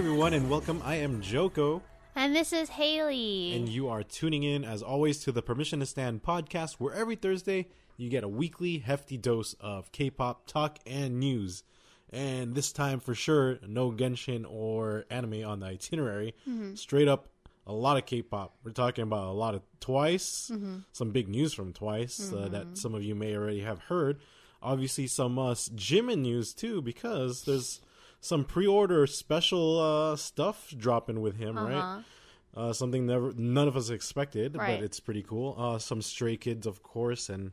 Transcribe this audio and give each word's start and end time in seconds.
Everyone, 0.00 0.32
and 0.32 0.48
welcome. 0.48 0.80
I 0.82 0.94
am 0.94 1.20
Joko, 1.20 1.82
And 2.16 2.34
this 2.34 2.54
is 2.54 2.70
Haley. 2.70 3.52
and 3.54 3.68
you 3.68 3.88
are 3.90 4.02
tuning 4.02 4.44
in, 4.44 4.64
as 4.64 4.82
always, 4.82 5.18
to 5.24 5.30
the 5.30 5.42
Permission 5.42 5.80
to 5.80 5.86
Stan 5.86 6.20
podcast, 6.20 6.76
where 6.76 6.94
every 6.94 7.16
Thursday 7.16 7.68
you 7.98 8.08
get 8.08 8.24
a 8.24 8.28
weekly 8.28 8.78
hefty 8.78 9.18
dose 9.18 9.54
of 9.60 9.92
K-pop 9.92 10.46
talk 10.46 10.78
and 10.86 11.20
news. 11.20 11.64
And 12.08 12.54
this 12.54 12.72
time, 12.72 12.98
for 12.98 13.14
sure, 13.14 13.58
no 13.68 13.92
Genshin 13.92 14.46
or 14.48 15.04
anime 15.10 15.44
on 15.44 15.60
the 15.60 15.66
itinerary. 15.66 16.34
Straight 16.76 17.06
up, 17.06 17.28
a 17.66 17.74
lot 17.74 17.98
of 17.98 18.06
K-pop. 18.06 18.56
We're 18.64 18.70
talking 18.72 19.02
about 19.02 19.28
a 19.28 19.32
lot 19.32 19.54
of 19.54 19.60
Twice, 19.80 20.50
some 20.92 21.10
big 21.10 21.28
news 21.28 21.52
from 21.52 21.74
Twice 21.74 22.32
uh, 22.32 22.48
that 22.48 22.78
some 22.78 22.94
of 22.94 23.02
you 23.04 23.14
may 23.14 23.36
already 23.36 23.60
have 23.60 23.80
heard. 23.80 24.20
Obviously, 24.62 25.06
some 25.08 25.38
uh, 25.38 25.52
Jimin 25.52 26.20
news 26.20 26.54
too, 26.54 26.80
because 26.80 27.42
there's 27.44 27.82
some 28.20 28.44
pre-order 28.44 29.06
special 29.06 29.78
uh, 29.80 30.16
stuff 30.16 30.72
dropping 30.76 31.20
with 31.20 31.36
him, 31.36 31.58
right? 31.58 32.02
Uh, 32.56 32.72
something 32.72 33.06
never 33.06 33.32
none 33.36 33.68
of 33.68 33.76
us 33.76 33.90
expected, 33.90 34.56
Right. 34.56 34.78
but 34.78 34.84
it's 34.84 34.98
pretty 35.00 35.22
cool. 35.22 35.54
Uh, 35.56 35.78
some 35.78 36.02
Stray 36.02 36.36
Kids, 36.36 36.66
of 36.66 36.82
course, 36.82 37.28
and 37.28 37.52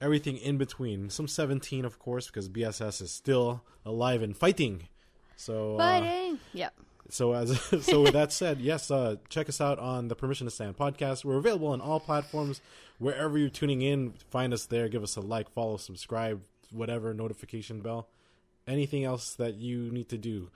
everything 0.00 0.36
in 0.36 0.58
between. 0.58 1.08
Some 1.10 1.26
Seventeen, 1.26 1.84
of 1.86 1.98
course, 1.98 2.26
because 2.26 2.48
BSS 2.48 3.00
is 3.00 3.10
still 3.10 3.62
alive 3.84 4.22
and 4.22 4.36
fighting. 4.36 4.88
So, 5.36 5.78
uh, 5.78 6.36
Yep. 6.52 6.74
so 7.08 7.32
as 7.32 7.58
so 7.84 8.02
with 8.02 8.12
that 8.12 8.30
said, 8.30 8.60
yes, 8.60 8.90
uh, 8.90 9.16
check 9.30 9.48
us 9.48 9.60
out 9.60 9.78
on 9.78 10.08
the 10.08 10.14
Permission 10.14 10.46
to 10.46 10.50
Stan 10.50 10.74
podcast. 10.74 11.24
We're 11.24 11.38
available 11.38 11.68
on 11.68 11.80
all 11.80 11.98
platforms. 12.00 12.60
Wherever 12.98 13.38
you're 13.38 13.48
tuning 13.50 13.80
in, 13.82 14.12
find 14.30 14.52
us 14.52 14.66
there. 14.66 14.88
Give 14.88 15.02
us 15.02 15.16
a 15.16 15.20
like, 15.22 15.50
follow, 15.50 15.78
subscribe, 15.78 16.42
whatever 16.70 17.12
notification 17.14 17.80
bell. 17.80 18.08
Anything 18.66 19.04
else 19.04 19.34
that 19.34 19.54
you 19.54 19.90
need 19.90 20.08
to 20.08 20.18
do. 20.18 20.50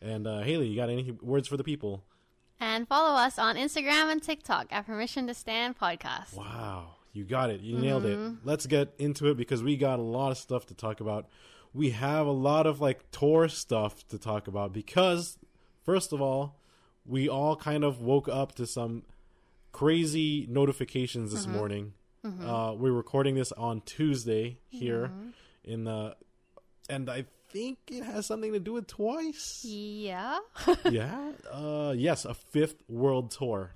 And 0.00 0.26
uh, 0.26 0.40
Haley, 0.40 0.68
you 0.68 0.76
got 0.76 0.88
any 0.88 1.10
words 1.20 1.46
for 1.48 1.56
the 1.56 1.64
people? 1.64 2.02
And 2.58 2.86
follow 2.88 3.16
us 3.16 3.38
on 3.38 3.56
Instagram 3.56 4.10
and 4.10 4.22
TikTok 4.22 4.68
at 4.70 4.86
Permission 4.86 5.26
to 5.26 5.34
Stan 5.34 5.74
Podcast. 5.74 6.34
Wow, 6.36 6.94
you 7.12 7.24
got 7.24 7.50
it. 7.50 7.60
You 7.60 7.78
nailed 7.78 8.04
it. 8.06 8.18
Let's 8.44 8.66
get 8.66 8.94
into 8.98 9.28
it 9.30 9.36
because 9.36 9.62
we 9.62 9.76
got 9.76 9.98
a 9.98 10.02
lot 10.02 10.30
of 10.30 10.38
stuff 10.38 10.66
to 10.66 10.74
talk 10.74 11.00
about. 11.00 11.26
We 11.74 11.90
have 11.90 12.26
a 12.26 12.32
lot 12.32 12.66
of 12.66 12.80
like 12.80 13.10
tour 13.10 13.48
stuff 13.48 14.06
to 14.08 14.18
talk 14.18 14.46
about 14.46 14.72
because 14.72 15.38
first 15.84 16.12
of 16.12 16.20
all, 16.22 16.60
we 17.04 17.28
all 17.28 17.56
kind 17.56 17.82
of 17.84 18.00
woke 18.00 18.28
up 18.28 18.54
to 18.56 18.66
some 18.66 19.02
crazy 19.72 20.46
notifications 20.48 21.32
this 21.32 21.46
morning. 21.46 21.94
Uh, 22.24 22.74
we're 22.76 22.92
recording 22.92 23.34
this 23.34 23.50
on 23.52 23.80
Tuesday 23.80 24.58
here 24.68 25.10
in 25.64 25.82
the, 25.84 26.14
and 26.88 27.10
I 27.10 27.24
think 27.52 27.78
it 27.88 28.02
has 28.02 28.26
something 28.26 28.52
to 28.52 28.58
do 28.60 28.72
with 28.72 28.86
Twice. 28.86 29.64
Yeah. 29.68 30.38
yeah. 30.90 31.32
Uh, 31.52 31.92
yes, 31.96 32.24
a 32.24 32.32
fifth 32.34 32.82
world 32.88 33.30
tour 33.30 33.72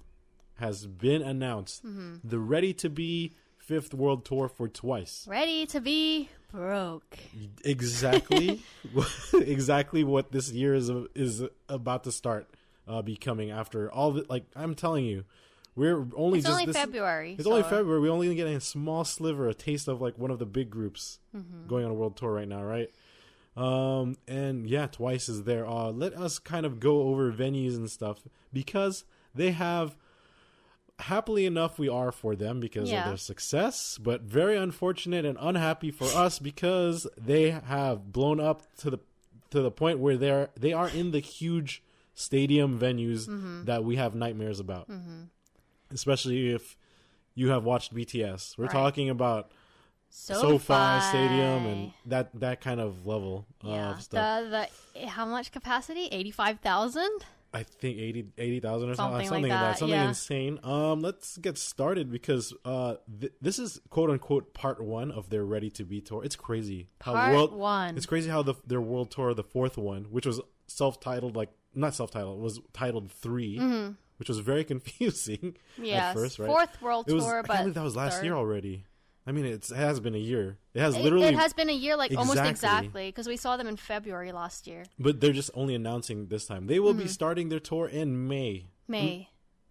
has 0.59 0.87
been 0.87 1.21
announced. 1.23 1.83
The 2.25 2.39
ready 2.39 2.73
to 2.75 2.89
be 2.89 3.35
fifth 3.59 3.93
world 3.93 4.25
tour 4.25 4.49
for 4.49 4.67
Twice. 4.69 5.27
Ready 5.29 5.67
to 5.67 5.81
be 5.81 6.31
broke. 6.51 7.19
Exactly, 7.65 8.63
exactly 9.35 10.05
what 10.05 10.33
this 10.33 10.51
year 10.53 10.75
is 10.75 10.91
is 11.15 11.43
about 11.69 12.05
to 12.05 12.13
start 12.13 12.49
uh, 12.89 13.03
becoming 13.03 13.51
after 13.51 13.91
all 13.93 14.13
the 14.13 14.25
like. 14.29 14.45
I'm 14.55 14.75
telling 14.75 15.05
you, 15.05 15.25
we're 15.75 16.07
only 16.17 16.39
It's 16.39 16.47
just 16.47 16.53
only 16.59 16.67
this, 16.67 16.77
February. 16.77 17.37
It's 17.39 17.47
only 17.47 17.63
February. 17.63 18.01
We're 18.01 18.13
only 18.13 18.35
getting 18.35 18.57
a 18.57 18.61
small 18.61 19.05
sliver, 19.05 19.49
a 19.49 19.55
taste 19.55 19.89
of 19.89 20.01
like 20.01 20.17
one 20.19 20.31
of 20.31 20.39
the 20.39 20.47
big 20.47 20.71
groups 20.71 21.19
Mm-hmm. 21.37 21.67
going 21.69 21.85
on 21.85 21.91
a 21.91 21.95
world 21.95 22.17
tour 22.17 22.33
right 22.33 22.49
now, 22.49 22.63
right? 22.63 22.89
Um, 23.57 24.17
and 24.29 24.67
yeah, 24.69 24.87
Twice 24.87 25.29
is 25.29 25.45
there. 25.45 25.67
Uh, 25.67 25.91
let 25.91 26.13
us 26.15 26.39
kind 26.39 26.67
of 26.67 26.79
go 26.79 27.03
over 27.03 27.33
venues 27.33 27.75
and 27.77 27.91
stuff 27.91 28.21
because 28.53 29.05
they 29.35 29.53
have. 29.53 29.97
Happily 30.99 31.45
enough, 31.45 31.79
we 31.79 31.91
are 31.91 32.11
for 32.11 32.35
them 32.35 32.59
because 32.59 32.91
Yeah. 32.91 33.01
of 33.01 33.05
their 33.07 33.17
success, 33.19 33.99
but 33.99 34.23
very 34.23 34.57
unfortunate 34.57 35.27
and 35.27 35.37
unhappy 35.39 35.91
for 35.91 36.07
us 36.07 36.39
because 36.39 37.07
they 37.19 37.51
have 37.51 38.13
blown 38.13 38.41
up 38.41 38.63
to 38.79 38.89
the 38.89 38.99
to 39.51 39.61
the 39.61 39.71
point 39.71 39.99
where 39.99 40.17
they're 40.17 40.49
they 40.59 40.73
are 40.73 40.89
in 40.89 41.11
the 41.11 41.19
huge 41.21 41.83
stadium 42.15 42.79
venues 42.81 43.29
Mm-hmm. 43.29 43.65
that 43.67 43.85
we 43.85 43.97
have 43.97 44.15
nightmares 44.15 44.59
about 44.59 44.89
especially 45.93 46.49
if 46.51 46.77
you 47.35 47.51
have 47.51 47.65
watched 47.65 47.95
BTS. 47.95 48.57
We're 48.57 48.65
Right. 48.65 48.73
talking 48.73 49.11
about 49.11 49.51
SoFi, 50.19 50.41
SoFi 50.41 51.01
Stadium 51.09 51.67
and 51.67 51.93
that 52.07 52.31
that 52.41 52.63
kind 52.63 52.81
of 52.81 53.07
level 53.07 53.47
yeah. 53.63 53.91
of 53.91 54.03
stuff. 54.03 54.45
The, 54.45 54.69
the, 54.95 55.07
how 55.07 55.27
much 55.27 55.53
capacity? 55.53 56.09
85,000? 56.11 57.07
I 57.53 57.63
think 57.63 57.99
80 57.99 58.33
80,000 58.39 58.89
or 58.91 58.95
something, 58.95 58.97
Something 58.97 59.19
like 59.19 59.27
something 59.29 59.43
like 59.43 59.51
that, 59.51 59.61
that, 59.73 59.79
something 59.79 59.95
yeah. 59.99 60.09
insane. 60.09 60.59
Um, 60.63 61.01
let's 61.01 61.37
get 61.37 61.59
started 61.59 62.11
because 62.11 62.55
uh, 62.65 62.97
th- 63.21 63.33
this 63.43 63.59
is 63.59 63.81
quote 63.91 64.09
unquote 64.11 64.55
part 64.55 64.83
one 64.83 65.11
of 65.11 65.29
their 65.29 65.45
Ready 65.45 65.69
to 65.71 65.85
Be 65.85 66.01
tour. 66.01 66.25
It's 66.25 66.37
crazy 66.37 66.89
how 67.03 67.13
Part 67.13 67.35
world 67.35 67.53
one. 67.53 67.97
It's 67.97 68.07
crazy 68.07 68.31
how 68.31 68.43
the 68.43 68.55
their 68.67 68.81
world 68.81 69.11
tour, 69.11 69.35
the 69.35 69.45
fourth 69.45 69.77
one, 69.77 70.05
which 70.05 70.25
was 70.27 70.41
self 70.67 70.99
titled, 70.99 71.37
like 71.37 71.51
not 71.75 71.95
self 71.95 72.11
titled, 72.11 72.41
was 72.41 72.59
titled 72.73 73.11
3 73.13 73.95
which 74.19 74.29
was 74.31 74.39
very 74.39 74.65
confusing 74.73 75.37
Mm-hmm. 75.77 75.85
Yes. 75.85 76.03
at 76.05 76.15
first, 76.15 76.39
right? 76.39 76.47
Fourth 76.47 76.81
world 76.81 77.13
was, 77.13 77.23
tour, 77.23 77.41
I 77.41 77.43
but 77.65 77.75
that 77.75 77.85
was 77.85 77.95
last 77.95 78.17
third. 78.17 78.25
year 78.25 78.35
already. 78.35 78.85
I 79.27 79.33
mean, 79.33 79.45
it's, 79.45 79.71
it 79.73 79.77
has 79.77 79.99
been 79.99 80.15
a 80.15 80.19
year. 80.19 80.59
It 80.73 80.81
has 80.81 80.95
It, 80.95 81.03
literally, 81.03 81.27
it 81.27 81.35
has 81.35 81.53
been 81.53 81.69
a 81.69 81.73
year, 81.73 81.97
like 81.97 82.13
almost 82.13 82.39
Exactly. 82.39 82.51
exactly, 82.51 83.09
because 83.09 83.27
we 83.27 83.37
saw 83.37 83.57
them 83.57 83.67
in 83.67 83.77
February 83.77 84.31
last 84.33 84.67
year. 84.67 84.85
but 84.99 85.21
they're 85.21 85.33
just 85.33 85.51
only 85.55 85.75
announcing 85.75 86.29
this 86.29 86.47
time. 86.47 86.67
They 86.69 86.79
will 86.79 86.93
Mm-hmm. 86.93 87.03
be 87.03 87.09
starting 87.09 87.49
their 87.49 87.59
tour 87.61 87.89
in 87.89 88.29
May. 88.29 88.67
May. 88.87 89.29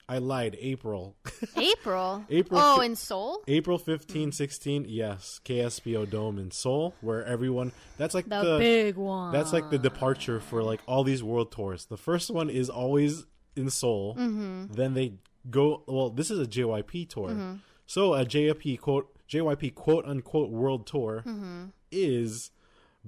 I 0.07 0.19
lied. 0.19 0.55
April. 0.59 1.15
April. 1.57 2.25
April 2.29 2.59
Oh, 2.61 2.81
in 2.81 2.95
Seoul? 2.95 3.41
April 3.47 3.79
15, 3.79 4.31
16. 4.33 4.85
Yes, 4.87 5.39
KSPO 5.45 6.09
Dome 6.11 6.37
in 6.37 6.51
Seoul, 6.51 6.93
where 7.01 7.23
everyone. 7.25 7.71
That's 7.97 8.13
like 8.13 8.27
The, 8.29 8.43
the, 8.43 8.57
big 8.59 8.97
one. 8.97 9.31
That's 9.33 9.51
like 9.51 9.71
the 9.71 9.79
departure 9.79 10.39
for 10.39 10.61
like 10.61 10.81
all 10.85 11.03
these 11.03 11.23
world 11.23 11.51
tours. 11.51 11.85
The 11.85 11.97
first 11.97 12.29
one 12.29 12.51
is 12.51 12.69
always 12.69 13.25
in 13.55 13.69
Seoul. 13.71 14.15
Mm-hmm. 14.15 14.73
Then 14.73 14.93
they 14.93 15.13
go. 15.49 15.83
Well, 15.87 16.11
this 16.11 16.29
is 16.29 16.39
a 16.39 16.45
JYP 16.45 17.09
tour. 17.09 17.57
So 17.87 18.13
a 18.13 18.25
JYP 18.25 18.79
quote 18.81 19.14
JYP 19.29 19.75
quote 19.75 20.05
unquote 20.05 20.49
world 20.49 20.85
tour 20.87 21.23
Mm-hmm. 21.25 21.65
is 21.91 22.51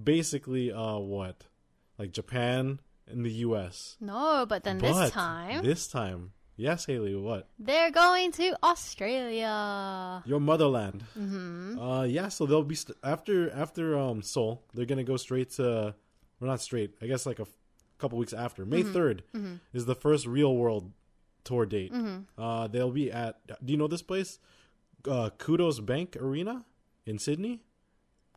basically 0.02 0.72
uh 0.72 0.98
what 0.98 1.44
like 1.98 2.12
Japan 2.12 2.80
and 3.08 3.26
the 3.26 3.32
U.S. 3.48 3.96
No, 4.02 4.46
but 4.48 4.64
then 4.64 4.78
But 4.80 4.94
this 5.04 5.12
time 5.12 5.64
this 5.64 5.88
time, 5.88 6.32
yes, 6.58 6.86
Haley, 6.86 7.16
what 7.16 7.48
they're 7.58 7.92
going 7.92 8.32
to 8.34 8.56
Australia. 8.64 10.24
your 10.26 10.40
motherland? 10.40 11.04
Mm-hmm. 11.18 11.80
Uh, 11.80 12.04
yeah. 12.04 12.28
So 12.30 12.46
they'll 12.46 12.64
be 12.64 12.76
st- 12.76 12.98
after 13.04 13.50
after 13.52 13.98
um 13.98 14.22
Seoul. 14.22 14.64
They're 14.74 14.86
gonna 14.86 15.04
go 15.04 15.18
straight 15.18 15.52
to, 15.52 15.96
well, 16.40 16.50
not 16.52 16.62
straight. 16.62 16.96
I 17.02 17.08
guess 17.08 17.26
like 17.26 17.40
a 17.40 17.44
f- 17.44 17.50
couple 17.98 18.18
weeks 18.18 18.34
after 18.34 18.66
May 18.66 18.84
Mm-hmm. 18.84 18.98
3rd 19.38 19.60
is 19.74 19.86
the 19.86 19.96
first 19.96 20.28
real 20.28 20.56
world 20.56 20.92
tour 21.44 21.66
date. 21.66 21.94
Mm-hmm. 21.94 22.42
Uh, 22.42 22.68
they'll 22.68 22.92
be 22.92 23.12
at. 23.12 23.40
Do 23.64 23.72
you 23.72 23.78
know 23.78 23.88
this 23.88 24.02
place? 24.04 24.40
Uh, 25.06 25.30
Qudos 25.38 25.86
Bank 25.86 26.16
Arena 26.20 26.64
in 27.06 27.18
Sydney. 27.20 27.62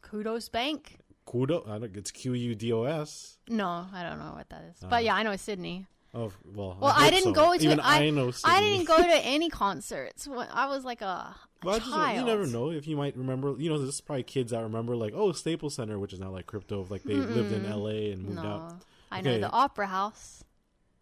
Qudos 0.02 0.50
Bank. 0.50 0.98
Kudo, 1.26 1.68
I 1.68 1.78
don't. 1.78 1.96
It's 1.96 2.10
Q 2.10 2.32
U 2.34 2.54
D 2.54 2.72
O 2.72 2.84
S. 2.84 3.38
No, 3.48 3.86
I 3.92 4.02
don't 4.02 4.18
know 4.18 4.32
what 4.34 4.48
that 4.50 4.62
is. 4.70 4.84
But 4.88 5.04
yeah, 5.04 5.14
I 5.14 5.22
know 5.22 5.36
Sydney. 5.36 5.86
Oh 6.12 6.32
well. 6.44 6.76
Well, 6.80 6.92
I, 6.96 7.06
I, 7.06 7.10
didn't 7.10 7.34
so. 7.36 7.44
go 7.44 7.56
to. 7.56 7.62
Even 7.64 7.78
I, 7.80 8.10
know. 8.10 8.32
I 8.44 8.60
didn't 8.60 8.86
go 8.86 8.96
to 8.96 9.02
any 9.24 9.48
concerts. 9.48 10.26
I 10.28 10.66
was 10.66 10.84
like 10.84 11.02
a, 11.02 11.04
a 11.04 11.36
Well, 11.62 11.76
I 11.76 11.78
just- 11.78 11.90
child. 11.90 12.18
you 12.18 12.24
never 12.24 12.46
know 12.46 12.70
if 12.70 12.88
you 12.88 12.96
might 12.96 13.16
remember. 13.16 13.54
You 13.58 13.70
know, 13.70 13.78
there's 13.78 14.00
probably 14.00 14.24
kids 14.24 14.50
that 14.50 14.62
remember 14.62 14.96
like, 14.96 15.12
oh, 15.14 15.30
Staples 15.32 15.76
Center, 15.76 15.98
which 16.00 16.12
is 16.12 16.18
now 16.18 16.30
like 16.30 16.46
crypto. 16.46 16.84
Like 16.90 17.04
they 17.04 17.14
lived 17.14 17.52
in 17.52 17.64
L.A. 17.64 18.10
and 18.10 18.24
moved 18.24 18.36
No, 18.42 18.42
out. 18.42 18.82
I 19.12 19.20
know 19.20 19.38
the 19.38 19.50
Opera 19.50 19.86
House. 19.86 20.42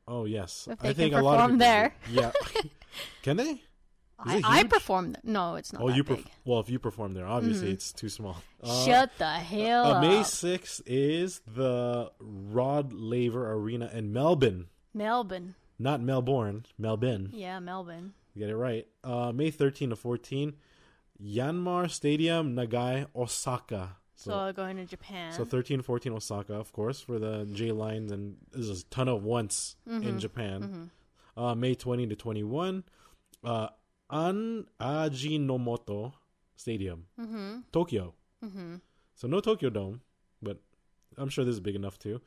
Oh 0.06 0.24
yes, 0.26 0.68
I 0.80 0.92
think 0.92 1.14
a 1.14 1.20
lot 1.22 1.38
of 1.40 1.46
people 1.46 1.58
there. 1.58 1.94
Yeah, 2.10 2.32
can 3.22 3.36
they? 3.38 3.62
I, 4.18 4.40
I 4.44 4.58
huge? 4.58 4.70
performed. 4.70 5.14
th- 5.14 5.24
No, 5.24 5.54
it's 5.54 5.72
not. 5.72 5.80
Oh, 5.82 5.88
you 5.88 6.02
perf- 6.02 6.24
well, 6.44 6.58
if 6.60 6.68
you 6.68 6.78
perform 6.78 7.14
there, 7.14 7.26
obviously 7.26 7.70
it's 7.70 7.92
too 7.92 8.08
small. 8.08 8.36
Uh, 8.60 8.84
Shut 8.84 9.12
the 9.18 9.28
hell 9.28 9.84
uh, 9.84 9.92
up. 9.92 10.02
May 10.02 10.24
sixth 10.24 10.82
is 10.84 11.40
the 11.46 12.10
Rod 12.18 12.92
Laver 12.92 13.52
Arena 13.52 13.88
in 13.94 14.12
Melbourne, 14.12 14.66
Melbourne. 14.92 15.54
not 15.78 16.00
Melbourne, 16.00 16.66
Melbourne. 16.76 17.30
Yeah, 17.32 17.60
Melbourne. 17.60 18.14
You 18.34 18.40
get 18.40 18.50
it 18.50 18.56
right. 18.56 18.88
Uh, 19.04 19.30
May 19.32 19.52
13 19.52 19.90
to 19.90 19.96
14, 19.96 20.56
Yanmar 21.22 21.88
Stadium, 21.90 22.54
Nagai, 22.56 23.06
Osaka. 23.14 23.96
So, 24.16 24.52
going 24.52 24.76
to 24.78 24.84
Japan. 24.84 25.32
So 25.32 25.44
13, 25.44 25.82
14 25.82 26.12
Osaka, 26.12 26.54
of 26.54 26.72
course, 26.72 27.00
for 27.00 27.20
the 27.20 27.48
J 27.52 27.70
lines, 27.70 28.10
and 28.10 28.36
there's 28.50 28.68
a 28.70 28.84
ton 28.86 29.06
of 29.08 29.22
once 29.22 29.76
Mm-hmm. 29.88 30.08
in 30.08 30.18
Japan. 30.18 30.90
Uh, 31.36 31.54
May 31.54 31.76
20 31.76 32.08
to 32.08 32.16
21, 32.16 32.82
uh, 33.44 33.68
An 34.10 34.66
Ajinomoto 34.80 36.12
Stadium, 36.56 37.04
Mm-hmm. 37.20 37.58
Tokyo. 37.72 38.14
So 39.14 39.26
no 39.26 39.40
Tokyo 39.40 39.68
Dome, 39.70 40.00
but 40.40 40.58
I'm 41.16 41.28
sure 41.28 41.44
this 41.44 41.54
is 41.54 41.60
big 41.60 41.74
enough 41.74 41.98
too. 41.98 42.20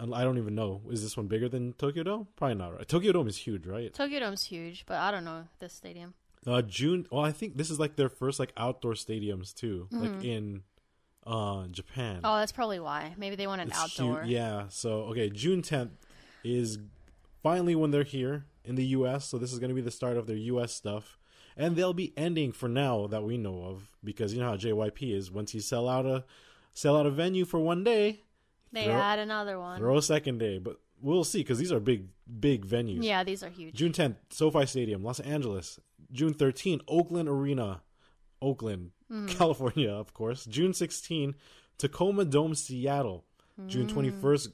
I 0.00 0.22
don't 0.22 0.38
even 0.38 0.54
know. 0.54 0.82
Is 0.90 1.02
this 1.02 1.16
one 1.16 1.26
bigger 1.26 1.48
than 1.48 1.72
Tokyo 1.72 2.04
Dome? 2.04 2.28
Probably 2.36 2.54
not, 2.54 2.76
right? 2.76 2.86
Tokyo 2.88 3.10
Dome 3.12 3.26
is 3.26 3.36
huge, 3.36 3.66
right? 3.66 3.92
Tokyo 3.92 4.20
Dome's 4.20 4.44
huge, 4.44 4.86
but 4.86 4.98
I 4.98 5.10
don't 5.10 5.24
know 5.24 5.44
this 5.58 5.72
stadium. 5.72 6.14
Uh, 6.46 6.62
June. 6.62 7.06
Well, 7.10 7.24
I 7.24 7.32
think 7.32 7.56
this 7.56 7.70
is 7.70 7.80
like 7.80 7.96
their 7.96 8.08
first 8.08 8.38
like 8.38 8.52
outdoor 8.56 8.92
stadiums 8.92 9.52
too, 9.54 9.88
Mm-hmm. 9.92 10.02
like 10.14 10.24
in 10.24 10.62
uh 11.26 11.66
Japan. 11.68 12.20
Oh, 12.22 12.36
that's 12.38 12.52
probably 12.52 12.78
why. 12.80 13.14
Maybe 13.16 13.34
they 13.34 13.46
want 13.48 13.60
an 13.62 13.68
It's 13.68 13.78
outdoor. 13.78 14.22
hu- 14.22 14.28
yeah. 14.30 14.66
So 14.68 15.02
okay, 15.10 15.28
June 15.30 15.62
10th 15.62 15.90
is 16.44 16.78
finally 17.42 17.74
when 17.74 17.90
they're 17.90 18.02
here 18.04 18.44
in 18.64 18.74
the 18.74 18.84
U.S. 18.86 19.26
So 19.26 19.38
this 19.38 19.52
is 19.52 19.58
going 19.58 19.68
to 19.68 19.74
be 19.74 19.80
the 19.80 19.90
start 19.90 20.16
of 20.16 20.26
their 20.26 20.36
U.S. 20.36 20.72
stuff, 20.72 21.18
and 21.56 21.76
they'll 21.76 21.92
be 21.92 22.12
ending 22.16 22.52
for 22.52 22.68
now 22.68 23.06
that 23.08 23.22
we 23.22 23.36
know 23.36 23.64
of 23.64 23.88
because 24.02 24.32
you 24.34 24.40
know 24.40 24.50
how 24.50 24.56
JYP 24.56 25.14
is. 25.14 25.30
Once 25.30 25.54
you 25.54 25.60
sell 25.60 25.88
out 25.88 26.06
a 26.06 26.24
sell 26.72 26.96
out 26.96 27.06
a 27.06 27.10
venue 27.10 27.44
for 27.44 27.60
one 27.60 27.84
day, 27.84 28.20
They 28.72 28.84
Throw- 28.84 28.94
add 28.94 29.18
another 29.18 29.58
one. 29.58 29.78
throw 29.78 29.96
a 29.98 30.02
second 30.02 30.38
day. 30.38 30.58
But 30.58 30.80
we'll 31.00 31.24
see 31.24 31.38
because 31.40 31.58
these 31.58 31.72
are 31.72 31.80
big 31.80 32.08
big 32.40 32.66
venues. 32.66 33.02
Yeah, 33.02 33.22
these 33.24 33.42
are 33.42 33.50
huge. 33.50 33.74
June 33.74 33.92
10th, 33.92 34.16
SoFi 34.30 34.66
Stadium, 34.66 35.02
Los 35.04 35.20
Angeles. 35.20 35.78
June 36.12 36.34
13th, 36.34 36.80
Oakland 36.86 37.28
Arena, 37.28 37.82
Oakland, 38.40 38.90
hmm. 39.08 39.26
California, 39.26 39.90
of 39.90 40.14
course. 40.14 40.44
June 40.44 40.72
16th, 40.72 41.34
Tacoma 41.78 42.24
Dome, 42.24 42.54
Seattle. 42.54 43.24
June 43.66 43.88
hmm. 43.88 43.98
21st, 43.98 44.48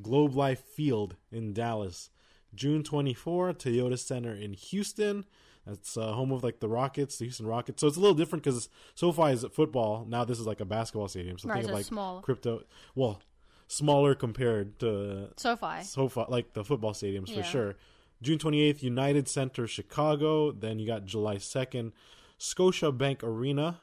Globe 0.00 0.34
Life 0.34 0.60
Field 0.60 1.16
in 1.30 1.52
Dallas. 1.52 2.10
June 2.54 2.82
24th, 2.82 3.58
Toyota 3.58 3.98
Center 3.98 4.34
in 4.34 4.52
Houston. 4.54 5.24
That's 5.66 5.96
uh, 5.96 6.12
home 6.12 6.32
of 6.32 6.42
like 6.42 6.58
the 6.60 6.68
Rockets, 6.68 7.18
the 7.18 7.26
Houston 7.26 7.46
Rockets. 7.46 7.80
So 7.80 7.86
it's 7.86 7.96
a 7.96 8.00
little 8.00 8.16
different 8.16 8.42
because 8.44 8.68
SoFi 8.94 9.32
is 9.32 9.44
football. 9.52 10.04
Now 10.08 10.24
this 10.24 10.40
is 10.40 10.46
like 10.46 10.60
a 10.60 10.64
basketball 10.64 11.08
stadium. 11.08 11.38
So 11.38 11.48
Right, 11.48 11.58
think 11.58 11.68
of 11.68 11.74
like 11.74 11.84
small. 11.86 12.20
crypto. 12.20 12.62
Well, 12.96 13.22
smaller 13.68 14.14
compared 14.14 14.78
to 14.80 15.28
SoFi. 15.36 15.82
so 15.84 16.08
far 16.08 16.26
like 16.28 16.52
the 16.52 16.64
football 16.64 16.92
stadiums 16.92 17.32
for 17.34 17.42
sure. 17.44 17.76
June 18.22 18.38
28th, 18.38 18.82
United 18.82 19.28
Center, 19.28 19.66
Chicago. 19.66 20.52
Then 20.52 20.78
you 20.78 20.86
got 20.86 21.04
July 21.04 21.36
2nd, 21.36 21.92
Scotia 22.38 22.90
Bank 22.92 23.22
Arena 23.24 23.80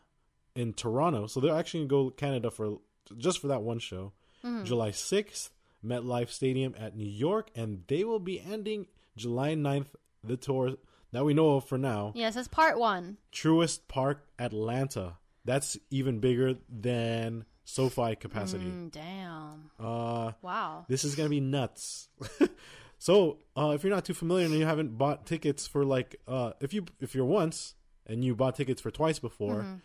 in 0.56 0.74
Toronto. 0.74 1.28
So 1.28 1.40
they're 1.40 1.56
actually 1.56 1.86
going 1.88 2.10
to 2.10 2.10
go 2.12 2.16
Canada 2.16 2.52
for 2.52 2.80
just 3.18 3.40
for 3.40 3.48
that 3.48 3.62
one 3.64 3.80
show. 3.80 4.12
Mm-hmm. 4.46 4.64
July 4.66 4.92
6th, 4.92 5.50
MetLife 5.86 6.30
Stadium 6.30 6.74
at 6.78 6.96
New 6.96 7.08
York. 7.10 7.50
And 7.56 7.84
they 7.88 8.04
will 8.04 8.20
be 8.20 8.40
ending 8.40 8.88
July 9.16 9.54
9th, 9.56 9.88
the 10.24 10.38
tour 10.38 10.76
that 11.12 11.26
we 11.26 11.34
know 11.34 11.56
of 11.56 11.66
for 11.66 11.78
now. 11.78 12.12
Yes, 12.16 12.36
that's 12.36 12.48
part 12.48 12.78
one. 12.80 13.18
Truist 13.34 13.82
Park, 13.88 14.26
Atlanta. 14.38 15.18
That's 15.46 15.78
even 15.90 16.20
bigger 16.20 16.56
than 16.70 17.46
SoFi 17.64 18.16
capacity. 18.16 18.66
Mm, 18.66 18.92
damn. 18.92 19.72
Uh, 19.80 20.34
Wow. 20.42 20.86
this 20.88 21.04
is 21.04 21.16
gonna 21.16 21.30
be 21.30 21.40
nuts. 21.40 22.10
so, 23.00 23.40
uh, 23.56 23.72
if 23.76 23.84
you're 23.84 23.94
not 23.94 24.06
too 24.06 24.14
familiar 24.14 24.46
and 24.46 24.54
you 24.54 24.66
haven't 24.66 24.98
bought 24.98 25.26
tickets 25.26 25.66
for 25.68 25.86
like, 25.86 26.18
uh, 26.28 26.52
if 26.60 26.74
you 26.74 26.86
if 27.00 27.16
you're 27.16 27.26
once 27.26 27.76
and 28.06 28.24
you 28.24 28.36
bought 28.36 28.56
tickets 28.56 28.82
for 28.82 28.92
twice 28.92 29.20
before, 29.20 29.80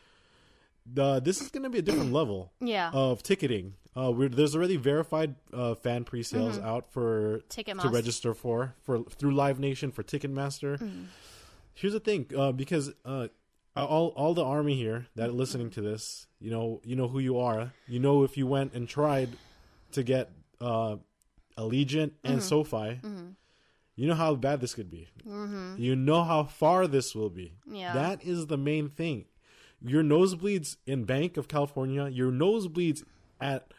the 0.86 1.20
this 1.20 1.40
is 1.40 1.48
gonna 1.50 1.70
be 1.70 1.78
a 1.78 1.82
different 1.82 2.12
level 2.20 2.52
Yeah. 2.60 2.90
of 2.92 3.22
ticketing. 3.22 3.75
Uh, 3.96 4.10
we're, 4.10 4.28
there's 4.28 4.56
already 4.56 4.76
verified 4.76 5.36
uh, 5.52 5.75
fan 5.76 6.02
pre-sales 6.04 6.58
out 6.58 6.84
for 6.92 7.42
to 7.48 7.88
register 7.90 8.34
for 8.34 8.75
for 8.82 9.04
through 9.04 9.32
Live 9.34 9.60
Nation 9.60 9.92
for 9.92 10.02
Ticketmaster. 10.02 11.06
Here's 11.75 11.92
the 11.92 12.00
thing, 12.00 12.26
uh, 12.36 12.50
because 12.53 12.93
uh, 13.05 13.29
all 13.76 14.08
all 14.17 14.34
the 14.34 14.44
army 14.44 14.74
here 14.76 15.06
that 15.14 15.29
are 15.31 15.32
listening 15.32 15.70
to 15.70 15.81
this, 15.81 16.26
you 16.41 16.50
know, 16.50 16.81
you 16.84 16.96
know 16.96 17.06
who 17.08 17.19
you 17.20 17.38
are. 17.38 17.72
You 17.86 18.00
know 18.00 18.24
if 18.24 18.36
you 18.36 18.46
went 18.48 18.72
and 18.74 18.88
tried 18.88 19.31
to 19.93 20.03
get 20.03 20.31
uh, 20.60 20.96
Allegiant 21.56 22.12
and 22.24 22.43
SoFi, 22.43 23.00
you 23.96 24.08
know 24.08 24.14
how 24.14 24.34
bad 24.34 24.60
this 24.60 24.74
could 24.74 24.91
be. 24.91 25.08
You 25.24 25.94
know 25.94 26.24
how 26.24 26.43
far 26.44 26.88
this 26.88 27.14
will 27.14 27.31
be. 27.31 27.55
Yeah. 27.70 27.93
That 27.94 28.24
is 28.24 28.46
the 28.48 28.56
main 28.58 28.88
thing. 28.91 29.26
Your 29.84 30.03
nosebleeds 30.03 30.76
in 30.86 31.05
Bank 31.05 31.36
of 31.36 31.46
California, 31.46 32.08
your 32.08 32.32
nosebleeds 32.32 33.05
at 33.41 33.72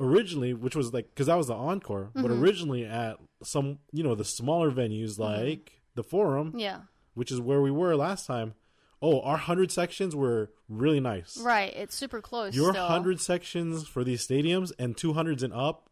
originally, 0.00 0.54
which 0.54 0.74
was 0.74 0.92
like 0.92 1.10
because 1.10 1.26
that 1.26 1.36
was 1.36 1.48
the 1.48 1.54
encore, 1.54 2.10
but 2.14 2.24
mm-hmm. 2.24 2.42
originally 2.42 2.84
at 2.84 3.18
some 3.42 3.78
you 3.92 4.02
know 4.02 4.14
the 4.14 4.24
smaller 4.24 4.70
venues 4.70 5.18
mm-hmm. 5.18 5.22
like 5.22 5.80
the 5.94 6.02
Forum, 6.02 6.54
Yeah. 6.56 6.80
which 7.14 7.30
is 7.30 7.40
where 7.40 7.60
we 7.60 7.70
were 7.70 7.94
last 7.94 8.26
time. 8.26 8.54
Oh, 9.02 9.20
our 9.20 9.36
hundred 9.36 9.70
sections 9.70 10.14
were 10.14 10.50
really 10.68 11.00
nice. 11.00 11.38
Right. 11.38 11.72
It's 11.74 11.94
super 11.94 12.20
close. 12.20 12.54
Your 12.54 12.72
hundred 12.72 13.20
sections 13.20 13.86
for 13.86 14.04
these 14.04 14.26
stadiums 14.26 14.72
and 14.78 14.96
two 14.96 15.12
hundreds 15.12 15.42
and 15.42 15.52
up, 15.52 15.88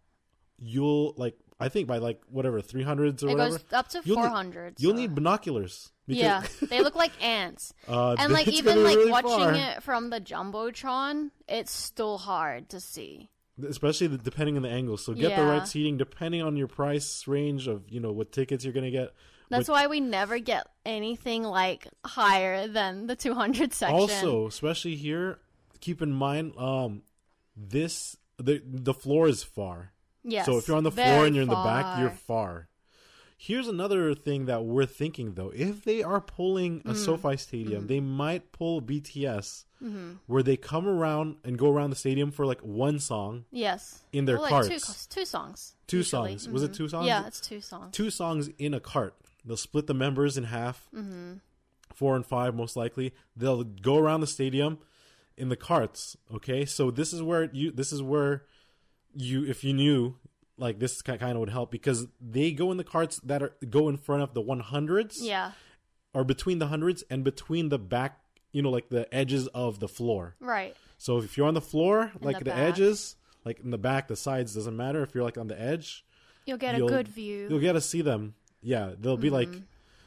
you'll 0.59 1.15
like 1.17 1.39
I 1.61 1.69
think 1.69 1.89
by 1.89 1.99
like 1.99 2.21
whatever 2.31 2.61
three 2.61 2.83
hundreds 2.85 3.23
or 3.25 3.29
It 3.31 3.33
whatever. 3.33 3.59
goes 3.59 3.65
up 3.73 3.89
to 3.89 4.01
you'll 4.05 4.17
need- 4.17 4.23
400. 4.29 4.75
You'll 4.79 4.95
need 4.95 5.15
binoculars. 5.15 5.91
Because, 6.07 6.23
Yeah, 6.23 6.43
they 6.69 6.81
look 6.83 6.95
like 6.97 7.13
ants. 7.23 7.75
Uh, 7.87 8.15
and 8.19 8.33
like 8.33 8.49
even 8.49 8.83
like 8.85 8.97
really 8.97 9.11
watching 9.11 9.31
far. 9.31 9.53
it 9.55 9.83
from 9.83 10.11
the 10.11 10.21
jumbotron, 10.21 11.31
it's 11.49 11.71
still 11.73 12.17
hard 12.19 12.69
to 12.71 12.81
see. 12.81 13.29
especially 13.69 14.07
the, 14.07 14.19
depending 14.19 14.57
on 14.57 14.63
the 14.63 14.69
angle. 14.71 14.97
So 14.97 15.13
get 15.15 15.37
the 15.37 15.45
right 15.45 15.67
seating 15.67 15.97
depending 15.99 16.43
on 16.43 16.57
your 16.57 16.69
price 16.69 17.27
range 17.27 17.67
of 17.67 17.91
you 17.91 18.01
know 18.01 18.13
what 18.13 18.33
tickets 18.33 18.65
you're 18.65 18.73
gonna 18.73 18.91
get. 18.91 19.13
That's 19.51 19.69
why 19.69 19.87
we 19.87 19.99
never 20.01 20.39
get 20.39 20.67
anything 20.87 21.43
like 21.43 21.89
higher 22.05 22.69
than 22.69 23.07
the 23.07 23.17
200 23.17 23.73
section. 23.73 23.97
also, 23.97 24.47
especially 24.47 24.95
here, 24.95 25.39
keep 25.81 26.01
in 26.03 26.13
mind 26.13 26.57
um 26.57 27.03
this 27.57 28.17
the 28.39 28.63
the 28.65 28.95
floor 28.95 29.27
is 29.29 29.43
far. 29.43 29.93
Yes, 30.25 30.47
so 30.47 30.59
if 30.59 30.69
you're 30.69 30.77
on 30.77 30.85
the 30.85 30.91
floor 30.91 31.27
and 31.27 31.35
you're 31.35 31.43
in 31.43 31.49
the 31.49 31.55
back, 31.55 31.99
you're 31.99 32.11
far. 32.11 32.69
Here's 33.41 33.69
another 33.69 34.15
thing 34.15 34.47
that 34.47 34.65
we're 34.65 34.85
thinking 34.85 35.35
though. 35.35 35.53
If 35.55 35.85
they 35.85 36.03
are 36.03 36.21
pulling 36.21 36.81
Mm-hmm. 36.81 36.91
a 36.91 36.95
SoFi 36.97 37.37
Stadium, 37.37 37.83
mm-hmm. 37.83 37.87
they 37.87 38.01
might 38.01 38.51
pull 38.51 38.83
BTS 38.83 39.65
mm-hmm. 39.83 40.15
where 40.27 40.43
they 40.43 40.57
come 40.57 40.89
around 40.89 41.37
and 41.45 41.57
go 41.57 41.71
around 41.71 41.91
the 41.91 41.97
stadium 41.97 42.33
for 42.33 42.45
like 42.45 42.61
one 42.63 42.99
song, 42.99 43.45
Yes. 43.53 44.01
In 44.13 44.25
their 44.25 44.41
like 44.41 44.51
carts. 44.51 45.07
Two, 45.07 45.21
two 45.21 45.25
songs. 45.25 45.75
two 45.87 45.99
usually. 45.99 46.31
songs. 46.33 46.49
Was 46.49 46.65
it 46.65 46.73
mm-hmm. 46.73 46.77
two 46.79 46.89
songs? 46.89 47.07
Yeah, 47.07 47.27
it's 47.29 47.41
two 47.41 47.61
songs. 47.61 47.95
two 47.95 48.11
songs 48.11 48.51
in 48.59 48.75
a 48.75 48.81
cart. 48.81 49.15
They'll 49.45 49.57
split 49.57 49.87
the 49.87 49.95
members 49.95 50.37
in 50.37 50.45
half, 50.45 50.91
four 51.95 52.17
and 52.17 52.27
five 52.27 52.57
most 52.57 52.77
likely. 52.77 53.15
They'll 53.37 53.63
go 53.65 53.99
around 53.99 54.21
the 54.21 54.27
stadium 54.27 54.79
in 55.37 55.49
the 55.49 55.57
carts. 55.57 56.17
Okay, 56.35 56.65
so 56.65 56.91
this 56.91 57.13
is 57.13 57.23
where 57.23 57.49
you. 57.53 57.71
This 57.71 57.93
is 57.93 58.03
where 58.03 58.45
you, 59.15 59.45
if 59.47 59.65
you 59.65 59.73
knew, 59.73 60.17
like 60.57 60.79
this 60.79 61.03
kind 61.03 61.23
of 61.23 61.37
would 61.39 61.51
help 61.51 61.71
because 61.71 62.07
they 62.21 62.53
go 62.53 62.71
in 62.71 62.77
the 62.77 62.85
carts 62.85 63.21
that 63.25 63.43
are 63.43 63.55
go 63.69 63.89
in 63.89 63.97
front 63.97 64.23
of 64.23 64.35
the 64.35 64.41
one 64.41 64.61
hundreds, 64.61 65.19
Yeah. 65.23 65.53
or 66.15 66.25
between 66.25 66.59
the 66.59 66.67
hundreds 66.69 67.05
and 67.11 67.23
between 67.25 67.69
the 67.69 67.79
back. 67.79 68.21
You 68.51 68.63
know, 68.63 68.71
like 68.71 68.89
the 68.89 69.13
edges 69.15 69.47
of 69.49 69.79
the 69.79 69.89
floor. 69.89 70.35
Right. 70.41 70.75
So 70.97 71.19
if 71.19 71.37
you're 71.37 71.47
on 71.47 71.53
the 71.55 71.61
floor, 71.61 72.13
In 72.19 72.27
like 72.27 72.39
the 72.39 72.45
the, 72.47 72.57
edges, 72.57 73.15
like 73.45 73.61
in 73.61 73.71
the 73.71 73.77
back, 73.79 74.09
the 74.09 74.17
sides 74.17 74.55
doesn't 74.55 74.75
matter. 74.77 75.03
If 75.03 75.15
you're 75.15 75.23
like 75.23 75.37
on 75.37 75.49
the 75.49 75.61
edge, 75.61 76.05
You'll 76.47 76.57
get 76.57 76.75
a 76.75 76.79
You'll- 76.79 76.89
good 76.89 77.07
view. 77.09 77.47
You'll 77.51 77.61
get 77.61 77.75
to 77.75 77.81
see 77.83 78.01
them. 78.01 78.35
Yeah, 78.63 78.93
they'll 78.99 79.19
be 79.19 79.29
like, 79.29 79.49
Mm-hmm. 79.49 79.61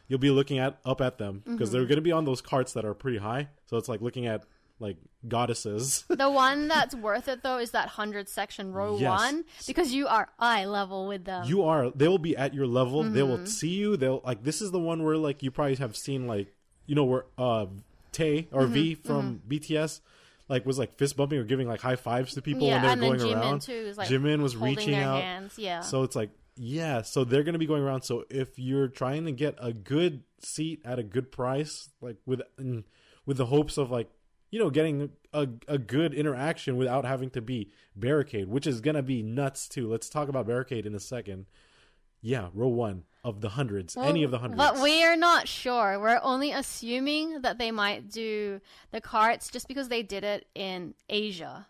you'll 0.08 0.20
be 0.20 0.32
looking 0.32 0.58
at 0.58 0.80
up 0.84 1.02
at 1.02 1.20
them 1.20 1.44
because 1.46 1.72
they're 1.72 1.86
going 1.86 1.98
to 1.98 2.02
be 2.02 2.12
on 2.12 2.26
those 2.26 2.42
carts 2.42 2.74
that 2.74 2.84
are 2.84 2.96
pretty 2.96 3.20
high. 3.20 3.50
So 3.68 3.78
it's 3.78 3.88
like 3.88 4.02
looking 4.02 4.26
at 4.26 4.44
like 4.82 4.98
goddesses. 5.28 6.04
The 6.10 6.30
one 6.30 6.68
that's 6.68 6.94
worth 6.96 7.28
it 7.28 7.44
though 7.44 7.58
is 7.60 7.72
that 7.72 7.88
hundred 7.90 8.28
section 8.28 8.74
row 8.74 8.98
Yes. 8.98 9.10
one 9.10 9.46
because 9.68 9.94
you 9.94 10.08
are 10.08 10.30
eye 10.40 10.66
level 10.66 11.08
with 11.08 11.24
them. 11.26 11.46
you 11.48 11.64
are. 11.64 11.90
They 11.92 12.08
will 12.08 12.18
be 12.20 12.36
at 12.36 12.54
your 12.54 12.68
level. 12.68 13.04
They 13.04 13.22
Mm-hmm. 13.22 13.30
will 13.30 13.46
see 13.46 13.70
you. 13.70 13.96
They'll 13.98 14.22
like. 14.26 14.44
This 14.44 14.62
is 14.62 14.72
the 14.72 14.80
one 14.80 15.04
where 15.04 15.18
like 15.18 15.42
you 15.44 15.52
probably 15.52 15.76
have 15.76 15.96
seen 15.96 16.28
like 16.28 16.54
you 16.88 16.96
know 16.96 17.06
where 17.06 17.26
uh 17.38 17.68
Tay 18.12 18.48
or 18.52 18.66
V 18.66 18.96
Mm-hmm. 18.96 19.08
from 19.08 19.42
BTS. 19.48 20.02
Like 20.50 20.66
was 20.66 20.78
like 20.78 20.98
fist 20.98 21.16
bumping 21.16 21.40
or 21.40 21.46
giving 21.46 21.68
like 21.70 21.80
high 21.80 21.96
fives 21.96 22.34
to 22.34 22.42
people 22.42 22.68
yeah, 22.68 22.84
when 22.84 23.00
they 23.00 23.10
were 23.10 23.16
going 23.16 23.30
Jimin 23.38 23.42
around. 23.42 23.62
too 23.62 23.72
is 23.72 23.98
like 23.98 24.10
Jimin 24.10 24.42
was 24.42 24.58
reaching 24.58 24.96
out. 24.96 25.22
hands. 25.22 25.58
Yeah. 25.58 25.80
So 25.80 26.04
it's 26.04 26.14
like, 26.16 26.30
yeah, 26.58 27.04
so 27.04 27.24
they're 27.24 27.44
going 27.44 27.54
to 27.54 27.60
be 27.60 27.66
going 27.68 27.82
around. 27.82 28.02
So 28.02 28.26
if 28.30 28.60
you're 28.60 28.90
trying 28.90 29.24
to 29.26 29.32
get 29.32 29.56
a 29.62 29.72
good 29.72 30.24
seat 30.40 30.82
at 30.84 31.00
a 31.00 31.04
good 31.04 31.32
price, 31.32 31.88
like 32.02 32.18
with 32.26 32.42
with 33.26 33.38
the 33.38 33.46
hopes 33.46 33.78
of 33.78 33.92
like, 33.92 34.10
you 34.52 34.60
know, 34.60 34.70
getting 34.70 35.10
a 35.34 35.48
a 35.68 35.78
good 35.78 36.14
interaction 36.14 36.78
without 36.78 37.06
having 37.06 37.30
to 37.32 37.42
be 37.42 37.72
barricade, 37.96 38.50
which 38.50 38.68
is 38.68 38.82
to 38.82 39.02
be 39.02 39.24
nuts 39.24 39.68
too. 39.68 39.90
Let's 39.90 40.10
talk 40.10 40.30
about 40.30 40.46
barricade 40.46 40.86
in 40.86 40.94
a 40.94 41.00
second. 41.00 41.46
Yeah, 42.22 42.50
row 42.54 42.68
one 42.68 43.06
of 43.24 43.42
the 43.42 43.50
hundreds, 43.50 43.98
any 43.98 44.24
of 44.24 44.30
the 44.30 44.40
hundreds. 44.40 44.58
But 44.58 44.80
we 44.80 45.04
are 45.04 45.16
not 45.16 45.48
sure. 45.48 46.00
We're 46.00 46.20
only 46.22 46.52
assuming 46.52 47.42
that 47.42 47.58
they 47.58 47.72
might 47.72 48.10
do 48.12 48.62
the 48.92 49.02
carts 49.02 49.50
just 49.50 49.68
because 49.68 49.90
they 49.90 50.04
did 50.04 50.24
it 50.24 50.46
in 50.54 50.94
Asia. 51.10 51.66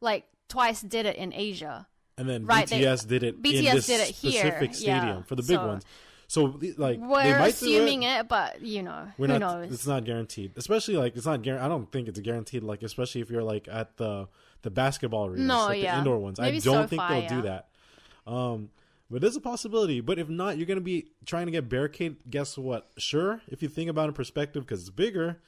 Like 0.00 0.24
twice 0.48 0.82
did 0.82 1.06
it 1.06 1.16
in 1.16 1.32
Asia. 1.32 1.86
and 2.18 2.28
then 2.28 2.44
right, 2.46 2.66
they- 2.66 2.80
BTS 2.82 3.06
did 3.06 3.22
it 3.22 3.36
in 3.36 3.42
BTS 3.42 3.72
this 3.72 3.86
did 3.86 4.00
it 4.00 4.08
here, 4.08 4.40
specific 4.40 4.74
stadium 4.74 5.06
yeah. 5.18 5.22
for 5.22 5.36
the 5.36 5.42
big 5.42 5.56
So- 5.56 5.66
ones. 5.66 5.84
So 6.30 6.58
like 6.76 6.98
We're 7.00 7.38
might 7.38 7.48
assuming 7.48 8.02
it, 8.02 8.28
but 8.28 8.60
you 8.60 8.82
know, 8.82 9.08
We're 9.16 9.28
who 9.28 9.38
not. 9.38 9.60
knows? 9.62 9.72
It's 9.72 9.86
not 9.86 10.04
guaranteed. 10.04 10.52
Especially 10.56 10.96
like 10.96 11.16
it's 11.16 11.24
not. 11.24 11.46
I 11.48 11.68
don't 11.68 11.90
think 11.90 12.06
it's 12.06 12.20
guaranteed. 12.20 12.62
Like 12.62 12.82
especially 12.82 13.22
if 13.22 13.30
you're 13.30 13.42
like 13.42 13.66
at 13.66 13.96
the 13.96 14.28
the 14.60 14.70
basketball 14.70 15.26
arenas, 15.26 15.46
No, 15.46 15.66
like 15.66 15.82
yeah. 15.82 15.92
the 15.94 15.98
indoor 15.98 16.18
ones. 16.18 16.38
Maybe 16.38 16.58
I 16.58 16.60
don't 16.60 16.88
think 16.88 17.00
SoFi, 17.00 17.20
they'll 17.20 17.28
do 17.28 17.42
that. 17.42 17.68
Um, 18.26 18.68
but 19.10 19.22
there's 19.22 19.36
a 19.36 19.40
possibility. 19.40 20.02
But 20.02 20.18
if 20.18 20.28
not, 20.28 20.58
you're 20.58 20.66
gonna 20.66 20.82
be 20.82 21.06
trying 21.24 21.46
to 21.46 21.52
get 21.52 21.66
barricade. 21.70 22.16
Guess 22.28 22.58
what? 22.58 22.90
Sure, 22.98 23.40
if 23.48 23.62
you 23.62 23.68
think 23.70 23.88
about 23.88 24.04
it 24.04 24.08
in 24.08 24.12
perspective, 24.14 24.64
because 24.66 24.80
it's 24.80 24.90
bigger, 24.90 25.38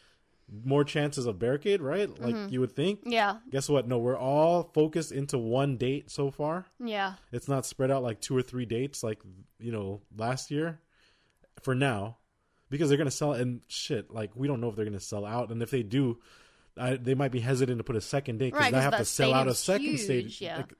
more 0.64 0.82
chances 0.84 1.26
of 1.26 1.38
barricade, 1.38 1.80
right? 1.80 2.08
Like 2.20 2.34
Mm-hmm. 2.34 2.52
you 2.52 2.60
would 2.60 2.74
think. 2.74 3.00
yeah, 3.04 3.36
Guess 3.50 3.68
what? 3.68 3.86
No, 3.86 3.98
we're 3.98 4.18
all 4.18 4.64
focused 4.74 5.12
into 5.12 5.38
one 5.38 5.76
date 5.76 6.10
so 6.10 6.30
far. 6.30 6.66
yeah. 6.78 7.14
It's 7.32 7.46
not 7.48 7.66
spread 7.66 7.90
out 7.90 8.02
like 8.02 8.20
two 8.20 8.36
or 8.36 8.42
three 8.42 8.66
dates 8.66 9.02
like 9.02 9.20
you 9.58 9.72
know 9.72 10.00
last 10.16 10.50
year. 10.50 10.80
For 11.62 11.74
now, 11.74 12.16
because 12.70 12.88
they're 12.88 12.96
gonna 12.98 13.10
sell 13.10 13.32
and 13.34 13.60
shit. 13.68 14.10
Like 14.10 14.30
we 14.34 14.48
don't 14.48 14.60
know 14.62 14.68
if 14.70 14.76
they're 14.76 14.86
gonna 14.86 14.98
sell 14.98 15.26
out, 15.26 15.50
and 15.50 15.62
if 15.62 15.70
they 15.70 15.82
do, 15.82 16.18
I, 16.76 16.96
they 16.96 17.14
might 17.14 17.32
be 17.32 17.40
hesitant 17.40 17.78
to 17.78 17.84
put 17.84 17.96
a 17.96 18.00
second 18.00 18.38
date 18.38 18.46
because 18.52 18.60
Right, 18.62 18.72
they 18.72 18.78
'cause 18.78 18.84
have 18.84 18.98
to 18.98 19.04
sell 19.04 19.34
out 19.34 19.46
a 19.46 19.54
second 19.54 19.86
huge, 19.86 20.00
stage. 20.04 20.40
yeah. 20.40 20.56
Like, 20.58 20.72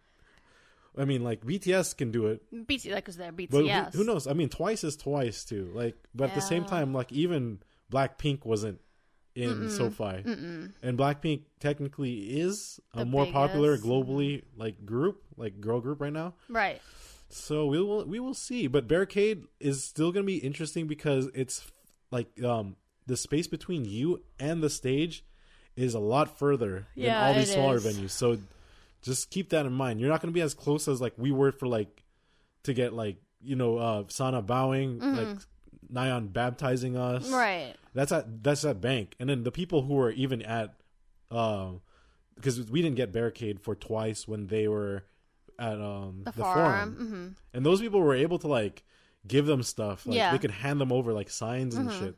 I 0.97 1.05
mean, 1.05 1.23
like 1.23 1.45
BTS 1.45 1.97
can 1.97 2.11
do 2.11 2.27
it, 2.29 2.43
BTS, 2.53 2.93
like, 2.93 3.05
because 3.05 3.17
they're 3.19 3.31
but 3.31 3.51
BTS. 3.51 3.93
who, 3.93 3.99
who 3.99 4.05
knows? 4.05 4.27
I 4.27 4.33
mean, 4.33 4.49
twice 4.49 4.83
is 4.85 4.97
twice 4.97 5.45
too. 5.45 5.71
Like, 5.75 5.97
but 6.15 6.31
at 6.31 6.35
the 6.35 6.41
same 6.41 6.65
time, 6.65 6.93
like 6.95 7.13
even 7.13 7.61
Blackpink 7.93 8.45
wasn't 8.47 8.81
in 9.35 9.71
SoFi, 9.71 10.23
and 10.83 10.99
Blackpink 10.99 11.43
technically 11.61 12.41
is 12.41 12.81
a 12.95 13.01
The 13.01 13.05
more 13.05 13.27
popular 13.27 13.73
biggest, 13.73 13.89
mm-hmm. 13.89 14.13
globally 14.13 14.43
like 14.57 14.85
group, 14.85 15.23
like 15.37 15.61
girl 15.61 15.81
group 15.81 16.01
right 16.01 16.13
now. 16.13 16.35
Right. 16.49 16.81
So 17.29 17.67
we 17.67 17.79
will 17.81 18.05
we 18.05 18.19
will 18.19 18.35
see, 18.35 18.67
but 18.67 18.89
Barricade 18.89 19.45
is 19.61 19.85
still 19.85 20.11
going 20.11 20.25
to 20.25 20.27
be 20.27 20.39
interesting 20.39 20.87
because 20.87 21.29
it's 21.35 21.71
like 22.11 22.29
um 22.43 22.77
the 23.07 23.17
space 23.17 23.47
between 23.47 23.85
you 23.85 24.23
and 24.39 24.63
the 24.63 24.71
stage 24.71 25.25
is 25.77 25.95
a 25.95 26.01
lot 26.01 26.39
further 26.39 26.87
than 26.97 27.11
all 27.15 27.35
these 27.35 27.53
smaller 27.53 27.77
is. 27.77 27.87
venues. 27.87 28.11
So 28.11 28.39
just 29.03 29.31
keep 29.31 29.51
that 29.51 29.65
in 29.65 29.73
mind. 29.73 30.01
You're 30.01 30.11
not 30.11 30.21
going 30.21 30.33
to 30.33 30.37
be 30.37 30.43
as 30.43 30.55
close 30.55 30.89
as 30.89 31.01
like 31.01 31.15
we 31.17 31.31
were 31.31 31.53
for 31.53 31.69
like 31.69 32.03
to 32.65 32.75
get 32.75 32.93
like 32.93 33.17
you 33.41 33.57
know 33.57 33.79
uh 33.79 34.05
Sana 34.09 34.43
bowing 34.43 34.99
like 34.99 35.39
Nayeon 35.93 36.33
baptizing 36.33 36.97
us. 36.97 37.25
Mm-hmm. 37.25 37.35
Right. 37.35 37.75
That's 37.95 38.13
at 38.13 38.43
that's 38.43 38.65
at 38.65 38.81
bank, 38.81 39.15
and 39.19 39.29
then 39.29 39.43
the 39.43 39.51
people 39.53 39.83
who 39.83 39.95
were 39.95 40.11
even 40.13 40.43
at, 40.43 40.75
um, 41.31 41.81
because 42.37 42.71
we 42.71 42.83
didn't 42.83 42.97
get 42.97 43.13
barricade 43.13 43.61
for 43.61 43.75
twice 43.75 44.29
when 44.29 44.47
they 44.47 44.69
were 44.69 45.05
at 45.59 45.81
um 45.81 46.23
The, 46.25 46.33
the, 46.33 46.43
farm. 46.43 46.95
forum, 46.95 47.09
hmm 47.09 47.29
and 47.57 47.67
those 47.67 47.81
people 47.81 48.01
were 48.01 48.15
able 48.15 48.39
to 48.39 48.47
like 48.49 48.85
give 49.27 49.45
them 49.47 49.63
stuff. 49.63 50.07
Like 50.07 50.17
Yeah. 50.17 50.27
Mm-hmm. 50.29 50.35
they 50.35 50.39
could 50.41 50.51
hand 50.53 50.81
them 50.81 50.93
over 50.93 51.13
like 51.13 51.29
signs 51.31 51.75
and 51.75 51.91
shit. 51.93 52.17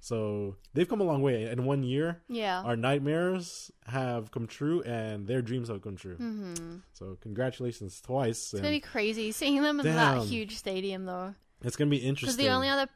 So 0.00 0.56
they've 0.74 0.88
come 0.88 1.00
a 1.00 1.04
long 1.04 1.22
way. 1.22 1.44
In 1.50 1.64
one 1.64 1.82
year, 1.82 2.20
Yeah. 2.28 2.62
our 2.62 2.76
nightmares 2.76 3.70
have 3.86 4.30
come 4.30 4.46
true, 4.46 4.82
and 4.82 5.26
their 5.26 5.40
dreams 5.42 5.68
have 5.68 5.82
come 5.82 5.96
true. 5.96 6.16
hmm 6.16 6.76
So 6.92 7.16
congratulations 7.22 8.00
twice. 8.00 8.38
It's 8.38 8.52
and 8.54 8.62
gonna 8.62 8.74
be 8.76 8.80
crazy 8.80 9.32
seeing 9.32 9.62
them 9.62 9.80
in 9.80 9.86
Damn. 9.86 10.18
that 10.18 10.26
huge 10.26 10.56
stadium, 10.56 11.06
though. 11.06 11.34
It's 11.62 11.76
gonna 11.76 11.90
be 11.90 11.96
interesting. 11.98 12.36
Because 12.36 12.36
the 12.36 12.52
only 12.54 12.68
other 12.68 12.88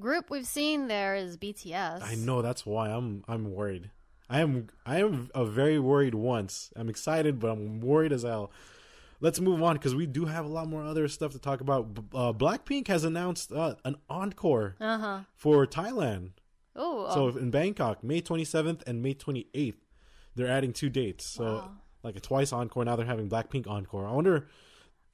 group 0.00 0.30
we've 0.30 0.46
seen 0.46 0.88
there 0.88 1.14
is 1.16 1.36
BTS. 1.36 2.02
I 2.02 2.14
know 2.14 2.42
that's 2.42 2.64
why 2.66 2.90
I'm 2.90 3.24
I'm 3.28 3.52
worried. 3.52 3.90
I 4.30 4.40
am 4.40 4.68
I 4.84 5.00
am 5.00 5.30
a 5.34 5.44
very 5.44 5.78
worried 5.78 6.14
once. 6.14 6.70
I'm 6.76 6.88
excited, 6.88 7.38
but 7.40 7.50
I'm 7.50 7.80
worried 7.80 8.12
as 8.12 8.22
hell. 8.22 8.50
Let's 9.20 9.40
move 9.40 9.62
on 9.62 9.74
because 9.74 9.94
we 9.96 10.06
do 10.06 10.26
have 10.26 10.44
a 10.44 10.48
lot 10.48 10.68
more 10.68 10.84
other 10.84 11.08
stuff 11.08 11.32
to 11.32 11.38
talk 11.40 11.60
about. 11.60 11.86
Uh, 12.14 12.32
Blackpink 12.32 12.86
has 12.86 13.02
announced 13.02 13.50
uh, 13.52 13.74
an 13.84 13.96
encore 14.08 14.76
Uh 14.80 14.98
huh. 14.98 15.18
for 15.34 15.66
Thailand. 15.66 16.30
Oh. 16.76 17.12
So 17.12 17.36
in 17.36 17.50
Bangkok, 17.50 18.04
May 18.04 18.20
27th 18.22 18.82
and 18.86 19.02
May 19.02 19.14
28th, 19.14 19.74
they're 20.36 20.46
adding 20.46 20.72
two 20.72 20.88
dates. 20.88 21.24
So 21.24 21.44
Wow. 21.44 21.70
like 22.04 22.14
a 22.14 22.20
twice 22.20 22.52
encore. 22.52 22.84
Now 22.84 22.94
they're 22.94 23.06
having 23.06 23.28
Blackpink 23.28 23.66
encore. 23.66 24.06
I 24.06 24.12
wonder 24.12 24.46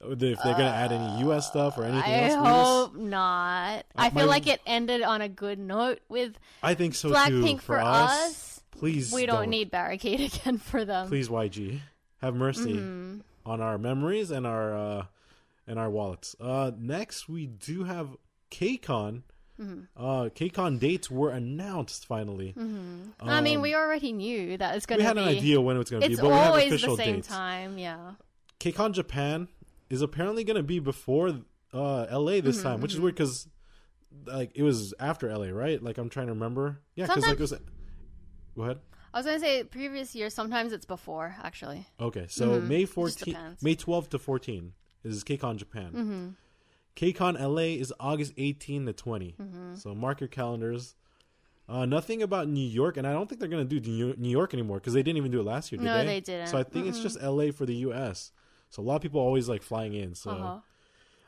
if 0.01 0.19
they're 0.19 0.35
going 0.35 0.57
to 0.57 0.63
add 0.63 0.91
any 0.91 1.19
U.S. 1.21 1.47
stuff 1.47 1.77
or 1.77 1.83
anything 1.85 2.11
I 2.13 2.29
else. 2.29 2.35
We 2.35 2.41
will 2.41 2.47
s- 2.47 2.65
hope 2.65 2.95
not. 2.95 3.79
Uh, 3.79 3.81
I 3.95 4.09
feel 4.09 4.23
my- 4.25 4.29
like 4.29 4.47
it 4.47 4.61
ended 4.65 5.01
on 5.01 5.21
a 5.21 5.29
good 5.29 5.57
note 5.59 5.99
with 6.09 6.37
I 6.61 6.73
think 6.73 6.95
so 6.95 7.09
Blackpink 7.11 7.51
too. 7.53 7.57
for 7.59 7.79
us. 7.79 8.61
please. 8.71 9.11
We 9.13 9.25
don't, 9.25 9.49
need 9.49 9.71
barricade 9.71 10.19
again 10.33 10.57
for 10.57 10.83
them. 10.85 11.07
please 11.07 11.29
YG 11.29 11.79
have 12.21 12.35
mercy 12.35 12.73
Mm-hmm. 12.73 13.19
on 13.45 13.61
our 13.61 13.77
memories 13.77 14.31
and 14.31 14.45
our 14.47 14.75
uh 14.75 15.05
and 15.67 15.79
our 15.79 15.89
wallets. 15.89 16.35
Uh 16.39 16.71
next 16.77 17.27
we 17.29 17.45
do 17.47 17.83
have 17.85 18.09
KCON. 18.51 19.23
Mm-hmm. 19.59 19.79
Uh 19.97 20.29
KCON 20.29 20.79
dates 20.79 21.09
were 21.09 21.31
announced 21.31 22.05
finally. 22.05 22.53
I 22.57 22.61
mean, 23.41 23.55
Um, 23.57 23.61
we 23.61 23.73
already 23.75 24.11
knew 24.11 24.57
that 24.57 24.75
it's 24.75 24.85
going 24.85 24.99
to. 24.99 25.03
Be 25.03 25.03
We 25.03 25.07
had 25.07 25.15
be. 25.15 25.21
an 25.21 25.37
idea 25.37 25.61
when 25.61 25.75
it 25.77 25.79
was 25.79 25.89
going 25.89 26.03
to 26.03 26.09
be, 26.09 26.15
but 26.15 26.25
we 26.25 26.31
have 26.31 26.55
official 26.55 26.95
the 26.97 27.03
same 27.03 27.15
dates. 27.15 27.27
time. 27.29 27.77
Yeah. 27.77 28.11
KCON 28.59 28.91
Japan 28.93 29.47
is 29.89 30.01
apparently 30.01 30.43
going 30.43 30.57
to 30.57 30.63
be 30.63 30.79
before 30.79 31.29
uh 31.73 32.05
LA 32.11 32.41
this 32.41 32.57
Mm-hmm, 32.57 32.63
time, 32.63 32.81
which 32.81 32.93
is 32.93 32.99
weird 32.99 33.15
cuz 33.15 33.47
like 34.25 34.51
it 34.55 34.63
was 34.63 34.93
after 34.99 35.35
LA, 35.35 35.47
right? 35.47 35.81
Like 35.81 35.97
I'm 35.97 36.09
trying 36.09 36.27
to 36.27 36.33
remember. 36.33 36.81
Yeah, 36.95 37.07
cuz 37.07 37.23
like 37.23 37.33
it 37.33 37.39
was 37.39 37.53
Go 38.55 38.63
ahead. 38.63 38.79
I 39.13 39.19
was 39.19 39.25
going 39.25 39.39
to 39.39 39.45
say 39.45 39.63
previous 39.63 40.13
year. 40.13 40.29
Sometimes 40.29 40.73
it's 40.73 40.85
before, 40.85 41.35
actually. 41.41 41.87
Okay, 42.01 42.25
so 42.29 42.59
May 42.59 42.83
Mm-hmm. 42.83 43.05
Just 43.05 43.19
14. 43.23 43.57
May 43.61 43.75
12 43.75 44.09
to 44.09 44.19
14 44.19 44.73
is 45.05 45.23
KCON 45.23 45.55
Japan. 45.57 45.91
Mm-hmm. 45.93 46.27
KCON 46.95 47.39
LA 47.39 47.79
is 47.79 47.93
August 47.99 48.33
18 48.37 48.85
to 48.87 48.93
20. 48.93 49.35
Mm-hmm. 49.39 49.75
So 49.75 49.93
mark 49.95 50.19
your 50.21 50.27
calendars. 50.27 50.95
Uh, 51.67 51.85
nothing 51.85 52.21
about 52.21 52.47
New 52.47 52.65
York, 52.67 52.95
and 52.97 53.07
I 53.07 53.11
don't 53.13 53.27
think 53.27 53.39
they're 53.39 53.49
going 53.49 53.67
to 53.67 53.79
do 53.79 54.15
New 54.17 54.29
York 54.29 54.53
anymore 54.53 54.77
because 54.77 54.93
they 54.93 55.01
didn't 55.01 55.17
even 55.17 55.31
do 55.31 55.39
it 55.39 55.43
last 55.45 55.71
year. 55.71 55.79
Did 55.79 55.85
No, 55.85 55.97
they? 55.97 56.05
they 56.05 56.19
didn't. 56.21 56.47
So 56.47 56.57
I 56.57 56.63
think 56.63 56.85
it's 56.87 56.99
just 56.99 57.19
LA 57.21 57.51
for 57.51 57.65
the 57.65 57.75
U.S. 57.87 58.31
So 58.75 58.81
a 58.81 58.85
lot 58.85 58.97
of 58.97 59.01
people 59.01 59.21
always 59.21 59.47
like 59.49 59.63
flying 59.63 59.93
in. 59.93 60.13
So 60.15 60.31
Uh-huh. 60.31 60.59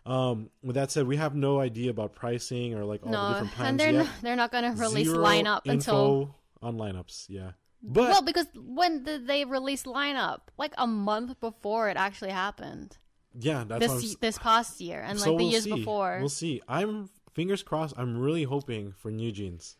Um, 0.06 0.50
with 0.64 0.76
that 0.76 0.90
said, 0.90 1.06
we 1.06 1.18
have 1.18 1.36
no 1.36 1.60
idea 1.60 1.90
about 1.90 2.16
pricing 2.16 2.74
or 2.74 2.86
like 2.86 3.06
all 3.06 3.12
the 3.12 3.18
no, 3.18 3.30
different 3.34 3.52
plans 3.54 3.70
and 3.70 3.80
they're 3.80 3.92
yet. 3.92 4.06
not, 4.06 4.10
they're 4.22 4.36
not 4.38 4.52
gonna 4.54 4.72
release 4.74 5.08
Zero 5.08 5.22
lineup 5.24 5.62
until 5.66 6.34
on 6.62 6.78
lineups. 6.78 7.26
Yeah, 7.28 7.52
but 7.84 8.10
well 8.10 8.22
because 8.22 8.48
when 8.56 9.04
did 9.04 9.28
they 9.28 9.44
release 9.44 9.84
lineup? 9.84 10.40
Like 10.58 10.74
a 10.78 10.88
month 10.88 11.38
before 11.42 11.90
it 11.90 11.98
actually 11.98 12.32
happened. 12.32 12.98
yeah, 13.38 13.66
that's 13.68 13.82
This 13.82 13.90
what 13.90 13.96
I'm, 13.98 14.02
y- 14.04 14.08
s- 14.12 14.16
this 14.22 14.38
past 14.38 14.80
year 14.80 15.02
and 15.02 15.20
so 15.20 15.32
like 15.32 15.38
the 15.40 15.44
we'll 15.44 15.52
years 15.52 15.64
see. 15.66 15.74
before. 15.76 16.18
We'll 16.22 16.30
see. 16.30 16.62
I'm 16.70 17.10
fingers 17.34 17.62
crossed. 17.62 17.94
I'm 17.98 18.18
really 18.18 18.44
hoping 18.44 18.94
for 18.94 19.12
New 19.12 19.34
Jeans. 19.34 19.76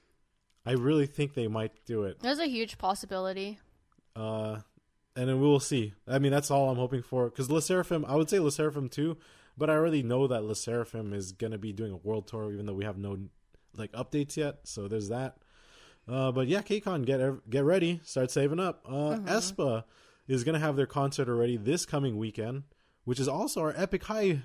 I 0.66 0.74
really 0.74 1.06
think 1.06 1.36
they 1.36 1.48
might 1.48 1.72
do 1.86 2.04
it. 2.04 2.20
There's 2.20 2.40
a 2.40 2.48
huge 2.48 2.78
possibility. 2.78 3.60
Uh, 4.14 4.58
and 5.18 5.28
then 5.28 5.42
we 5.42 5.48
will 5.48 5.60
see. 5.60 5.94
I 6.08 6.20
mean, 6.20 6.32
that's 6.32 6.52
all 6.52 6.70
I'm 6.70 6.78
hoping 6.78 7.02
for. 7.02 7.26
Because 7.26 7.50
Le 7.50 7.62
Seraphim, 7.62 8.06
I 8.08 8.16
would 8.16 8.30
say 8.30 8.40
Le 8.40 8.52
Seraphim 8.52 8.88
too, 8.88 9.18
but 9.58 9.70
I 9.70 9.74
already 9.74 10.04
know 10.04 10.28
that 10.28 10.44
Le 10.44 10.56
Seraphim 10.56 11.12
is 11.12 11.32
gonna 11.32 11.58
be 11.58 11.74
doing 11.74 11.92
a 11.92 11.98
world 11.98 12.28
tour, 12.28 12.54
even 12.54 12.68
though 12.68 12.76
we 12.76 12.86
have 12.86 12.98
no 12.98 13.18
like 13.76 13.92
updates 13.94 14.38
yet. 14.38 14.60
So 14.64 14.88
there's 14.88 15.10
that. 15.10 15.38
Uh, 16.08 16.32
but 16.32 16.48
yeah, 16.48 16.62
KCON, 16.62 17.04
get 17.04 17.50
get 17.50 17.64
ready, 17.64 18.00
start 18.04 18.30
saving 18.30 18.60
up. 18.60 18.86
Uh, 18.88 19.18
Aespa 19.26 19.86
is 20.28 20.44
gonna 20.44 20.60
have 20.60 20.76
their 20.76 20.86
concert 20.86 21.28
already 21.28 21.58
this 21.58 21.86
coming 21.86 22.18
weekend, 22.18 22.64
which 23.04 23.20
is 23.20 23.28
also 23.28 23.62
our 23.62 23.74
Epic 23.76 24.04
High 24.04 24.44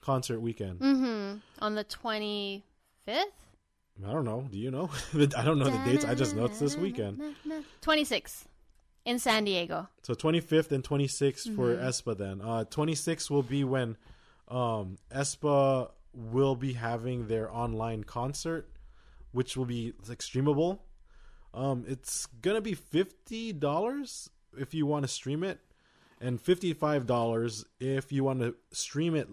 concert 0.00 0.40
weekend. 0.40 0.78
Mm-hmm. 0.78 1.38
On 1.58 1.74
the 1.74 1.84
25th? 1.84 2.62
I 3.08 4.12
don't 4.12 4.24
know. 4.24 4.46
Do 4.50 4.56
you 4.56 4.70
know? 4.70 4.88
I 5.36 5.44
don't 5.44 5.58
know 5.58 5.68
the 5.68 5.82
dates. 5.84 6.04
I 6.04 6.14
just 6.14 6.36
know 6.36 6.44
it's 6.44 6.60
this 6.60 6.76
weekend. 6.76 7.20
26th 7.82 8.44
in 9.04 9.18
San 9.18 9.44
Diego. 9.44 9.88
So 10.02 10.14
25th 10.14 10.72
and 10.72 10.84
26th 10.84 11.54
for 11.56 11.68
Mm-hmm. 11.74 11.84
AESPA 11.84 12.16
then. 12.18 12.40
Uh 12.40 12.64
26th 12.70 13.30
will 13.30 13.42
be 13.42 13.64
when 13.64 13.96
um 14.48 14.98
AESPA 15.14 15.90
will 16.14 16.54
be 16.56 16.74
having 16.74 17.26
their 17.28 17.52
online 17.54 18.04
concert 18.04 18.68
which 19.32 19.56
will 19.56 19.64
be 19.64 19.92
like 20.08 20.18
streamable. 20.18 20.80
Um 21.54 21.84
it's 21.88 22.26
going 22.26 22.54
to 22.56 22.60
be 22.60 22.74
$50 22.76 24.28
if 24.58 24.74
you 24.74 24.86
want 24.86 25.04
to 25.04 25.08
stream 25.08 25.42
it 25.44 25.58
and 26.20 26.38
$55 26.42 27.64
if 27.80 28.12
you 28.12 28.24
want 28.24 28.40
to 28.40 28.54
stream 28.72 29.14
it 29.14 29.28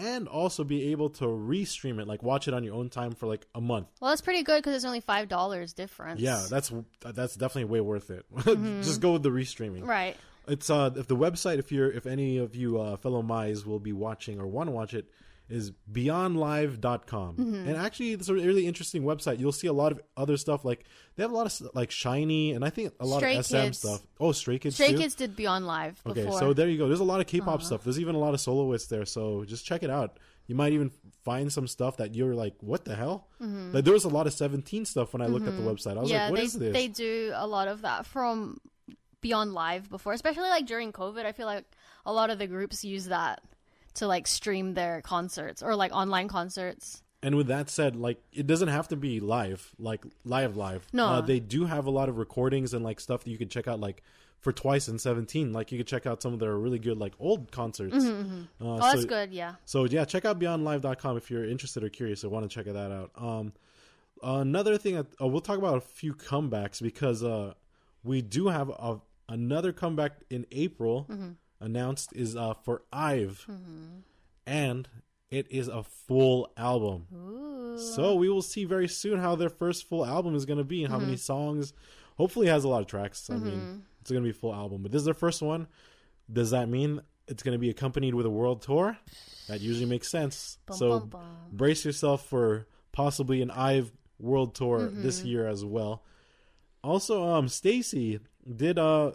and 0.00 0.26
also 0.26 0.64
be 0.64 0.90
able 0.92 1.10
to 1.10 1.28
re-stream 1.28 2.00
it 2.00 2.08
like 2.08 2.22
watch 2.22 2.48
it 2.48 2.54
on 2.54 2.64
your 2.64 2.74
own 2.74 2.88
time 2.88 3.12
for 3.12 3.26
like 3.26 3.46
a 3.54 3.60
month. 3.60 3.88
Well, 4.00 4.10
that's 4.10 4.22
pretty 4.22 4.42
good 4.42 4.58
because 4.58 4.74
it's 4.74 4.84
only 4.84 5.02
$5 5.02 5.74
difference. 5.74 6.20
Yeah, 6.20 6.44
that's 6.48 6.72
that's 7.00 7.36
definitely 7.36 7.64
way 7.64 7.80
worth 7.80 8.10
it. 8.10 8.24
Just 8.82 9.00
go 9.00 9.12
with 9.12 9.22
the 9.22 9.30
restreaming. 9.30 9.86
Right. 9.86 10.16
It's 10.48 10.70
uh 10.70 10.90
if 10.96 11.06
the 11.06 11.16
website 11.16 11.58
if 11.58 11.70
you're 11.70 11.90
if 11.90 12.06
any 12.06 12.38
of 12.38 12.56
you 12.56 12.80
uh, 12.80 12.96
fellow 12.96 13.22
MYs 13.22 13.66
will 13.66 13.78
be 13.78 13.92
watching 13.92 14.40
or 14.40 14.46
want 14.46 14.68
to 14.68 14.72
watch 14.72 14.94
it 14.94 15.10
is 15.50 15.72
beyondlive.com. 15.92 17.36
Mm-hmm. 17.36 17.68
And 17.68 17.76
actually 17.76 18.12
it's 18.12 18.28
a 18.28 18.34
really 18.34 18.66
interesting 18.66 19.02
website. 19.02 19.38
You'll 19.40 19.52
see 19.52 19.66
a 19.66 19.72
lot 19.72 19.92
of 19.92 20.00
other 20.16 20.36
stuff 20.36 20.64
like 20.64 20.84
they 21.16 21.22
have 21.22 21.32
a 21.32 21.34
lot 21.34 21.46
of 21.46 21.68
like 21.74 21.90
SHINee 21.90 22.54
and 22.54 22.64
I 22.64 22.70
think 22.70 22.92
a 23.00 23.06
lot 23.06 23.18
Stray 23.18 23.36
of 23.36 23.44
SM 23.46 23.56
Kids. 23.56 23.78
stuff. 23.78 24.00
Oh, 24.18 24.32
Stray 24.32 24.58
Kids 24.58 24.76
Stray 24.76 24.92
too? 24.92 24.98
Kids 24.98 25.14
did 25.14 25.36
Beyond 25.36 25.66
Live 25.66 26.00
Okay, 26.06 26.30
so 26.38 26.52
there 26.52 26.68
you 26.68 26.78
go. 26.78 26.88
There's 26.88 27.00
a 27.00 27.04
lot 27.04 27.20
of 27.20 27.26
K-pop 27.26 27.62
stuff. 27.62 27.84
There's 27.84 27.98
even 28.00 28.14
a 28.14 28.18
lot 28.18 28.34
of 28.34 28.40
soloists 28.40 28.88
there, 28.88 29.04
so 29.04 29.44
just 29.44 29.64
check 29.66 29.82
it 29.82 29.90
out. 29.90 30.18
You 30.46 30.54
might 30.56 30.72
even 30.72 30.90
find 31.24 31.52
some 31.52 31.68
stuff 31.68 31.98
that 31.98 32.14
you're 32.14 32.34
like, 32.34 32.54
"What 32.60 32.84
the 32.84 32.96
hell?" 32.96 33.28
Like 33.38 33.84
there 33.84 33.92
was 33.92 34.04
a 34.04 34.08
lot 34.08 34.26
of 34.26 34.32
17 34.32 34.84
stuff 34.84 35.12
when 35.12 35.22
I 35.22 35.26
looked 35.26 35.46
at 35.46 35.56
the 35.56 35.62
website. 35.62 35.96
I 35.96 36.00
was 36.00 36.10
Mm-hmm. 36.10 36.12
yeah, 36.12 36.22
like, 36.24 36.30
"What 36.32 36.36
they, 36.38 36.44
is 36.46 36.52
this?" 36.54 36.72
they 36.72 36.88
do 36.88 37.32
a 37.34 37.46
lot 37.46 37.68
of 37.68 37.82
that 37.82 38.04
from 38.06 38.58
Beyond 39.20 39.52
Live 39.52 39.88
before, 39.90 40.12
especially 40.12 40.48
like 40.48 40.66
during 40.66 40.92
COVID. 40.92 41.24
I 41.24 41.32
feel 41.32 41.46
like 41.46 41.64
a 42.06 42.12
lot 42.12 42.30
of 42.30 42.38
the 42.38 42.46
groups 42.48 42.82
use 42.84 43.04
that 43.06 43.42
to 43.94 44.06
like 44.06 44.26
stream 44.26 44.74
their 44.74 45.00
concerts 45.02 45.62
or 45.62 45.74
like 45.76 45.92
online 45.92 46.28
concerts. 46.28 47.02
And 47.22 47.34
with 47.34 47.48
that 47.48 47.68
said, 47.68 47.96
like 47.96 48.22
it 48.32 48.46
doesn't 48.46 48.68
have 48.68 48.88
to 48.88 48.96
be 48.96 49.20
live, 49.20 49.74
like 49.78 50.04
live 50.24 50.56
live. 50.56 50.86
No. 50.92 51.06
uh, 51.06 51.20
they 51.20 51.38
do 51.40 51.66
have 51.66 51.86
a 51.86 51.90
lot 51.90 52.08
of 52.08 52.16
recordings 52.18 52.72
and 52.72 52.82
like 52.84 52.98
stuff 53.00 53.24
that 53.24 53.30
you 53.30 53.36
could 53.36 53.50
check 53.50 53.68
out, 53.68 53.78
like 53.78 54.02
for 54.38 54.52
Twice 54.52 54.88
and 54.88 54.98
Seventeen. 54.98 55.52
Like 55.52 55.70
you 55.70 55.76
could 55.76 55.86
check 55.86 56.06
out 56.06 56.22
some 56.22 56.32
of 56.32 56.38
their 56.40 56.56
really 56.56 56.78
good 56.78 56.96
like 56.98 57.12
old 57.20 57.52
concerts. 57.52 57.94
Uh, 58.06 58.44
Oh, 58.60 58.78
that's 58.80 59.04
good. 59.04 59.32
Yeah. 59.32 59.56
So 59.66 59.84
yeah, 59.84 60.06
check 60.06 60.24
out 60.24 60.38
beyondlive.com 60.38 61.18
if 61.18 61.30
you're 61.30 61.44
interested 61.44 61.84
or 61.84 61.90
curious 61.90 62.24
or 62.24 62.30
want 62.30 62.48
to 62.48 62.54
check 62.54 62.64
that 62.72 62.90
out. 62.90 63.10
Um, 63.16 63.52
another 64.22 64.78
thing, 64.78 64.94
that, 64.96 65.06
uh, 65.20 65.26
we'll 65.26 65.40
talk 65.42 65.58
about 65.58 65.76
a 65.76 65.80
few 65.82 66.14
comebacks 66.14 66.80
because 66.82 67.22
uh, 67.22 67.52
we 68.02 68.22
do 68.22 68.48
have 68.48 68.70
a, 68.70 68.98
another 69.28 69.72
comeback 69.72 70.12
in 70.30 70.46
April 70.52 71.06
announced 71.60 72.12
is 72.14 72.36
uh, 72.36 72.54
for 72.54 72.82
Ive, 72.92 73.46
and 74.46 74.88
it 75.30 75.46
is 75.50 75.68
a 75.68 75.82
full 75.82 76.50
album. 76.56 77.06
So 77.78 78.14
we 78.16 78.28
will 78.28 78.42
see 78.42 78.64
very 78.64 78.88
soon 78.88 79.20
how 79.20 79.36
their 79.36 79.48
first 79.48 79.88
full 79.88 80.04
album 80.04 80.34
is 80.34 80.44
going 80.44 80.58
to 80.58 80.64
be 80.64 80.82
and 80.84 80.92
how 80.92 80.98
many 80.98 81.16
songs. 81.16 81.72
Hopefully, 82.16 82.48
it 82.48 82.50
has 82.50 82.64
a 82.64 82.68
lot 82.68 82.80
of 82.82 82.86
tracks. 82.86 83.30
I 83.30 83.36
mean, 83.36 83.82
it's 84.00 84.10
going 84.10 84.22
to 84.22 84.26
be 84.26 84.30
a 84.36 84.38
full 84.38 84.54
album, 84.54 84.82
but 84.82 84.92
this 84.92 85.00
is 85.00 85.04
their 85.04 85.14
first 85.14 85.40
one. 85.42 85.66
Does 86.30 86.50
that 86.50 86.68
mean 86.68 87.00
it's 87.28 87.42
going 87.42 87.54
to 87.54 87.58
be 87.58 87.70
accompanied 87.70 88.14
with 88.14 88.26
a 88.26 88.30
world 88.30 88.62
tour? 88.62 88.96
That 89.48 89.60
usually 89.60 89.86
makes 89.86 90.08
sense. 90.08 90.58
Bum, 90.66 90.76
so 90.76 90.90
bum, 91.00 91.08
bum. 91.08 91.22
brace 91.52 91.84
yourself 91.84 92.26
for 92.26 92.66
possibly 92.92 93.40
an 93.42 93.50
Ive 93.50 93.90
world 94.18 94.54
tour 94.54 94.88
this 94.88 95.24
year 95.24 95.46
as 95.46 95.64
well. 95.64 96.02
Also, 96.82 97.24
um, 97.24 97.46
STAYC 97.46 98.20
did 98.56 98.78
uh, 98.78 99.12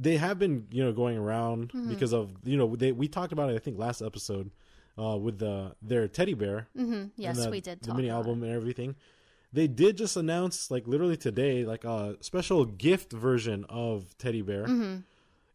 they 0.00 0.16
have 0.16 0.38
been 0.38 0.66
you 0.72 0.82
know 0.82 0.92
going 0.92 1.18
around 1.18 1.70
because 1.88 2.12
of 2.12 2.32
you 2.42 2.56
know 2.56 2.74
they 2.74 2.90
we 2.90 3.06
talked 3.06 3.32
about 3.32 3.50
it 3.50 3.54
I 3.54 3.58
think 3.58 3.78
last 3.78 4.00
episode, 4.02 4.50
uh, 4.98 5.16
with 5.16 5.38
the 5.38 5.76
their 5.82 6.08
teddy 6.08 6.34
bear. 6.34 6.68
hmm 6.74 7.04
Yes, 7.16 7.44
the, 7.44 7.50
we 7.50 7.60
did. 7.60 7.80
the 7.82 7.88
talk 7.88 7.96
mini 7.96 8.10
album 8.10 8.42
and 8.42 8.52
everything. 8.52 8.96
They 9.52 9.66
did 9.66 9.96
just 9.96 10.16
announce 10.16 10.70
like 10.70 10.86
literally 10.86 11.16
today 11.16 11.64
like 11.64 11.84
a 11.84 12.16
special 12.20 12.64
gift 12.64 13.12
version 13.12 13.66
of 13.68 14.16
Teddy 14.16 14.42
Bear. 14.42 14.64
Mm-hmm. 14.64 14.98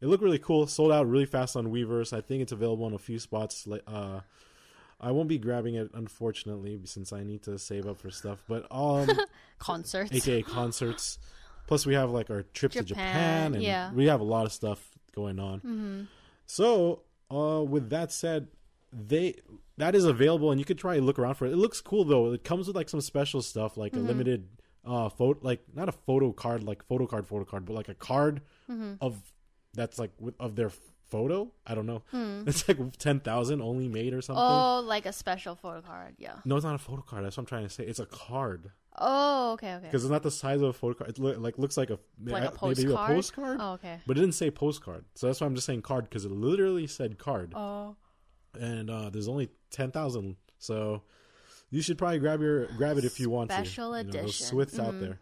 It 0.02 0.08
looked 0.08 0.22
really 0.24 0.40
cool. 0.40 0.68
Sold 0.68 0.92
out 0.92 1.08
really 1.10 1.26
fast 1.26 1.56
on 1.56 1.68
Weverse. 1.68 2.12
I 2.12 2.20
think 2.22 2.42
it's 2.42 2.52
available 2.52 2.86
in 2.88 2.94
a 2.94 3.00
few 3.00 3.18
spots. 3.20 3.66
Like, 3.66 3.84
uh, 3.88 4.20
I 5.00 5.12
won't 5.12 5.30
be 5.30 5.38
grabbing 5.38 5.76
it 5.76 5.90
unfortunately 5.94 6.80
since 6.84 7.14
I 7.14 7.24
need 7.24 7.44
to 7.44 7.58
save 7.58 7.88
up 7.88 8.00
for 8.02 8.12
stuff. 8.12 8.44
But 8.50 8.68
um, 8.70 9.10
concerts. 9.60 10.12
aka 10.14 10.42
concerts. 10.42 11.18
Plus, 11.68 11.86
we 11.86 11.94
have 11.96 12.12
like 12.12 12.30
our 12.30 12.44
trip 12.54 12.72
to 12.74 12.84
Japan, 12.84 13.08
Japan, 13.14 13.54
and 13.56 13.64
yeah. 13.64 13.92
we 13.92 14.06
have 14.06 14.20
a 14.22 14.24
lot 14.26 14.46
of 14.46 14.52
stuff 14.52 14.88
going 15.16 15.40
on. 15.40 15.60
Mm-hmm. 15.60 16.02
So, 16.46 17.02
uh, 17.32 17.64
with 17.64 17.90
that 17.90 18.12
said, 18.12 18.48
they 18.94 19.36
that 19.78 19.96
is 19.96 20.06
available, 20.06 20.52
and 20.52 20.60
you 20.60 20.66
could 20.66 20.78
try 20.78 20.96
and 20.96 21.06
look 21.06 21.20
around 21.20 21.36
for 21.36 21.46
it. 21.46 21.52
It 21.52 21.58
looks 21.58 21.82
cool 21.82 22.04
though. 22.06 22.32
It 22.34 22.44
comes 22.44 22.68
with 22.68 22.76
like 22.76 22.90
some 22.90 23.02
special 23.02 23.42
stuff, 23.42 23.78
like 23.78 23.94
Mm-hmm. 23.94 24.06
a 24.06 24.08
limited 24.08 24.48
uh 24.86 25.10
photo, 25.10 25.40
like 25.42 25.64
not 25.74 25.90
a 25.90 25.92
photo 25.92 26.32
card, 26.32 26.64
like 26.64 26.84
photo 26.84 27.08
card, 27.08 27.26
photo 27.28 27.44
card, 27.46 27.66
but 27.66 27.74
like 27.74 27.90
a 27.90 27.96
card 27.96 28.42
Mm-hmm. 28.70 28.94
of 29.02 29.22
that's 29.74 30.00
like 30.00 30.12
with, 30.20 30.36
of 30.40 30.56
their 30.56 30.72
photo. 31.10 31.52
I 31.66 31.76
don't 31.76 31.86
know. 31.86 32.04
It's 32.48 32.68
like 32.68 32.78
ten 32.98 33.20
thousand 33.20 33.62
only 33.62 33.88
made 33.88 34.14
or 34.14 34.22
something. 34.22 34.44
Hmm. 34.44 34.52
Oh, 34.52 34.82
like 34.86 35.06
a 35.06 35.14
special 35.14 35.56
photo 35.56 35.82
card. 35.82 36.16
Yeah. 36.18 36.36
No, 36.46 36.56
it's 36.56 36.66
not 36.66 36.76
a 36.76 36.80
photo 36.80 37.02
card. 37.02 37.24
That's 37.26 37.38
what 37.38 37.42
I'm 37.44 37.48
trying 37.48 37.64
to 37.64 37.70
say. 37.70 37.84
It's 37.86 38.00
a 38.00 38.06
card 38.06 38.72
Oh, 38.98 39.52
okay, 39.54 39.74
okay. 39.76 39.88
because 39.88 40.06
it's 40.06 40.12
not 40.12 40.24
the 40.24 40.32
size 40.32 40.62
of 40.62 40.70
a 40.70 40.74
photo 40.74 40.94
card. 41.00 41.10
It 41.10 41.20
look, 41.20 41.38
like 41.40 41.58
looks 41.58 41.76
like 41.76 41.90
a 41.90 42.00
Like 42.24 42.44
a 42.44 42.66
maybe 42.66 42.84
a 42.84 42.96
postcard? 42.96 43.08
postcard. 43.16 43.58
Oh, 43.60 43.72
okay. 43.74 44.00
But 44.08 44.18
it 44.18 44.22
didn't 44.22 44.36
say 44.36 44.50
postcard, 44.52 45.04
so 45.16 45.28
that's 45.28 45.42
why 45.42 45.48
I'm 45.48 45.56
just 45.56 45.68
saying 45.68 45.82
card 45.82 46.06
because 46.10 46.24
it 46.24 46.32
literally 46.32 46.88
said 46.88 47.18
card, 47.18 47.54
Oh. 47.56 47.96
and 48.58 48.90
uh, 48.90 49.10
there's 49.10 49.28
only 49.28 49.50
ten 49.70 49.92
thousand. 49.92 50.38
So 50.60 51.02
you 51.72 51.82
should 51.82 51.98
probably 51.98 52.20
grab 52.20 52.40
your 52.42 52.68
grab 52.78 52.98
it 52.98 53.04
if 53.04 53.20
you 53.20 53.30
want 53.30 53.52
Special 53.52 53.92
to. 53.92 53.98
You 53.98 54.04
know, 54.06 54.12
those 54.12 54.22
edition. 54.24 54.46
Swifts 54.48 54.80
out 54.80 54.98
there. 55.02 55.20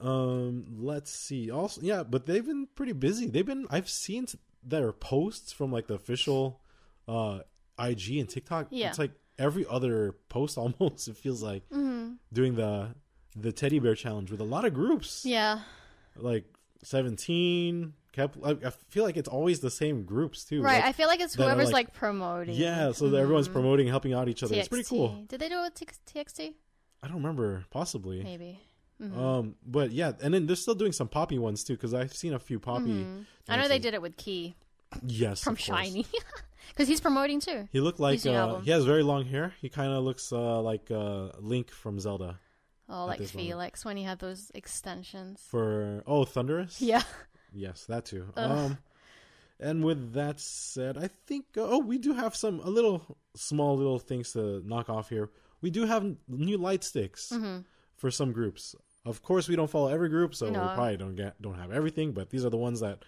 Um, 0.00 0.64
let's 0.78 1.10
see. 1.10 1.50
Also, 1.50 1.80
yeah, 1.80 2.02
but 2.02 2.26
they've 2.26 2.44
been 2.44 2.68
pretty 2.74 2.92
busy. 2.92 3.28
They've 3.28 3.46
been. 3.46 3.66
I've 3.70 3.88
seen 3.88 4.26
s- 4.64 4.70
their 4.70 4.92
posts 4.92 5.52
from 5.52 5.70
like 5.72 5.86
the 5.86 5.94
official 5.94 6.60
uh 7.08 7.40
IG 7.78 8.18
and 8.18 8.28
TikTok. 8.28 8.68
Yeah. 8.70 8.88
it's 8.88 8.98
like 8.98 9.12
every 9.38 9.66
other 9.68 10.12
post 10.28 10.56
almost. 10.62 11.08
It 11.08 11.16
feels 11.16 11.42
like 11.42 11.68
Mm-hmm. 11.70 12.14
doing 12.32 12.54
the 12.54 12.94
the 13.36 13.50
teddy 13.52 13.78
bear 13.80 13.94
challenge 13.94 14.30
with 14.30 14.40
a 14.40 14.44
lot 14.44 14.64
of 14.64 14.72
groups 14.74 15.24
Yeah. 15.26 15.60
like 16.16 16.44
17 16.84 17.92
kept 18.12 18.36
I, 18.44 18.50
I 18.50 18.70
feel 18.70 19.02
like 19.04 19.16
it's 19.16 19.28
always 19.28 19.58
the 19.60 19.70
same 19.70 20.04
groups 20.04 20.44
too 20.44 20.62
Right. 20.62 20.76
Like, 20.76 20.84
I 20.84 20.92
feel 20.92 21.08
like 21.08 21.20
it's 21.20 21.34
whoever's 21.34 21.66
like- 21.72 21.88
like, 21.88 21.94
promoting. 21.94 22.54
yeah 22.54 22.92
so 22.92 23.08
that 23.10 23.18
everyone's 23.18 23.48
promoting 23.48 23.88
helping 23.88 24.12
out 24.12 24.28
each 24.28 24.42
other 24.44 24.54
TXT. 24.54 24.58
it's 24.58 24.68
pretty 24.68 24.84
cool 24.84 25.24
Did 25.28 25.40
they 25.40 25.48
do 25.48 25.58
it 25.64 25.72
with 25.80 26.04
TXT? 26.06 26.54
i 27.02 27.06
don't 27.08 27.16
remember 27.16 27.64
possibly 27.70 28.22
Maybe. 28.22 28.60
Um 29.00 29.56
but 29.66 29.90
yeah 29.90 30.12
and 30.22 30.32
then 30.32 30.46
they're 30.46 30.56
still 30.56 30.74
doing 30.74 30.92
some 30.92 31.08
poppy 31.08 31.38
ones 31.38 31.64
too 31.64 31.74
because 31.74 31.92
i've 31.92 32.14
seen 32.14 32.32
a 32.32 32.38
few 32.38 32.58
poppy 32.58 32.84
Mm-hmm. 33.04 33.22
I 33.48 33.56
know 33.56 33.68
they 33.68 33.78
did 33.78 33.92
it 33.94 34.00
with 34.00 34.16
Key 34.16 34.54
yes 35.06 35.42
from. 35.42 35.56
SHINee. 35.56 36.06
Because 36.68 36.88
he's 36.88 37.00
promoting 37.00 37.40
too. 37.40 37.68
he 37.72 37.80
looked 37.80 38.00
like 38.00 38.24
uh, 38.24 38.58
he 38.60 38.70
has 38.70 38.84
very 38.84 39.02
long 39.02 39.26
hair 39.26 39.52
he 39.60 39.68
kind 39.68 39.92
of 39.92 40.02
looks 40.02 40.32
uh 40.32 40.60
like 40.62 40.90
uh 40.90 41.28
link 41.38 41.70
from 41.70 42.00
zelda 42.00 42.38
Oh, 42.88 43.06
like 43.06 43.18
this 43.18 43.34
moment. 43.34 43.48
Felix 43.50 43.84
when 43.84 43.96
he 43.96 44.02
had 44.04 44.18
those 44.18 44.50
extensions. 44.54 45.40
for 45.50 46.02
oh 46.06 46.24
thunderous 46.24 46.80
Yeah. 46.80 47.02
Yes, 47.52 47.84
that 47.86 48.04
too. 48.06 48.26
Ugh. 48.36 48.50
Um, 48.50 48.78
And 49.60 49.84
with 49.84 50.12
that 50.14 50.40
said, 50.40 50.96
I 50.98 51.08
think 51.26 51.44
uh, 51.56 51.62
oh 51.62 51.78
we 51.78 51.98
do 51.98 52.12
have 52.14 52.34
some 52.34 52.60
a 52.60 52.68
little 52.68 53.16
small 53.36 53.76
little 53.76 53.98
things 53.98 54.32
to 54.32 54.62
knock 54.66 54.88
off 54.88 55.08
here. 55.08 55.30
We 55.62 55.70
do 55.70 55.84
have 55.86 56.04
new 56.28 56.58
light 56.58 56.82
sticks 56.84 57.30
Mm-hmm. 57.32 57.58
For 57.96 58.10
some 58.10 58.32
groups. 58.32 58.74
Of 59.06 59.22
course, 59.22 59.48
we 59.48 59.56
don't 59.56 59.70
follow 59.70 59.88
every 59.88 60.08
group, 60.08 60.34
so 60.34 60.46
we 60.46 60.52
probably 60.74 60.96
don't 60.96 61.14
get 61.14 61.40
don't 61.40 61.58
have 61.58 61.70
everything. 61.72 62.12
But 62.12 62.30
these 62.30 62.44
are 62.44 62.50
the 62.50 62.56
ones 62.56 62.80
that 62.80 63.04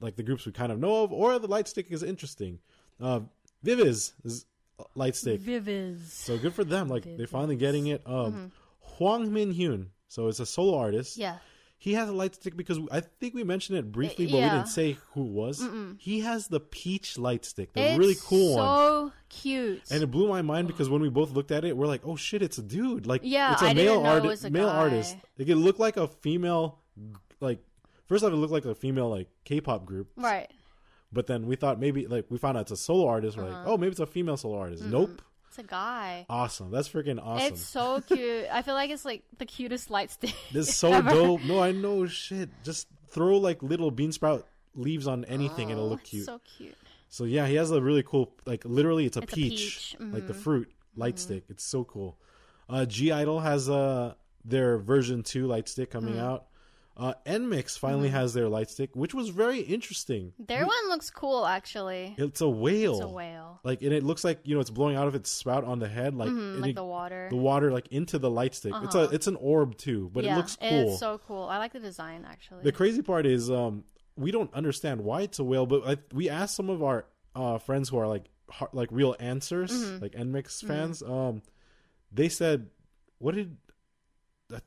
like 0.00 0.16
the 0.16 0.22
groups 0.22 0.46
we 0.46 0.52
kind 0.52 0.70
of 0.70 0.78
know 0.78 1.04
of, 1.04 1.12
or 1.12 1.38
the 1.38 1.48
light 1.48 1.68
stick 1.68 1.86
is 1.90 2.02
interesting. 2.02 2.58
Uh, 3.00 3.20
Viviz 3.64 4.12
is 4.24 4.46
light 4.94 5.16
stick, 5.16 5.40
Viviz. 5.40 6.06
so 6.10 6.38
good 6.38 6.54
for 6.54 6.64
them. 6.64 6.88
Like 6.88 7.04
they're 7.16 7.26
finally 7.26 7.56
getting 7.56 7.86
it. 7.88 8.02
Um, 8.06 8.52
Hwang 8.98 9.32
Min 9.32 9.52
Hyun, 9.54 9.86
so 10.08 10.28
it's 10.28 10.40
a 10.40 10.46
solo 10.46 10.76
artist. 10.78 11.14
Mm-hmm. 11.14 11.22
Yeah. 11.22 11.36
He 11.80 11.94
has 11.94 12.08
a 12.08 12.12
light 12.12 12.34
stick 12.34 12.56
because 12.56 12.80
I 12.90 13.00
think 13.00 13.34
we 13.34 13.44
mentioned 13.44 13.78
it 13.78 13.92
briefly, 13.92 14.26
but 14.26 14.34
we 14.34 14.40
didn't 14.40 14.66
say 14.66 14.96
who 15.12 15.22
it 15.26 15.30
was. 15.30 15.64
He 15.98 16.20
has 16.20 16.48
the 16.48 16.58
peach 16.58 17.16
light 17.16 17.44
stick, 17.44 17.72
the 17.72 17.80
It's 17.80 17.98
really 17.98 18.16
cool 18.20 18.54
so 18.56 18.58
one. 18.64 19.10
So 19.10 19.12
cute. 19.28 19.82
And 19.90 20.02
it 20.02 20.08
blew 20.10 20.26
my 20.28 20.42
mind 20.42 20.66
because 20.66 20.90
when 20.90 21.00
we 21.02 21.08
both 21.08 21.30
looked 21.30 21.52
at 21.52 21.64
it, 21.64 21.76
we're 21.76 21.86
like, 21.86 22.00
"Oh 22.04 22.16
shit, 22.16 22.42
it's 22.42 22.58
a 22.58 22.62
dude!" 22.62 23.06
Like, 23.06 23.20
Yeah, 23.22 23.52
it's 23.52 23.62
a 23.62 23.66
I 23.66 23.74
male 23.74 23.92
didn't 23.94 24.02
know 24.02 24.10
it 24.10 24.24
artist, 24.24 24.44
a 24.44 24.50
male 24.50 24.66
guy. 24.68 24.76
artist. 24.76 25.16
Like, 25.38 25.48
it 25.48 25.54
looked 25.56 25.78
like 25.78 25.96
a 25.96 26.08
female, 26.08 26.80
like 27.40 27.60
first 28.06 28.24
off, 28.24 28.32
it 28.32 28.36
looked 28.36 28.52
like 28.52 28.64
a 28.64 28.74
female 28.74 29.08
like 29.08 29.28
K-pop 29.44 29.86
group, 29.86 30.08
right. 30.16 30.50
but 31.12 31.28
then 31.28 31.46
we 31.46 31.54
thought 31.54 31.78
maybe 31.78 32.06
like 32.08 32.26
we 32.28 32.38
found 32.38 32.56
out 32.56 32.62
it's 32.62 32.72
a 32.72 32.76
solo 32.76 33.06
artist. 33.06 33.36
We're 33.36 33.44
Uh-huh. 33.44 33.56
like, 33.58 33.66
"Oh, 33.68 33.76
maybe 33.78 33.92
it's 33.92 34.00
a 34.00 34.06
female 34.06 34.36
solo 34.36 34.58
artist." 34.58 34.82
Nope. 34.82 35.22
It's 35.48 35.58
a 35.58 35.62
guy. 35.62 36.26
Awesome. 36.28 36.70
That's 36.70 36.88
freaking 36.88 37.18
awesome. 37.22 37.52
It's 37.54 37.62
so 37.64 38.00
cute. 38.00 38.46
I 38.52 38.62
feel 38.62 38.74
like 38.74 38.90
it's 38.90 39.04
like 39.04 39.22
the 39.38 39.46
cutest 39.46 39.90
light 39.90 40.10
stick. 40.10 40.34
This 40.52 40.68
is 40.68 40.76
so 40.76 40.92
ever. 40.92 41.10
dope. 41.10 41.44
No, 41.44 41.60
I 41.60 41.72
know 41.72 42.06
shit. 42.06 42.50
Just 42.64 42.86
throw 43.08 43.38
like 43.38 43.62
little 43.62 43.90
bean 43.90 44.12
sprout 44.12 44.46
leaves 44.74 45.06
on 45.06 45.24
anything 45.24 45.70
and 45.70 45.78
it'll 45.78 45.88
look 45.88 46.04
cute. 46.04 46.26
So 46.26 46.40
cute. 46.56 46.74
So 47.08 47.24
yeah, 47.24 47.46
he 47.46 47.54
has 47.54 47.70
a 47.70 47.80
really 47.80 48.02
cool 48.02 48.32
like 48.46 48.64
literally 48.64 49.06
it's 49.06 49.16
a 49.16 49.22
It's 49.22 49.32
a 49.32 49.36
peach, 49.36 49.50
peach, 49.50 49.96
Mm-hmm. 49.98 50.14
like 50.14 50.26
the 50.26 50.34
fruit 50.34 50.70
light 50.96 51.18
stick. 51.18 51.44
It's 51.48 51.64
so 51.64 51.84
cool. 51.84 52.18
Uh 52.68 52.84
G 52.84 53.10
Idol 53.12 53.40
has 53.40 53.70
uh 53.70 54.14
their 54.44 54.78
version 54.78 55.22
2 55.22 55.46
light 55.46 55.68
stick 55.68 55.90
coming 55.90 56.14
Mm. 56.14 56.20
out. 56.20 56.46
Uh 56.98 57.14
NMIXX 57.26 57.78
finally 57.78 58.08
Mm-hmm. 58.08 58.16
has 58.16 58.34
their 58.34 58.48
light 58.48 58.70
stick, 58.70 58.90
which 58.94 59.14
was 59.14 59.28
very 59.28 59.60
interesting. 59.60 60.32
Their 60.38 60.66
one 60.66 60.88
looks 60.88 61.10
cool 61.10 61.46
actually. 61.46 62.14
It's 62.18 62.40
a 62.40 62.48
whale. 62.48 62.94
It's 62.96 63.04
a 63.04 63.08
whale. 63.08 63.60
Like 63.62 63.82
and 63.82 63.92
it 63.92 64.02
looks 64.02 64.24
like, 64.24 64.40
you 64.44 64.54
know, 64.54 64.60
it's 64.60 64.70
blowing 64.70 64.96
out 64.96 65.06
of 65.06 65.14
its 65.14 65.30
spout 65.30 65.62
on 65.64 65.78
the 65.78 65.86
head 65.88 66.14
like, 66.14 66.28
and 66.28 66.56
Mm, 66.58 66.60
like 66.60 66.70
it- 66.70 66.74
the 66.76 66.84
water. 66.84 67.28
the 67.30 67.36
water 67.36 67.70
like 67.70 67.86
into 67.88 68.18
the 68.18 68.28
light 68.30 68.54
stick. 68.54 68.72
It's 68.82 68.94
a 68.96 69.04
it's 69.04 69.26
an 69.28 69.36
orb 69.36 69.76
too, 69.78 70.10
but 70.12 70.24
it 70.24 70.34
looks 70.34 70.56
cool. 70.56 70.68
It's 70.92 70.98
so 70.98 71.18
cool. 71.26 71.44
I 71.44 71.58
like 71.58 71.72
the 71.72 71.80
design 71.80 72.26
actually. 72.28 72.62
The 72.64 72.72
crazy 72.72 73.02
part 73.02 73.26
is 73.26 73.48
um 73.50 73.84
we 74.16 74.32
don't 74.32 74.52
understand 74.52 75.00
why 75.02 75.22
it's 75.22 75.38
a 75.38 75.44
whale, 75.44 75.66
but 75.66 75.86
I, 75.86 75.96
we 76.12 76.28
asked 76.28 76.56
some 76.56 76.68
of 76.70 76.82
our 76.82 77.06
uh, 77.36 77.58
friends 77.58 77.88
who 77.88 77.98
are 77.98 78.08
like 78.08 78.24
har- 78.50 78.70
like 78.72 78.88
real 78.90 79.14
answers, 79.20 79.70
Mm-hmm. 79.70 80.02
like 80.02 80.12
NMIXX 80.16 80.66
fans. 80.66 81.02
Um, 81.04 81.42
they 82.10 82.28
said, 82.28 82.70
"What 83.18 83.36
did?" 83.36 83.56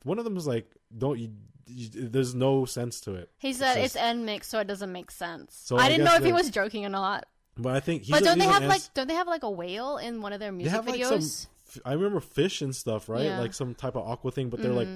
One 0.04 0.18
of 0.20 0.26
them 0.26 0.36
was 0.36 0.48
like, 0.48 0.72
"Don't 0.96 1.20
you?" 1.20 1.30
you 1.68 1.88
there's 2.10 2.36
no 2.36 2.66
sense 2.66 3.00
to 3.02 3.16
it. 3.16 3.30
he 3.38 3.54
said 3.54 3.76
just- 3.76 3.86
it's 3.86 3.96
end 3.96 4.26
mix, 4.26 4.48
so 4.48 4.60
it 4.60 4.68
doesn't 4.68 4.92
make 4.92 5.10
sense. 5.12 5.56
So 5.56 5.78
I 5.78 5.84
I 5.86 5.90
didn't 5.90 6.06
know 6.06 6.16
if 6.16 6.24
he 6.24 6.34
was 6.34 6.50
joking 6.50 6.86
or 6.86 6.90
not. 6.90 7.26
But 7.58 7.76
I 7.76 7.80
think 7.80 8.04
he's 8.04 8.12
But 8.12 8.24
don't 8.24 8.40
they 8.40 8.46
have 8.46 8.64
like 8.64 8.82
don't 8.94 9.08
they 9.08 9.14
have 9.16 9.28
like 9.28 9.44
a 9.44 9.50
whale 9.50 9.98
in 9.98 10.22
one 10.22 10.34
of 10.34 10.40
their 10.40 10.52
music 10.52 10.74
have 10.74 10.88
like 10.88 11.00
videos? 11.00 11.48
some. 11.68 11.82
I 11.86 11.94
remember 11.94 12.20
fish 12.20 12.62
and 12.62 12.76
stuff, 12.76 13.08
right? 13.10 13.24
Yeah. 13.24 13.32
Mm-hmm. 13.34 13.42
Like 13.42 13.54
some 13.54 13.76
type 13.76 13.96
of 13.96 14.08
aqua 14.08 14.32
thing, 14.32 14.50
but 14.50 14.62
they're 14.62 14.74
like. 14.74 14.88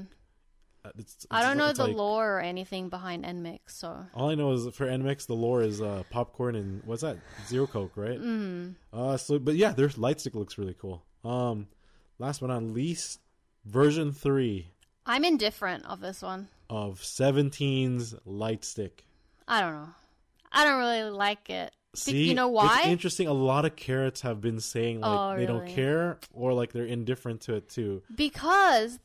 uh, 0.83 0.89
It's, 0.97 1.25
I 1.31 1.41
don't 1.41 1.57
know 1.57 1.71
the 1.73 1.87
like- 1.87 1.95
lore 1.95 2.37
or 2.37 2.39
anything 2.41 2.89
behind 2.89 3.23
NMIXX, 3.25 3.59
so 3.67 4.05
All 4.13 4.29
I 4.29 4.35
know 4.35 4.51
is 4.51 4.67
for 4.75 4.85
NMIXX, 4.85 5.25
the 5.27 5.33
lore 5.35 5.61
is 5.63 5.81
uh, 5.81 6.03
popcorn 6.09 6.55
and 6.55 6.83
what's 6.85 7.01
that? 7.01 7.17
Zero 7.47 7.65
Coke, 7.67 7.93
right? 7.95 8.19
Mm. 8.19 8.75
Uh, 8.93 9.17
so, 9.17 9.39
but 9.39 9.55
yeah, 9.55 9.71
their 9.71 9.89
light 9.97 10.19
stick 10.19 10.35
looks 10.35 10.57
really 10.57 10.75
cool. 10.79 11.03
Um, 11.23 11.67
last 12.19 12.39
but 12.41 12.47
not 12.47 12.61
least, 12.63 13.19
version 13.65 14.11
three 14.11 14.67
I'm 15.05 15.23
indifferent 15.23 15.85
of 15.85 15.99
this 16.01 16.21
one. 16.21 16.47
of 16.69 16.99
17's 16.99 18.15
light 18.25 18.65
stick. 18.65 19.03
I 19.47 19.61
don't 19.61 19.73
know. 19.73 19.89
I 20.51 20.63
don't 20.63 20.79
really 20.79 21.09
like 21.09 21.49
it. 21.49 21.71
See, 21.93 22.27
you 22.27 22.33
know 22.33 22.49
why? 22.49 22.79
It's 22.79 22.87
interesting. 22.87 23.27
A 23.27 23.33
lot 23.33 23.65
of 23.65 23.75
Carats 23.75 24.21
have 24.21 24.41
been 24.41 24.59
saying 24.59 25.01
like 25.01 25.11
Oh, 25.19 25.37
they 25.37 25.45
don't 25.45 25.67
care 25.67 26.17
or 26.33 26.53
like 26.53 26.73
they're 26.73 26.85
indifferent 26.85 27.41
to 27.41 27.55
it 27.55 27.69
too. 27.69 28.01
Because 28.13 28.99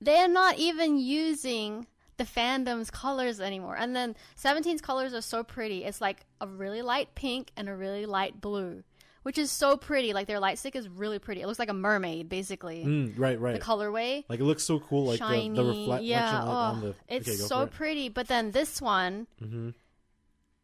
they're 0.00 0.28
not 0.28 0.58
even 0.58 0.98
using 0.98 1.86
the 2.16 2.24
fandom's 2.24 2.90
colors 2.90 3.40
anymore. 3.40 3.76
And 3.76 3.94
then 3.94 4.16
17's 4.40 4.80
colors 4.80 5.14
are 5.14 5.20
so 5.20 5.44
pretty. 5.44 5.84
It's 5.84 6.00
like 6.00 6.24
a 6.40 6.46
really 6.46 6.82
light 6.82 7.14
pink 7.14 7.50
and 7.56 7.68
a 7.68 7.74
really 7.74 8.06
light 8.06 8.40
blue, 8.40 8.82
which 9.24 9.38
is 9.38 9.50
so 9.50 9.76
pretty. 9.76 10.12
Like 10.12 10.26
their 10.26 10.38
light 10.38 10.58
stick 10.58 10.76
is 10.76 10.88
really 10.88 11.18
pretty. 11.18 11.42
It 11.42 11.46
looks 11.46 11.58
like 11.58 11.68
a 11.68 11.74
mermaid, 11.74 12.28
basically. 12.28 12.84
Mm, 12.84 13.18
right, 13.18 13.40
right. 13.40 13.54
The 13.54 13.60
colorway. 13.60 14.24
like 14.28 14.38
it 14.38 14.44
looks 14.44 14.62
so 14.62 14.78
cool. 14.78 15.06
Like 15.06 15.18
shiny. 15.18 15.48
the, 15.48 15.62
the 15.62 15.68
reflection 15.68 16.06
yeah, 16.06 16.42
on 16.42 16.76
oh, 16.76 16.80
the. 16.80 16.94
it's 17.08 17.28
okay, 17.28 17.36
so 17.36 17.62
it. 17.62 17.66
Mm-hmm. 17.66 17.76
pretty. 17.76 18.08
But 18.08 18.28
then 18.28 18.52
this 18.52 18.80
one, 18.80 19.26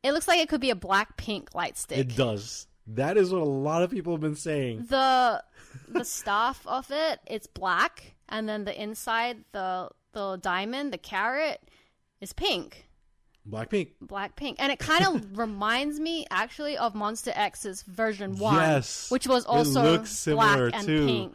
it 0.02 0.12
looks 0.12 0.28
like 0.28 0.38
it 0.38 0.48
could 0.48 0.60
be 0.60 0.70
a 0.70 0.76
black 0.76 1.16
pink 1.16 1.54
light 1.54 1.76
stick. 1.76 1.98
It 1.98 2.16
does. 2.16 2.66
That 2.86 3.16
is 3.16 3.32
what 3.32 3.42
a 3.42 3.44
lot 3.44 3.82
of 3.82 3.90
people 3.90 4.12
have 4.12 4.20
been 4.20 4.36
saying. 4.36 4.86
the 4.88 5.42
the 5.88 6.04
staff 6.04 6.66
of 6.66 6.90
it 6.90 7.20
it's 7.26 7.46
black 7.46 8.14
and 8.28 8.48
then 8.48 8.64
the 8.64 8.82
inside 8.82 9.44
the 9.52 9.88
the 10.12 10.36
diamond 10.42 10.92
the 10.92 10.98
carrot 10.98 11.62
is 12.20 12.32
pink 12.32 12.88
Blackpink. 13.50 13.90
black 14.00 14.36
pink 14.36 14.56
and 14.60 14.70
it 14.72 14.78
kind 14.78 15.04
of 15.06 15.38
reminds 15.38 15.98
me 16.00 16.26
actually 16.30 16.76
of 16.78 16.94
Monsta 16.94 17.32
X's 17.34 17.82
version 17.82 18.36
1 18.38 18.54
Yes. 18.54 19.10
which 19.10 19.26
was 19.26 19.44
also 19.44 19.98
black 20.34 20.58
and 20.74 20.86
too. 20.86 21.06
pink 21.06 21.34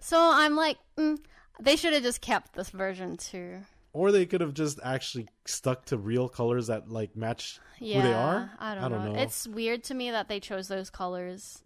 so 0.00 0.18
i'm 0.18 0.56
like 0.56 0.78
mm, 0.96 1.18
they 1.60 1.76
should 1.76 1.92
have 1.92 2.02
just 2.02 2.20
kept 2.20 2.54
this 2.54 2.70
version 2.70 3.16
too 3.16 3.58
Or 3.92 4.10
they 4.12 4.24
could 4.26 4.40
have 4.40 4.54
just 4.54 4.78
actually 4.82 5.28
stuck 5.44 5.84
to 5.86 5.96
real 5.98 6.28
colors 6.28 6.68
that 6.68 6.88
like 6.88 7.16
match 7.16 7.60
yeah 7.78 8.00
who 8.00 8.08
they 8.08 8.14
are. 8.14 8.50
I, 8.60 8.74
don't 8.74 8.90
know. 8.92 9.12
know. 9.12 9.20
it's 9.20 9.46
weird 9.46 9.84
to 9.84 9.94
me 9.94 10.10
that 10.12 10.28
they 10.28 10.40
chose 10.40 10.68
those 10.68 10.88
colors 10.90 11.62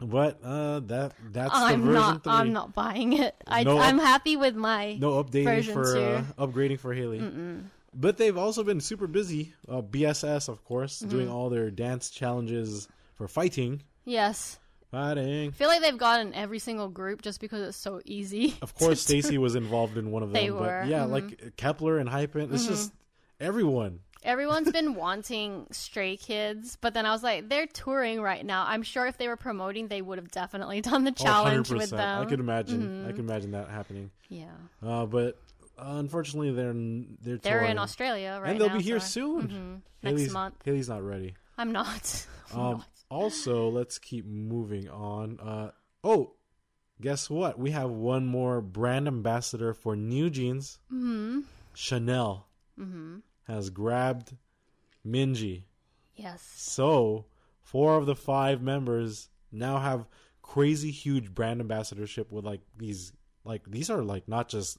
but 0.00 0.40
uh, 0.42 0.80
that 0.80 1.12
that's 1.30 1.52
i'm 1.54 1.80
version 1.82 1.92
not 1.94 2.24
three. 2.24 2.32
i'm 2.32 2.52
not 2.52 2.74
buying 2.74 3.12
it 3.12 3.34
I, 3.46 3.62
No 3.62 3.78
i'm 3.78 3.98
happy 3.98 4.36
with 4.36 4.56
my 4.56 4.94
no 4.96 5.22
updating 5.22 5.44
version 5.44 5.72
for 5.74 5.96
uh, 5.96 6.22
upgrading 6.36 6.80
for 6.80 6.92
Haley. 6.92 7.20
But 7.94 8.16
they've 8.16 8.36
also 8.36 8.64
been 8.64 8.80
super 8.80 9.06
busy. 9.06 9.54
Uh, 9.68 9.80
BSS, 9.82 10.48
of 10.48 10.64
course, 10.64 10.98
Mm-hmm. 11.00 11.08
doing 11.10 11.28
all 11.28 11.48
their 11.50 11.70
dance 11.70 12.10
challenges 12.10 12.88
for 13.14 13.28
fighting. 13.28 13.82
yes 14.04 14.58
Fighting. 14.90 15.48
I 15.48 15.50
feel 15.52 15.66
like 15.68 15.80
they've 15.82 15.98
gotten 15.98 16.32
every 16.34 16.60
single 16.60 16.88
group 16.88 17.20
just 17.22 17.40
because 17.40 17.66
it's 17.66 17.76
so 17.76 18.00
easy. 18.04 18.56
Of 18.62 18.74
course, 18.76 19.04
STAYC 19.06 19.38
was 19.38 19.56
involved 19.56 19.96
in 19.96 20.12
one 20.12 20.22
of 20.22 20.28
them. 20.30 20.34
They 20.40 20.50
but 20.50 20.60
were, 20.60 20.66
Mm-hmm. 20.68 20.90
yeah, 20.90 21.04
like 21.04 21.56
Kep1er 21.56 22.00
and 22.00 22.08
Hypen. 22.08 22.52
It's 22.54 22.66
just 22.66 22.92
everyone. 23.40 24.00
Everyone's 24.22 24.70
been 24.70 24.94
wanting 25.04 25.66
Stray 25.72 26.16
Kids, 26.16 26.78
but 26.80 26.94
then 26.94 27.06
I 27.06 27.10
was 27.10 27.22
like, 27.22 27.48
they're 27.48 27.66
touring 27.66 28.22
right 28.22 28.44
now. 28.46 28.64
I'm 28.68 28.82
sure 28.82 29.06
if 29.06 29.18
they 29.18 29.26
were 29.28 29.36
promoting, 29.36 29.88
they 29.88 30.00
would 30.00 30.18
have 30.18 30.30
definitely 30.30 30.80
done 30.80 31.04
the 31.04 31.10
Oh, 31.18 31.24
challenge 31.24 31.68
100%. 31.68 31.76
with 31.76 31.90
them. 31.90 31.98
Mm-hmm. 31.98 32.22
I 32.22 32.30
could 32.30 32.40
imagine. 32.40 33.04
I 33.04 33.10
could 33.10 33.18
imagine 33.20 33.50
that 33.50 33.68
happening. 33.68 34.10
yeah, 34.28 34.46
Uh, 34.82 35.06
but 35.06 35.36
uh, 35.78 35.96
unfortunately, 35.98 36.52
they're 36.52 36.72
they're 37.20 37.38
they're 37.38 37.64
in. 37.64 37.78
Australia 37.78 38.38
right 38.42 38.50
and 38.52 38.60
they'll 38.60 38.68
now, 38.68 38.76
be 38.78 38.82
here 38.82 39.00
so- 39.00 39.40
soon. 39.40 39.82
Next 40.02 40.12
Haley's, 40.20 40.32
month. 40.32 40.54
Haley's 40.64 40.88
not 40.88 41.02
ready. 41.02 41.34
I'm 41.58 41.72
not. 41.72 42.26
I'm 42.52 42.58
Um, 42.60 42.72
not. 42.78 42.88
also, 43.10 43.68
let's 43.68 43.98
keep 43.98 44.26
moving 44.26 44.88
on. 44.88 45.38
Uh, 45.40 45.70
oh, 46.02 46.32
guess 47.00 47.30
what? 47.30 47.58
We 47.58 47.70
have 47.70 47.90
one 47.90 48.26
more 48.26 48.60
brand 48.60 49.06
ambassador 49.08 49.72
for 49.74 49.96
New 49.96 50.30
Jeans. 50.30 50.78
Mm-hmm. 50.92 51.40
Chanel 51.74 52.46
Mm-hmm. 52.78 53.18
has 53.46 53.70
grabbed 53.70 54.36
Minji. 55.06 55.62
Yes. 56.16 56.42
So, 56.56 57.26
four 57.62 57.96
of 57.96 58.06
the 58.06 58.14
five 58.16 58.60
members 58.62 59.28
now 59.52 59.78
have 59.78 60.06
crazy 60.42 60.90
huge 60.90 61.32
brand 61.34 61.60
ambassadorship 61.60 62.30
with 62.30 62.44
like 62.44 62.60
these 62.76 63.12
like 63.44 63.62
these 63.66 63.90
are 63.90 64.02
like 64.02 64.26
not 64.28 64.48
just 64.48 64.78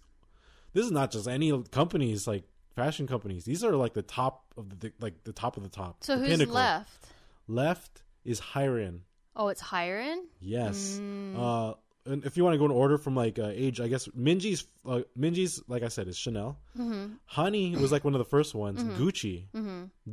this 0.76 0.86
is 0.86 0.92
not 0.92 1.10
just 1.10 1.28
any 1.28 1.50
companies 1.72 2.28
like 2.28 2.44
fashion 2.76 3.08
companies. 3.08 3.46
These 3.46 3.64
are 3.64 3.76
like 3.76 3.94
the 3.94 4.02
top 4.04 4.44
of 4.58 4.80
the 4.80 4.92
like 5.00 5.24
the 5.24 5.34
top 5.34 5.58
of 5.58 5.64
the 5.64 5.70
top. 5.70 6.04
So 6.04 6.16
the 6.16 6.22
who's 6.22 6.30
pinnacle. 6.38 6.54
left? 6.56 7.08
Left 7.48 8.04
is 8.24 8.40
Haerin. 8.42 9.00
Oh, 9.36 9.48
it's 9.48 9.62
Haerin. 9.62 10.18
Yes. 10.40 11.00
Mm. 11.02 11.38
Uh, 11.38 11.74
and 12.06 12.24
if 12.26 12.38
you 12.38 12.44
want 12.44 12.54
to 12.54 12.58
go 12.60 12.66
in 12.66 12.72
order 12.72 12.98
from 12.98 13.16
like 13.16 13.40
uh, 13.40 13.52
age, 13.54 13.80
I 13.82 13.88
guess 13.88 14.08
Minji's 14.10 14.66
uh, 14.86 15.02
Minji's 15.18 15.62
like 15.68 15.82
I 15.84 15.88
said 15.88 16.08
is 16.08 16.18
Chanel. 16.18 16.58
Mm-hmm. 16.78 17.14
Hanni 17.26 17.76
was 17.78 17.92
like 17.92 18.04
one 18.04 18.14
of 18.14 18.20
the 18.20 18.26
first 18.26 18.54
ones. 18.54 18.84
Gucci. 18.84 19.46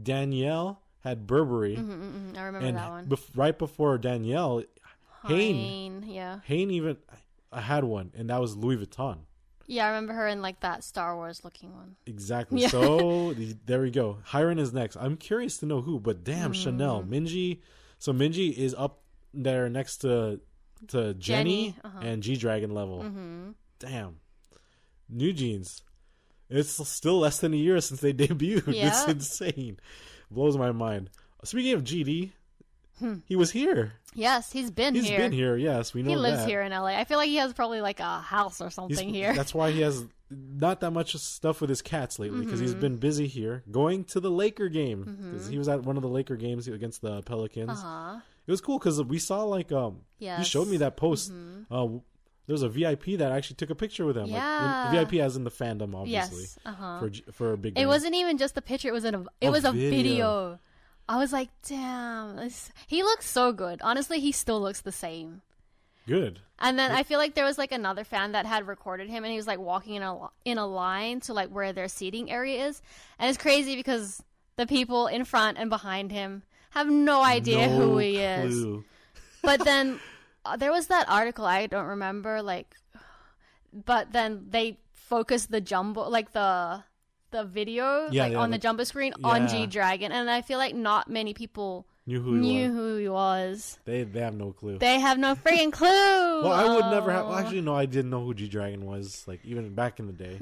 Danielle 0.03 0.81
had 1.05 1.27
Burberry, 1.27 1.77
Mm, 1.77 2.39
I 2.39 2.45
remember 2.45 2.67
and 2.69 2.77
that 2.77 2.89
one. 2.91 3.07
bef- 3.07 3.31
right 3.37 3.59
before 3.59 3.99
Danielle, 3.99 4.63
Hyein. 5.25 6.05
Yeah. 6.07 6.39
Hyein 6.49 6.71
even 6.71 6.97
I 7.51 7.61
had 7.61 7.85
one, 7.85 8.13
and 8.17 8.31
that 8.31 8.41
was 8.41 8.57
Louis 8.57 8.77
Vuitton. 8.77 9.19
Yeah, 9.67 9.87
I 9.87 9.89
remember 9.91 10.13
her 10.15 10.29
in 10.29 10.43
like 10.43 10.61
that 10.61 10.85
Star 10.85 11.15
Wars 11.17 11.45
looking 11.45 11.73
one. 11.75 11.97
Exactly. 12.07 12.63
Yeah. 12.63 12.69
So 12.69 13.35
there 13.67 13.81
we 13.83 13.91
go. 13.91 14.19
Haerin 14.29 14.59
is 14.59 14.73
next. 14.73 14.97
I'm 14.97 15.17
curious 15.17 15.59
to 15.59 15.67
know 15.67 15.81
who, 15.81 15.99
but 16.01 16.25
damn, 16.25 16.53
Mm. 16.53 16.63
Chanel, 16.63 17.03
Minji. 17.05 17.61
So 17.99 18.13
Minji 18.13 18.53
is 18.53 18.75
up 18.77 19.01
there 19.35 19.69
next 19.69 19.99
to 19.99 20.41
to 20.89 21.15
Jennie, 21.15 21.73
Jennie, 21.73 21.77
uh-huh. 21.85 21.99
and 22.03 22.23
G 22.23 22.37
Dragon 22.37 22.73
level. 22.75 23.03
Mm-hmm. 23.03 23.51
Damn. 23.79 24.17
New 25.09 25.33
Jeans. 25.33 25.83
It's 26.51 26.87
still 26.89 27.19
less 27.21 27.39
than 27.39 27.55
a 27.55 27.57
year 27.57 27.81
since 27.81 28.01
they 28.01 28.13
debuted. 28.15 28.69
It's 28.69 28.77
Yeah. 28.77 29.11
insane. 29.11 29.79
Blows 30.31 30.57
my 30.57 30.73
mind. 30.73 31.11
Speaking 31.45 31.75
of 31.75 31.83
GD, 31.85 32.31
he 33.27 33.37
was 33.37 33.51
here. 33.53 33.95
Yes, 34.15 34.53
he's 34.53 34.71
been 34.71 34.95
He's 34.95 35.05
Hmm. 35.05 35.11
here. 35.11 35.19
been 35.19 35.33
here. 35.33 35.57
Yes, 35.57 35.95
we 35.95 36.03
know 36.03 36.11
He 36.11 36.17
lives 36.17 36.39
that. 36.41 36.49
here 36.49 36.63
in 36.63 36.73
LA. 36.73 36.99
I 36.99 37.05
feel 37.05 37.19
like 37.19 37.29
he 37.29 37.37
has 37.37 37.53
probably 37.53 37.81
like 37.81 37.99
a 38.01 38.21
house 38.21 38.61
or 38.61 38.65
He's- 38.65 38.75
something 38.75 39.09
here. 39.09 39.35
That's 39.35 39.55
why 39.55 39.71
he 39.73 39.81
has 39.81 40.05
not 40.31 40.81
that 40.81 40.93
much 40.93 41.15
stuff 41.17 41.61
with 41.61 41.69
his 41.71 41.83
cats 41.83 42.19
lately 42.19 42.45
because 42.45 42.59
he's 42.61 42.75
been 42.75 42.97
busy 42.97 43.27
here 43.27 43.63
going 43.71 44.05
to 44.05 44.21
the 44.21 44.31
Laker 44.31 44.69
game 44.69 45.29
because 45.31 45.47
he 45.49 45.59
was 45.59 45.69
at 45.69 45.83
one 45.83 45.97
of 45.97 46.03
the 46.03 46.09
Laker 46.09 46.37
games 46.37 46.69
against 46.69 47.03
the 47.03 47.23
Pelicans. 47.23 47.71
Uh 47.71 47.75
huh. 47.75 48.21
It 48.47 48.51
was 48.51 48.61
cool 48.61 48.79
because 48.79 49.03
we 49.03 49.19
saw 49.19 49.45
like 49.45 49.71
um 49.73 50.01
you 50.19 50.27
Yes. 50.29 50.47
showed 50.47 50.69
me 50.69 50.77
that 50.79 50.97
post. 50.97 51.33
Uh, 51.71 51.87
there 52.47 52.55
was 52.55 52.63
a 52.63 52.69
VIP 52.69 53.17
that 53.17 53.31
actually 53.31 53.57
took 53.57 53.71
a 53.71 53.75
picture 53.75 54.05
with 54.05 54.17
him. 54.17 54.27
Yeah. 54.27 54.91
Like, 54.93 55.09
VIP 55.11 55.21
as 55.21 55.37
in 55.37 55.45
the 55.45 55.51
fandom, 55.51 55.95
obviously. 55.95 56.43
Yes. 56.43 56.59
Uh 56.67 56.73
huh. 56.73 56.99
For 57.01 57.33
for 57.33 57.53
a 57.53 57.57
big. 57.59 57.73
It 57.73 57.81
game. 57.83 57.89
wasn't 57.89 58.15
even 58.15 58.37
just 58.39 58.57
a 58.57 58.63
picture. 58.63 58.89
It 58.89 58.93
was 58.93 59.05
in 59.05 59.15
a. 59.15 59.25
It 59.41 59.51
was 59.51 59.65
a 59.65 59.73
video. 59.73 59.91
video. 59.91 60.59
I 61.09 61.19
was 61.19 61.33
like, 61.33 61.51
damn, 61.67 62.37
this, 62.37 62.71
he 62.87 63.03
looks 63.03 63.27
so 63.29 63.53
good. 63.53 63.81
Honestly, 63.83 64.21
he 64.21 64.33
still 64.33 64.61
looks 64.61 64.81
the 64.81 64.93
same. 64.93 65.43
good. 66.07 66.41
And 66.59 66.79
then 66.79 66.93
I 66.93 67.03
feel 67.03 67.19
like 67.19 67.35
there 67.35 67.45
was 67.45 67.59
like 67.59 67.73
another 67.73 68.05
fan 68.05 68.33
that 68.33 68.47
had 68.47 68.69
recorded 68.69 69.11
him, 69.11 69.25
and 69.25 69.31
he 69.33 69.37
was 69.37 69.49
like 69.49 69.59
walking 69.59 69.95
in 69.97 70.03
a 70.03 70.29
in 70.45 70.59
a 70.59 70.67
line 70.67 71.19
to 71.23 71.33
like 71.33 71.49
where 71.49 71.73
their 71.73 71.89
seating 71.89 72.31
area 72.31 72.67
is, 72.69 72.81
and 73.19 73.29
it's 73.29 73.37
crazy 73.39 73.75
because 73.75 74.23
the 74.57 74.67
people 74.67 75.09
in 75.09 75.25
front 75.25 75.59
and 75.59 75.69
behind 75.69 76.13
him 76.13 76.45
have 76.71 76.89
no 76.89 77.23
idea 77.23 77.67
No 77.67 77.77
who 77.77 77.99
he 77.99 78.19
is. 78.19 78.65
But 79.43 79.65
then 79.65 79.99
uh, 80.45 80.57
there 80.57 80.71
was 80.71 80.87
that 80.87 81.09
article 81.09 81.45
I 81.45 81.67
don't 81.67 81.87
remember 81.87 82.43
like, 82.43 82.77
but 83.73 84.13
then 84.13 84.47
they 84.51 84.79
focused 84.93 85.51
the 85.51 85.61
jumbo 85.61 86.09
like 86.09 86.31
the 86.33 86.85
the 87.33 87.45
video 87.45 88.09
Yeah, 88.11 88.25
like 88.25 88.33
yeah, 88.33 88.39
on 88.39 88.51
the 88.51 88.59
jumbo 88.59 88.85
screen 88.85 89.13
on 89.25 89.49
G 89.49 89.67
Dragon, 89.67 90.13
and 90.13 90.31
I 90.31 90.43
feel 90.43 90.59
like 90.59 90.75
not 90.75 91.09
many 91.11 91.35
people 91.35 91.87
Knew 92.05 92.21
who 92.21 92.35
he 92.35 92.41
knew 92.41 92.69
was. 92.69 92.77
who 92.77 92.97
he 92.97 93.09
was. 93.09 93.79
They 93.85 94.03
they 94.05 94.21
have 94.21 94.35
no 94.35 94.53
clue. 94.53 94.79
They 94.79 94.99
have 94.99 95.19
no 95.19 95.35
freaking 95.37 95.73
clue. 95.81 95.89
well, 95.89 96.53
I 96.53 96.75
would 96.75 96.91
never 96.91 97.13
have. 97.13 97.27
Oh. 97.27 97.29
Well, 97.31 97.39
actually, 97.39 97.61
no, 97.61 97.77
I 97.77 97.87
didn't 97.87 98.11
know 98.11 98.25
who 98.25 98.35
G 98.35 98.49
Dragon 98.49 98.85
was. 98.87 99.25
Like 99.27 99.45
even 99.45 99.75
back 99.75 99.99
in 100.01 100.07
the 100.09 100.13
day, 100.13 100.37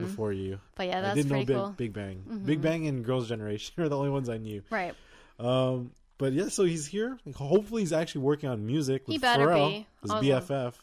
before 0.00 0.32
you. 0.32 0.58
But 0.74 0.88
yeah, 0.88 0.98
I 0.98 1.00
that's 1.02 1.14
didn't 1.16 1.30
know 1.30 1.34
pretty 1.36 1.46
Big, 1.46 1.56
cool. 1.56 1.64
Mm-hmm. 1.66 1.74
Big 1.76 1.92
Bang. 1.92 2.42
Big 2.44 2.60
Bang 2.62 2.86
and 2.88 3.04
Girls' 3.04 3.28
Generation 3.28 3.74
are 3.82 3.88
the 3.88 3.96
only 3.96 4.10
ones 4.10 4.28
I 4.28 4.38
knew. 4.38 4.62
Right. 4.70 4.94
Um, 5.38 5.92
but 6.18 6.32
yeah, 6.32 6.48
so 6.48 6.64
he's 6.64 6.86
here. 6.86 7.16
Hopefully, 7.36 7.82
he's 7.82 7.92
actually 7.92 8.22
working 8.22 8.48
on 8.48 8.66
music 8.66 9.06
with 9.06 9.14
He 9.14 9.18
better 9.18 9.46
Pharrell, 9.46 9.68
be. 9.70 9.86
his 10.02 10.10
Awesome. 10.10 10.24
BFF. 10.26 10.74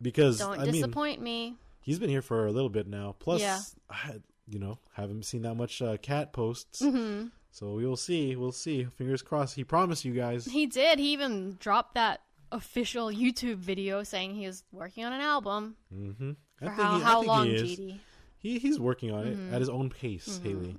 Because 0.00 0.38
Don't 0.38 0.58
I 0.58 0.64
mean, 0.64 0.72
disappoint 0.72 1.22
me. 1.22 1.56
he's 1.80 1.98
been 1.98 2.10
here 2.10 2.20
for 2.22 2.46
a 2.46 2.52
little 2.52 2.68
bit 2.68 2.86
now. 2.86 3.16
Plus, 3.18 3.40
Yeah. 3.40 3.60
I, 3.90 4.16
you 4.48 4.58
know, 4.58 4.78
haven't 4.92 5.24
seen 5.24 5.42
that 5.42 5.54
much 5.54 5.80
uh, 5.82 5.96
cat 5.98 6.32
posts. 6.32 6.82
Mm-hmm. 6.82 7.26
So 7.50 7.72
we 7.74 7.86
will 7.86 7.96
see. 7.96 8.36
We'll 8.36 8.52
see. 8.52 8.84
Fingers 8.84 9.22
crossed. 9.22 9.54
He 9.56 9.64
promised 9.64 10.04
you 10.04 10.12
guys. 10.12 10.44
He 10.44 10.66
did. 10.66 10.98
He 10.98 11.12
even 11.12 11.56
dropped 11.58 11.94
that 11.94 12.20
official 12.52 13.08
YouTube 13.08 13.56
video 13.56 14.02
saying 14.02 14.34
he 14.34 14.46
was 14.46 14.62
working 14.72 15.04
on 15.04 15.12
an 15.12 15.20
album. 15.20 15.74
Mm-hmm. 15.94 16.32
For 16.58 16.68
how, 16.70 16.98
how 17.00 17.22
long, 17.22 17.48
GD? 17.48 17.98
He 18.38 18.58
he's 18.58 18.78
working 18.78 19.10
on 19.10 19.24
Mm-hmm. 19.24 19.48
it 19.50 19.54
at 19.54 19.60
his 19.60 19.68
own 19.68 19.90
pace, 19.90 20.38
Haley. 20.42 20.76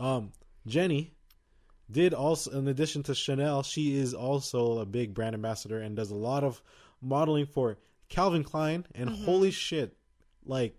Um, 0.00 0.32
Jennie 0.66 1.12
did 1.90 2.14
also, 2.14 2.50
in 2.58 2.66
addition 2.68 3.02
to 3.04 3.14
Chanel, 3.14 3.62
she 3.62 3.96
is 3.96 4.14
also 4.14 4.78
a 4.78 4.86
big 4.86 5.12
brand 5.14 5.34
ambassador 5.34 5.80
and 5.80 5.94
does 5.96 6.10
a 6.10 6.14
lot 6.16 6.42
of 6.44 6.62
modeling 7.02 7.46
for 7.46 7.78
Calvin 8.08 8.42
Klein. 8.44 8.86
And 8.94 9.10
Mm-hmm. 9.10 9.24
holy 9.24 9.50
shit, 9.50 9.96
like 10.44 10.76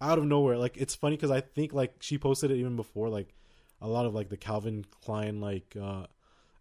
out 0.00 0.18
of 0.18 0.24
nowhere, 0.24 0.56
like 0.58 0.76
it's 0.76 0.94
funny 0.94 1.16
because 1.16 1.30
I 1.30 1.40
think 1.40 1.72
like 1.72 1.94
she 2.00 2.18
posted 2.18 2.50
it 2.50 2.56
even 2.56 2.76
before, 2.76 3.08
like 3.08 3.34
a 3.80 3.88
lot 3.88 4.06
of 4.06 4.14
like 4.14 4.28
the 4.28 4.36
Calvin 4.36 4.84
Klein 5.04 5.40
like 5.40 5.76
uh 5.80 6.06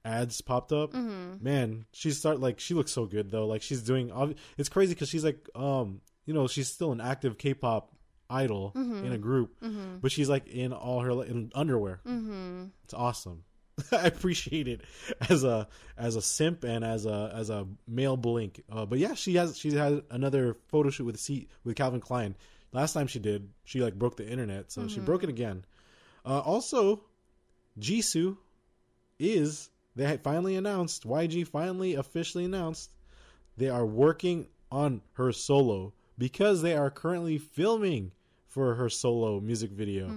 ads 0.05 0.41
popped 0.41 0.71
up. 0.71 0.93
Mm-hmm. 0.93 1.43
Man, 1.43 1.85
she 1.91 2.11
start 2.11 2.39
like 2.39 2.59
she 2.59 2.73
looks 2.73 2.91
so 2.91 3.05
good 3.05 3.31
though. 3.31 3.45
Like 3.47 3.61
she's 3.61 3.81
doing. 3.81 4.11
It's 4.57 4.69
crazy 4.69 4.93
because 4.93 5.09
she's 5.09 5.23
like 5.25 5.47
um 5.55 6.01
you 6.25 6.33
know 6.33 6.47
she's 6.47 6.67
still 6.69 6.91
an 6.91 7.01
active 7.01 7.37
K-pop 7.37 7.91
idol 8.29 8.71
Mm-hmm. 8.75 9.05
in 9.05 9.11
a 9.13 9.17
group, 9.17 9.55
but 10.01 10.11
she's 10.11 10.29
like 10.29 10.47
in 10.47 10.71
all 10.73 10.99
her 11.01 11.23
in 11.23 11.51
underwear. 11.55 11.99
Mm-hmm. 12.07 12.65
It's 12.83 12.93
awesome. 12.93 13.43
I 13.93 14.07
appreciate 14.07 14.67
it 14.67 14.81
as 15.29 15.43
a 15.43 15.67
as 15.97 16.15
a 16.15 16.21
simp 16.21 16.63
and 16.65 16.83
as 16.83 17.05
a 17.05 17.31
as 17.33 17.49
a 17.49 17.65
male 17.87 18.17
blink. 18.17 18.61
Uh, 18.71 18.85
but 18.85 18.99
yeah, 18.99 19.13
she 19.13 19.35
has 19.35 19.57
she 19.57 19.71
has 19.73 20.01
another 20.11 20.57
photo 20.67 20.89
shoot 20.89 21.05
with 21.05 21.19
C 21.19 21.47
with 21.63 21.75
Calvin 21.75 22.01
Klein. 22.01 22.35
Last 22.71 22.93
time 22.93 23.07
she 23.07 23.19
did, 23.19 23.49
she 23.63 23.81
like 23.81 23.95
broke 23.97 24.15
the 24.15 24.27
internet, 24.27 24.71
so 24.71 24.87
she 24.87 24.99
broke 24.99 25.23
it 25.23 25.29
again. 25.29 25.65
Uh, 26.25 26.39
also, 26.39 27.01
Jisoo 27.79 28.37
is 29.17 29.69
they 29.95 30.05
had 30.05 30.21
finally 30.21 30.55
announced 30.55 31.07
YG 31.07 31.47
finally 31.47 31.95
officially 31.95 32.45
announced 32.45 32.91
they 33.57 33.69
are 33.69 33.85
working 33.85 34.47
on 34.71 35.01
her 35.13 35.31
solo 35.31 35.93
because 36.17 36.61
they 36.61 36.75
are 36.75 36.89
currently 36.89 37.37
filming 37.37 38.11
for 38.47 38.75
her 38.75 38.89
solo 38.89 39.39
music 39.39 39.71
video 39.71 40.07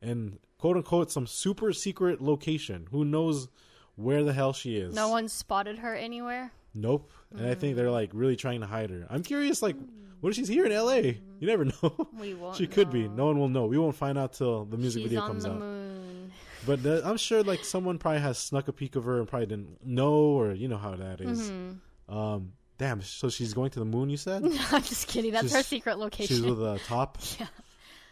and 0.00 0.38
quote 0.58 0.76
unquote 0.76 1.10
some 1.10 1.26
super 1.26 1.72
secret 1.72 2.20
location. 2.20 2.86
Who 2.90 3.04
knows 3.04 3.48
where 3.96 4.22
the 4.24 4.32
hell 4.32 4.52
she 4.52 4.76
is? 4.76 4.94
No 4.94 5.08
one 5.08 5.28
spotted 5.28 5.78
her 5.78 5.94
anywhere. 5.94 6.52
Nope. 6.74 7.10
And 7.36 7.46
I 7.46 7.54
think 7.54 7.76
they're 7.76 7.90
like 7.90 8.10
really 8.12 8.36
trying 8.36 8.60
to 8.60 8.66
hide 8.66 8.90
her. 8.90 9.06
I'm 9.10 9.22
curious, 9.22 9.62
like, 9.62 9.76
what 10.20 10.30
if 10.30 10.36
she's 10.36 10.48
here 10.48 10.64
in 10.66 10.72
LA? 10.72 10.94
You 10.96 11.16
never 11.42 11.64
know. 11.82 12.08
We 12.18 12.34
won't 12.34 12.56
she 12.56 12.66
could 12.66 12.90
be. 12.90 13.08
know. 13.08 13.14
No 13.14 13.26
one 13.26 13.38
will 13.38 13.48
know. 13.48 13.66
We 13.66 13.78
won't 13.78 13.96
find 13.96 14.16
out 14.18 14.32
till 14.34 14.64
the 14.64 14.76
music 14.76 15.02
She's 15.02 15.10
video 15.10 15.22
on 15.22 15.28
comes 15.28 15.44
the 15.44 15.50
out. 15.50 15.58
moon. 15.58 16.32
But 16.64 16.86
uh, 16.86 17.00
I'm 17.04 17.16
sure 17.16 17.42
like 17.42 17.64
someone 17.64 17.98
probably 17.98 18.20
has 18.20 18.38
snuck 18.38 18.68
a 18.68 18.72
peek 18.72 18.94
of 18.96 19.04
her 19.04 19.18
and 19.18 19.26
probably 19.28 19.46
didn't 19.46 19.84
know, 19.84 20.12
or 20.12 20.52
you 20.52 20.68
know 20.68 20.76
how 20.78 20.94
that 20.94 21.20
is. 21.20 21.50
Mm-hmm. 21.50 22.16
Um, 22.16 22.52
damn. 22.78 23.02
So 23.02 23.28
she's 23.28 23.52
going 23.52 23.70
to 23.72 23.80
the 23.80 23.84
moon. 23.84 24.10
You 24.10 24.16
said 24.16 24.42
No, 24.44 24.50
I'm 24.70 24.82
just 24.82 25.08
kidding. 25.08 25.32
That's 25.32 25.46
She's- 25.48 25.56
her 25.56 25.62
secret 25.64 25.98
location. 25.98 26.36
she's 26.36 26.44
with 26.44 26.62
a 26.62 26.78
top. 26.86 27.18
Yeah. 27.40 27.46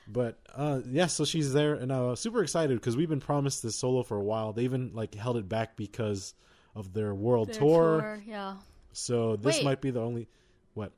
But 0.09 0.41
uh, 0.57 0.81
yeah, 0.91 1.07
so 1.07 1.25
she's 1.25 1.53
there, 1.53 1.75
and 1.75 1.93
I'm 1.93 2.17
super 2.17 2.43
excited 2.43 2.77
because 2.77 2.97
we've 2.97 3.09
been 3.09 3.21
promised 3.21 3.63
this 3.63 3.77
solo 3.77 4.03
for 4.03 4.17
a 4.17 4.23
while. 4.25 4.53
They 4.53 4.63
even 4.65 4.91
like 4.93 5.15
held 5.15 5.37
it 5.37 5.49
back 5.49 5.77
because 5.77 6.35
of 6.75 6.93
their 6.93 7.15
world 7.15 7.49
Their 7.53 7.61
tour. 7.61 8.23
Yeah. 8.27 8.57
So 8.93 9.37
this 9.37 9.57
Wait. 9.57 9.65
might 9.65 9.81
be 9.81 9.91
the 9.91 10.01
only. 10.01 10.29
What? 10.75 10.93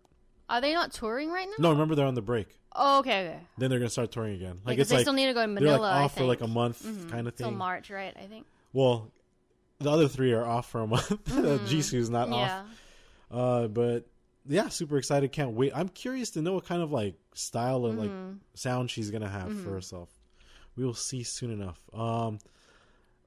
Are 0.49 0.61
they 0.61 0.73
not 0.75 0.93
touring 0.93 1.31
right 1.31 1.47
now? 1.47 1.55
No, 1.59 1.71
remember 1.73 1.95
they're 1.95 2.07
on 2.07 2.15
the 2.15 2.23
break. 2.23 2.49
Oh, 2.75 2.99
okay, 3.01 3.27
okay. 3.29 3.41
Then 3.59 3.71
they're 3.71 3.79
gonna 3.79 3.91
start 3.91 4.11
touring 4.13 4.35
again. 4.35 4.61
Like 4.65 4.77
Because 4.77 4.81
it's 4.83 4.91
they 4.91 4.97
like 4.97 5.05
still 5.05 5.13
need 5.15 5.27
to 5.27 5.35
go 5.35 5.41
to 5.43 5.47
they're 5.47 5.55
Manila. 5.55 5.79
like 5.83 5.95
I 5.95 6.03
off 6.05 6.17
for 6.17 6.25
like 6.25 6.41
a 6.41 6.47
month 6.47 6.83
Mhm. 6.85 7.11
kind 7.11 7.29
of 7.29 7.35
Till 7.37 7.49
thing. 7.49 7.59
March, 7.59 7.91
right? 7.91 8.15
I 8.17 8.27
think. 8.27 8.47
Well, 8.73 9.11
the 9.79 9.91
other 9.91 10.09
three 10.09 10.33
are 10.33 10.45
off 10.47 10.71
for 10.71 10.81
a 10.81 10.87
month. 10.87 11.09
Jisoo's 11.27 12.09
not 12.11 12.29
Mm-hmm. 12.29 12.35
Yeah. 12.35 12.63
off. 13.31 13.65
Uh, 13.65 13.69
but 13.69 14.07
yeah, 14.47 14.69
super 14.69 14.97
excited. 14.99 15.33
Can't 15.33 15.53
wait. 15.53 15.73
I'm 15.75 15.89
curious 15.89 16.31
to 16.31 16.43
know 16.43 16.53
what 16.55 16.65
kind 16.67 16.83
of 16.83 16.93
like 16.93 17.15
style 17.35 17.87
and 17.87 17.99
like 17.99 18.11
Mm-hmm. 18.11 18.33
sound 18.55 18.91
she's 18.91 19.11
gonna 19.11 19.29
have 19.29 19.49
for 19.63 19.71
herself. 19.71 20.09
We 20.77 20.85
will 20.87 20.95
see 20.95 21.23
soon 21.23 21.51
enough. 21.51 21.79
Um, 21.93 22.39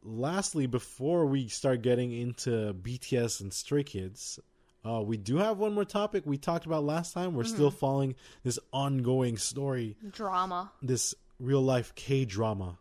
lastly, 0.06 0.68
before 0.68 1.26
we 1.26 1.48
start 1.48 1.82
getting 1.82 2.12
into 2.14 2.74
BTS 2.74 3.42
and 3.42 3.52
Stray 3.54 3.84
Kids, 3.84 4.40
uh, 4.86 5.02
we 5.02 5.18
do 5.18 5.38
have 5.38 5.58
one 5.58 5.74
more 5.74 5.84
topic 5.86 6.24
we 6.26 6.38
talked 6.38 6.66
about 6.66 6.84
last 6.84 7.14
time. 7.14 7.34
We're 7.34 7.44
still 7.44 7.70
Mm-hmm. 7.70 7.78
following 7.80 8.16
this 8.44 8.60
ongoing 8.72 9.38
story 9.38 9.98
Drama. 10.12 10.72
this 10.82 11.16
real 11.40 11.62
life 11.62 11.94
K 11.96 12.24
drama 12.26 12.78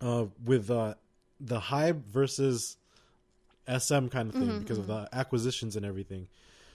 uh, 0.00 0.26
with 0.44 0.70
uh, 0.70 0.94
the 1.40 1.58
Hybe 1.60 2.04
versus 2.06 2.76
SM 3.68 4.06
kind 4.08 4.28
of 4.28 4.34
thing 4.34 4.60
because 4.60 4.78
of 4.78 4.86
the 4.86 5.08
acquisitions 5.12 5.76
and 5.76 5.84
everything. 5.84 6.28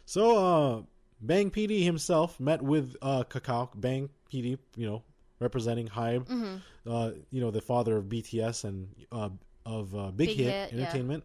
So 0.05 0.37
uh, 0.37 0.81
Bang 1.21 1.49
PD 1.51 1.83
himself 1.83 2.39
met 2.39 2.61
with 2.61 2.95
uh, 3.01 3.23
Kakao 3.23 3.69
Bang 3.75 4.09
PD, 4.31 4.57
you 4.75 4.85
know, 4.89 5.03
representing 5.39 5.87
Hybe, 5.87 6.61
uh, 6.87 7.11
you 7.31 7.41
know, 7.41 7.51
the 7.51 7.61
father 7.61 7.97
of 7.97 8.05
BTS 8.05 8.63
and 8.63 8.87
uh, 9.11 9.29
of 9.65 9.95
uh, 9.95 10.11
Big, 10.11 10.29
Big 10.29 10.37
Hit, 10.37 10.45
Hit, 10.47 10.73
yeah. 10.73 10.81
Entertainment. 10.83 11.23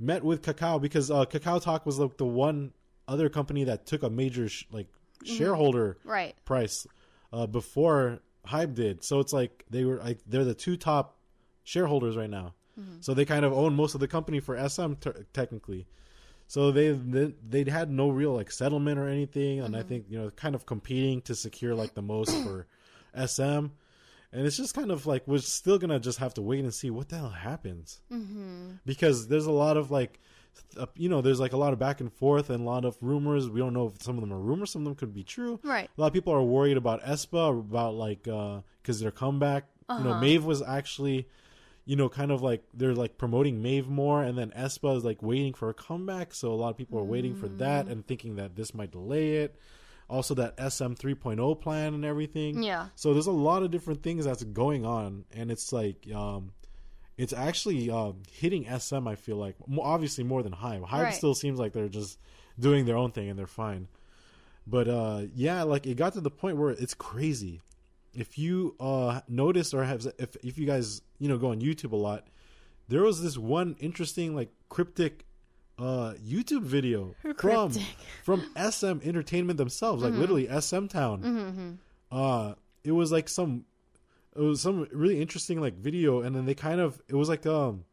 Met 0.00 0.22
with 0.24 0.42
Kakao 0.42 0.80
because 0.80 1.10
uh, 1.10 1.24
Kakao 1.24 1.60
Talk 1.60 1.84
was 1.84 1.98
like 1.98 2.16
the 2.16 2.24
one 2.26 2.72
other 3.08 3.28
company 3.28 3.64
that 3.64 3.84
took 3.86 4.02
a 4.02 4.10
major 4.10 4.48
sh- 4.48 4.64
like 4.70 4.86
shareholder 5.24 5.98
Right. 6.04 6.34
price 6.44 6.86
uh, 7.32 7.46
before 7.46 8.20
Hybe 8.46 8.74
did. 8.74 9.02
So 9.02 9.18
it's 9.20 9.32
like 9.32 9.64
they 9.70 9.84
were 9.84 9.96
like 9.98 10.20
they're 10.26 10.44
the 10.44 10.54
two 10.54 10.76
top 10.76 11.16
shareholders 11.64 12.16
right 12.16 12.30
now. 12.30 12.54
So 13.00 13.12
they 13.12 13.24
kind 13.24 13.44
of 13.44 13.52
own 13.52 13.74
most 13.74 13.94
of 13.94 14.00
the 14.00 14.06
company 14.06 14.38
for 14.38 14.56
SM 14.68 14.92
t- 15.00 15.10
technically. 15.32 15.88
So 16.46 16.70
they 16.70 16.90
they 16.92 17.34
they'd 17.48 17.66
had 17.66 17.90
no 17.90 18.08
real 18.08 18.32
like 18.34 18.52
settlement 18.52 19.00
or 19.00 19.08
anything, 19.08 19.58
and 19.60 19.76
I 19.76 19.82
think 19.82 20.04
you 20.08 20.16
know 20.16 20.30
kind 20.30 20.54
of 20.54 20.64
competing 20.64 21.20
to 21.22 21.34
secure 21.34 21.74
like 21.74 21.94
the 21.94 22.02
most 22.02 22.30
for 22.44 22.68
SM, 23.26 23.66
and 24.32 24.46
it's 24.46 24.56
just 24.56 24.74
kind 24.74 24.90
of 24.90 25.06
like 25.06 25.26
we're 25.26 25.38
still 25.38 25.78
gonna 25.78 26.00
just 26.00 26.18
have 26.18 26.34
to 26.34 26.42
wait 26.42 26.60
and 26.60 26.72
see 26.72 26.90
what 26.90 27.08
the 27.08 27.16
hell 27.16 27.30
happens 27.30 28.00
mm-hmm. 28.12 28.72
because 28.84 29.28
there's 29.28 29.46
a 29.46 29.52
lot 29.52 29.76
of 29.76 29.90
like. 29.90 30.20
Uh, 30.76 30.86
you 30.96 31.08
know, 31.08 31.20
there's 31.20 31.38
like 31.38 31.52
a 31.52 31.56
lot 31.56 31.72
of 31.72 31.78
back 31.78 32.00
and 32.00 32.12
forth 32.12 32.50
and 32.50 32.62
a 32.62 32.64
lot 32.64 32.84
of 32.84 32.96
rumors. 33.00 33.48
We 33.48 33.60
don't 33.60 33.72
know 33.72 33.86
if 33.86 34.02
some 34.02 34.16
of 34.16 34.22
them 34.22 34.32
are 34.32 34.40
rumors, 34.40 34.72
some 34.72 34.82
of 34.82 34.86
them 34.86 34.96
could 34.96 35.14
be 35.14 35.22
true. 35.22 35.60
Right. 35.62 35.88
A 35.96 36.00
lot 36.00 36.08
of 36.08 36.12
people 36.12 36.32
are 36.32 36.42
worried 36.42 36.76
about 36.76 37.00
Aespa, 37.04 37.50
about 37.60 37.94
like 37.94 38.26
uh, 38.26 38.62
because 38.82 39.00
their 39.00 39.12
comeback. 39.12 39.66
You 39.90 40.04
know, 40.04 40.10
uh-huh. 40.10 40.20
Mave 40.20 40.44
was 40.44 40.60
actually, 40.62 41.28
you 41.84 41.96
know, 41.96 42.08
kind 42.08 42.30
of 42.30 42.42
like 42.42 42.62
they're 42.74 42.94
like 42.94 43.18
promoting 43.18 43.62
Mave 43.62 43.88
more, 43.88 44.22
and 44.22 44.36
then 44.36 44.50
Aespa 44.50 44.96
is 44.96 45.04
like 45.04 45.22
waiting 45.22 45.54
for 45.54 45.70
a 45.70 45.74
comeback. 45.74 46.34
So 46.34 46.52
a 46.52 46.56
lot 46.56 46.70
of 46.70 46.76
people 46.76 46.98
are 46.98 47.04
waiting 47.04 47.36
for 47.36 47.48
mm. 47.48 47.58
that 47.58 47.86
and 47.86 48.06
thinking 48.06 48.36
that 48.36 48.56
this 48.56 48.74
might 48.74 48.90
delay 48.90 49.36
it. 49.36 49.56
Also, 50.08 50.34
that 50.34 50.54
SM 50.58 50.94
3.0 50.94 51.60
plan 51.60 51.92
and 51.94 52.04
everything. 52.04 52.62
Yeah. 52.62 52.86
So 52.96 53.12
there's 53.12 53.26
a 53.26 53.30
lot 53.32 53.62
of 53.62 53.70
different 53.70 54.02
things 54.02 54.24
that's 54.24 54.42
going 54.42 54.86
on, 54.86 55.24
and 55.32 55.50
it's 55.50 55.70
like, 55.72 56.10
um, 56.14 56.52
it's 57.18 57.32
actually 57.34 57.90
uh, 57.90 58.12
hitting 58.32 58.64
SM. 58.78 59.06
I 59.06 59.16
feel 59.16 59.36
like 59.36 59.56
obviously 59.80 60.24
more 60.24 60.42
than 60.42 60.52
Hybe. 60.52 60.86
Hybe 60.88 61.02
Right. 61.04 61.14
still 61.14 61.34
seems 61.34 61.58
like 61.58 61.72
they're 61.72 61.88
just 61.88 62.18
doing 62.58 62.86
their 62.86 62.96
own 62.96 63.10
thing 63.10 63.28
and 63.28 63.38
they're 63.38 63.46
fine. 63.46 63.88
But 64.66 64.86
uh, 64.88 65.22
yeah, 65.34 65.62
like 65.64 65.86
it 65.86 65.96
got 65.96 66.12
to 66.14 66.20
the 66.20 66.30
point 66.30 66.56
where 66.58 66.70
it's 66.70 66.94
crazy. 66.94 67.60
If 68.14 68.38
you 68.38 68.76
uh, 68.80 69.20
notice 69.28 69.74
or 69.74 69.84
have, 69.84 70.06
if 70.18 70.36
if 70.44 70.58
you 70.58 70.66
guys 70.66 71.02
you 71.18 71.28
know 71.28 71.38
go 71.38 71.50
on 71.50 71.60
YouTube 71.60 71.92
a 71.92 71.96
lot, 71.96 72.28
there 72.88 73.02
was 73.02 73.22
this 73.22 73.36
one 73.36 73.76
interesting 73.80 74.34
like 74.36 74.50
cryptic 74.68 75.24
uh, 75.78 76.14
YouTube 76.24 76.62
video 76.62 77.14
from 77.38 77.72
from 78.24 78.44
SM 78.56 78.98
Entertainment 79.04 79.56
themselves, 79.58 80.02
like 80.02 80.12
literally 80.18 80.48
SM 80.60 80.86
Town. 80.86 81.78
Uh, 82.10 82.54
it 82.84 82.92
was 82.92 83.12
like 83.12 83.28
some, 83.28 83.64
it 84.34 84.40
was 84.40 84.60
some 84.60 84.88
really 84.92 85.20
interesting 85.20 85.60
like 85.60 85.74
video, 85.74 86.20
and 86.22 86.34
then 86.34 86.46
they 86.46 86.54
kind 86.54 86.80
of 86.80 87.00
it 87.08 87.14
was 87.14 87.28
like 87.28 87.46
um, 87.46 87.84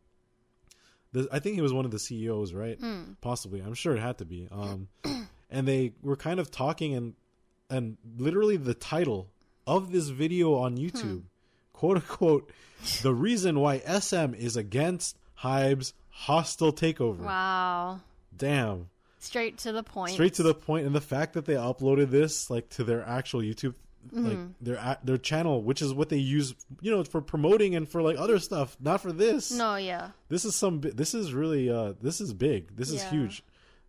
the, 1.11 1.27
I 1.31 1.39
think 1.39 1.55
he 1.55 1.61
was 1.61 1.73
one 1.73 1.85
of 1.85 1.91
the 1.91 1.99
CEOs, 1.99 2.53
right? 2.53 2.79
Possibly, 3.21 3.61
I'm 3.61 3.73
sure 3.73 3.95
it 3.95 3.99
had 3.99 4.17
to 4.19 4.25
be. 4.25 4.47
Um, 4.51 4.87
and 5.49 5.67
they 5.67 5.93
were 6.01 6.15
kind 6.15 6.39
of 6.39 6.49
talking 6.51 6.93
and 6.95 7.13
and 7.69 7.97
literally 8.17 8.57
the 8.57 8.73
title 8.73 9.29
of 9.67 9.91
this 9.91 10.09
video 10.09 10.55
on 10.55 10.77
YouTube, 10.77 11.23
quote 11.73 11.97
unquote, 11.97 12.51
the 13.01 13.13
reason 13.13 13.59
why 13.59 13.79
SM 13.79 14.33
is 14.35 14.55
against 14.55 15.17
Hybe's 15.35 15.93
hostile 16.15 16.71
takeover. 16.73 17.19
Wow. 17.19 17.99
Damn. 18.35 18.89
Straight 19.19 19.57
to 19.59 19.71
the 19.71 19.83
point. 19.83 20.13
Straight 20.13 20.33
to 20.35 20.43
the 20.43 20.53
point, 20.53 20.85
and 20.85 20.95
the 20.95 21.01
fact 21.01 21.33
that 21.33 21.45
they 21.45 21.55
uploaded 21.55 22.09
this 22.09 22.49
like 22.49 22.69
to 22.69 22.83
their 22.83 23.03
actual 23.07 23.41
YouTube, 23.41 23.73
like 24.11 24.37
their 24.61 24.97
their 25.03 25.17
channel, 25.17 25.63
which 25.63 25.81
is 25.81 25.93
what 25.93 26.09
they 26.09 26.17
use, 26.17 26.53
you 26.79 26.91
know, 26.91 27.03
for 27.03 27.21
promoting 27.21 27.75
and 27.75 27.89
for 27.89 28.01
like 28.03 28.17
other 28.19 28.37
stuff, 28.37 28.77
not 28.79 29.01
for 29.01 29.11
this. 29.11 29.51
No, 29.51 29.75
yeah. 29.77 30.09
This 30.29 30.45
is 30.45 30.55
some. 30.55 30.81
This 30.81 31.15
is 31.15 31.33
really. 31.33 31.69
uh 31.71 31.93
This 32.01 32.21
is 32.21 32.33
big. 32.33 32.75
This 32.75 32.91
is 32.91 33.01
huge. 33.03 33.43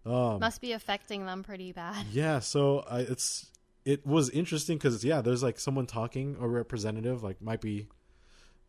Um, 0.06 0.38
Must 0.40 0.60
be 0.60 0.72
affecting 0.72 1.26
them 1.26 1.42
pretty 1.42 1.72
bad. 1.72 2.06
Yeah, 2.12 2.38
so 2.38 2.84
I, 2.88 3.00
it's 3.00 3.50
it 3.84 4.06
was 4.06 4.30
interesting 4.30 4.78
because 4.78 5.04
yeah, 5.04 5.20
there's 5.20 5.42
like 5.42 5.58
someone 5.58 5.86
talking, 5.86 6.36
a 6.40 6.48
representative, 6.48 7.22
like 7.22 7.42
might 7.42 7.60
be, 7.60 7.88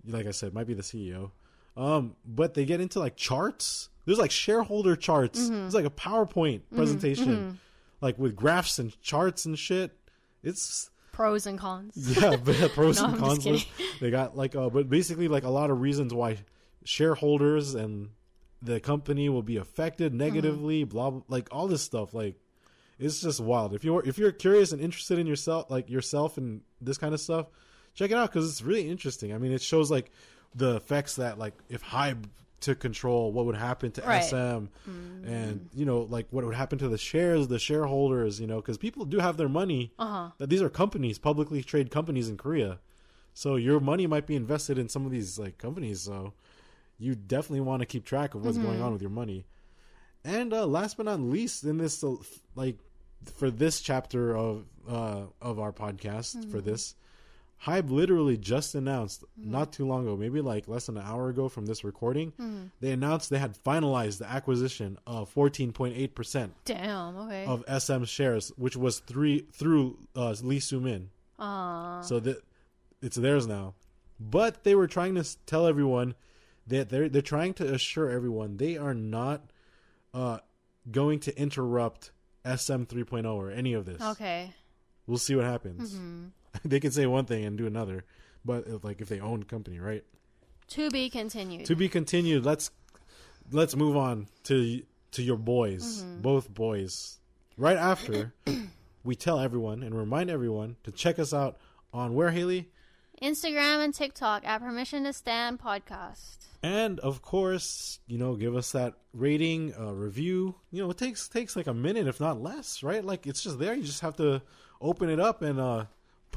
like 0.06 0.26
I 0.28 0.32
said, 0.32 0.54
might 0.54 0.68
be 0.68 0.74
the 0.74 0.82
CEO. 0.84 1.32
Um, 1.78 2.16
but 2.26 2.56
they 2.56 2.66
get 2.66 2.82
into 2.82 3.00
like 3.00 3.16
charts. 3.16 3.90
There's 4.06 4.18
like 4.18 4.32
shareholder 4.32 4.96
charts. 4.96 5.40
Mm-hmm. 5.42 5.66
It's 5.68 5.76
like 5.76 5.86
a 5.86 5.90
PowerPoint 5.92 6.62
presentation, 6.76 7.60
like 8.02 8.18
with 8.18 8.36
graphs 8.36 8.80
and 8.80 9.00
charts 9.02 9.46
and 9.46 9.58
shit. 9.58 9.96
It's 10.44 10.90
Pros 11.12 11.46
and 11.48 11.58
cons. 11.60 11.94
yeah, 12.22 12.36
but 12.36 12.56
pros 12.74 12.98
No, 13.02 13.08
and 13.08 13.18
cons. 13.18 13.46
list. 13.46 13.68
They 14.00 14.12
got 14.12 14.38
like, 14.38 14.56
uh, 14.56 14.70
but 14.70 14.90
basically 14.90 15.28
like 15.28 15.44
a 15.44 15.50
lot 15.50 15.72
of 15.72 15.82
reasons 15.82 16.14
why 16.14 16.38
shareholders 16.84 17.76
and 17.76 18.10
the 18.62 18.80
company 18.80 19.30
will 19.30 19.42
be 19.44 19.58
affected 19.58 20.14
negatively. 20.14 20.84
Blah, 20.84 21.12
blah, 21.12 21.22
like 21.28 21.48
all 21.52 21.68
this 21.68 21.82
stuff. 21.82 22.14
Like 22.14 22.36
it's 23.00 23.22
just 23.22 23.40
wild. 23.40 23.74
If 23.74 23.84
you're 23.84 24.04
if 24.06 24.18
you're 24.18 24.32
curious 24.32 24.72
and 24.72 24.82
interested 24.82 25.20
in 25.20 25.28
yourself, 25.28 25.70
like 25.70 25.90
yourself 25.90 26.38
and 26.38 26.62
this 26.82 26.98
kind 26.98 27.14
of 27.14 27.20
stuff, 27.20 27.48
check 27.94 28.12
it 28.12 28.16
out 28.16 28.32
because 28.32 28.50
it's 28.50 28.62
really 28.62 28.88
interesting. 28.88 29.34
I 29.34 29.38
mean, 29.40 29.52
it 29.52 29.62
shows 29.62 29.90
like 29.92 30.12
the 30.56 30.76
effects 30.76 31.16
that 31.16 31.38
like 31.38 31.54
if 31.70 31.84
Hybe 31.84 32.26
took 32.60 32.80
control, 32.80 33.32
what 33.32 33.46
would 33.46 33.56
happen 33.56 33.92
to 33.92 34.02
Right. 34.02 34.24
SM, 34.24 34.66
and 35.26 35.70
you 35.74 35.86
know 35.86 36.02
like 36.10 36.28
what 36.32 36.44
would 36.46 36.56
happen 36.56 36.80
to 36.80 36.88
the 36.88 36.98
shares, 36.98 37.48
the 37.48 37.60
shareholders, 37.60 38.40
you 38.40 38.48
know, 38.48 38.58
because 38.58 38.78
people 38.78 39.06
do 39.06 39.20
have 39.20 39.38
their 39.38 39.50
money. 39.50 39.92
Uh-huh. 40.00 40.32
That 40.38 40.50
these 40.50 40.62
are 40.62 40.70
companies, 40.70 41.20
publicly 41.20 41.62
traded 41.64 41.92
companies 41.92 42.30
in 42.30 42.38
Korea, 42.38 42.80
so 43.34 43.56
your 43.56 43.80
money 43.80 44.08
might 44.08 44.26
be 44.26 44.36
invested 44.36 44.78
in 44.80 44.90
some 44.90 45.06
of 45.06 45.12
these 45.12 45.38
like 45.38 45.58
companies. 45.60 46.02
So 46.02 46.34
you 46.98 47.14
definitely 47.14 47.62
want 47.62 47.82
to 47.82 47.86
keep 47.86 48.06
track 48.06 48.34
of 48.34 48.44
what's 48.44 48.58
going 48.58 48.82
on 48.82 48.92
with 48.94 49.02
your 49.02 49.12
money. 49.12 49.46
And 50.26 50.52
uh, 50.52 50.66
last 50.66 50.98
but 50.98 51.06
not 51.06 51.20
least, 51.20 51.64
in 51.64 51.78
this 51.78 52.04
uh, 52.04 52.16
like 52.56 52.78
for 53.36 53.52
this 53.52 53.82
chapter 53.82 54.36
of 54.36 54.66
uh, 54.90 55.22
of 55.42 55.60
our 55.60 55.72
podcast 55.72 56.50
for 56.50 56.60
this, 56.60 56.96
Hybe 57.66 57.90
literally 57.90 58.38
just 58.38 58.76
announced 58.76 59.24
not 59.36 59.74
too 59.74 59.86
long 59.88 60.04
ago, 60.04 60.16
maybe 60.16 60.42
like 60.42 60.68
less 60.68 60.86
than 60.86 60.98
an 60.98 61.04
hour 61.04 61.30
ago 61.30 61.50
from 61.50 61.66
this 61.66 61.84
recording, 61.84 62.70
they 62.80 62.92
announced 62.92 63.30
they 63.30 63.40
had 63.40 63.56
finalized 63.64 64.20
the 64.20 64.30
acquisition 64.30 64.98
of 65.08 65.34
14.8 65.34 66.14
percent 66.14 66.54
Damn, 66.66 67.18
okay. 67.18 67.46
of 67.46 67.64
SM 67.82 68.04
shares, 68.04 68.52
which 68.58 68.78
was 68.78 69.00
three 69.00 69.48
through 69.52 69.98
uh, 70.16 70.36
Lee 70.44 70.60
Soo-man. 70.60 71.10
Uh, 71.40 72.02
So 72.04 72.20
that 72.20 72.44
it's 73.02 73.18
theirs 73.18 73.48
now. 73.48 73.74
But 74.20 74.64
they 74.64 74.76
were 74.76 74.88
trying 74.88 75.16
to 75.16 75.24
tell 75.46 75.66
everyone 75.68 76.16
that 76.68 76.90
they're 76.90 77.10
they're 77.10 77.22
trying 77.22 77.54
to 77.56 77.74
assure 77.74 78.10
everyone 78.10 78.58
they 78.58 78.78
are 78.78 78.94
not 78.94 79.50
uh, 80.14 80.40
going 80.92 81.20
to 81.22 81.40
interrupt 81.40 82.12
SM 82.46 82.84
3.0 82.84 83.26
or 83.34 83.50
any 83.52 83.74
of 83.74 83.86
this. 83.86 84.02
okay. 84.02 84.54
We'll 85.06 85.18
see 85.18 85.36
what 85.36 85.46
happens. 85.46 85.98
they 86.66 86.80
can 86.80 86.92
say 86.92 87.06
one 87.06 87.26
thing 87.26 87.46
and 87.46 87.58
do 87.58 87.68
another, 87.68 88.06
but 88.46 88.66
if, 88.68 88.84
like 88.84 89.02
if 89.02 89.10
they 89.10 89.20
own 89.20 89.44
company, 89.44 89.80
right? 89.80 90.04
To 90.70 90.90
be 90.90 91.10
continued. 91.10 91.66
To 91.68 91.76
be 91.76 91.90
continued. 91.90 92.46
Let's 92.46 92.72
let's 93.52 93.76
move 93.76 93.96
on 93.96 94.28
to 94.44 94.82
to 95.12 95.24
your 95.24 95.38
boys, 95.38 96.04
both 96.22 96.54
boys. 96.54 97.20
Right 97.58 97.78
after 97.78 98.34
we 99.04 99.16
tell 99.16 99.40
everyone 99.40 99.82
and 99.82 99.98
remind 99.98 100.30
everyone 100.30 100.76
to 100.84 100.92
check 100.92 101.18
us 101.18 101.34
out 101.34 101.58
on 101.94 102.14
where 102.14 102.32
Haley 102.32 102.70
Instagram 103.22 103.84
and 103.84 103.94
TikTok 103.94 104.46
at 104.46 104.62
Permission 104.62 105.06
to 105.06 105.14
Stan 105.14 105.58
Podcast. 105.58 106.38
And 106.62 107.00
of 107.00 107.22
course, 107.22 108.00
you 108.08 108.18
know, 108.18 108.36
give 108.36 108.56
us 108.56 108.72
that 108.74 108.96
rating, 109.14 109.74
uh, 109.80 109.94
review. 109.94 110.56
You 110.72 110.84
know, 110.84 110.92
it 110.92 110.98
takes 110.98 111.28
takes 111.28 111.56
like 111.56 111.68
a 111.68 111.74
minute, 111.74 112.08
if 112.08 112.20
not 112.20 112.42
less, 112.42 112.84
right? 112.84 113.04
Like 113.04 113.26
it's 113.26 113.42
just 113.42 113.60
there. 113.60 113.74
You 113.74 113.84
just 113.84 114.02
have 114.02 114.18
to 114.18 114.42
open 114.82 115.10
it 115.10 115.20
up 115.20 115.42
and 115.42 115.60
uh, 115.60 115.86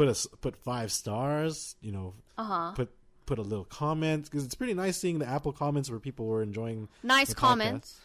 put 0.00 0.08
a 0.08 0.12
s- 0.12 0.26
put 0.40 0.56
five 0.56 0.90
stars. 0.90 1.76
You 1.82 1.92
know, 1.92 2.14
Uh-huh. 2.38 2.72
put 2.74 2.88
put 3.26 3.38
a 3.38 3.42
little 3.42 3.66
comment 3.66 4.24
because 4.24 4.46
it's 4.46 4.54
pretty 4.54 4.72
nice 4.72 4.96
seeing 4.96 5.18
the 5.18 5.28
Apple 5.28 5.52
comments 5.52 5.90
where 5.90 6.00
people 6.00 6.24
were 6.24 6.42
enjoying. 6.42 6.88
Nice 7.02 7.34
comments. 7.34 8.00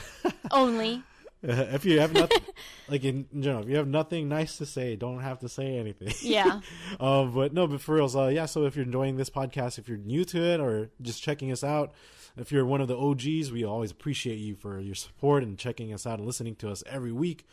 Only. 0.52 1.02
if 1.42 1.84
you 1.84 1.98
have 2.00 2.12
nothing, 2.12 2.38
like 2.88 3.02
in, 3.02 3.26
in 3.32 3.42
general, 3.42 3.62
if 3.64 3.68
you 3.68 3.76
have 3.76 3.88
nothing 3.88 4.28
nice 4.28 4.58
to 4.58 4.66
say, 4.66 4.94
don't 4.94 5.20
have 5.20 5.40
to 5.40 5.48
say 5.48 5.76
anything. 5.76 6.12
Yeah. 6.22 6.60
um, 7.00 7.32
but 7.34 7.52
no, 7.52 7.66
but 7.66 7.80
for 7.80 7.96
reals, 7.96 8.14
uh, 8.14 8.26
yeah. 8.28 8.46
So 8.46 8.64
if 8.66 8.76
you're 8.76 8.84
enjoying 8.84 9.16
this 9.16 9.30
podcast, 9.30 9.78
if 9.78 9.88
you're 9.88 9.98
new 9.98 10.24
to 10.26 10.40
it 10.40 10.60
or 10.60 10.90
just 11.02 11.20
checking 11.22 11.50
us 11.50 11.64
out, 11.64 11.92
if 12.36 12.52
you're 12.52 12.64
one 12.66 12.80
of 12.80 12.86
the 12.88 12.96
OGs, 12.96 13.50
we 13.50 13.64
always 13.64 13.90
appreciate 13.90 14.36
you 14.38 14.54
for 14.54 14.78
your 14.80 14.94
support 14.94 15.42
and 15.42 15.58
checking 15.58 15.92
us 15.92 16.06
out 16.06 16.18
and 16.18 16.26
listening 16.26 16.54
to 16.56 16.70
us 16.70 16.84
every 16.86 17.12
week. 17.12 17.44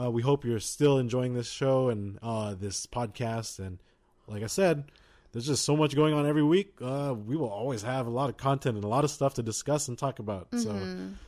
Uh, 0.00 0.10
we 0.10 0.22
hope 0.22 0.44
you're 0.44 0.60
still 0.60 0.98
enjoying 0.98 1.34
this 1.34 1.50
show 1.50 1.88
and 1.88 2.18
uh, 2.22 2.54
this 2.54 2.86
podcast. 2.86 3.58
And 3.58 3.78
like 4.26 4.42
I 4.42 4.46
said, 4.46 4.84
there's 5.32 5.46
just 5.46 5.64
so 5.64 5.76
much 5.76 5.94
going 5.94 6.14
on 6.14 6.26
every 6.26 6.42
week. 6.42 6.74
Uh, 6.80 7.14
we 7.14 7.36
will 7.36 7.50
always 7.50 7.82
have 7.82 8.06
a 8.06 8.10
lot 8.10 8.30
of 8.30 8.36
content 8.36 8.76
and 8.76 8.84
a 8.84 8.88
lot 8.88 9.04
of 9.04 9.10
stuff 9.10 9.34
to 9.34 9.42
discuss 9.42 9.88
and 9.88 9.98
talk 9.98 10.18
about. 10.18 10.48
So 10.56 10.74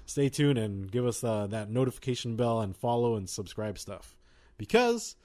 stay 0.07 0.29
tuned 0.29 0.59
and 0.59 0.91
give 0.91 1.07
us 1.07 1.23
uh, 1.23 1.47
that 1.49 1.71
notification 1.71 2.37
bell 2.37 2.61
and 2.61 2.77
follow 2.77 3.17
and 3.17 3.29
subscribe 3.29 3.79
stuff 3.79 4.17
because 4.57 5.17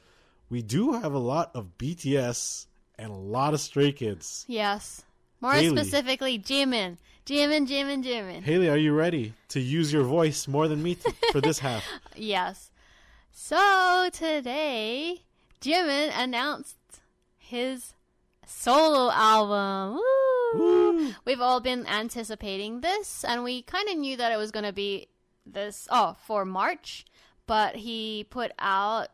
we 0.50 0.62
do 0.62 0.94
have 0.94 1.14
a 1.14 1.20
lot 1.20 1.52
of 1.56 1.78
BTS 1.78 2.68
and 2.98 3.12
a 3.12 3.16
lot 3.16 3.54
of 3.54 3.60
Stray 3.60 3.92
Kids. 3.92 4.46
Yes. 4.48 5.04
More 5.42 5.54
Haley. 5.54 5.78
specifically, 5.78 6.40
Jimin. 6.40 6.98
Jimin, 7.26 7.68
Jimin, 7.68 8.04
Jimin. 8.04 8.44
Haley, 8.44 8.70
are 8.70 8.78
you 8.78 8.94
ready 8.94 9.34
to 9.50 9.60
use 9.60 9.92
your 9.92 10.04
voice 10.04 10.48
more 10.48 10.68
than 10.68 10.82
me 10.82 10.96
t- 10.96 11.12
for 11.32 11.42
this 11.42 11.60
half? 11.60 11.84
Yes. 12.16 12.72
So 13.38 14.10
today, 14.14 15.24
Jimin 15.60 16.12
announced 16.18 16.78
his 17.38 17.94
solo 18.48 19.12
album. 19.12 19.96
Woo! 19.98 20.58
Woo! 20.58 21.14
We've 21.26 21.42
all 21.42 21.60
been 21.60 21.86
anticipating 21.86 22.80
this, 22.80 23.26
and 23.26 23.44
we 23.44 23.62
kind 23.62 23.90
of 23.90 23.98
knew 23.98 24.16
that 24.16 24.32
it 24.32 24.38
was 24.38 24.52
going 24.52 24.64
to 24.64 24.72
be 24.72 25.10
this 25.46 25.86
oh 25.92 26.16
for 26.26 26.46
March, 26.46 27.06
but 27.46 27.76
he 27.76 28.26
put 28.30 28.54
out 28.58 29.10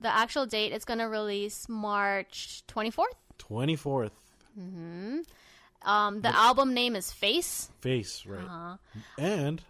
the 0.00 0.08
actual 0.08 0.46
date. 0.46 0.72
It's 0.72 0.86
gonna 0.86 1.08
release 1.08 1.68
March 1.68 2.64
twenty 2.66 2.90
fourth. 2.90 3.14
Twenty 3.36 3.76
fourth. 3.76 4.12
Um, 4.56 6.20
the 6.22 6.34
album 6.34 6.72
name 6.72 6.96
is 6.96 7.12
Face. 7.12 7.70
Face 7.82 8.24
right. 8.26 8.42
Uh-huh. 8.42 8.76
And 9.18 9.62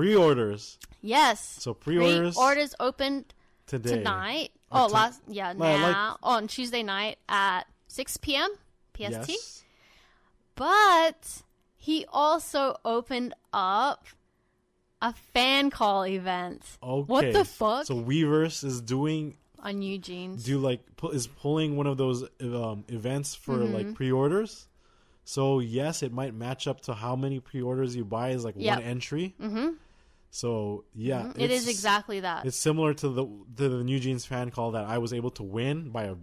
pre-orders 0.00 0.78
Yes. 1.02 1.40
So 1.60 1.72
pre-orders- 1.74 2.36
orders 2.36 2.74
opened 2.80 3.32
today. 3.66 3.90
tonight. 3.98 4.50
Or 4.70 4.80
Oh, 4.80 4.82
ton- 4.88 4.90
last 4.92 5.22
yeah 5.28 5.52
No, 5.52 5.58
like- 5.64 5.80
now 5.80 6.18
on 6.22 6.48
Tuesday 6.48 6.82
night 6.82 7.18
at 7.28 7.66
six 7.86 8.16
p.m. 8.16 8.50
PST. 8.94 9.28
Yes. 9.28 9.62
But 10.54 11.42
he 11.76 12.04
also 12.12 12.76
opened 12.84 13.34
up 13.52 14.06
a 15.02 15.12
fan 15.12 15.70
call 15.70 16.04
event. 16.06 16.62
Okay. 16.82 17.06
What 17.06 17.32
the 17.32 17.44
fuck? 17.44 17.86
So 17.86 17.94
Weverse 17.96 18.64
is 18.64 18.80
doing 18.80 19.36
on 19.60 19.78
New 19.80 19.98
Jeans. 19.98 20.44
do 20.44 20.58
like 20.58 20.80
pu- 20.96 21.10
is 21.10 21.26
pulling 21.26 21.76
one 21.76 21.86
of 21.86 21.96
those 21.98 22.22
um, 22.40 22.84
events 22.88 23.34
for 23.34 23.58
Mm-hmm. 23.58 23.74
like 23.74 23.94
pre-orders. 23.94 24.66
So 25.24 25.58
yes, 25.60 26.02
it 26.02 26.12
might 26.12 26.34
match 26.34 26.66
up 26.66 26.80
to 26.82 26.94
how 26.94 27.16
many 27.16 27.40
pre-orders 27.40 27.94
you 27.96 28.04
buy 28.04 28.30
is 28.30 28.44
like 28.44 28.54
Yep. 28.56 28.78
one 28.78 28.84
entry. 28.86 29.34
Mm-hmm. 29.40 29.68
So 30.30 30.84
yeah, 30.94 31.32
it 31.36 31.50
is 31.50 31.66
exactly 31.68 32.20
that. 32.20 32.44
It's 32.46 32.56
similar 32.56 32.92
to 32.94 33.08
the 33.08 33.24
to 33.56 33.68
the 33.68 33.84
New 33.84 33.98
Jeans 33.98 34.24
fan 34.26 34.50
call 34.50 34.72
that 34.72 34.84
I 34.86 34.98
was 34.98 35.12
able 35.12 35.30
to 35.32 35.42
win 35.42 35.90
by 35.90 36.04
a 36.04 36.14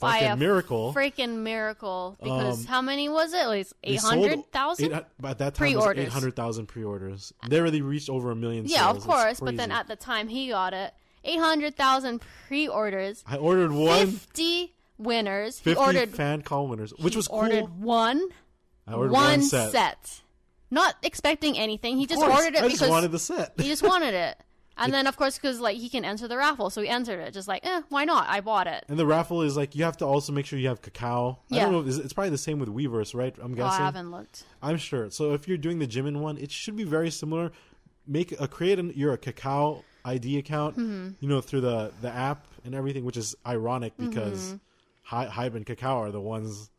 By 0.00 0.12
fucking 0.12 0.28
a 0.30 0.36
miracle. 0.36 0.94
Freaking 0.94 1.38
miracle. 1.38 2.16
Because 2.22 2.60
Um, 2.60 2.66
how 2.66 2.80
many 2.80 3.08
was 3.10 3.34
it? 3.34 3.46
Like 3.46 3.66
eight 3.84 4.00
hundred 4.00 4.50
thousand? 4.50 4.92
At 4.94 5.06
that 5.20 5.38
time, 5.38 5.66
it 5.68 5.76
was 5.76 5.84
Pre-orders. 5.84 6.04
eight 6.06 6.10
hundred 6.10 6.36
thousand 6.36 6.66
pre-orders. 6.66 7.34
They 7.48 7.60
already 7.60 7.82
reached 7.82 8.08
over 8.08 8.30
a 8.30 8.36
million. 8.36 8.64
Yeah, 8.66 8.88
of 8.88 8.96
sales. 9.02 9.04
Course. 9.04 9.40
But 9.40 9.56
then 9.58 9.70
at 9.70 9.88
the 9.88 9.96
time 9.96 10.28
he 10.28 10.48
got 10.48 10.72
it, 10.72 10.94
eight 11.24 11.38
hundred 11.40 11.76
thousand 11.76 12.22
pre-orders. 12.48 13.22
I 13.26 13.36
ordered 13.36 13.72
one 13.72 14.06
Fifty 14.06 14.74
winners. 14.96 15.58
He 15.58 15.64
fifty 15.64 15.78
ordered. 15.80 16.08
fan 16.10 16.40
call 16.42 16.66
winners, 16.68 16.92
which 16.98 17.12
he 17.12 17.18
was 17.18 17.28
ordered 17.28 17.66
cool. 17.66 17.76
one. 17.80 18.22
I 18.86 18.94
ordered 18.94 19.12
one 19.12 19.22
one 19.30 19.42
set. 19.42 19.70
set. 19.72 20.20
Not 20.70 20.94
expecting 21.02 21.58
anything. 21.58 21.96
He 21.98 22.06
just 22.06 22.20
course, 22.20 22.32
ordered 22.38 22.54
it 22.54 22.58
I 22.62 22.66
because 22.66 22.78
just 22.80 22.90
wanted 22.90 23.12
the 23.12 23.18
set. 23.18 23.52
he 23.58 23.68
just 23.68 23.82
wanted 23.82 24.14
it. 24.14 24.36
And 24.82 24.94
then, 24.94 25.06
of 25.06 25.14
course, 25.18 25.36
because 25.36 25.60
like 25.60 25.76
he 25.76 25.90
can 25.90 26.06
enter 26.06 26.26
the 26.26 26.38
raffle, 26.38 26.70
so 26.70 26.80
he 26.80 26.88
entered 26.88 27.20
it. 27.20 27.34
Just 27.34 27.46
like, 27.46 27.66
eh, 27.66 27.82
why 27.90 28.06
not? 28.06 28.26
I 28.30 28.40
bought 28.40 28.66
it. 28.66 28.82
And 28.88 28.98
the 28.98 29.04
raffle 29.04 29.42
is 29.42 29.54
like 29.54 29.74
you 29.74 29.84
have 29.84 29.98
to 29.98 30.06
also 30.06 30.32
make 30.32 30.46
sure 30.46 30.58
you 30.58 30.68
have 30.68 30.80
Kakao. 30.80 31.36
Yeah. 31.48 31.58
I 31.58 31.62
don't 31.64 31.72
know. 31.72 31.80
It's, 31.86 31.98
it's 31.98 32.14
probably 32.14 32.30
the 32.30 32.38
same 32.38 32.58
with 32.58 32.70
Weverse, 32.70 33.14
right? 33.14 33.34
I'm 33.42 33.60
Oh, 33.60 33.64
I 33.66 33.76
haven't 33.76 34.10
looked. 34.10 34.44
I'm 34.62 34.78
sure. 34.78 35.10
So 35.10 35.34
if 35.34 35.46
you're 35.46 35.58
doing 35.58 35.80
the 35.80 35.86
Jimin 35.86 36.16
one, 36.20 36.38
it 36.38 36.50
should 36.50 36.76
be 36.76 36.84
very 36.84 37.10
similar. 37.10 37.52
Make 38.06 38.40
a 38.40 38.48
create 38.48 38.78
an, 38.78 38.94
your 38.96 39.18
Kakao 39.18 39.82
ID 40.06 40.38
account, 40.38 40.78
Mm-hmm. 40.78 41.08
you 41.20 41.28
know, 41.28 41.42
through 41.42 41.60
the 41.60 41.92
the 42.00 42.08
app 42.10 42.46
and 42.64 42.74
everything, 42.74 43.04
which 43.04 43.18
is 43.18 43.34
ironic 43.46 43.92
Mm-hmm. 43.98 44.08
because 44.08 44.56
Hy- 45.02 45.26
Hybe 45.26 45.56
and 45.56 45.66
Kakao 45.66 45.96
are 45.96 46.10
the 46.10 46.22
ones 46.22 46.70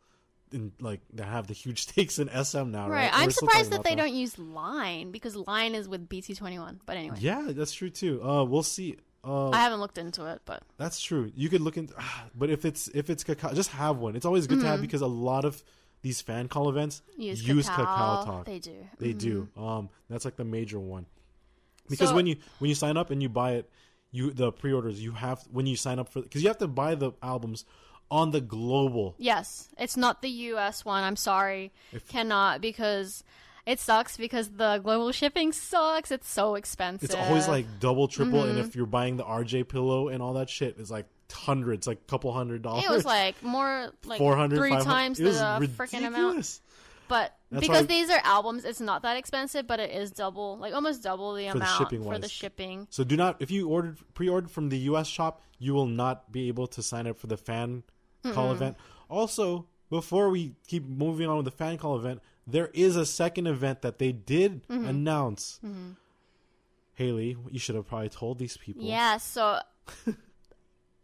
in 0.52 0.72
like 0.80 1.00
that 1.14 1.24
have 1.26 1.46
the 1.46 1.54
huge 1.54 1.82
stakes 1.88 2.18
in 2.18 2.28
SM 2.28 2.70
now, 2.70 2.88
right? 2.88 3.04
Right. 3.04 3.10
I'm 3.12 3.30
surprised 3.30 3.70
that 3.72 3.82
they 3.84 3.92
about 3.94 4.04
don't 4.04 4.14
use 4.14 4.38
Line 4.38 5.10
because 5.10 5.36
Line 5.36 5.74
is 5.74 5.88
with 5.88 6.08
BT21. 6.08 6.80
But 6.86 6.96
anyway, 6.96 7.16
Yeah, 7.20 7.48
that's 7.50 7.72
true 7.72 7.90
too. 7.90 8.22
Uh, 8.22 8.44
we'll 8.44 8.62
see. 8.62 8.96
Uh, 9.24 9.50
I 9.50 9.58
haven't 9.58 9.78
looked 9.80 9.98
into 9.98 10.26
it, 10.26 10.40
but 10.44 10.62
That's 10.78 11.00
true. 11.00 11.30
You 11.36 11.48
could 11.48 11.60
look 11.60 11.76
into, 11.76 11.94
but 12.34 12.50
if 12.50 12.64
it's 12.64 12.88
if 12.88 13.08
it's 13.10 13.22
Kakao, 13.24 13.54
just 13.54 13.70
have 13.70 13.98
one. 13.98 14.16
It's 14.16 14.26
always 14.26 14.46
good 14.46 14.60
to 14.60 14.66
have 14.66 14.80
because 14.80 15.00
a 15.00 15.06
lot 15.06 15.44
of 15.44 15.62
these 16.02 16.20
fan 16.20 16.48
call 16.48 16.68
events 16.68 17.00
use, 17.16 17.46
use 17.46 17.68
Kakao. 17.68 17.76
cacao 17.76 18.24
talk. 18.24 18.44
They 18.46 18.58
do. 18.58 18.74
They 18.98 19.12
do. 19.12 19.48
Um, 19.56 19.88
that's 20.10 20.24
like 20.24 20.34
the 20.36 20.44
major 20.44 20.80
one. 20.80 21.06
Because 21.88 22.08
So- 22.10 22.14
when 22.16 22.26
you 22.26 22.36
when 22.58 22.68
you 22.68 22.74
sign 22.74 22.96
up 22.96 23.10
and 23.10 23.22
you 23.22 23.28
buy 23.28 23.52
it, 23.52 23.70
you 24.10 24.32
the 24.32 24.50
pre-orders 24.52 25.02
you 25.02 25.12
have 25.12 25.42
when 25.52 25.66
you 25.66 25.76
sign 25.76 25.98
up 25.98 26.08
for 26.08 26.20
because 26.22 26.42
you 26.42 26.48
have 26.48 26.58
to 26.58 26.68
buy 26.68 26.94
the 26.96 27.12
albums 27.22 27.64
on 28.12 28.30
the 28.30 28.40
global. 28.42 29.14
Yes, 29.18 29.68
it's 29.78 29.96
not 29.96 30.20
the 30.22 30.28
US 30.28 30.84
one. 30.84 31.02
I'm 31.02 31.16
sorry. 31.16 31.72
Cannot 32.08 32.60
because 32.60 33.24
it 33.64 33.80
sucks 33.80 34.16
because 34.18 34.50
the 34.50 34.78
global 34.84 35.10
shipping 35.12 35.50
sucks. 35.52 36.10
It's 36.10 36.28
so 36.28 36.54
expensive. 36.56 37.10
It's 37.10 37.14
always 37.18 37.48
like 37.48 37.66
double, 37.80 38.06
triple, 38.08 38.42
and 38.44 38.58
Mm-hmm. 38.58 38.68
if 38.68 38.76
you're 38.76 38.86
buying 38.86 39.16
the 39.16 39.24
RJ 39.24 39.68
pillow 39.68 40.08
and 40.08 40.22
all 40.22 40.34
that 40.34 40.50
shit, 40.50 40.76
it's 40.78 40.90
like 40.90 41.06
hundreds, 41.32 41.86
like 41.86 41.98
a 42.06 42.10
couple 42.10 42.30
hundred 42.32 42.60
dollars. 42.60 42.84
it 42.84 42.90
was 42.90 43.04
like 43.18 43.42
more 43.42 43.90
like 44.04 44.18
400, 44.18 44.56
three 44.58 44.70
500. 44.70 44.84
times 44.84 45.18
the 45.18 45.24
freaking 45.76 46.06
amount. 46.06 46.60
But 47.08 47.34
That's 47.50 47.66
because 47.66 47.86
these 47.88 48.08
are 48.10 48.20
albums, 48.24 48.64
it's 48.64 48.80
not 48.80 49.02
that 49.02 49.16
expensive, 49.18 49.66
but 49.66 49.80
it 49.80 49.90
is 49.90 50.10
double, 50.12 50.56
like 50.58 50.72
almost 50.74 51.02
double 51.02 51.34
the 51.34 51.48
For 51.48 51.58
the 51.58 51.64
amount 51.64 51.78
shipping 51.78 52.02
for 52.04 52.18
the 52.18 52.28
shipping. 52.28 52.86
So 52.90 53.04
do 53.04 53.16
not 53.16 53.36
if 53.40 53.50
you 53.50 53.68
ordered 53.68 53.98
pre-ordered 54.14 54.50
from 54.50 54.68
the 54.70 54.78
US 54.90 55.06
shop, 55.08 55.40
you 55.58 55.72
will 55.74 55.86
not 55.86 56.30
be 56.32 56.48
able 56.48 56.66
to 56.68 56.82
sign 56.82 57.06
up 57.06 57.18
for 57.18 57.26
the 57.26 57.36
fan 57.36 57.82
call 58.32 58.52
event. 58.52 58.76
Also, 59.08 59.66
before 59.90 60.30
we 60.30 60.54
keep 60.66 60.86
moving 60.86 61.28
on 61.28 61.36
with 61.36 61.44
the 61.44 61.50
fan 61.50 61.76
call 61.78 61.96
event, 61.96 62.20
there 62.46 62.70
is 62.72 62.96
a 62.96 63.04
second 63.06 63.46
event 63.46 63.82
that 63.82 63.98
they 63.98 64.12
did 64.12 64.66
Mm-hmm. 64.68 64.86
announce. 64.88 65.60
Haley, 66.94 67.36
you 67.50 67.58
should 67.58 67.74
have 67.74 67.86
probably 67.88 68.08
told 68.10 68.38
these 68.38 68.56
people. 68.56 68.84
Yeah, 68.84 69.16
so 69.16 69.58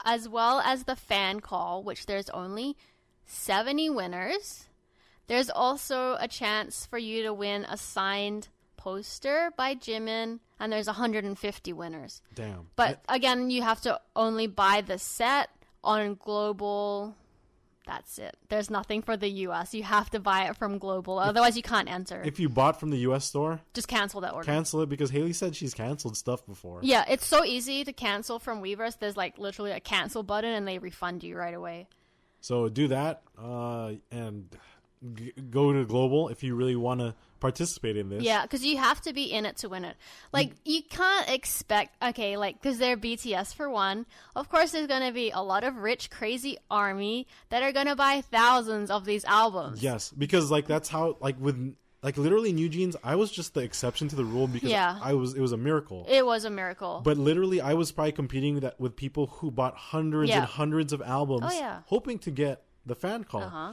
as 0.04 0.28
well 0.28 0.60
as 0.60 0.84
the 0.84 0.96
fan 0.96 1.40
call, 1.40 1.82
which 1.82 2.06
there's 2.06 2.30
only 2.30 2.76
70 3.26 3.90
winners, 3.90 4.66
there's 5.26 5.50
also 5.50 6.16
a 6.20 6.28
chance 6.28 6.86
for 6.86 6.98
you 6.98 7.22
to 7.24 7.32
win 7.32 7.64
a 7.68 7.76
signed 7.76 8.48
poster 8.76 9.50
by 9.56 9.74
Jimin, 9.74 10.40
and 10.60 10.72
there's 10.72 10.86
150 10.86 11.72
winners. 11.72 12.22
Damn. 12.34 12.68
But 12.76 13.02
again, 13.08 13.50
you 13.50 13.62
have 13.62 13.80
to 13.82 14.00
only 14.14 14.46
buy 14.46 14.82
the 14.82 14.98
set 14.98 15.50
on 15.84 16.14
global. 16.16 17.14
That's 17.86 18.18
it. 18.18 18.36
There's 18.50 18.68
nothing 18.68 19.00
for 19.00 19.16
the 19.16 19.28
US. 19.46 19.72
You 19.72 19.82
have 19.82 20.10
to 20.10 20.20
buy 20.20 20.44
it 20.50 20.56
from 20.56 20.76
global. 20.78 21.18
Otherwise, 21.18 21.56
you 21.56 21.62
can't 21.62 21.90
enter. 21.90 22.20
if 22.22 22.38
you 22.38 22.50
bought 22.50 22.78
from 22.78 22.90
the 22.90 22.98
US 23.08 23.24
store, 23.24 23.60
Just 23.72 23.88
cancel 23.88 24.20
that 24.20 24.34
order. 24.34 24.44
cancel 24.44 24.82
it 24.82 24.90
because 24.90 25.10
Haley 25.10 25.32
said 25.32 25.56
she's 25.56 25.72
canceled 25.72 26.14
stuff 26.16 26.44
before. 26.46 26.80
Yeah, 26.82 27.04
it's 27.08 27.24
so 27.26 27.44
easy 27.44 27.84
to 27.84 27.92
cancel 27.94 28.38
from 28.38 28.62
Weverse. 28.62 28.98
There's 28.98 29.16
like 29.16 29.38
literally 29.38 29.70
a 29.72 29.80
cancel 29.80 30.22
button 30.22 30.52
and 30.52 30.68
they 30.68 30.78
refund 30.78 31.24
you 31.24 31.36
right 31.36 31.54
away. 31.54 31.88
So 32.42 32.68
do 32.68 32.88
that 32.88 33.22
uh, 33.42 33.92
and 34.12 34.54
g- 35.14 35.32
go 35.50 35.72
to 35.72 35.86
global 35.86 36.28
if 36.28 36.42
you 36.42 36.54
really 36.56 36.76
want 36.76 37.00
to 37.00 37.14
participate 37.40 37.96
in 37.96 38.08
this. 38.08 38.22
Yeah, 38.22 38.42
because 38.42 38.64
you 38.64 38.76
have 38.78 39.00
to 39.02 39.12
be 39.12 39.24
in 39.24 39.46
it 39.46 39.56
to 39.58 39.68
win 39.68 39.84
it. 39.84 39.96
Like, 40.32 40.52
you 40.64 40.82
can't 40.82 41.28
expect, 41.30 41.94
okay, 42.02 42.36
like, 42.36 42.60
because 42.60 42.78
they're 42.78 42.96
BTS 42.96 43.54
for 43.54 43.68
one. 43.70 44.06
Of 44.36 44.48
course, 44.48 44.72
there's 44.72 44.86
going 44.86 45.06
to 45.06 45.12
be 45.12 45.30
a 45.30 45.40
lot 45.40 45.64
of 45.64 45.76
rich, 45.76 46.10
crazy 46.10 46.58
army 46.70 47.26
that 47.50 47.62
are 47.62 47.72
going 47.72 47.86
to 47.86 47.96
buy 47.96 48.20
thousands 48.20 48.90
of 48.90 49.04
these 49.04 49.24
albums. 49.24 49.82
Yes, 49.82 50.10
because 50.16 50.50
like 50.50 50.66
that's 50.66 50.88
how 50.88 51.16
like 51.20 51.36
with 51.40 51.74
like 52.02 52.16
literally 52.16 52.52
New 52.52 52.68
Jeans, 52.68 52.94
I 53.02 53.16
was 53.16 53.30
just 53.32 53.54
the 53.54 53.60
exception 53.60 54.06
to 54.08 54.16
the 54.16 54.24
rule 54.24 54.46
because 54.46 54.70
Yeah. 54.70 54.98
I 55.02 55.14
was 55.14 55.34
it 55.34 55.40
was 55.40 55.50
a 55.52 55.56
miracle. 55.56 56.06
It 56.08 56.24
was 56.24 56.44
a 56.44 56.50
miracle. 56.50 57.00
but 57.04 57.16
literally, 57.18 57.60
I 57.60 57.74
was 57.74 57.90
probably 57.90 58.12
competing 58.12 58.60
that 58.60 58.78
with 58.78 58.94
people 58.94 59.26
who 59.26 59.50
bought 59.50 59.74
hundreds 59.76 60.28
Yeah. 60.30 60.38
and 60.38 60.46
hundreds 60.46 60.92
of 60.92 61.02
albums, 61.02 61.42
Oh, 61.52 61.58
yeah. 61.58 61.80
hoping 61.86 62.18
to 62.20 62.30
get 62.30 62.62
the 62.86 62.94
fan 62.94 63.24
call. 63.24 63.42
uh-huh. 63.42 63.72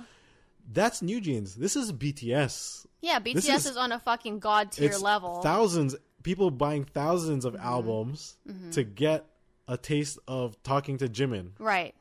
That's 0.71 1.01
New 1.01 1.21
Jeans. 1.21 1.55
This 1.55 1.75
is 1.75 1.91
BTS. 1.93 2.85
Yeah, 3.01 3.19
BTS 3.19 3.35
is, 3.55 3.65
is- 3.67 3.77
on 3.77 3.91
a 3.91 3.99
fucking 3.99 4.39
god 4.39 4.71
tier 4.71 4.95
level. 4.97 5.41
thousands 5.41 5.95
people 6.23 6.49
buying 6.49 6.83
thousands 6.85 7.45
of 7.45 7.53
Mm-hmm. 7.53 7.65
albums 7.65 8.35
to 8.71 8.83
get 8.83 9.25
a 9.67 9.77
taste 9.77 10.17
of 10.27 10.61
talking 10.63 10.97
to 10.99 11.07
Jimin. 11.07 11.51
Right. 11.59 11.93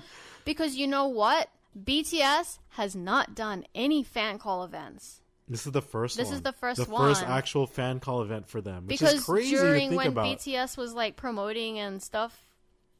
because 0.44 0.76
you 0.76 0.86
know 0.86 1.08
what? 1.08 1.48
BTS 1.76 2.58
has 2.70 2.94
not 2.94 3.34
done 3.34 3.64
any 3.74 4.02
fan 4.02 4.38
call 4.38 4.62
events. 4.64 5.20
This 5.48 5.66
is 5.66 5.72
the 5.72 5.82
first. 5.82 6.16
This 6.16 6.26
one. 6.28 6.34
is 6.36 6.42
the 6.42 6.52
first 6.52 6.78
the 6.78 6.86
first 6.86 7.22
actual 7.24 7.66
fan 7.66 7.98
call 7.98 8.22
event 8.22 8.48
for 8.48 8.60
them, 8.60 8.84
because 8.86 9.14
is 9.14 9.24
crazy 9.24 9.56
to 9.56 9.62
during 9.62 9.94
when 9.94 10.08
about. 10.08 10.26
BTS 10.26 10.76
was 10.76 10.92
like 10.94 11.16
promoting 11.16 11.78
and 11.78 12.00
stuff, 12.02 12.38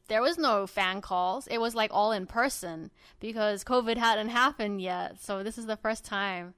there 0.07 0.21
was 0.21 0.37
no 0.37 0.67
fan 0.67 1.01
calls. 1.01 1.47
It 1.47 1.59
was 1.59 1.75
like 1.75 1.91
all 1.93 2.11
in 2.11 2.25
person 2.25 2.91
because 3.19 3.63
COVID 3.63 3.97
hadn't 3.97 4.29
happened 4.29 4.81
yet. 4.81 5.19
So 5.21 5.43
this 5.43 5.57
is 5.57 5.65
the 5.65 5.77
first 5.77 6.03
time. 6.05 6.53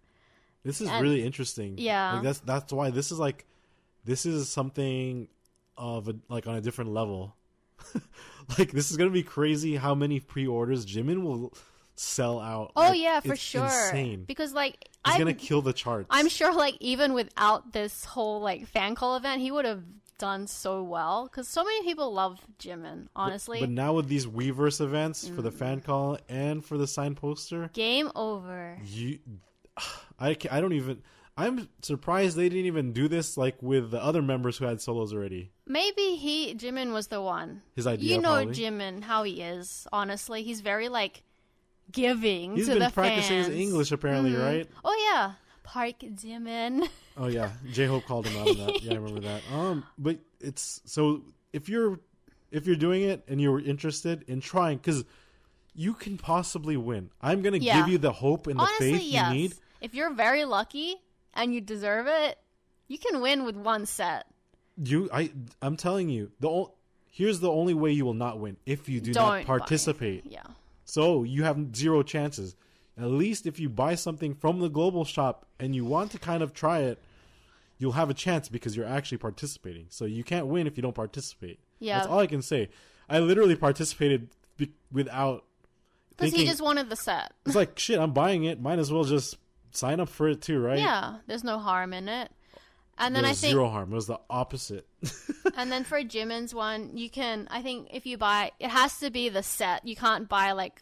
This 0.63 0.81
is 0.81 0.89
And- 0.89 1.01
really 1.01 1.23
interesting. 1.23 1.75
Yeah. 1.77 2.13
like 2.13 2.23
that's 2.23 2.39
that's 2.39 2.73
why 2.73 2.89
this 2.89 3.11
is 3.11 3.19
like 3.19 3.45
this 4.03 4.25
is 4.25 4.49
something 4.49 5.27
of 5.77 6.07
a, 6.07 6.15
like 6.29 6.47
on 6.47 6.55
a 6.55 6.61
different 6.61 6.91
level. 6.91 7.35
like 8.57 8.71
this 8.71 8.91
is 8.91 8.97
gonna 8.97 9.09
be 9.09 9.23
crazy 9.23 9.75
how 9.75 9.93
many 9.95 10.19
pre-orders 10.19 10.85
Jimin 10.85 11.21
will 11.23 11.53
sell 11.95 12.39
out. 12.39 12.71
Oh 12.75 12.81
Like, 12.89 12.99
yeah, 12.99 13.19
for 13.19 13.33
it's 13.33 13.41
sure. 13.41 13.63
Insane. 13.65 14.23
Because 14.25 14.53
like 14.53 14.77
He's 15.05 15.15
I, 15.15 15.17
gonna 15.17 15.33
kill 15.33 15.61
the 15.61 15.73
charts. 15.73 16.07
I'm 16.09 16.29
sure 16.29 16.53
like 16.53 16.77
even 16.79 17.13
without 17.13 17.73
this 17.73 18.05
whole 18.05 18.41
like 18.41 18.67
fan 18.67 18.95
call 18.95 19.17
event, 19.17 19.41
he 19.41 19.51
would 19.51 19.65
have 19.65 19.83
done 20.17 20.47
so 20.47 20.81
well 20.83 21.25
because 21.25 21.47
so 21.47 21.63
many 21.63 21.83
people 21.83 22.13
love 22.13 22.39
Jimin. 22.59 23.07
Honestly, 23.15 23.59
But 23.59 23.69
now 23.69 23.93
with 23.93 24.07
these 24.07 24.25
Weverse 24.25 24.79
events 24.81 25.27
for 25.27 25.41
the 25.41 25.51
Mm. 25.51 25.57
fan 25.57 25.81
call 25.81 26.17
and 26.29 26.63
for 26.63 26.77
the 26.77 26.87
signed 26.87 27.17
poster, 27.17 27.69
game 27.73 28.11
over. 28.15 28.79
you, 28.85 29.19
I 30.19 30.37
I 30.51 30.61
don't 30.61 30.73
even. 30.73 31.01
I'm 31.37 31.67
surprised 31.81 32.37
they 32.37 32.47
didn't 32.47 32.65
even 32.67 32.93
do 32.93 33.09
this 33.09 33.35
like 33.35 33.61
with 33.61 33.91
the 33.91 34.01
other 34.01 34.21
members 34.21 34.57
who 34.57 34.63
had 34.65 34.79
solos 34.79 35.13
already. 35.13 35.51
Maybe 35.67 36.15
he 36.15 36.55
Jimin 36.55 36.93
was 36.93 37.07
the 37.07 37.21
one. 37.21 37.61
His 37.75 37.85
idea, 37.85 38.15
You 38.15 38.21
know 38.21 38.35
probably. 38.35 38.53
Jimin 38.55 39.03
how 39.03 39.23
he 39.23 39.41
is. 39.41 39.85
Honestly, 39.91 40.43
he's 40.43 40.61
very 40.61 40.87
like 40.87 41.23
giving 41.91 42.55
He's 42.55 42.67
to 42.67 42.73
been 42.73 42.83
the 42.83 42.89
practicing 42.89 43.43
fans. 43.43 43.47
his 43.47 43.57
English 43.57 43.91
apparently, 43.91 44.31
Mhm. 44.31 44.41
right? 44.43 44.69
Oh 44.85 45.11
yeah, 45.13 45.33
Park 45.63 45.99
Jimin. 45.99 46.87
Oh 47.17 47.27
yeah, 47.27 47.51
J 47.71 47.85
Hope 47.85 48.05
called 48.05 48.27
him 48.27 48.41
out 48.41 48.49
on 48.49 48.57
that. 48.65 48.81
Yeah, 48.83 48.93
I 48.93 48.95
remember 48.95 49.21
that. 49.21 49.41
Um, 49.53 49.85
but 49.97 50.17
it's 50.41 50.81
so 50.85 51.21
if 51.53 51.69
you're 51.69 51.99
if 52.51 52.67
you're 52.67 52.75
doing 52.75 53.03
it 53.03 53.23
and 53.27 53.39
you're 53.41 53.59
interested 53.59 54.23
in 54.27 54.41
trying, 54.41 54.77
because 54.77 55.03
you 55.73 55.93
can 55.93 56.17
possibly 56.17 56.77
win. 56.77 57.09
I'm 57.21 57.41
gonna 57.41 57.57
Yeah. 57.57 57.79
give 57.79 57.89
you 57.89 57.97
the 57.97 58.11
hope 58.11 58.47
and 58.47 58.57
the 58.59 58.63
Honestly, 58.63 58.93
faith 58.93 59.03
yes. 59.03 59.27
you 59.31 59.37
need. 59.37 59.55
If 59.81 59.93
you're 59.93 60.13
very 60.13 60.45
lucky 60.45 60.95
and 61.33 61.53
you 61.53 61.61
deserve 61.61 62.07
it, 62.07 62.37
you 62.87 62.97
can 62.97 63.21
win 63.21 63.43
with 63.45 63.55
one 63.55 63.85
set. 63.85 64.25
You, 64.81 65.09
I, 65.13 65.31
I'm 65.61 65.77
telling 65.77 66.09
you, 66.09 66.31
the 66.39 66.47
ol- 66.49 66.75
here's 67.11 67.39
the 67.39 67.49
only 67.51 67.73
way 67.73 67.91
you 67.91 68.03
will 68.05 68.13
not 68.13 68.39
win 68.39 68.57
if 68.65 68.89
you 68.89 68.99
do 68.99 69.13
Don't 69.13 69.23
not 69.23 69.31
buy. 69.39 69.43
participate. 69.43 70.25
Yeah. 70.29 70.43
So 70.85 71.23
you 71.23 71.43
have 71.43 71.75
zero 71.75 72.03
chances. 72.03 72.55
At 72.97 73.07
least 73.07 73.45
if 73.45 73.59
you 73.59 73.69
buy 73.69 73.95
something 73.95 74.33
from 74.33 74.59
the 74.59 74.69
global 74.69 75.03
shop 75.03 75.45
and 75.59 75.75
you 75.75 75.83
want 75.83 76.11
to 76.11 76.19
kind 76.19 76.41
of 76.41 76.53
try 76.53 76.79
it, 76.79 77.01
you'll 77.77 77.91
have 77.93 78.09
a 78.09 78.13
chance 78.13 78.47
because 78.47 78.75
you're 78.77 78.85
actually 78.85 79.17
participating. 79.17 79.87
So 79.89 80.05
you 80.05 80.23
can't 80.23 80.47
win 80.47 80.65
if 80.65 80.77
you 80.77 80.83
don't 80.83 80.95
participate. 80.95 81.59
Yeah. 81.79 81.97
That's 81.97 82.07
all 82.07 82.19
I 82.19 82.27
can 82.27 82.41
say. 82.41 82.69
I 83.09 83.19
literally 83.19 83.55
participated 83.55 84.29
be- 84.57 84.71
without 84.91 85.43
Because 86.15 86.33
he 86.33 86.45
just 86.45 86.61
wanted 86.61 86.89
the 86.89 86.95
set. 86.95 87.33
it's 87.45 87.55
like 87.55 87.77
shit. 87.79 87.99
I'm 87.99 88.13
buying 88.13 88.45
it. 88.45 88.61
Might 88.61 88.79
as 88.79 88.91
well 88.93 89.03
just 89.03 89.37
sign 89.71 89.99
up 89.99 90.09
for 90.09 90.29
it 90.29 90.41
too, 90.41 90.59
right? 90.59 90.79
Yeah, 90.79 91.17
there's 91.27 91.43
no 91.43 91.59
harm 91.59 91.91
in 91.93 92.07
it. 92.07 92.31
And 92.97 93.13
then 93.13 93.25
I 93.25 93.33
think, 93.33 93.51
zero 93.51 93.67
harm. 93.67 93.91
It 93.91 93.95
was 93.95 94.07
the 94.07 94.21
opposite. 94.29 94.87
and 95.57 95.69
then 95.69 95.83
for 95.83 95.99
Jimin's 96.01 96.55
one, 96.55 96.95
you 96.95 97.09
can. 97.09 97.45
I 97.51 97.61
think 97.61 97.89
if 97.91 98.05
you 98.05 98.17
buy, 98.17 98.51
it 98.57 98.69
has 98.69 98.99
to 98.99 99.11
be 99.11 99.27
the 99.27 99.43
set. 99.43 99.85
You 99.85 99.97
can't 99.97 100.29
buy 100.29 100.53
like 100.53 100.81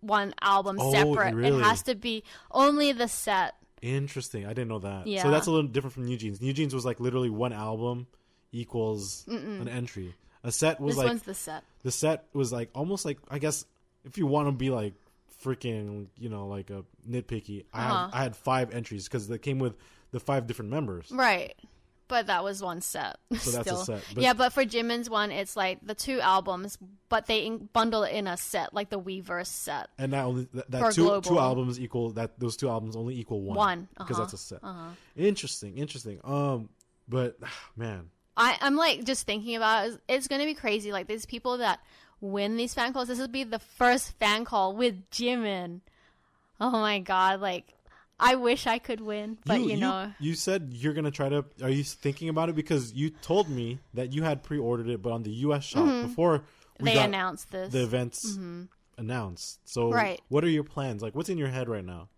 one 0.00 0.34
album 0.40 0.76
Oh, 0.80 0.92
separate. 0.92 1.34
really? 1.34 1.60
It 1.60 1.64
has 1.64 1.82
to 1.84 1.94
be 1.94 2.24
only 2.50 2.92
the 2.92 3.08
set. 3.08 3.54
Interesting. 3.82 4.44
I 4.46 4.50
didn't 4.50 4.68
know 4.68 4.78
that. 4.80 5.06
Yeah. 5.06 5.22
So 5.22 5.30
that's 5.30 5.46
a 5.46 5.50
little 5.50 5.68
different 5.68 5.94
from 5.94 6.06
New 6.06 6.16
Jeans. 6.16 6.40
New 6.40 6.52
Jeans 6.52 6.74
was 6.74 6.84
like 6.84 6.98
literally 7.00 7.30
one 7.30 7.52
album 7.52 8.06
equals 8.52 9.24
an 9.28 9.68
entry. 9.68 10.14
A 10.44 10.52
set 10.52 10.80
was 10.80 10.94
This 10.94 10.98
like 10.98 11.06
one's 11.08 11.22
the 11.22 11.34
set. 11.34 11.64
the 11.82 11.90
set 11.90 12.24
was 12.32 12.52
like 12.52 12.70
almost 12.74 13.04
like 13.04 13.18
I 13.28 13.38
guess 13.38 13.64
if 14.04 14.18
you 14.18 14.26
want 14.26 14.48
to 14.48 14.52
be 14.52 14.70
like 14.70 14.94
freaking 15.44 16.06
you 16.16 16.28
know 16.28 16.46
like 16.46 16.70
a 16.70 16.84
nitpicky, 17.08 17.64
I 17.72 17.84
Uh-huh. 17.86 18.08
had 18.08 18.18
I 18.18 18.22
had 18.22 18.36
five 18.36 18.72
entries 18.74 19.04
because 19.04 19.28
they 19.28 19.38
came 19.38 19.58
with 19.58 19.76
the 20.10 20.20
five 20.20 20.46
different 20.46 20.70
members. 20.70 21.10
Right. 21.10 21.54
But 22.08 22.26
that 22.26 22.42
was 22.42 22.62
one 22.62 22.80
set. 22.80 23.18
So 23.38 23.50
that's 23.50 23.56
a 23.56 23.60
still. 23.60 23.84
set, 23.84 24.04
but- 24.14 24.22
yeah, 24.22 24.32
but 24.32 24.52
for 24.52 24.64
Jimin's 24.64 25.08
one, 25.08 25.30
it's 25.30 25.56
like 25.56 25.78
the 25.82 25.94
two 25.94 26.20
albums, 26.20 26.78
but 27.08 27.26
they 27.26 27.40
in- 27.40 27.68
bundle 27.72 28.02
it 28.02 28.12
in 28.12 28.26
a 28.26 28.36
set, 28.36 28.74
like 28.74 28.90
the 28.90 28.98
Weverse 28.98 29.46
set. 29.46 29.88
And 29.98 30.12
that 30.12 30.24
only 30.24 30.48
that, 30.54 30.70
that 30.70 30.92
two 30.94 31.04
global. 31.04 31.30
two 31.30 31.38
albums 31.38 31.78
equal 31.78 32.10
that 32.12 32.40
those 32.40 32.56
two 32.56 32.68
albums 32.68 32.96
only 32.96 33.18
equal 33.18 33.42
one. 33.42 33.56
One, 33.56 33.88
because 33.96 34.16
uh-huh, 34.16 34.22
that's 34.22 34.32
a 34.32 34.38
set. 34.38 34.60
Interesting, 35.16 35.76
interesting. 35.76 36.20
Um, 36.24 36.70
but 37.08 37.38
man, 37.76 38.10
I, 38.36 38.56
I'm 38.60 38.76
like 38.76 39.04
just 39.04 39.26
thinking 39.26 39.56
about 39.56 39.86
it. 39.86 39.88
It's, 39.88 39.98
it's 40.08 40.28
gonna 40.28 40.44
be 40.44 40.54
crazy. 40.54 40.92
Like 40.92 41.06
these 41.06 41.26
people 41.26 41.58
that 41.58 41.80
win 42.20 42.56
these 42.56 42.74
fan 42.74 42.92
calls. 42.92 43.08
This 43.08 43.18
would 43.18 43.32
be 43.32 43.44
the 43.44 43.58
first 43.58 44.12
fan 44.18 44.44
call 44.44 44.74
with 44.74 45.10
Jimin. 45.10 45.80
Oh 46.60 46.70
my 46.70 46.98
god! 46.98 47.40
Like 47.40 47.74
I 48.20 48.34
wish 48.34 48.66
I 48.66 48.78
could 48.78 49.00
win, 49.00 49.38
but 49.46 49.60
you, 49.62 49.76
know, 49.76 50.12
you 50.18 50.34
said 50.34 50.70
you're 50.72 50.92
gonna 50.94 51.10
try 51.12 51.28
to. 51.28 51.44
Are 51.62 51.70
you 51.70 51.84
thinking 51.84 52.28
about 52.28 52.48
it 52.48 52.56
because 52.56 52.92
you 52.92 53.10
told 53.10 53.48
me 53.48 53.78
that 53.94 54.12
you 54.12 54.24
had 54.24 54.42
pre-ordered 54.42 54.88
it, 54.88 55.00
but 55.02 55.12
on 55.12 55.22
the 55.22 55.30
U.S. 55.46 55.64
shop 55.64 56.02
before 56.02 56.32
we 56.32 56.38
Mm-hmm. 56.38 56.84
they 56.86 56.94
got 56.94 57.04
announced 57.08 57.50
this. 57.50 57.72
the 57.72 57.82
events 57.82 58.38
announced. 58.96 59.60
So, 59.68 59.90
Right. 59.92 60.20
what 60.28 60.42
are 60.44 60.48
your 60.48 60.64
plans? 60.64 61.00
Like, 61.02 61.14
what's 61.14 61.28
in 61.28 61.38
your 61.38 61.48
head 61.48 61.68
right 61.68 61.84
now? 61.84 62.08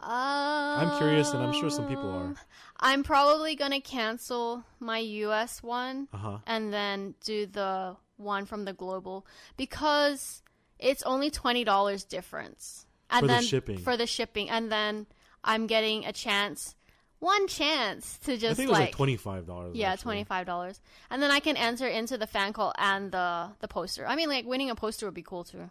I'm 0.00 0.90
curious, 0.98 1.32
and 1.32 1.42
I'm 1.42 1.52
sure 1.52 1.70
some 1.70 1.86
people 1.86 2.10
are. 2.10 2.24
Um, 2.26 2.38
I'm 2.78 3.02
probably 3.02 3.56
gonna 3.56 3.80
cancel 3.80 4.64
my 4.78 4.98
US 4.98 5.62
one 5.62 6.08
Uh 6.12 6.16
huh. 6.18 6.38
and 6.46 6.72
then 6.72 7.14
do 7.24 7.46
the 7.46 7.96
one 8.16 8.44
from 8.46 8.64
the 8.64 8.72
global 8.72 9.26
because 9.56 10.42
it's 10.78 11.02
only 11.02 11.30
twenty 11.30 11.64
dollars 11.64 12.04
difference. 12.04 12.86
And 13.08 13.20
For 13.20 13.26
the 13.28 13.32
then 13.34 13.42
shipping. 13.44 13.78
for 13.78 13.96
the 13.96 14.06
shipping, 14.06 14.50
and 14.50 14.70
then 14.70 15.06
I'm 15.46 15.66
getting 15.66 16.04
a 16.04 16.12
chance, 16.12 16.74
one 17.20 17.46
chance 17.48 18.18
to 18.24 18.36
just 18.36 18.52
I 18.52 18.54
think 18.54 18.68
it 18.68 18.70
was 18.70 18.78
like 18.78 18.88
like, 18.88 18.94
twenty 18.96 19.16
five 19.16 19.46
dollars. 19.46 19.76
yeah, 19.76 19.96
twenty 19.96 20.24
five 20.24 20.44
dollars, 20.46 20.80
and 21.10 21.22
then 21.22 21.30
I 21.30 21.40
can 21.40 21.56
enter 21.56 21.86
into 21.86 22.18
the 22.18 22.26
fan 22.26 22.52
call 22.52 22.74
and 22.76 23.10
the 23.12 23.48
the 23.60 23.68
poster. 23.68 24.06
I 24.06 24.16
mean, 24.16 24.28
like 24.28 24.44
winning 24.44 24.68
a 24.70 24.74
poster 24.74 25.06
would 25.06 25.14
be 25.14 25.22
cool 25.22 25.44
too, 25.44 25.70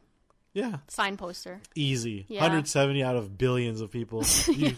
Yeah, 0.53 0.78
sign 0.88 1.17
poster. 1.17 1.59
easy. 1.76 2.26
Yeah. 2.30 2.41
170 2.41 3.03
out 3.03 3.15
of 3.15 3.38
billions 3.38 3.82
of 3.82 3.91
people. 3.91 4.23
You, 4.47 4.76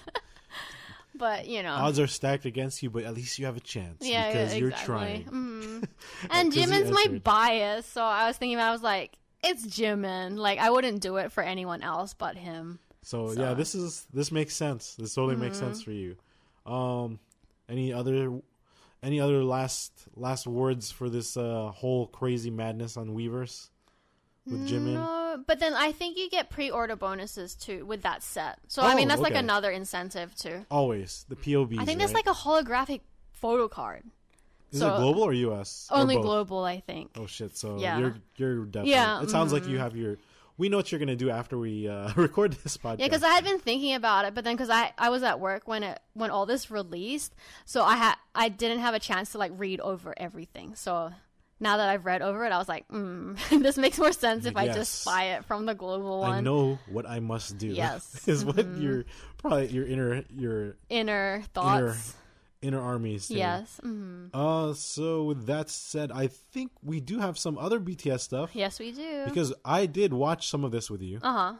But 1.15 1.47
you 1.47 1.63
know, 1.63 1.71
odds 1.73 1.99
are 1.99 2.05
stacked 2.05 2.45
against 2.45 2.83
you, 2.83 2.91
but 2.91 3.03
at 3.03 3.13
least 3.15 3.39
you 3.39 3.45
have 3.47 3.57
a 3.57 3.61
chance 3.61 4.05
yeah, 4.05 4.27
because 4.27 4.53
yeah, 4.53 4.59
you're 4.59 4.69
exactly. 4.69 4.95
trying. 4.95 5.23
Mhm. 5.25 5.87
and 6.29 6.53
Jimin's 6.53 6.91
my 6.91 7.07
bias, 7.23 7.87
so 7.87 8.03
I 8.03 8.27
was 8.27 8.37
thinking, 8.37 8.59
I 8.59 8.71
was 8.71 8.83
like, 8.83 9.17
it's 9.43 9.65
Jimin. 9.65 10.37
Like 10.37 10.59
I 10.59 10.69
wouldn't 10.69 11.01
do 11.01 11.17
it 11.17 11.31
for 11.31 11.41
anyone 11.41 11.81
else 11.81 12.13
but 12.13 12.35
him. 12.35 12.77
So, 13.07 13.27
So- 13.27 13.31
Mm-hmm. 13.33 13.41
yeah, 13.41 13.53
this 13.53 13.73
is 13.73 14.05
this 14.13 14.31
makes 14.33 14.53
sense. 14.53 14.95
This 14.95 15.13
totally 15.15 15.37
makes 15.37 15.57
sense 15.57 15.81
for 15.81 15.91
you. 15.91 16.17
Um, 16.65 17.19
any 17.69 17.93
other 17.93 18.41
any 19.01 19.19
other 19.21 19.43
last 19.45 19.91
last 20.15 20.45
words 20.45 20.91
for 20.91 21.09
this 21.09 21.37
uh, 21.37 21.71
whole 21.71 22.07
crazy 22.07 22.49
madness 22.51 22.97
on 22.97 23.15
Weverse 23.15 23.69
with 24.45 24.67
Jimin? 24.67 24.95
No, 24.95 25.41
but 25.47 25.59
then 25.59 25.73
I 25.73 25.93
think 25.93 26.17
you 26.17 26.29
get 26.29 26.49
pre-order 26.49 26.97
bonuses 26.97 27.55
too 27.55 27.85
with 27.85 28.01
that 28.01 28.23
set. 28.23 28.59
So 28.67 28.81
I 28.81 28.93
mean, 28.95 29.05
Oh, 29.05 29.09
that's 29.09 29.21
like 29.21 29.35
another 29.35 29.71
incentive 29.71 30.35
too. 30.35 30.65
Always 30.69 31.25
the 31.29 31.37
POBs. 31.37 31.79
I 31.79 31.85
think 31.85 31.99
there's 31.99 32.13
right? 32.13 32.25
like 32.25 32.35
a 32.35 32.39
holographic 32.45 33.01
photo 33.31 33.69
card. 33.69 34.03
is 34.73 34.79
so- 34.79 34.93
it 34.93 34.97
global 34.97 35.23
or 35.23 35.31
US? 35.31 35.87
Only 35.91 36.15
both? 36.15 36.25
global, 36.25 36.65
I 36.65 36.81
think. 36.81 37.11
Oh 37.15 37.25
shit! 37.27 37.55
So 37.55 37.77
Yeah. 37.79 37.99
you're 37.99 38.15
you're 38.35 38.65
definitely. 38.65 38.91
Yeah, 38.91 39.21
It 39.23 39.29
sounds 39.29 39.53
like 39.53 39.63
mhm. 39.63 39.69
you 39.71 39.77
have 39.79 39.95
your. 39.95 40.17
We 40.57 40.69
know 40.69 40.77
what 40.77 40.91
you're 40.91 40.99
gonna 40.99 41.15
do 41.15 41.29
after 41.29 41.57
we 41.57 41.87
uh, 41.87 42.11
record 42.15 42.53
this 42.53 42.77
podcast. 42.77 42.99
Yeah, 42.99 43.05
because 43.07 43.23
I 43.23 43.29
had 43.29 43.43
been 43.43 43.59
thinking 43.59 43.93
about 43.93 44.25
it, 44.25 44.33
but 44.33 44.43
then 44.43 44.55
because 44.55 44.69
I, 44.69 44.91
I 44.97 45.09
was 45.09 45.21
at 45.23 45.39
work 45.39 45.67
when 45.67 45.83
it 45.83 45.99
when 46.13 46.31
all 46.31 46.45
this 46.45 46.71
released, 46.71 47.35
so 47.65 47.83
I 47.83 47.95
had 47.95 48.15
I 48.33 48.49
didn't 48.49 48.79
have 48.79 48.93
a 48.95 48.99
chance 48.99 49.31
to 49.33 49.37
like 49.37 49.51
read 49.55 49.79
over 49.81 50.13
everything. 50.17 50.73
So 50.75 51.11
now 51.59 51.77
that 51.77 51.89
I've 51.89 52.05
read 52.05 52.21
over 52.21 52.45
it, 52.45 52.51
I 52.51 52.57
was 52.57 52.67
like, 52.67 52.87
mm, 52.87 53.37
this 53.63 53.77
makes 53.77 53.97
more 53.99 54.11
sense 54.11 54.45
if 54.45 54.55
I 54.55 54.67
just 54.67 55.05
buy 55.05 55.23
it 55.35 55.45
from 55.45 55.65
the 55.65 55.73
global 55.75 56.19
one. 56.21 56.31
I 56.31 56.41
know 56.41 56.79
what 56.89 57.07
I 57.07 57.19
must 57.19 57.57
do. 57.57 57.67
Yes. 57.67 58.27
is 58.27 58.43
what 58.43 58.65
your 58.77 59.05
probably 59.37 59.67
your 59.67 59.85
inner 59.85 60.23
your 60.35 60.75
Inner 60.89 61.43
thoughts. 61.53 61.79
inner 61.81 61.95
armies. 62.63 63.25
saying. 63.25 63.37
yes. 63.39 63.79
hmm 63.81 64.27
Uh, 64.33 64.73
so 64.73 65.23
with 65.23 65.45
that 65.47 65.69
said, 65.69 66.11
I 66.11 66.27
think 66.27 66.71
we 66.83 66.99
do 66.99 67.19
have 67.19 67.37
some 67.37 67.57
other 67.57 67.79
BTS 67.79 68.19
stuff 68.21 68.51
Yes, 68.53 68.79
we 68.79 68.91
do. 68.91 69.25
because 69.25 69.53
I 69.63 69.85
did 69.85 70.13
watch 70.13 70.47
some 70.49 70.63
of 70.63 70.71
this 70.71 70.89
with 70.89 71.01
you. 71.01 71.19
uh 71.21 71.31
huh. 71.33 71.53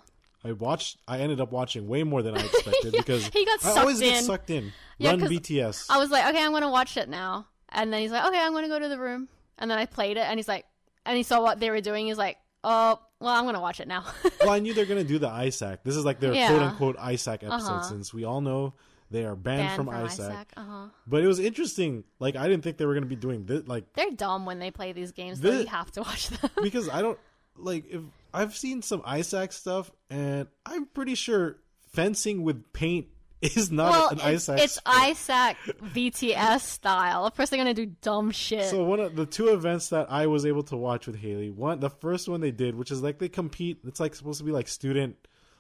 I 0.44 0.52
watched. 0.52 0.98
I 1.08 1.18
ended 1.20 1.42
up 1.42 1.52
watching 1.52 1.88
way 1.88 2.04
more 2.04 2.22
than 2.22 2.38
I 2.38 2.42
expected 2.46 2.94
because 2.98 3.26
He 3.28 3.44
got 3.44 3.66
I 3.66 3.80
always 3.82 3.98
sucked 3.98 4.10
get 4.10 4.18
in. 4.18 4.24
sucked 4.24 4.50
in. 4.52 4.74
Yeah, 5.00 5.10
Run 5.12 5.20
BTS. 5.22 5.88
I 5.90 5.98
was 5.98 6.10
like, 6.12 6.26
okay, 6.28 6.44
I'm 6.44 6.52
gonna 6.52 6.70
watch 6.72 6.96
it 6.96 7.10
now. 7.10 7.48
And 7.70 7.92
then 7.92 8.02
he's 8.02 8.12
like, 8.12 8.26
okay, 8.26 8.40
I'm 8.40 8.54
gonna 8.54 8.68
go 8.70 8.80
to 8.80 8.88
the 8.88 9.00
room. 9.00 9.28
And 9.58 9.70
then 9.70 9.78
I 9.80 9.86
played 9.88 10.16
it, 10.18 10.22
and 10.30 10.38
he's 10.38 10.48
like, 10.48 10.66
and 11.06 11.18
he 11.18 11.24
saw 11.24 11.42
what 11.42 11.60
they 11.60 11.70
were 11.72 11.82
doing. 11.82 12.06
He's 12.06 12.18
like, 12.20 12.38
oh, 12.64 13.00
well, 13.20 13.34
I'm 13.34 13.46
gonna 13.46 13.60
watch 13.60 13.80
it 13.80 13.88
now. 13.88 14.06
well, 14.42 14.52
I 14.52 14.60
knew 14.60 14.74
they're 14.76 14.86
gonna 14.86 15.04
do 15.04 15.18
the 15.20 15.28
ISAC. 15.30 15.80
This 15.84 15.96
is 15.96 16.06
like 16.06 16.20
their 16.20 16.34
Yeah. 16.34 16.48
quote 16.50 16.62
unquote 16.62 16.98
ISAC 16.98 17.44
episode, 17.44 17.54
Uh-huh. 17.54 17.82
since 17.82 18.14
we 18.14 18.24
all 18.24 18.40
know 18.42 18.74
they 19.10 19.24
are 19.26 19.36
banned, 19.36 19.76
from, 19.76 19.88
ISAC. 19.88 20.46
Uh 20.58 20.64
huh. 20.64 20.86
But 21.08 21.24
it 21.24 21.28
was 21.28 21.40
interesting. 21.40 22.04
Like 22.20 22.36
I 22.36 22.48
didn't 22.48 22.64
think 22.64 22.78
they 22.78 22.86
were 22.86 22.94
gonna 22.94 23.06
be 23.06 23.16
doing 23.16 23.46
this. 23.46 23.68
Like 23.68 23.94
They're 23.94 24.12
dumb 24.12 24.46
when 24.46 24.60
they 24.60 24.72
play 24.72 24.92
these 24.94 25.12
games, 25.12 25.42
so 25.42 25.50
The- 25.52 25.62
you 25.62 25.68
have 25.68 25.92
to 25.94 26.02
watch 26.02 26.28
them. 26.30 26.50
because 26.64 26.90
I 26.90 27.02
don't 27.02 27.18
like 27.56 27.86
if 27.90 28.02
I've 28.34 28.56
seen 28.56 28.82
some 28.82 29.02
ISAC 29.02 29.54
stuff, 29.54 29.90
and 30.10 30.48
I'm 30.66 30.86
pretty 30.86 31.16
sure 31.16 31.58
fencing 31.92 32.44
with 32.44 32.72
paint 32.74 33.08
is 33.42 33.72
not 33.72 33.92
well, 33.92 34.10
an 34.10 34.20
it's, 34.34 34.48
ISAC. 34.48 34.60
it's. 34.60 34.80
ISAC 34.82 35.56
BTS 35.94 36.60
style. 36.62 37.26
Of 37.26 37.36
course, 37.36 37.50
they're 37.50 37.58
gonna 37.58 37.74
do 37.74 37.86
dumb 38.02 38.32
shit. 38.32 38.66
So 38.66 38.84
one 38.84 39.00
of 39.00 39.16
the 39.16 39.26
two 39.26 39.50
events 39.50 39.90
that 39.90 40.12
I 40.12 40.28
was 40.28 40.46
able 40.46 40.64
to 40.64 40.76
watch 40.78 41.08
with 41.08 41.16
Haley, 41.16 41.50
one 41.50 41.80
the 41.80 41.90
first 41.90 42.28
one 42.28 42.42
they 42.42 42.52
did, 42.52 42.76
which 42.76 42.92
is 42.92 43.02
like 43.02 43.20
they 43.20 43.30
compete. 43.30 43.80
It's 43.86 44.00
like 44.00 44.16
supposed 44.16 44.40
to 44.40 44.44
be 44.44 44.52
like 44.52 44.68
student, 44.68 45.16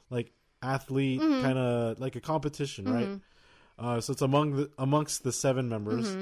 like 0.10 0.32
athlete, 0.62 1.22
Mm-hmm. 1.22 1.42
kind 1.44 1.58
of 1.58 2.00
like 2.00 2.16
a 2.16 2.22
competition, 2.22 2.86
right? 2.92 3.20
Uh, 3.80 4.00
so 4.02 4.12
it's 4.12 4.22
among 4.22 4.56
the 4.56 4.70
amongst 4.78 5.24
the 5.24 5.32
seven 5.32 5.70
members 5.70 6.16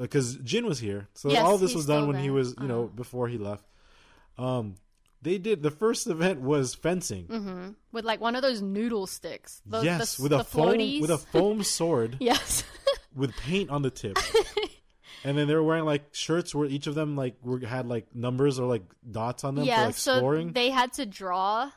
because 0.00 0.36
Jin 0.36 0.66
was 0.66 0.78
here. 0.78 1.08
So 1.14 1.28
Mm-hmm. 1.28 1.34
Yes, 1.34 1.44
all 1.44 1.58
this 1.58 1.74
was 1.74 1.86
done 1.86 2.06
when 2.06 2.16
he 2.16 2.30
was, 2.30 2.54
you 2.60 2.68
know, 2.68 2.84
Uh-huh. 2.84 2.92
before 2.94 3.28
he 3.28 3.38
left. 3.38 3.64
Um, 4.38 4.76
they 5.20 5.38
did 5.38 5.62
the 5.62 5.70
first 5.70 6.06
event 6.06 6.40
was 6.40 6.74
fencing. 6.74 7.26
Mm-hmm. 7.26 7.68
with 7.92 8.04
like 8.04 8.20
one 8.20 8.34
of 8.36 8.42
those 8.42 8.62
noodle 8.62 9.06
sticks. 9.06 9.60
The, 9.66 9.82
yes, 9.82 10.16
the, 10.16 10.22
with 10.24 10.32
a 10.32 10.38
the 10.38 10.44
foam 10.44 10.68
floaties. 10.74 11.00
with 11.00 11.10
a 11.10 11.18
foam 11.18 11.62
sword 11.62 12.16
yes. 12.20 12.64
with 13.14 13.36
paint 13.36 13.70
on 13.70 13.82
the 13.82 13.90
tip. 13.90 14.16
and 15.24 15.36
then 15.38 15.46
they 15.48 15.54
were 15.54 15.62
wearing 15.62 15.84
like 15.84 16.12
shirts 16.12 16.54
where 16.54 16.66
each 16.66 16.86
of 16.86 16.94
them 16.94 17.14
like 17.16 17.36
were, 17.42 17.60
had 17.60 17.86
like 17.86 18.14
numbers 18.14 18.58
or 18.58 18.66
like 18.66 18.82
dots 19.08 19.44
on 19.44 19.54
them 19.54 19.64
yeah, 19.64 19.80
for 19.82 19.86
like 19.86 19.94
so 19.96 20.16
scoring. 20.18 20.52
they 20.52 20.70
had 20.70 20.92
to 20.94 21.06
draw 21.06 21.70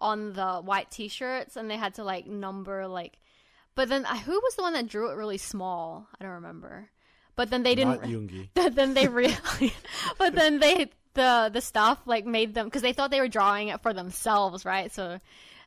on 0.00 0.32
the 0.32 0.56
white 0.60 0.90
t-shirts 0.90 1.56
and 1.56 1.68
they 1.70 1.76
had 1.76 1.94
to 1.94 2.04
like 2.04 2.26
number 2.26 2.86
like 2.86 3.18
but 3.78 3.88
then 3.88 4.04
uh, 4.04 4.16
who 4.18 4.32
was 4.32 4.54
the 4.56 4.62
one 4.62 4.72
that 4.74 4.88
drew 4.88 5.08
it 5.10 5.14
really 5.14 5.38
small 5.38 6.08
i 6.20 6.24
don't 6.24 6.34
remember 6.34 6.90
but 7.36 7.48
then 7.50 7.62
they 7.62 7.74
didn't 7.76 8.02
Not 8.56 8.74
then 8.74 8.94
they 8.94 9.06
really 9.06 9.36
but 10.18 10.34
then 10.34 10.58
they 10.58 10.90
the 11.14 11.48
the 11.52 11.60
staff 11.60 11.98
like 12.04 12.26
made 12.26 12.54
them 12.54 12.66
because 12.66 12.82
they 12.82 12.92
thought 12.92 13.10
they 13.12 13.20
were 13.20 13.28
drawing 13.28 13.68
it 13.68 13.80
for 13.80 13.92
themselves 13.94 14.64
right 14.64 14.90
so 14.92 15.20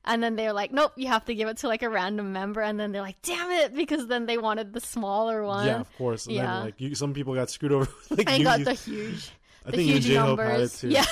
and 0.03 0.21
then 0.21 0.35
they 0.35 0.45
were 0.47 0.53
like 0.53 0.71
nope 0.71 0.91
you 0.97 1.07
have 1.07 1.23
to 1.25 1.33
give 1.35 1.47
it 1.47 1.57
to 1.59 1.67
like 1.67 1.83
a 1.83 1.89
random 1.89 2.33
member 2.33 2.59
and 2.61 2.79
then 2.79 2.91
they're 2.91 3.01
like 3.01 3.21
damn 3.21 3.49
it 3.51 3.73
because 3.81 4.07
then 4.07 4.25
they 4.25 4.37
wanted 4.37 4.73
the 4.73 4.81
smaller 4.81 5.43
one 5.45 5.65
Yeah, 5.65 5.79
of 5.79 5.91
course. 5.97 6.27
And 6.27 6.35
Yeah. 6.35 6.53
then 6.55 6.63
like 6.65 6.81
you, 6.81 6.95
some 6.95 7.13
people 7.13 7.33
got 7.33 7.49
screwed 7.49 7.71
over. 7.71 7.87
like 8.11 8.29
and 8.29 8.43
got 8.43 8.59
the 8.63 8.73
huge 8.73 9.31
I 9.65 9.71
the 9.71 9.77
think 9.77 9.89
huge 9.91 10.03
J-Hope 10.05 10.39
had 10.39 10.47
it 10.47 10.51
numbers 10.59 10.79
too. 10.81 10.89
yeah 10.89 11.05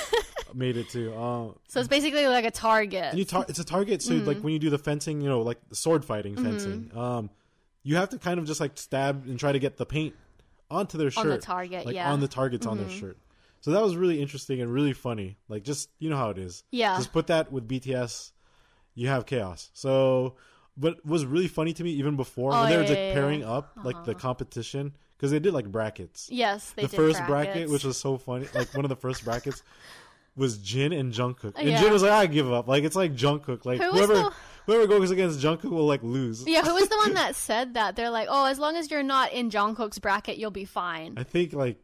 made 0.54 0.76
it 0.76 0.88
too. 0.88 1.12
Uh, 1.14 1.52
so 1.68 1.80
it's 1.80 1.88
basically 1.88 2.26
like 2.26 2.44
a 2.44 2.50
target 2.50 3.14
you 3.14 3.24
tar- 3.24 3.46
it's 3.48 3.58
a 3.58 3.64
target. 3.64 4.02
So 4.02 4.12
Mm-hmm. 4.14 4.26
like 4.26 4.38
when 4.40 4.52
you 4.52 4.58
do 4.58 4.70
the 4.70 4.78
fencing, 4.78 5.20
you 5.20 5.28
know, 5.28 5.42
like 5.42 5.58
the 5.68 5.76
sword 5.76 6.04
fighting 6.04 6.36
fencing, 6.36 6.90
um, 6.96 7.30
you 7.82 7.96
have 7.96 8.10
to 8.10 8.18
kind 8.18 8.38
of 8.38 8.46
just 8.46 8.60
like 8.60 8.72
stab 8.78 9.26
and 9.26 9.38
try 9.38 9.52
to 9.52 9.58
get 9.58 9.76
the 9.76 9.86
paint 9.86 10.14
onto 10.70 10.96
their 10.98 11.10
shirt 11.10 11.24
On 11.24 11.30
the 11.30 11.38
target, 11.38 11.86
like 11.86 11.94
yeah. 11.94 12.12
on 12.12 12.20
the 12.20 12.28
targets 12.28 12.66
on 12.66 12.78
their 12.78 12.88
shirt. 12.90 13.16
So 13.62 13.72
that 13.72 13.82
was 13.82 13.96
really 13.96 14.20
interesting 14.22 14.60
and 14.60 14.72
really 14.72 14.92
funny. 14.92 15.36
Like 15.48 15.64
just 15.64 15.88
you 15.98 16.08
know 16.10 16.16
how 16.16 16.30
it 16.30 16.38
is. 16.38 16.62
Yeah. 16.70 16.96
Just 16.96 17.12
put 17.12 17.26
that 17.28 17.50
with 17.52 17.66
BTS, 17.68 18.32
you 18.94 19.08
have 19.08 19.26
chaos. 19.26 19.70
So, 19.74 20.36
but 20.76 21.04
was 21.04 21.26
really 21.26 21.48
funny 21.48 21.72
to 21.74 21.84
me 21.84 21.90
even 21.92 22.16
before 22.16 22.52
Oh, 22.54 22.60
when 22.62 22.70
they 22.70 22.76
were 22.76 22.82
yeah, 22.84 22.88
like 22.88 22.98
yeah, 22.98 23.06
yeah. 23.08 23.14
pairing 23.14 23.44
up 23.44 23.72
like 23.84 24.04
the 24.04 24.14
competition 24.14 24.94
because 25.16 25.30
they 25.30 25.38
did 25.38 25.52
like 25.52 25.70
brackets 25.70 26.28
Yes, 26.32 26.70
they 26.70 26.82
the 26.82 26.88
first 26.88 27.22
bracket, 27.26 27.68
which 27.68 27.84
was 27.84 27.98
so 27.98 28.16
funny, 28.16 28.46
like 28.54 28.72
one 28.74 28.84
of 28.86 28.88
the 28.88 28.96
first 28.96 29.24
brackets 29.24 29.62
was 30.40 30.58
Jin 30.58 30.92
and 30.92 31.12
Jungkook, 31.12 31.52
and 31.56 31.68
Yeah. 31.68 31.80
Jin 31.80 31.92
was 31.92 32.02
like, 32.02 32.10
"I 32.12 32.26
give 32.26 32.52
up." 32.52 32.66
Like 32.66 32.82
it's 32.84 32.96
like 32.96 33.14
Jungkook, 33.14 33.64
like 33.64 33.80
Who 33.80 33.86
was 33.92 33.94
whoever 34.00 34.14
the- 34.14 34.32
whoever 34.66 34.86
goes 34.88 35.10
against 35.12 35.38
Jungkook 35.40 35.70
will 35.70 35.86
like 35.86 36.02
lose. 36.02 36.44
Yeah, 36.46 36.62
who 36.64 36.74
was 36.74 36.88
the 36.88 36.96
one 36.96 37.14
that 37.20 37.36
said 37.36 37.74
that? 37.74 37.94
They're 37.94 38.10
like, 38.10 38.26
oh, 38.30 38.46
as 38.46 38.58
long 38.58 38.76
as 38.76 38.90
you're 38.90 39.02
not 39.02 39.32
in 39.32 39.50
Jungkook's 39.50 39.98
bracket, 40.00 40.38
you'll 40.38 40.50
be 40.50 40.64
fine. 40.64 41.14
I 41.16 41.22
think 41.22 41.52
like 41.52 41.78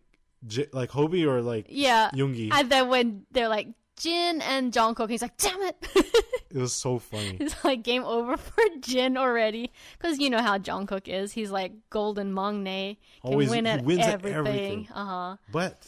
J- 0.46 0.66
like 0.72 0.90
Hobie 0.90 1.26
or 1.26 1.42
like 1.42 1.66
Yeah. 1.68 2.10
Yoongi. 2.12 2.50
And 2.52 2.70
then 2.70 2.88
when 2.88 3.26
they're 3.30 3.48
like 3.48 3.68
Jin 3.98 4.42
and 4.42 4.72
Jungkook, 4.72 5.08
he's 5.10 5.22
like, 5.22 5.36
damn 5.38 5.60
it. 5.62 5.76
it 6.50 6.56
was 6.58 6.72
so 6.72 6.98
funny. 6.98 7.38
it's 7.40 7.64
like 7.64 7.82
game 7.82 8.04
over 8.04 8.36
for 8.36 8.62
Jin 8.80 9.16
already. 9.16 9.72
Because 9.98 10.18
you 10.18 10.28
know 10.30 10.42
how 10.42 10.58
Jungkook 10.58 11.08
is. 11.08 11.32
He's 11.32 11.50
like 11.50 11.72
golden 11.90 12.32
maknae. 12.32 12.96
Can 13.22 13.32
Always- 13.32 13.50
win 13.50 13.64
he 13.64 13.70
at 13.70 13.84
wins 13.84 14.00
at 14.00 14.14
everything. 14.14 14.38
everything. 14.38 14.88
Uh 14.94 15.04
huh. 15.04 15.36
But 15.50 15.86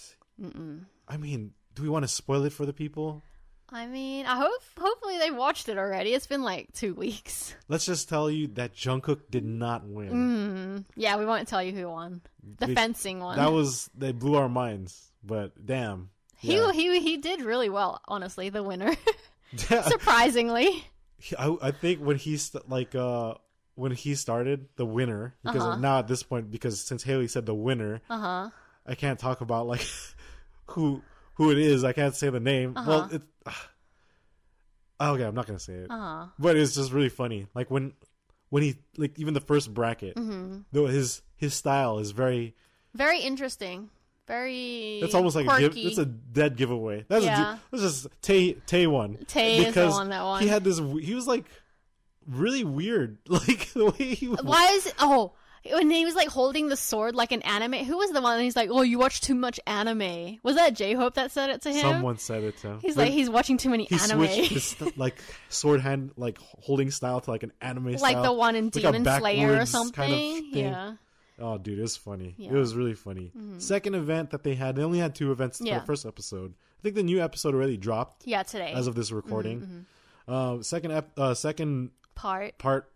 I 1.07 1.16
mean, 1.19 1.53
do 1.79 1.85
we 1.85 1.89
want 1.89 2.03
to 2.03 2.09
spoil 2.09 2.45
it 2.45 2.53
for 2.53 2.66
the 2.66 2.72
people? 2.72 3.22
I 3.70 3.87
mean, 3.87 4.26
I 4.26 4.37
hope 4.37 4.62
hopefully 4.79 5.18
they 5.18 5.31
watched 5.31 5.68
it 5.68 5.79
already. 5.79 6.12
It's 6.12 6.26
been 6.26 6.43
like 6.43 6.72
two 6.72 6.93
weeks. 6.95 7.55
Let's 7.68 7.87
just 7.87 8.09
tell 8.09 8.29
you 8.31 8.49
that 8.55 8.74
Jungkook 8.74 9.31
did 9.31 9.45
not 9.45 9.87
win. 9.87 10.85
Yeah, 10.97 11.18
we 11.18 11.24
won't 11.26 11.47
tell 11.47 11.62
you 11.62 11.72
who 11.72 11.89
won. 11.89 12.20
The 12.59 12.66
They- 12.66 12.74
fencing 12.74 13.20
one. 13.20 13.37
That 13.37 13.53
was 13.53 13.89
they 13.97 14.11
blew 14.12 14.35
our 14.37 14.49
minds. 14.49 15.12
But 15.22 15.64
damn, 15.64 16.11
he 16.37 16.57
yeah. 16.57 16.72
he 16.72 16.99
he 17.01 17.16
did 17.18 17.43
really 17.43 17.68
well, 17.68 18.01
honestly. 18.09 18.49
The 18.49 18.62
winner, 18.62 18.95
surprisingly. 19.57 20.85
I, 21.39 21.57
I 21.62 21.70
think 21.70 22.01
when 22.01 22.16
he 22.16 22.37
st- 22.39 22.68
like 22.68 22.95
uh 22.95 23.35
when 23.74 23.93
he 23.93 24.14
started 24.16 24.68
the 24.76 24.87
winner 24.87 25.35
because 25.45 25.79
now 25.79 25.99
at 26.01 26.09
this 26.09 26.22
point 26.24 26.51
because 26.51 26.81
since 26.81 27.03
Haley 27.05 27.29
said 27.29 27.47
the 27.47 27.55
winner 27.55 28.01
Uh 28.11 28.18
huh. 28.18 28.51
I 28.87 28.95
can't 28.95 29.18
talk 29.18 29.41
about 29.41 29.66
like 29.66 29.87
who 30.66 31.03
who 31.39 31.51
it 31.51 31.57
is 31.59 31.82
I 31.82 31.93
can't 31.95 32.14
say 32.14 32.28
the 32.30 32.39
name 32.41 32.74
well 32.74 33.09
it's 33.11 33.24
okay 35.01 35.24
I'm 35.24 35.34
not 35.34 35.47
gonna 35.47 35.59
say 35.59 35.74
it 35.74 35.91
Uh 35.91 35.99
huh. 35.99 36.26
but 36.39 36.57
it's 36.57 36.74
just 36.74 36.93
really 36.93 37.09
funny 37.09 37.47
like 37.55 37.70
when 37.70 37.93
when 38.51 38.62
he 38.62 38.76
like 38.97 39.18
even 39.18 39.34
the 39.34 39.41
first 39.41 39.72
bracket 39.72 40.16
Mm-hmm. 40.16 40.59
though 40.72 40.86
his 40.86 41.22
his 41.36 41.55
style 41.55 41.99
is 41.99 42.11
very 42.11 42.55
Very 42.95 43.20
interesting. 43.20 43.91
Very. 44.26 45.01
it's 45.03 45.14
almost 45.14 45.34
like 45.36 45.47
a 45.47 45.59
give, 45.59 45.72
it's 45.74 45.97
a 45.97 46.05
dead 46.05 46.57
giveaway 46.57 47.05
that's 47.09 47.24
Yeah. 47.24 47.55
a, 47.55 47.59
let's 47.72 47.82
just 47.82 48.07
Tay 48.20 48.53
Tay 48.66 48.86
one 48.86 49.16
Tay 49.26 49.57
is 49.59 49.64
the 49.64 49.70
because 49.70 49.93
one 49.95 50.11
that 50.11 50.22
won. 50.22 50.43
he 50.43 50.49
had 50.49 50.64
this 50.64 50.78
he 50.78 51.14
was 51.14 51.26
like 51.26 51.47
really 52.26 52.62
weird 52.62 53.16
like 53.28 53.72
the 53.72 53.86
way 53.86 54.14
he 54.14 54.28
was 54.28 54.43
Why 54.43 54.66
is 54.74 54.93
oh 54.99 55.32
when 55.73 55.91
he 55.91 56.05
was 56.05 56.14
like 56.14 56.29
holding 56.29 56.69
the 56.69 56.77
sword 56.77 57.14
like 57.14 57.33
an 57.33 57.43
anime? 57.43 57.85
Who 57.85 57.97
was 57.97 58.11
the 58.11 58.21
one? 58.21 58.41
He's 58.41 58.57
like, 58.57 58.71
oh, 58.71 58.83
you 58.83 58.99
watch 58.99 59.21
too 59.21 59.35
much 59.35 59.59
anime. 59.66 60.39
Was 60.43 60.57
that 60.57 60.75
J 60.75 60.95
Hope 60.95 61.14
that 61.14 61.31
said 61.33 61.51
it 61.51 61.62
to 61.62 61.71
him? 61.73 61.81
Someone 61.81 62.19
said 62.19 62.43
it 62.45 62.57
to 62.59 62.69
him. 62.69 62.79
He's 62.81 62.95
But 62.97 63.03
like, 63.07 63.12
he's 63.12 63.31
watching 63.31 63.57
too 63.57 63.71
many 63.71 63.85
he 63.85 63.95
anime. 63.97 64.27
switched 64.27 64.51
his 64.53 64.77
like 64.97 65.16
sword 65.49 65.81
hand 65.81 66.12
like 66.16 66.39
holding 66.41 66.91
style 66.91 67.21
to 67.21 67.31
like 67.31 67.43
an 67.43 67.53
anime 67.61 67.87
like 67.93 67.99
style. 67.99 68.23
the 68.23 68.33
one 68.33 68.57
in 68.57 68.64
Like 68.66 68.73
Demon 68.75 69.05
Slayer 69.05 69.61
or 69.61 69.66
something. 69.66 69.93
kind 69.93 70.12
of 70.12 70.57
yeah. 70.57 70.93
Oh, 71.41 71.57
dude, 71.57 71.79
it 71.79 71.83
was 71.83 71.97
funny. 71.97 72.35
Yeah. 72.37 72.49
Mm-hmm. 72.49 72.57
It 72.57 72.61
was 72.61 72.75
really 72.75 72.95
funny. 72.95 73.31
Second 73.59 73.95
event 73.95 74.31
that 74.31 74.43
they 74.43 74.55
had, 74.57 74.75
they 74.75 74.83
only 74.83 74.99
had 74.99 75.14
two 75.14 75.31
events 75.31 75.61
Yeah. 75.62 75.75
for 75.75 75.81
the 75.81 75.87
first 75.87 76.05
episode. 76.07 76.53
I 76.53 76.83
think 76.83 76.97
the 76.97 77.03
new 77.05 77.21
episode 77.23 77.55
already 77.55 77.77
dropped 77.77 78.27
Yeah, 78.27 78.43
today. 78.43 78.73
as 78.75 78.87
of 78.89 78.97
this 78.97 79.12
recording. 79.12 79.87
Uh, 80.27 80.62
second, 80.62 80.91
ep- 80.93 81.19
uh, 81.19 81.35
second 81.35 81.91
part 82.16 82.59
part, 82.59 82.91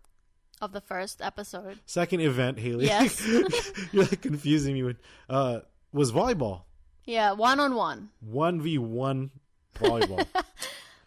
of 0.63 0.71
the 0.71 0.81
first 0.81 1.21
episode. 1.21 1.79
second 1.85 2.21
event, 2.21 2.59
Haley. 2.59 2.85
Yes. 2.85 3.25
You're 3.91 4.03
like 4.05 4.21
confusing 4.21 4.73
me. 4.73 4.83
With, 4.83 4.97
uh, 5.29 5.59
was 5.91 6.11
volleyball 6.11 6.61
Yeah, 7.05 7.33
one 7.33 7.59
on 7.59 7.75
one. 7.75 8.09
one 8.21 8.61
v 8.61 8.77
one 8.77 9.31
volleyball. 9.79 10.25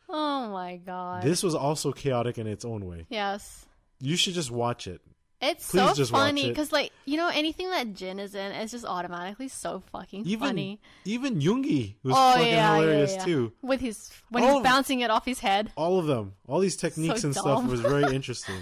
Oh 0.09 0.49
my 0.51 0.77
god. 0.77 1.25
this 1.25 1.43
was 1.43 1.55
also 1.57 1.91
chaotic 1.93 2.39
in 2.39 2.47
its 2.47 2.65
own 2.65 2.87
way. 2.87 3.07
yes. 3.11 3.67
You 3.99 4.15
should 4.17 4.35
just 4.35 4.51
watch 4.51 4.87
it. 4.87 5.01
It's 5.41 5.71
Please 5.71 5.97
so 5.97 6.05
funny 6.07 6.49
because, 6.49 6.71
like, 6.73 6.93
you 7.07 7.17
know, 7.17 7.29
anything 7.33 7.69
that 7.71 7.93
Jin 7.95 8.19
is 8.19 8.35
in 8.35 8.53
is 8.53 8.71
just 8.71 8.85
automatically 8.87 9.49
so 9.49 9.83
fucking 9.93 10.25
Even 10.27 10.49
funny. 10.49 10.81
even 11.05 11.41
Yoongi 11.41 11.95
was 12.03 12.15
oh 12.17 12.33
fucking 12.33 12.47
yeah, 12.47 12.75
hilarious 12.77 13.13
yeah, 13.13 13.19
yeah. 13.19 13.25
too. 13.25 13.53
With 13.63 13.81
his 13.81 14.11
when 14.31 14.45
All 14.45 14.55
he's 14.55 14.63
bouncing 14.63 15.01
it 15.01 15.11
off 15.11 15.25
his 15.27 15.41
head. 15.41 15.73
All 15.77 15.99
of 15.99 16.07
them, 16.07 16.35
all 16.47 16.61
these 16.61 16.77
techniques 16.77 17.21
So 17.23 17.29
and 17.29 17.35
stuff 17.37 17.65
was 17.67 17.81
very 17.81 18.15
interesting. 18.15 18.57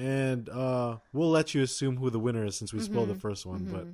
And 0.00 0.48
uh, 0.48 0.96
we'll 1.12 1.30
let 1.30 1.54
you 1.54 1.62
assume 1.62 1.96
who 1.98 2.08
the 2.10 2.18
winner 2.18 2.44
is 2.44 2.56
since 2.56 2.72
we 2.72 2.80
spoiled 2.80 3.08
Mm-hmm. 3.08 3.14
the 3.14 3.20
first 3.20 3.44
one. 3.46 3.64
But 3.70 3.86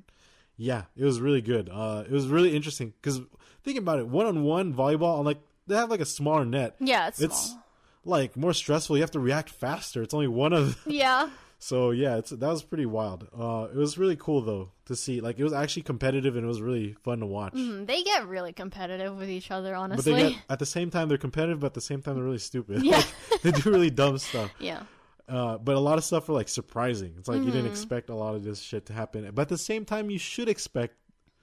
yeah, 0.56 0.82
it 0.96 1.04
was 1.04 1.20
really 1.20 1.40
good. 1.42 1.68
Uh, 1.68 2.04
it 2.06 2.12
was 2.12 2.28
really 2.28 2.54
interesting 2.54 2.92
because 3.02 3.20
think 3.64 3.78
about 3.78 3.98
it, 3.98 4.06
one 4.08 4.26
on 4.26 4.42
one 4.44 4.72
volleyball, 4.72 5.24
like 5.24 5.38
they 5.66 5.74
have 5.74 5.90
like 5.90 6.00
a 6.00 6.06
smaller 6.06 6.44
net. 6.44 6.76
Yeah, 6.80 7.08
it's, 7.08 7.20
It's 7.20 7.46
small. 7.50 7.64
like 8.04 8.36
more 8.36 8.52
stressful. 8.52 8.96
You 8.96 9.02
have 9.02 9.10
to 9.12 9.20
react 9.20 9.50
faster. 9.50 10.00
It's 10.02 10.14
only 10.14 10.28
one 10.28 10.52
of 10.52 10.78
Yeah. 10.86 11.28
So 11.58 11.90
yeah, 11.90 12.16
it's 12.18 12.28
that 12.30 12.48
was 12.48 12.62
pretty 12.62 12.84
wild. 12.84 13.26
Uh, 13.36 13.68
it 13.72 13.76
was 13.78 13.96
really 13.96 14.14
cool 14.14 14.42
though 14.42 14.72
to 14.84 14.94
see. 14.94 15.22
Like 15.22 15.38
it 15.38 15.42
was 15.42 15.54
actually 15.54 15.82
competitive 15.84 16.36
and 16.36 16.44
it 16.44 16.46
was 16.46 16.60
really 16.60 16.92
fun 17.02 17.20
to 17.20 17.26
watch. 17.26 17.54
Mm, 17.54 17.86
They 17.86 18.02
get 18.02 18.28
really 18.28 18.52
competitive 18.52 19.16
with 19.16 19.30
each 19.30 19.50
other, 19.50 19.74
honestly. 19.74 20.12
But 20.12 20.16
they 20.18 20.30
get 20.34 20.42
at 20.50 20.58
the 20.58 20.66
same 20.66 20.90
time 20.90 21.08
they're 21.08 21.16
competitive, 21.16 21.60
but 21.60 21.68
at 21.68 21.74
the 21.74 21.80
same 21.80 22.02
time 22.02 22.14
they're 22.16 22.24
really 22.24 22.38
stupid. 22.38 22.82
Yeah. 22.84 23.02
Like, 23.30 23.40
they 23.40 23.50
do 23.52 23.70
really 23.70 23.88
dumb 23.90 24.18
stuff. 24.18 24.52
yeah. 24.60 24.82
Uh, 25.28 25.58
but 25.58 25.74
a 25.74 25.80
lot 25.80 25.98
of 25.98 26.04
stuff 26.04 26.28
are 26.28 26.32
like 26.34 26.48
surprising. 26.48 27.14
It's 27.18 27.28
like 27.28 27.38
you 27.38 27.44
Mm-hmm. 27.44 27.52
didn't 27.52 27.70
expect 27.70 28.10
a 28.10 28.14
lot 28.14 28.34
of 28.36 28.44
this 28.44 28.60
shit 28.60 28.86
to 28.86 28.92
happen, 28.92 29.28
but 29.34 29.42
at 29.42 29.48
the 29.48 29.58
same 29.58 29.84
time 29.84 30.08
you 30.10 30.18
should 30.18 30.48
expect 30.48 30.94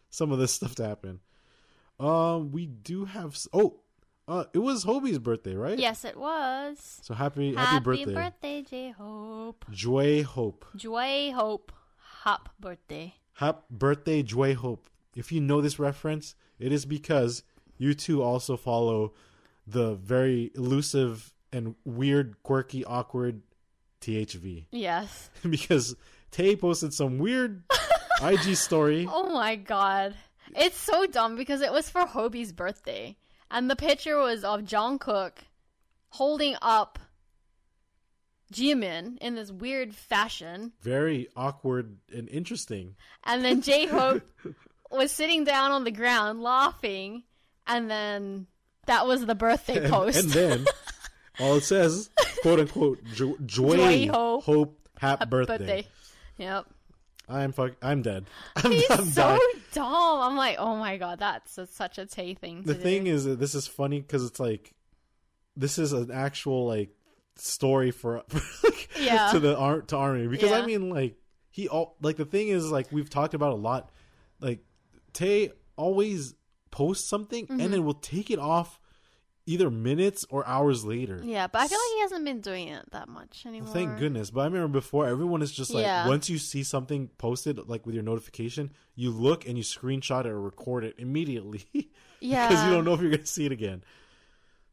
some 0.09 0.31
of 0.31 0.39
this 0.39 0.51
stuff 0.59 0.75
to 0.75 0.85
happen. 0.87 1.19
Um, 1.99 2.51
we 2.51 2.65
do 2.65 3.05
have. 3.05 3.37
Oh, 3.53 3.79
uh, 4.27 4.45
it 4.53 4.59
was 4.59 4.83
Hobie's 4.83 5.19
birthday, 5.19 5.55
right? 5.55 5.77
Yes, 5.77 6.05
it 6.05 6.15
was. 6.17 6.99
So 7.03 7.13
happy, 7.13 7.53
happy, 7.55 7.83
birthday, 7.83 8.13
birthday, 8.13 8.61
J 8.61 8.91
Hope. 8.91 9.65
Joy 9.71 10.23
Hope. 10.23 10.65
Joy 10.75 11.31
Hope. 11.35 11.71
Hop 12.23 12.49
birthday. 12.59 13.15
Happy 13.33 13.61
birthday, 13.69 14.23
Joy 14.23 14.55
Hope. 14.55 14.89
If 15.15 15.31
you 15.31 15.41
know 15.41 15.59
this 15.59 15.77
reference, 15.77 16.35
it 16.57 16.71
is 16.71 16.85
because 16.85 17.43
you 17.77 17.93
too 17.93 18.23
also 18.23 18.55
follow 18.55 19.13
the 19.67 19.95
very 19.95 20.51
elusive 20.55 21.33
and 21.51 21.75
weird, 21.83 22.41
quirky, 22.43 22.85
awkward 22.85 23.41
THV. 24.03 24.65
Yes. 24.71 25.29
because 25.49 25.95
Tay 26.31 26.55
posted 26.55 26.93
some 26.93 27.17
weird 27.19 27.63
IG 28.21 28.55
story. 28.55 29.07
Oh 29.09 29.33
my 29.33 29.55
god. 29.55 30.15
It's 30.55 30.77
so 30.77 31.05
dumb 31.07 31.35
because 31.35 31.61
it 31.61 31.71
was 31.71 31.89
for 31.89 32.05
Hobie's 32.05 32.51
birthday. 32.51 33.15
And 33.49 33.69
the 33.69 33.75
picture 33.75 34.17
was 34.17 34.43
of 34.43 34.61
Jungkook 34.61 35.31
holding 36.09 36.55
up 36.61 36.99
Jimin 38.53 39.17
in 39.19 39.35
this 39.35 39.51
weird 39.51 39.95
fashion. 39.95 40.73
Very 40.81 41.27
awkward 41.35 41.97
and 42.15 42.29
interesting. 42.29 42.95
And 43.23 43.43
then 43.43 43.61
J 43.63 43.87
Hope 43.87 44.23
was 44.91 45.11
sitting 45.11 45.43
down 45.43 45.71
on 45.71 45.83
the 45.83 45.91
ground 45.91 46.41
laughing. 46.43 47.23
And 47.65 47.89
then 47.89 48.47
That 48.85 49.07
was 49.07 49.25
the 49.25 49.35
birthday 49.35 49.77
and, 49.83 49.91
post. 49.93 50.19
and 50.19 50.29
then 50.29 50.65
all 51.39 51.55
it 51.55 51.63
says, 51.63 52.09
quote 52.41 52.59
unquote, 52.59 53.03
jo- 53.13 53.37
joy, 53.45 53.75
Joy, 53.77 54.07
hope, 54.11 54.43
hope, 54.43 54.79
hap 54.99 55.29
birthday. 55.29 55.57
birthday. 55.57 55.87
Yep. 56.37 56.65
I'm 57.29 57.51
fuck. 57.53 57.71
I'm 57.81 58.01
dead. 58.01 58.25
I'm, 58.57 58.71
He's 58.71 58.89
I'm 58.91 59.05
so 59.05 59.39
dumb. 59.73 60.21
I'm 60.21 60.35
like, 60.35 60.57
oh 60.59 60.75
my 60.75 60.97
god, 60.97 61.19
that's 61.19 61.57
a, 61.57 61.65
such 61.65 61.97
a 61.97 62.05
Tay 62.05 62.33
thing. 62.33 62.63
The 62.63 62.73
to 62.73 62.79
thing 62.79 63.07
is 63.07 63.23
that 63.25 63.39
this 63.39 63.55
is 63.55 63.65
funny 63.65 64.01
because 64.01 64.25
it's 64.25 64.39
like, 64.39 64.73
this 65.55 65.77
is 65.79 65.93
an 65.93 66.11
actual 66.11 66.67
like 66.67 66.89
story 67.37 67.91
for, 67.91 68.23
like, 68.63 68.89
Yeah. 68.99 69.29
to 69.31 69.39
the 69.39 69.57
art 69.57 69.87
to 69.89 69.97
army 69.97 70.27
because 70.27 70.51
I 70.51 70.65
mean 70.65 70.89
like 70.89 71.15
he 71.49 71.67
all 71.69 71.95
like 72.01 72.17
the 72.17 72.25
thing 72.25 72.49
is 72.49 72.69
like 72.71 72.91
we've 72.91 73.09
talked 73.09 73.33
about 73.33 73.53
a 73.53 73.55
lot, 73.55 73.89
like 74.41 74.59
Tay 75.13 75.51
always 75.77 76.35
posts 76.71 77.07
something 77.07 77.45
Mm-hmm. 77.47 77.59
and 77.61 77.73
then 77.73 77.85
will 77.85 77.93
take 77.93 78.31
it 78.31 78.39
off 78.39 78.79
either 79.45 79.69
minutes 79.69 80.25
or 80.29 80.47
hours 80.47 80.85
later. 80.85 81.19
yeah, 81.23 81.47
but 81.47 81.59
I 81.59 81.67
feel 81.67 81.77
like 81.77 81.95
he 81.95 82.01
hasn't 82.01 82.23
been 82.25 82.39
doing 82.41 82.69
it 82.69 82.89
that 82.91 83.09
much 83.09 83.45
anymore. 83.45 83.65
Well, 83.65 83.73
thank 83.73 83.97
goodness. 83.99 84.31
But 84.31 84.41
I 84.41 84.45
remember 84.45 84.69
before, 84.69 85.05
everyone 85.07 85.41
is 85.41 85.51
just 85.51 85.73
like, 85.73 85.83
Yeah. 85.83 86.07
once 86.07 86.29
you 86.29 86.37
see 86.37 86.63
something 86.63 87.09
posted, 87.17 87.57
like 87.67 87.85
with 87.85 87.93
your 87.95 88.03
notification, 88.05 88.71
you 88.95 89.11
look 89.11 89.45
and 89.47 89.57
you 89.57 89.63
screenshot 89.63 90.21
it 90.21 90.27
or 90.27 90.39
record 90.39 90.83
it 90.85 90.95
immediately. 90.97 91.65
Yeah. 92.21 92.47
Because 92.47 92.63
you 92.65 92.71
don't 92.71 92.85
know 92.85 92.93
if 92.93 93.01
you're 93.01 93.09
going 93.09 93.21
to 93.21 93.27
see 93.27 93.45
it 93.45 93.51
again. 93.51 93.83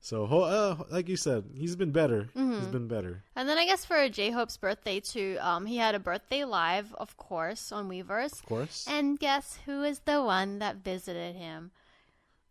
So, 0.03 0.25
uh, 0.25 0.77
like 0.91 1.09
you 1.11 1.17
said, 1.17 1.45
he's 1.55 1.77
been 1.77 1.91
better. 1.91 2.31
He's 2.33 2.43
Mm-hmm. 2.43 2.71
been 2.71 2.89
better. 2.89 3.23
And 3.37 3.47
then 3.49 3.59
I 3.59 3.67
guess 3.67 3.85
for 3.85 4.09
J 4.09 4.31
Hope's 4.31 4.57
birthday 4.57 4.99
too, 5.01 5.37
um, 5.43 5.67
he 5.67 5.77
had 5.77 5.95
a 5.95 5.99
birthday 5.99 6.45
live, 6.45 6.95
of 6.95 7.17
course, 7.19 7.71
on 7.71 7.89
Weverse. 7.91 8.33
Of 8.33 8.47
course. 8.47 8.87
And 8.89 9.19
guess 9.19 9.59
who 9.67 9.83
is 9.83 9.99
the 10.07 10.23
one 10.23 10.59
that 10.61 10.77
visited 10.77 11.37
him? 11.37 11.73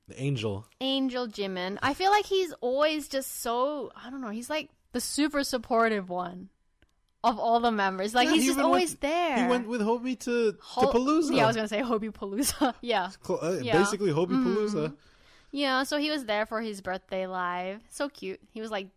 The 0.10 0.22
angel. 0.22 0.66
Angel 0.82 1.28
Jimin. 1.28 1.78
I 1.82 1.93
feel 1.93 2.12
like 2.12 2.26
he's 2.26 2.51
always 2.62 3.07
just 3.07 3.41
so 3.41 3.91
I 3.95 4.10
don't 4.10 4.22
know. 4.22 4.30
He's 4.30 4.49
like 4.49 4.70
the 4.91 5.01
super 5.01 5.43
supportive 5.43 6.10
one 6.10 6.49
of 7.24 7.38
all 7.39 7.60
the 7.60 7.72
members. 7.72 8.14
Like 8.16 8.28
Yeah, 8.28 8.34
he's 8.36 8.43
he 8.43 8.47
just 8.49 8.60
always 8.60 8.91
went- 8.91 9.01
there. 9.01 9.43
He 9.43 9.49
went 9.49 9.68
with 9.68 9.82
Hobie 9.82 10.20
to, 10.22 10.55
Ho- 10.62 10.91
to 10.91 10.97
Palooza. 10.97 11.36
Yeah, 11.36 11.43
I 11.43 11.47
was 11.47 11.55
gonna 11.55 11.68
say 11.68 11.82
Hobie 11.82 12.12
Palooza. 12.14 12.74
yeah, 12.82 13.10
Cl- 13.24 13.39
uh, 13.43 13.51
Yeah. 13.62 13.74
Mm-hmm. 13.74 13.84
Basically, 13.84 14.12
Hobie 14.12 14.43
Palooza. 14.43 14.95
yeah. 15.51 15.84
So 15.84 15.97
he 15.97 16.10
was 16.12 16.26
there 16.26 16.45
for 16.45 16.62
his 16.62 16.82
birthday 16.82 17.28
live. 17.28 17.82
So 17.89 18.10
cute. 18.10 18.39
He 18.51 18.62
was 18.62 18.72
like 18.72 18.88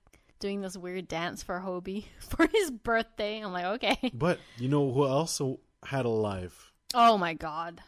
doing 0.41 0.61
this 0.61 0.77
weird 0.77 1.07
dance 1.09 1.43
for 1.43 1.61
Hobie 1.61 2.05
for 2.21 2.47
his 2.47 2.71
birthday. 2.71 3.41
I'm 3.41 3.53
like, 3.53 3.65
okay. 3.83 4.11
But 4.15 4.39
you 4.59 4.69
know 4.69 4.93
who 4.93 5.05
else 5.07 5.41
had 5.85 6.05
a 6.05 6.09
live? 6.09 6.73
Oh 6.95 7.17
my 7.19 7.35
god, 7.35 7.81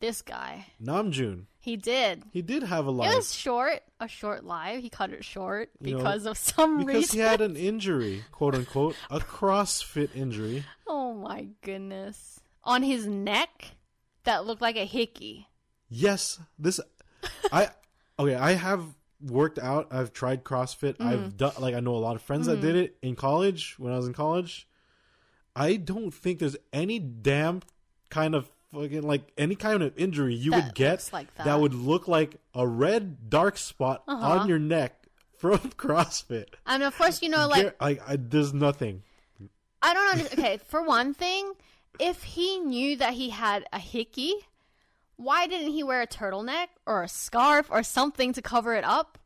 this 0.00 0.22
guy. 0.22 0.66
Namjoon. 0.82 1.46
He 1.58 1.76
did. 1.76 2.22
He 2.30 2.42
did 2.42 2.62
have 2.62 2.86
a 2.86 2.90
live. 2.90 3.12
It 3.12 3.16
was 3.16 3.34
short, 3.34 3.80
a 3.98 4.06
short 4.06 4.44
live. 4.44 4.80
He 4.80 4.88
cut 4.88 5.10
it 5.10 5.24
short 5.24 5.70
You 5.80 5.92
know, 5.92 5.96
because 5.98 6.26
of 6.26 6.38
some 6.38 6.78
because 6.78 6.86
reason. 6.86 7.00
Because 7.00 7.12
he 7.12 7.18
had 7.18 7.40
an 7.40 7.56
injury, 7.56 8.24
quote 8.30 8.54
unquote, 8.54 8.94
a 9.10 9.18
CrossFit 9.18 10.14
injury. 10.14 10.64
Oh 10.86 11.12
my 11.14 11.48
goodness. 11.62 12.40
On 12.62 12.82
his 12.82 13.06
neck 13.06 13.72
that 14.24 14.44
looked 14.46 14.62
like 14.62 14.76
a 14.76 14.84
hickey. 14.84 15.48
Yes, 15.88 16.38
this 16.58 16.80
I 17.50 17.70
okay, 18.18 18.34
I 18.34 18.52
have 18.52 18.84
worked 19.20 19.58
out. 19.58 19.88
I've 19.90 20.12
tried 20.12 20.44
CrossFit. 20.44 20.98
Mm-hmm. 20.98 21.08
I've 21.08 21.36
done 21.36 21.52
like 21.58 21.74
I 21.74 21.80
know 21.80 21.96
a 21.96 21.98
lot 21.98 22.16
of 22.16 22.22
friends 22.22 22.46
that 22.46 22.60
did 22.60 22.76
it 22.76 22.96
in 23.02 23.16
college 23.16 23.76
when 23.78 23.92
I 23.92 23.96
was 23.96 24.06
in 24.06 24.12
college. 24.12 24.68
I 25.54 25.76
don't 25.76 26.12
think 26.12 26.38
there's 26.38 26.56
any 26.72 26.98
damn 26.98 27.62
kind 28.10 28.34
of 28.34 28.50
fucking 28.72 29.02
like 29.02 29.32
any 29.38 29.54
kind 29.54 29.82
of 29.82 29.96
injury 29.96 30.34
you 30.34 30.50
That 30.52 30.64
would 30.66 30.74
get 30.74 31.10
like 31.12 31.34
that. 31.36 31.60
would 31.60 31.74
look 31.74 32.08
like 32.08 32.36
a 32.54 32.66
red 32.66 33.30
dark 33.30 33.56
spot 33.58 34.02
Uh-huh. 34.08 34.40
on 34.40 34.48
your 34.48 34.58
neck 34.58 35.06
from 35.38 35.58
CrossFit. 35.78 36.46
And 36.66 36.82
of 36.82 36.96
course, 36.96 37.22
you 37.22 37.28
know, 37.28 37.46
like, 37.48 37.80
like 37.80 38.00
I, 38.08 38.16
there's 38.16 38.52
nothing. 38.54 39.02
I 39.82 39.94
don't 39.94 40.08
understand. 40.12 40.38
Okay, 40.40 40.56
for 40.68 40.82
one 40.82 41.14
thing, 41.14 41.52
if 42.00 42.22
he 42.22 42.58
knew 42.58 42.96
that 42.96 43.14
he 43.14 43.30
had 43.30 43.66
a 43.72 43.78
hickey, 43.78 44.34
why 45.16 45.46
didn't 45.46 45.72
he 45.72 45.82
wear 45.82 46.02
a 46.02 46.06
turtleneck 46.06 46.66
or 46.86 47.02
a 47.02 47.08
scarf 47.08 47.68
or 47.70 47.82
something 47.82 48.32
to 48.32 48.42
cover 48.42 48.74
it 48.74 48.84
up 48.84 49.18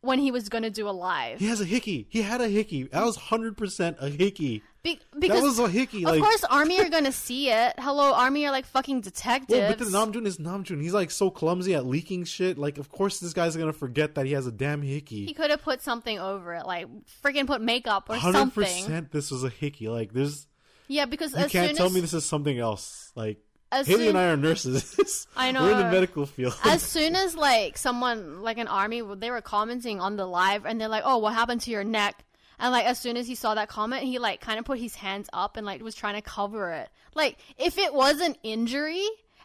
when 0.00 0.18
he 0.18 0.30
was 0.30 0.48
going 0.48 0.62
to 0.64 0.70
do 0.70 0.88
a 0.88 0.90
live? 0.90 1.38
He 1.38 1.46
has 1.46 1.60
a 1.60 1.64
hickey. 1.64 2.06
He 2.10 2.22
had 2.22 2.40
a 2.40 2.48
hickey. 2.48 2.84
That 2.84 3.04
was 3.04 3.16
hundred 3.16 3.56
percent 3.56 3.96
a 4.00 4.08
hickey. 4.08 4.62
Be- 4.82 4.98
because 5.16 5.40
that 5.40 5.46
was 5.46 5.58
a 5.60 5.68
hickey. 5.68 6.04
of 6.04 6.10
like, 6.10 6.20
course, 6.20 6.42
army 6.44 6.80
are 6.80 6.88
to 6.90 7.12
see 7.12 7.50
it. 7.50 7.74
Hello, 7.78 8.12
army 8.14 8.46
are 8.46 8.50
like 8.50 8.66
fucking 8.66 9.00
detectives. 9.02 9.50
Well, 9.56 9.68
but 9.70 9.78
the 9.78 9.84
Namjoon 9.84 10.26
is 10.26 10.38
Namjoon. 10.38 10.82
He's 10.82 10.92
like 10.92 11.12
so 11.12 11.30
clumsy 11.30 11.74
at 11.74 11.86
leaking 11.86 12.24
shit. 12.24 12.58
Like, 12.58 12.78
of 12.78 12.88
course, 12.90 13.20
this 13.20 13.32
guy's 13.32 13.56
gonna 13.56 13.72
forget 13.72 14.16
that 14.16 14.26
he 14.26 14.32
has 14.32 14.46
a 14.48 14.52
damn 14.52 14.82
hickey. 14.82 15.24
he 15.24 15.34
could 15.34 15.50
have 15.50 15.62
put 15.62 15.82
something 15.82 16.18
over 16.18 16.54
it, 16.54 16.66
like 16.66 16.88
freaking 17.22 17.46
put 17.46 17.60
makeup 17.60 18.10
or 18.10 18.16
Hundred 18.16 18.38
something. 18.38 18.64
percent, 18.64 19.12
this 19.12 19.30
was 19.30 19.44
a 19.44 19.48
hickey. 19.50 19.88
Like, 19.88 20.12
there's 20.12 20.48
Yeah, 20.88 21.04
because 21.04 21.30
you 21.32 21.38
as 21.38 21.52
can't 21.52 21.76
tell 21.76 21.86
as 21.86 21.92
me 21.94 22.00
this 22.00 22.12
is 22.14 22.24
something 22.24 22.58
else. 22.58 23.12
Like, 23.14 23.38
As 23.70 23.86
Haley 23.86 24.00
soon- 24.06 24.08
and 24.08 24.18
I 24.18 24.24
are 24.30 24.36
nurses. 24.36 25.28
I 25.36 25.52
know. 25.52 25.62
We're 25.64 25.72
in 25.72 25.78
the 25.78 25.90
medical 25.90 26.26
field. 26.26 26.56
as 26.64 26.82
soon 26.82 27.14
as 27.14 27.36
like 27.36 27.78
someone 27.78 28.42
like 28.42 28.58
an 28.58 28.66
army 28.66 29.00
they 29.16 29.30
were 29.30 29.40
commenting 29.42 30.00
on 30.00 30.16
the 30.16 30.26
live 30.26 30.66
and 30.66 30.80
they're 30.80 30.88
like 30.88 31.04
oh 31.06 31.18
what 31.18 31.34
happened 31.34 31.60
to 31.62 31.70
your 31.70 31.84
neck 31.84 32.24
and 32.62 32.72
like 32.72 32.86
as 32.86 32.98
soon 32.98 33.16
as 33.18 33.26
he 33.26 33.34
saw 33.34 33.54
that 33.54 33.68
comment 33.68 34.02
he 34.04 34.18
like 34.18 34.40
kind 34.40 34.58
of 34.58 34.64
put 34.64 34.78
his 34.78 34.94
hands 34.94 35.28
up 35.32 35.56
and 35.58 35.66
like 35.66 35.82
was 35.82 35.94
trying 35.94 36.14
to 36.14 36.22
cover 36.22 36.72
it 36.72 36.88
like 37.14 37.36
if 37.58 37.76
it 37.76 37.92
was 37.92 38.20
an 38.20 38.36
injury 38.42 39.04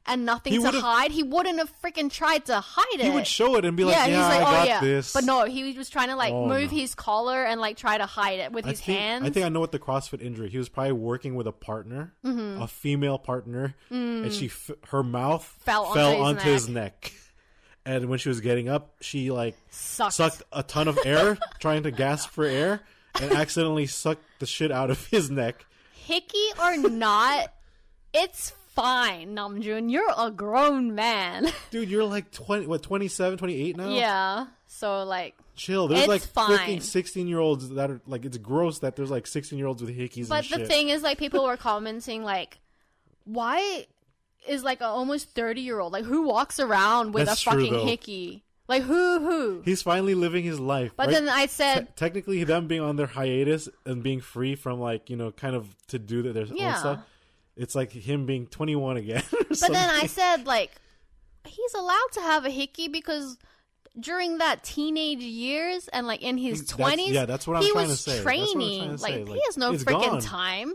and 0.10 0.26
nothing 0.26 0.54
He 0.54 0.60
to 0.60 0.72
hide 0.72 1.12
he 1.12 1.22
wouldn't 1.22 1.58
have 1.60 1.70
freaking 1.84 2.10
tried 2.10 2.46
to 2.46 2.62
hide 2.62 2.86
it 2.94 3.02
he 3.02 3.10
would 3.10 3.28
show 3.28 3.58
it 3.58 3.66
and 3.66 3.76
be 3.76 3.84
like, 3.84 3.96
yeah, 3.98 4.06
"Yeah, 4.06 4.16
he's 4.30 4.38
like, 4.40 4.48
I 4.48 4.52
got 4.52 4.62
oh 4.64 4.70
yeah, 4.70 4.80
this." 4.80 5.12
but 5.12 5.26
no, 5.26 5.44
he 5.44 5.74
was 5.78 5.90
trying 5.90 6.08
to 6.08 6.16
like 6.16 6.32
Oh, 6.34 6.48
move 6.48 6.72
no. 6.72 6.78
his 6.78 6.96
collar 6.96 7.44
and 7.44 7.60
like 7.60 7.76
try 7.76 7.98
to 7.98 8.06
hide 8.06 8.40
it 8.40 8.54
with 8.54 8.66
I 8.66 8.70
his 8.70 8.80
think, 8.80 8.98
hands. 9.00 9.26
I 9.26 9.30
think 9.32 9.46
I 9.46 9.50
know 9.50 9.60
what 9.60 9.74
the 9.74 9.80
CrossFit 9.80 10.22
injury. 10.22 10.48
He 10.50 10.58
was 10.58 10.70
probably 10.70 10.94
working 10.94 11.36
with 11.36 11.46
a 11.46 11.52
partner, 11.52 12.14
Mm-hmm. 12.24 12.62
a 12.62 12.68
female 12.70 13.18
partner, 13.18 13.76
and 13.90 14.32
she 14.32 14.46
f- 14.46 14.72
her 14.92 15.04
mouth 15.04 15.44
Mm. 15.60 15.64
Fell 15.66 15.84
onto 15.88 16.00
his 16.00 16.20
onto 16.22 16.50
his 16.54 16.70
neck. 16.70 17.12
And 17.86 18.08
when 18.10 18.20
she 18.20 18.30
was 18.30 18.40
getting 18.42 18.70
up, 18.70 18.96
she 19.02 19.30
like 19.32 19.56
Sucked. 19.72 20.14
sucked 20.14 20.44
a 20.54 20.64
ton 20.64 20.88
of 20.88 20.98
air, 21.06 21.38
trying 21.60 21.84
to 21.84 21.92
gasp 21.92 22.30
for 22.30 22.46
air, 22.46 22.82
and 23.22 23.32
accidentally 23.34 23.86
sucked 23.88 24.24
the 24.40 24.46
shit 24.46 24.72
out 24.72 24.90
of 24.90 25.06
his 25.08 25.30
neck. 25.30 25.66
Hickey 25.94 26.46
or 26.62 26.78
not, 26.78 27.54
it's 28.14 28.52
fine, 28.74 29.36
Namjoon. 29.36 29.92
You're 29.92 30.12
a 30.18 30.32
grown 30.32 30.96
man. 30.96 31.48
Dude, 31.72 31.90
you're 31.90 32.04
like 32.06 32.32
20, 32.32 32.68
what, 32.68 32.82
27, 32.84 33.38
28 33.38 33.78
now? 33.78 33.90
yeah. 33.90 34.46
So 34.68 35.04
like 35.04 35.36
Chill. 35.56 35.88
There's 35.88 36.02
It's 36.02 36.08
like 36.08 36.22
fine. 36.22 36.58
freaking 36.58 36.82
16 36.84 37.28
year 37.28 37.40
olds 37.40 37.70
that 37.70 37.90
are 37.90 38.00
like, 38.06 38.26
it's 38.26 38.38
gross 38.38 38.80
that 38.80 38.96
there's 38.96 39.10
like 39.10 39.26
16 39.26 39.58
year 39.58 39.68
olds 39.68 39.82
with 39.82 39.98
hickeys 39.98 40.30
But 40.30 40.42
the 40.44 40.58
shit. 40.60 40.68
thing 40.68 40.90
is, 40.90 41.02
like, 41.02 41.18
people 41.18 41.44
were 41.46 41.58
commenting, 41.58 42.24
like, 42.24 42.60
why 43.24 43.88
is 44.48 44.64
like 44.64 44.80
an 44.82 44.88
almost 44.88 45.32
thirty 45.32 45.60
year 45.60 45.80
old 45.80 45.92
like 45.92 46.06
who 46.06 46.22
walks 46.22 46.58
around 46.60 47.14
with 47.14 47.26
That's 47.26 47.42
a 47.42 47.50
fucking 47.52 47.74
though. 47.74 47.86
hickey? 47.86 48.44
Like 48.68 48.84
who 48.84 49.20
who? 49.20 49.62
He's 49.64 49.82
finally 49.82 50.14
living 50.16 50.44
his 50.44 50.60
life. 50.60 50.92
But 50.98 51.08
right? 51.08 51.14
then 51.14 51.30
I 51.30 51.46
Te- 51.46 51.52
said, 51.52 51.96
technically, 51.96 52.44
them 52.44 52.68
being 52.68 52.82
on 52.82 52.96
their 52.98 53.08
hiatus 53.08 53.70
and 53.86 54.04
being 54.04 54.20
free 54.22 54.56
from 54.56 54.80
like 54.80 55.10
you 55.10 55.16
know, 55.16 55.32
kind 55.32 55.56
of 55.56 55.74
to 55.88 56.00
do 56.00 56.22
their 56.34 56.46
Yeah. 56.46 56.74
own 56.74 56.80
stuff. 56.80 57.00
It's 57.56 57.74
like 57.76 57.92
him 57.92 58.26
being 58.26 58.46
21 58.48 58.98
again. 58.98 59.24
but 59.50 59.60
then 59.72 59.90
I 59.90 60.06
said 60.08 60.46
like 60.46 60.72
he's 61.46 61.74
allowed 61.74 62.08
to 62.14 62.22
have 62.22 62.46
a 62.46 62.50
hickey 62.50 62.88
because 62.90 63.38
during 64.00 64.38
that 64.40 64.64
teenage 64.64 65.22
years 65.24 65.88
and 65.88 66.06
like 66.06 66.22
in 66.22 66.38
his 66.38 66.66
twenties, 66.68 67.10
yeah, 67.12 67.26
that's 67.26 67.48
what 67.48 67.58
I'm 67.58 67.64
he 67.64 67.72
trying 67.72 67.88
was 67.88 68.04
to 68.04 68.10
say. 68.12 68.16
That's 68.18 68.26
what 68.26 68.32
I'm 68.34 68.46
training. 68.46 68.80
trying 68.80 68.98
to 68.98 69.02
like 69.04 69.14
say. 69.14 69.26
he 69.34 69.42
has 69.46 69.58
no 69.58 69.72
freaking 69.74 70.10
gone. 70.10 70.22
time 70.22 70.74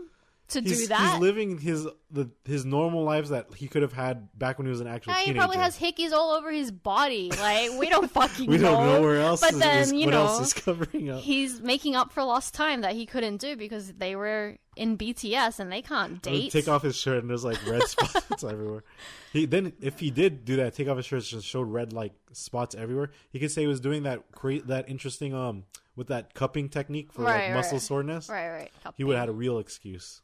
to 0.49 0.61
he's, 0.61 0.81
do 0.81 0.87
that. 0.87 1.11
he's 1.13 1.19
living 1.21 1.57
his 1.57 1.87
the 2.11 2.29
his 2.45 2.65
normal 2.65 3.03
lives 3.03 3.29
that 3.29 3.47
he 3.55 3.67
could 3.67 3.81
have 3.81 3.93
had 3.93 4.27
back 4.37 4.57
when 4.57 4.67
he 4.67 4.69
was 4.69 4.81
an 4.81 4.87
actual 4.87 5.13
Yeah, 5.13 5.21
he 5.21 5.33
probably 5.33 5.57
has 5.57 5.77
hickeys 5.79 6.11
all 6.11 6.31
over 6.31 6.51
his 6.51 6.69
body. 6.71 7.31
Like 7.31 7.71
we 7.79 7.89
don't 7.89 8.09
fucking 8.11 8.49
we 8.49 8.57
know. 8.57 8.71
don't 8.73 8.85
know 8.85 9.01
where 9.01 9.19
else. 9.21 9.41
But 9.41 9.53
is, 9.53 9.59
then 9.59 9.95
you 9.95 10.05
what 10.05 10.11
know, 10.11 10.25
else 10.25 10.41
is 10.47 10.53
covering 10.63 11.09
up. 11.09 11.21
he's 11.21 11.61
making 11.61 11.95
up 11.95 12.11
for 12.11 12.23
lost 12.23 12.53
time 12.53 12.81
that 12.81 12.93
he 12.93 13.05
couldn't 13.05 13.37
do 13.37 13.55
because 13.55 13.93
they 13.93 14.15
were 14.15 14.57
in 14.75 14.97
BTS 14.97 15.59
and 15.59 15.71
they 15.71 15.81
can't 15.81 16.21
date. 16.21 16.51
Take 16.51 16.67
off 16.67 16.81
his 16.83 16.95
shirt 16.95 17.19
and 17.21 17.29
there's 17.29 17.45
like 17.45 17.57
red 17.67 17.83
spots 17.87 18.43
everywhere. 18.43 18.83
He 19.31 19.45
then 19.45 19.73
if 19.81 19.99
he 19.99 20.11
did 20.11 20.45
do 20.45 20.57
that, 20.57 20.73
take 20.75 20.87
off 20.87 20.97
his 20.97 21.05
shirt, 21.05 21.31
and 21.33 21.43
showed 21.43 21.67
red 21.69 21.93
like 21.93 22.13
spots 22.33 22.75
everywhere. 22.75 23.11
He 23.31 23.39
could 23.39 23.51
say 23.51 23.61
he 23.61 23.67
was 23.67 23.79
doing 23.79 24.03
that 24.03 24.31
cra- 24.31 24.61
that 24.63 24.89
interesting 24.89 25.33
um 25.33 25.63
with 25.95 26.07
that 26.07 26.33
cupping 26.33 26.69
technique 26.69 27.13
for 27.13 27.21
Right, 27.21 27.45
like 27.45 27.53
muscle 27.53 27.79
soreness. 27.79 28.27
Right, 28.27 28.49
right. 28.49 28.71
He 28.97 29.03
would 29.03 29.15
have 29.15 29.21
had 29.23 29.29
a 29.29 29.33
real 29.33 29.59
excuse. 29.59 30.21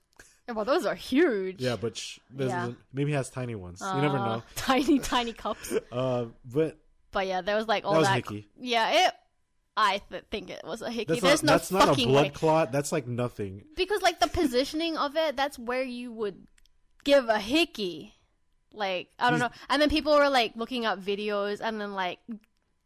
Well, 0.54 0.66
those 0.66 0.86
are 0.86 0.96
huge. 0.96 1.62
Yeah, 1.62 1.76
but 1.76 1.98
sh- 1.98 2.20
Yeah. 2.36 2.72
maybe 2.94 3.12
he 3.12 3.16
has 3.16 3.30
tiny 3.30 3.56
ones. 3.56 3.82
you 3.82 4.02
never 4.02 4.18
Uh, 4.18 4.26
know. 4.38 4.44
Tiny, 4.56 5.00
tiny 5.00 5.34
cups. 5.34 5.74
Uh, 5.92 6.26
but 6.46 6.78
But 7.12 7.28
yeah, 7.28 7.42
there 7.42 7.56
was 7.56 7.68
like 7.68 7.86
all 7.86 7.94
That 7.94 8.00
was 8.00 8.08
that. 8.08 8.16
hickey. 8.16 8.48
Yeah, 8.60 9.08
it. 9.08 9.14
I 9.78 10.02
th- 10.10 10.26
think 10.30 10.50
it 10.50 10.62
was 10.66 10.82
a 10.82 10.92
hickey. 10.92 11.06
that's 11.14 11.22
There's 11.22 11.44
not 11.44 11.52
no 11.54 11.58
that's 11.58 11.72
not 11.72 11.90
a 12.00 12.06
blood 12.06 12.24
way. 12.26 12.30
clot. 12.32 12.72
That's 12.72 12.92
like 12.92 13.08
nothing. 13.08 13.64
because 13.76 14.02
like 14.02 14.20
the 14.20 14.28
positioning 14.42 14.98
of 14.98 15.16
it, 15.16 15.36
that's 15.38 15.58
where 15.58 15.84
you 15.84 16.12
would 16.12 16.46
give 17.06 17.30
a 17.30 17.40
hickey. 17.40 18.14
Like 18.74 19.10
I 19.18 19.30
don't 19.32 19.40
He's- 19.40 19.50
know. 19.50 19.56
And 19.70 19.82
then 19.82 19.90
people 19.90 20.16
were 20.16 20.30
like 20.30 20.54
looking 20.56 20.86
up 20.86 21.00
videos 21.00 21.62
and 21.62 21.80
then 21.80 21.94
like 21.94 22.20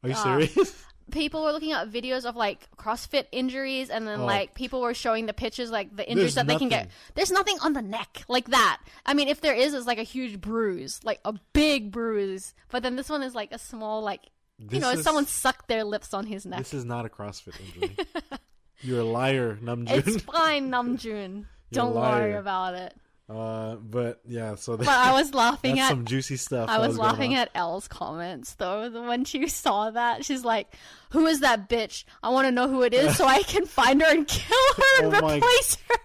Are 0.03 0.09
you 0.09 0.16
Ah. 0.16 0.24
serious? 0.24 0.86
People 1.12 1.43
were 1.43 1.51
looking 1.51 1.72
at 1.72 1.89
videos 1.89 2.26
of 2.26 2.36
like 2.36 2.68
CrossFit 2.78 3.26
injuries, 3.32 3.89
and 3.89 4.08
then 4.08 4.22
Oh. 4.22 4.26
like 4.26 4.54
people 4.56 4.82
were 4.82 4.93
showing 4.93 5.26
the 5.26 5.34
pictures 5.34 5.70
like 5.72 5.95
the 5.95 6.08
injuries 6.10 6.36
There's 6.36 6.45
that 6.45 6.47
they 6.47 6.58
can 6.58 6.70
get. 6.70 6.89
There's 7.16 7.32
nothing 7.32 7.58
on 7.62 7.74
the 7.74 7.82
neck 7.82 8.24
like 8.28 8.47
that. 8.49 8.82
I 9.06 9.14
mean, 9.14 9.28
if 9.28 9.41
there 9.41 9.54
is, 9.56 9.74
it's 9.74 9.86
like 9.88 9.99
a 9.99 10.04
huge 10.04 10.39
bruise, 10.41 10.99
like 11.04 11.20
a 11.26 11.34
big 11.54 11.91
bruise. 11.91 12.54
But 12.70 12.84
then 12.84 12.95
this 12.95 13.10
one 13.10 13.24
is 13.24 13.36
like 13.36 13.51
a 13.51 13.60
small, 13.60 14.01
like 14.01 14.22
you 14.60 14.68
This 14.70 14.82
know, 14.82 14.91
is- 14.91 15.04
someone 15.04 15.26
sucked 15.26 15.68
their 15.68 15.84
lips 15.84 16.14
on 16.14 16.26
his 16.26 16.45
neck. 16.45 16.60
this 16.60 16.74
is 16.74 16.86
not 16.86 17.06
a 17.06 17.10
CrossFit 17.10 17.54
injury. 17.60 17.95
You're 18.82 18.99
a 19.01 19.04
liar, 19.06 19.58
Namjoon. 19.62 20.08
It's 20.08 20.22
fine, 20.24 20.70
Namjoon. 20.72 21.45
Don't 21.72 21.95
worry 21.95 22.34
about 22.34 22.76
it. 22.76 22.93
Uh, 23.34 23.75
but 23.75 24.19
yeah, 24.27 24.55
so 24.55 24.75
that, 24.75 24.86
But 24.86 24.95
I 24.95 25.11
was 25.13 25.34
laughing 25.34 25.79
at 25.79 25.89
some 25.89 26.05
juicy 26.05 26.38
stuff. 26.38 26.69
I 26.69 26.77
that 26.79 26.88
was 26.88 26.97
laughing 26.97 27.34
at 27.36 27.49
Elle's 27.55 27.88
comments 27.88 28.53
though. 28.55 28.89
When 29.07 29.25
she 29.25 29.47
saw 29.47 29.89
that, 29.91 30.23
she's 30.25 30.43
like, 30.45 30.73
"Who 31.11 31.25
is 31.25 31.39
that 31.39 31.67
bitch? 31.69 32.03
I 32.21 32.29
want 32.29 32.45
to 32.47 32.51
know 32.51 32.67
who 32.67 32.84
it 32.84 32.93
is 32.93 33.17
so 33.17 33.25
I 33.25 33.41
can 33.43 33.65
find 33.65 34.01
her 34.01 34.07
and 34.11 34.27
kill 34.27 34.57
her 34.77 35.03
and 35.05 35.15
Oh 35.15 35.21
my- 35.21 35.36
replace 35.38 35.77
her." 35.89 35.95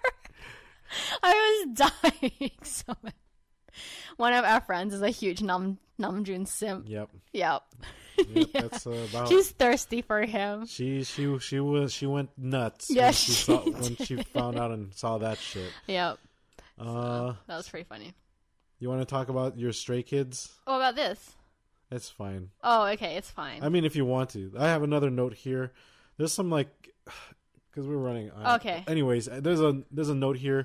I 1.23 1.65
was 1.67 1.91
dying 2.01 2.51
so. 2.63 2.95
One 4.17 4.33
of 4.33 4.45
our 4.45 4.61
friends 4.63 4.95
is 4.95 5.03
a 5.03 5.11
huge 5.11 5.43
Nam 5.43 5.79
Namjoon 6.01 6.49
simp. 6.49 6.87
Yep. 6.89 7.11
Yep. 7.33 7.63
Yep. 8.19 8.27
Yeah. 8.35 8.45
That's 8.63 8.87
uh, 8.87 9.07
about. 9.11 9.29
She's 9.29 9.51
thirsty 9.51 10.03
for 10.03 10.23
him. 10.23 10.67
She 10.67 11.05
she 11.05 11.39
she 11.39 11.61
was 11.61 11.93
she 11.93 12.07
went 12.07 12.31
nuts 12.37 12.89
Yeah, 12.91 13.05
when 13.05 13.13
she, 13.13 13.33
she 13.33 13.43
saw 13.45 13.59
when 13.59 13.97
she 13.97 14.17
found 14.25 14.59
out 14.59 14.73
and 14.73 14.93
saw 14.95 15.19
that 15.19 15.39
shit. 15.39 15.71
Yep. 15.87 16.19
Uh, 16.81 17.35
That 17.47 17.57
was 17.57 17.69
pretty 17.69 17.85
funny. 17.85 18.15
you 18.79 18.89
want 18.89 19.01
to 19.01 19.07
talk 19.07 19.29
about 19.29 19.59
your 19.59 19.73
stray 19.73 20.03
kids? 20.03 20.51
Oh, 20.67 20.77
about 20.77 20.95
this? 20.97 21.33
It's 21.91 22.11
fine. 22.11 22.51
Oh, 22.63 22.87
okay, 22.89 23.17
it's 23.17 23.31
fine. 23.31 23.63
I 23.63 23.69
mean, 23.71 23.85
if 23.85 23.97
you 23.97 24.05
want 24.05 24.31
to, 24.31 24.53
I 24.59 24.67
have 24.69 24.83
another 24.83 25.09
note 25.11 25.35
here. 25.35 25.73
There's 26.19 26.33
some 26.33 26.51
like, 26.51 26.69
because 27.71 27.87
we're 27.87 27.97
running. 27.97 28.31
Okay. 28.31 28.85
Anyways, 28.87 29.27
there's 29.33 29.61
a 29.61 29.83
there's 29.91 30.09
a 30.11 30.15
note 30.15 30.37
here 30.37 30.65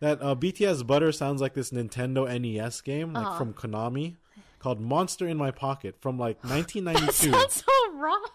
that 0.00 0.20
uh, 0.22 0.34
BTS 0.34 0.86
Butter 0.86 1.12
sounds 1.12 1.40
like 1.40 1.54
this 1.54 1.70
Nintendo 1.70 2.26
NES 2.40 2.80
game, 2.80 3.12
like 3.12 3.26
Uh-huh. 3.26 3.38
from 3.38 3.52
Konami, 3.54 4.16
called 4.58 4.80
Monster 4.80 5.28
in 5.28 5.36
My 5.36 5.50
Pocket 5.50 5.96
from 6.00 6.18
like 6.18 6.40
that 6.42 6.50
1992. 6.50 7.30
sounds 7.30 7.64
so 7.64 7.92
wrong. 7.94 8.26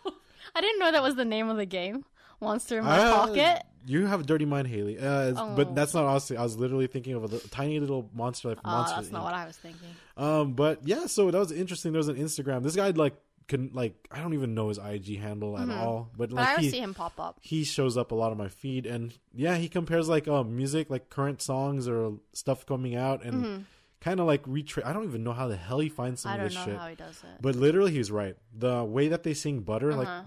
I 0.56 0.62
didn't 0.62 0.80
know 0.80 0.92
that 0.92 1.04
was 1.04 1.16
the 1.16 1.26
name 1.26 1.50
of 1.50 1.58
the 1.58 1.66
game. 1.66 2.06
Monster 2.40 2.78
in 2.80 2.86
my 2.86 3.00
Uh, 3.00 3.14
pocket. 3.26 3.64
You 3.86 4.06
have 4.06 4.22
a 4.22 4.24
dirty 4.24 4.46
mind, 4.46 4.68
Haley. 4.68 4.98
Uh, 5.00 5.30
it's- 5.30 5.56
But 5.56 5.68
Oh. 5.70 5.74
that's 5.74 5.94
not 5.94 6.06
honestly. 6.06 6.36
I 6.38 6.44
was 6.44 6.58
literally 6.58 6.88
thinking 6.88 7.14
of 7.14 7.24
a 7.24 7.28
li- 7.28 7.42
tiny 7.52 7.80
little 7.80 8.10
monster 8.14 8.50
like 8.50 8.58
Oh, 8.66 8.70
monster. 8.70 8.96
that's 8.98 9.12
not 9.12 9.24
what 9.24 9.34
I 9.34 9.46
was 9.46 9.56
thinking. 9.58 9.90
Um, 10.18 10.54
but 10.54 10.86
yeah, 10.86 11.06
so 11.06 11.30
that 11.32 11.38
was 11.40 11.52
interesting. 11.52 11.92
There 11.94 12.00
was 12.00 12.10
an 12.10 12.18
Instagram. 12.18 12.64
This 12.64 12.76
guy 12.76 12.90
like 12.90 13.16
can 13.48 13.70
like 13.74 13.94
I 14.12 14.20
don't 14.20 14.34
even 14.34 14.54
know 14.56 14.68
his 14.68 14.78
IG 14.78 15.20
handle 15.20 15.58
at 15.58 15.70
all, 15.70 16.10
but 16.18 16.30
Mm-hmm. 16.30 16.36
But 16.36 16.42
like 16.42 16.48
I 16.48 16.52
always 16.52 16.66
he 16.66 16.72
see 16.72 16.80
him 16.80 16.94
pop 16.94 17.18
up. 17.18 17.38
he 17.42 17.64
shows 17.64 17.96
up 17.96 18.12
a 18.12 18.16
lot 18.16 18.32
on 18.32 18.38
my 18.38 18.50
feed, 18.50 18.86
and 18.86 19.14
yeah, 19.34 19.56
he 19.56 19.70
compares 19.70 20.10
like 20.10 20.28
um 20.28 20.58
music, 20.58 20.90
like 20.90 21.10
current 21.10 21.42
songs 21.42 21.88
or 21.88 22.14
stuff 22.34 22.66
coming 22.66 22.96
out, 22.98 23.24
and 23.24 23.66
kind 24.02 24.20
of 24.20 24.28
like 24.28 24.44
retra 24.44 24.86
I 24.86 24.92
don't 24.92 25.06
even 25.06 25.24
know 25.24 25.32
how 25.34 25.48
the 25.48 25.56
hell 25.56 25.80
he 25.80 25.88
finds 25.88 26.22
some 26.22 26.34
Mm-hmm. 26.34 26.42
I 26.42 26.46
of 26.46 26.52
don't 26.52 26.60
this 26.60 26.68
know 26.68 26.74
shit. 26.74 26.82
how 26.82 26.88
he 26.90 26.96
does 26.96 27.24
it. 27.24 27.42
But 27.42 27.56
literally, 27.56 27.94
he's 27.94 28.12
right. 28.12 28.36
The 28.54 28.84
way 28.84 29.08
that 29.08 29.24
they 29.24 29.34
sing 29.34 29.62
butter, 29.62 29.94
like 29.96 30.08
Uh-huh. 30.10 30.24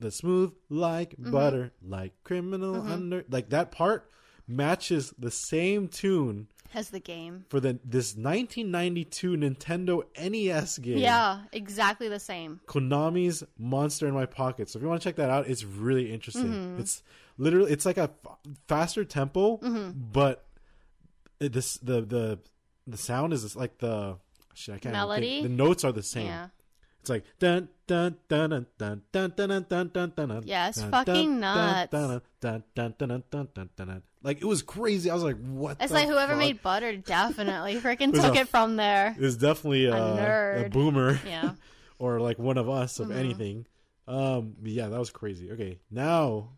The 0.00 0.10
smooth 0.10 0.52
like 0.68 1.10
Mm-hmm. 1.16 1.30
butter, 1.30 1.72
like 1.86 2.12
criminal 2.24 2.80
under, 2.86 3.24
like 3.30 3.50
that 3.50 3.70
part 3.70 4.10
matches 4.46 5.14
the 5.18 5.30
same 5.30 5.88
tune 5.88 6.48
as 6.74 6.90
the 6.90 7.00
game. 7.00 7.44
for 7.48 7.60
the 7.60 7.78
this 7.84 8.16
1992 8.16 9.36
Nintendo 9.36 10.02
NES 10.20 10.78
game. 10.78 10.98
Yeah, 10.98 11.40
exactly 11.52 12.08
the 12.08 12.18
same. 12.20 12.60
Konami's 12.66 13.44
Monster 13.58 14.08
in 14.08 14.14
My 14.14 14.26
Pocket. 14.26 14.68
So 14.68 14.78
if 14.78 14.82
you 14.82 14.88
want 14.88 15.00
to 15.00 15.08
check 15.08 15.16
that 15.16 15.30
out, 15.30 15.46
it's 15.48 15.64
really 15.64 16.12
interesting. 16.12 16.46
Mm-hmm. 16.52 16.80
It's 16.80 17.02
literally 17.38 17.70
it's 17.72 17.86
like 17.86 17.96
a 17.98 18.10
f- 18.26 18.38
faster 18.68 19.04
tempo, 19.04 19.58
Mm-hmm. 19.58 19.90
but 20.12 20.44
it, 21.40 21.52
this 21.52 21.78
the 21.78 22.00
the 22.02 22.38
the 22.86 22.96
sound 22.98 23.32
is 23.32 23.54
like 23.56 23.78
the 23.78 24.18
shit, 24.54 24.74
I 24.74 24.78
can't 24.78 24.92
Melody? 24.92 25.42
The 25.42 25.48
notes 25.48 25.84
are 25.84 25.92
the 25.92 26.02
same. 26.02 26.26
Yeah. 26.26 26.48
It's 27.04 27.10
like 27.10 27.24
dun 27.38 27.68
dun 27.86 28.16
dun 28.30 28.48
dun 28.48 28.66
dun 28.78 29.02
dun 29.12 29.36
dun 29.36 29.66
dun 29.68 29.90
dun 29.92 30.12
dun. 30.16 30.42
Yeah, 30.46 30.70
it's 30.70 30.80
dun, 30.80 30.90
fucking 30.90 31.38
nuts. 31.38 31.90
Dun 31.90 32.22
dun 32.40 32.62
dun 32.74 32.94
dun 32.98 33.22
dun 33.30 33.48
dun 33.54 33.68
dun. 33.76 34.02
Like 34.22 34.40
it 34.40 34.46
was 34.46 34.62
crazy. 34.62 35.10
I 35.10 35.14
was 35.14 35.22
like, 35.22 35.36
what? 35.36 35.76
It's 35.82 35.92
like 35.92 36.08
whoever 36.08 36.34
made 36.34 36.62
butter 36.62 36.96
definitely 36.96 37.76
freaking 37.76 38.14
took 38.14 38.36
it 38.36 38.48
from 38.48 38.76
there. 38.76 39.14
It 39.18 39.20
was 39.20 39.36
definitely 39.36 39.84
a, 39.84 40.64
a 40.64 40.68
boomer. 40.70 41.20
Yeah. 41.26 41.50
or 41.98 42.20
like 42.20 42.38
one 42.38 42.56
of 42.56 42.70
us 42.70 42.96
Mm-hmm. 42.96 43.10
of 43.10 43.18
anything. 43.18 43.66
Um, 44.08 44.54
yeah, 44.62 44.88
that 44.88 44.98
was 44.98 45.10
crazy. 45.10 45.50
Okay, 45.52 45.80
now 45.90 46.52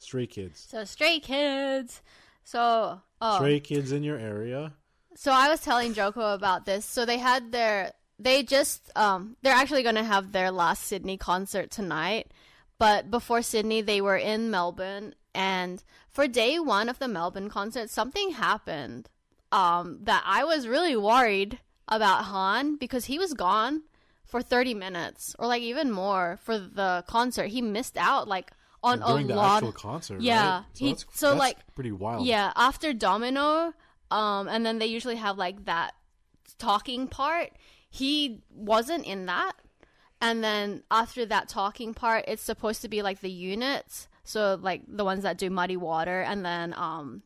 Stray 0.00 0.26
Kids. 0.26 0.66
So 0.70 0.84
Stray 0.84 1.18
Kids. 1.18 2.02
So 2.44 3.00
oh, 3.22 3.36
Stray 3.36 3.58
Kids 3.60 3.90
in 3.90 4.02
your 4.02 4.18
area. 4.18 4.74
So 5.14 5.32
I 5.32 5.48
was 5.48 5.62
telling 5.62 5.94
Joko 5.94 6.34
about 6.34 6.66
this. 6.66 6.84
So 6.84 7.06
they 7.06 7.16
had 7.16 7.52
their 7.52 7.92
they 8.22 8.42
just 8.42 8.90
um 8.96 9.36
they're 9.42 9.54
actually 9.54 9.82
going 9.82 9.96
to 9.96 10.04
have 10.04 10.32
their 10.32 10.50
last 10.50 10.84
Sydney 10.84 11.16
concert 11.16 11.70
tonight. 11.70 12.30
But 12.78 13.10
before 13.10 13.42
Sydney 13.42 13.80
they 13.80 14.00
were 14.00 14.16
in 14.16 14.50
Melbourne 14.50 15.14
and 15.34 15.82
for 16.10 16.26
day 16.28 16.58
1 16.58 16.88
of 16.88 16.98
the 16.98 17.08
Melbourne 17.08 17.48
concert 17.48 17.90
something 17.90 18.32
happened 18.32 19.08
um 19.50 19.98
that 20.02 20.22
I 20.26 20.44
was 20.44 20.68
really 20.68 20.96
worried 20.96 21.58
about 21.88 22.24
Han 22.24 22.76
because 22.76 23.06
he 23.06 23.18
was 23.18 23.34
gone 23.34 23.82
for 24.24 24.40
30 24.40 24.74
minutes 24.74 25.36
or 25.38 25.46
like 25.46 25.62
even 25.62 25.90
more 25.90 26.38
for 26.42 26.58
the 26.58 27.04
concert. 27.06 27.48
He 27.48 27.60
missed 27.60 27.96
out 27.98 28.26
like 28.26 28.50
on 28.82 29.00
during 29.00 29.26
a 29.26 29.28
the 29.28 29.34
lot 29.34 29.56
actual 29.56 29.72
concert. 29.72 30.20
Yeah, 30.20 30.56
right? 30.56 30.64
so, 30.72 30.84
he- 30.84 30.90
that's, 30.92 31.06
so, 31.12 31.28
that's 31.28 31.38
like, 31.38 31.74
pretty 31.74 31.92
wild. 31.92 32.26
Yeah, 32.26 32.52
after 32.56 32.92
Domino, 32.92 33.74
um, 34.10 34.48
and 34.48 34.64
then 34.64 34.78
they 34.78 34.86
usually 34.86 35.16
have 35.16 35.38
like 35.38 35.66
that 35.66 35.94
talking 36.58 37.08
part. 37.08 37.50
He 37.94 38.40
wasn't 38.50 39.04
in 39.04 39.26
that, 39.26 39.52
and 40.18 40.42
then 40.42 40.82
after 40.90 41.26
that 41.26 41.50
talking 41.50 41.92
part, 41.92 42.24
it's 42.26 42.42
supposed 42.42 42.80
to 42.82 42.88
be 42.88 43.02
like 43.02 43.20
the 43.20 43.30
units, 43.30 44.08
so 44.24 44.58
like 44.60 44.80
the 44.88 45.04
ones 45.04 45.24
that 45.24 45.36
do 45.36 45.50
Muddy 45.50 45.76
Water, 45.76 46.22
and 46.22 46.42
then 46.42 46.72
um, 46.74 47.22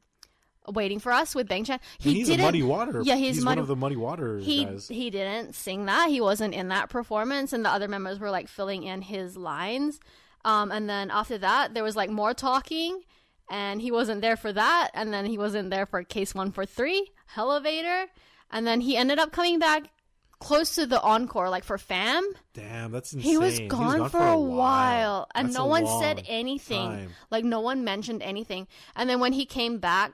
Waiting 0.66 0.98
for 0.98 1.12
Us 1.12 1.36
with 1.36 1.46
Bang 1.46 1.64
Chan. 1.64 1.78
He 1.98 2.08
and 2.10 2.16
he's 2.16 2.26
didn't. 2.26 2.42
muddy 2.42 2.64
water. 2.64 3.00
Yeah, 3.04 3.14
he's, 3.14 3.36
one 3.36 3.44
muddy. 3.44 3.60
of 3.60 3.68
the 3.68 3.76
muddy 3.76 3.94
water 3.94 4.38
he 4.38 4.64
guys. 4.64 4.88
he 4.88 5.08
didn't 5.08 5.54
sing 5.54 5.86
that. 5.86 6.10
He 6.10 6.20
wasn't 6.20 6.52
in 6.52 6.66
that 6.68 6.88
performance, 6.88 7.52
and 7.52 7.64
the 7.64 7.70
other 7.70 7.86
members 7.86 8.18
were 8.18 8.30
like 8.30 8.48
filling 8.48 8.82
in 8.82 9.02
his 9.02 9.36
lines. 9.36 10.00
Um, 10.44 10.72
and 10.72 10.90
then 10.90 11.12
after 11.12 11.38
that, 11.38 11.74
there 11.74 11.84
was 11.84 11.94
like 11.94 12.10
more 12.10 12.34
talking, 12.34 13.02
and 13.48 13.80
he 13.80 13.92
wasn't 13.92 14.20
there 14.20 14.36
for 14.36 14.52
that. 14.52 14.90
And 14.94 15.12
then 15.12 15.26
he 15.26 15.38
wasn't 15.38 15.70
there 15.70 15.86
for 15.86 16.02
Case 16.02 16.34
One 16.34 16.50
for 16.50 16.66
Three, 16.66 17.12
Elevator, 17.36 18.06
and 18.50 18.66
then 18.66 18.80
he 18.80 18.96
ended 18.96 19.20
up 19.20 19.30
coming 19.30 19.60
back 19.60 19.84
close 20.38 20.74
to 20.74 20.86
the 20.86 21.00
encore, 21.00 21.48
like 21.50 21.64
for 21.64 21.78
Fam. 21.78 22.28
Damn, 22.52 22.92
that's 22.92 23.12
insane. 23.12 23.30
He 23.30 23.38
was 23.38 23.58
gone, 23.60 24.08
for, 24.08 24.26
a 24.26 24.38
while, 24.38 25.26
and 25.34 25.48
That's 25.48 25.56
no 25.56 25.66
one 25.66 25.86
said 26.00 26.22
anything. 26.28 26.88
time. 26.88 27.10
Like 27.30 27.44
no 27.44 27.60
one 27.60 27.84
mentioned 27.84 28.22
anything. 28.22 28.66
And 28.94 29.08
then 29.08 29.20
when 29.20 29.32
he 29.32 29.46
came 29.46 29.78
back, 29.78 30.12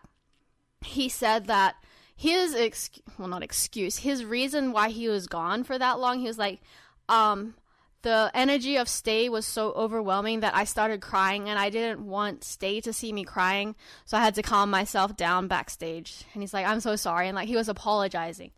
he 0.85 1.09
said 1.09 1.47
that 1.47 1.77
his 2.17 2.55
ex- 2.55 2.91
well 3.19 3.29
not 3.29 3.43
excuse, 3.43 3.99
his 3.99 4.25
reason 4.25 4.73
why 4.73 4.91
he 4.91 5.09
was 5.09 5.27
gone 5.27 5.65
for 5.65 5.79
that 5.79 5.99
long, 5.99 6.21
he 6.21 6.27
was 6.27 6.39
like 6.39 6.61
um 7.09 7.55
the 8.03 8.31
energy 8.35 8.77
of 8.77 8.89
Stay 8.89 9.29
was 9.29 9.47
so 9.47 9.71
overwhelming 9.73 10.41
that 10.41 10.57
I 10.57 10.65
started 10.65 11.01
crying 11.01 11.49
and 11.49 11.57
I 11.59 11.71
didn't 11.71 12.05
want 12.05 12.43
Stay 12.43 12.81
to 12.81 12.93
see 12.93 13.13
me 13.13 13.23
crying, 13.25 13.77
so 14.05 14.17
I 14.17 14.21
had 14.21 14.35
to 14.35 14.43
calm 14.43 14.71
myself 14.71 15.17
down 15.17 15.47
backstage. 15.47 16.25
And 16.35 16.43
he's 16.43 16.53
like, 16.53 16.67
"I'm 16.67 16.81
so 16.81 16.97
sorry." 16.97 17.29
And 17.29 17.37
like 17.37 17.49
he 17.49 17.57
was 17.57 17.69
apologizing. 17.69 18.51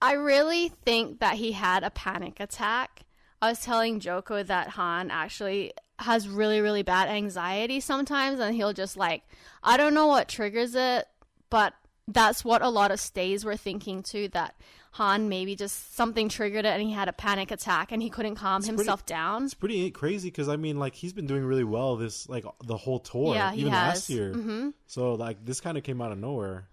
I 0.00 0.12
really 0.12 0.68
think 0.68 1.20
that 1.20 1.34
he 1.36 1.52
had 1.52 1.82
a 1.82 1.90
panic 1.90 2.38
attack. 2.40 3.02
I 3.40 3.50
was 3.50 3.60
telling 3.60 4.00
Joko 4.00 4.42
that 4.42 4.68
Han 4.70 5.10
actually 5.10 5.72
has 5.98 6.28
really, 6.28 6.60
really 6.60 6.82
bad 6.82 7.08
anxiety 7.08 7.80
sometimes, 7.80 8.38
and 8.40 8.54
he'll 8.54 8.72
just 8.72 8.96
like, 8.96 9.22
I 9.62 9.76
don't 9.76 9.94
know 9.94 10.06
what 10.06 10.28
triggers 10.28 10.74
it, 10.74 11.06
but 11.50 11.74
that's 12.08 12.44
what 12.44 12.62
a 12.62 12.68
lot 12.68 12.90
of 12.90 13.00
stays 13.00 13.44
were 13.44 13.56
thinking 13.56 14.02
too. 14.02 14.28
That 14.28 14.54
Han 14.92 15.28
maybe 15.28 15.56
just 15.56 15.94
something 15.94 16.28
triggered 16.28 16.64
it, 16.64 16.68
and 16.68 16.82
he 16.82 16.92
had 16.92 17.08
a 17.08 17.12
panic 17.12 17.50
attack, 17.50 17.92
and 17.92 18.02
he 18.02 18.10
couldn't 18.10 18.36
calm 18.36 18.62
pretty- 18.62 18.76
himself 18.76 19.04
down. 19.06 19.44
It's 19.44 19.54
pretty 19.54 19.90
crazy 19.90 20.28
because 20.30 20.48
I 20.48 20.56
mean, 20.56 20.78
like 20.78 20.94
he's 20.94 21.12
been 21.12 21.26
doing 21.26 21.44
really 21.44 21.64
well 21.64 21.96
this 21.96 22.28
like 22.28 22.44
the 22.64 22.76
whole 22.76 22.98
tour, 23.00 23.34
Yeah, 23.34 23.52
he 23.52 23.62
even 23.62 23.72
has. 23.72 23.94
last 23.94 24.10
year. 24.10 24.32
Mhm. 24.34 24.74
So 24.86 25.14
like 25.14 25.44
this 25.44 25.60
kind 25.60 25.76
of 25.78 25.84
came 25.84 26.00
out 26.02 26.12
of 26.12 26.18
nowhere. 26.18 26.68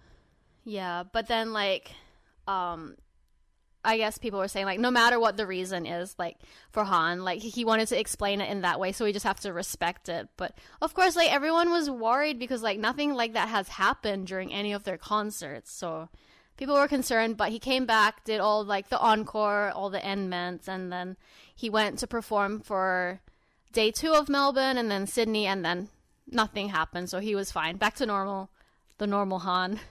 Yeah, 0.65 1.03
but 1.11 1.27
then 1.27 1.51
like 1.53 1.91
um 2.47 2.95
I 3.85 3.97
guess 3.97 4.17
people 4.17 4.39
were 4.39 4.47
saying 4.47 4.65
like 4.65 4.79
no 4.79 4.91
matter 4.91 5.19
what 5.19 5.37
the 5.37 5.47
reason 5.47 5.85
is 5.85 6.15
like 6.17 6.37
for 6.71 6.83
Han, 6.83 7.23
like 7.23 7.41
he 7.41 7.65
wanted 7.65 7.87
to 7.89 7.99
explain 7.99 8.41
it 8.41 8.49
in 8.49 8.61
that 8.61 8.79
way, 8.79 8.91
so 8.91 9.05
we 9.05 9.13
just 9.13 9.25
have 9.25 9.39
to 9.41 9.53
respect 9.53 10.09
it. 10.09 10.29
But 10.37 10.57
of 10.81 10.93
course 10.93 11.15
like 11.15 11.31
everyone 11.31 11.69
was 11.69 11.89
worried 11.89 12.39
because 12.39 12.63
like 12.63 12.79
nothing 12.79 13.13
like 13.13 13.33
that 13.33 13.49
has 13.49 13.67
happened 13.67 14.27
during 14.27 14.53
any 14.53 14.73
of 14.73 14.83
their 14.83 14.97
concerts. 14.97 15.71
So 15.71 16.09
people 16.57 16.75
were 16.75 16.87
concerned, 16.87 17.37
but 17.37 17.49
he 17.49 17.59
came 17.59 17.85
back, 17.85 18.23
did 18.23 18.39
all 18.39 18.63
like 18.63 18.89
the 18.89 18.99
encore, 18.99 19.71
all 19.71 19.89
the 19.89 20.03
endments, 20.03 20.67
and 20.67 20.91
then 20.91 21.17
he 21.55 21.69
went 21.69 21.99
to 21.99 22.07
perform 22.07 22.61
for 22.61 23.21
day 23.71 23.91
two 23.91 24.13
of 24.13 24.29
Melbourne 24.29 24.77
and 24.77 24.89
then 24.89 25.07
Sydney, 25.07 25.45
and 25.45 25.65
then 25.65 25.89
nothing 26.27 26.69
happened, 26.69 27.09
so 27.09 27.19
he 27.19 27.35
was 27.35 27.51
fine, 27.51 27.77
back 27.77 27.95
to 27.95 28.05
normal, 28.05 28.49
the 28.97 29.07
normal 29.07 29.39
Han. 29.39 29.79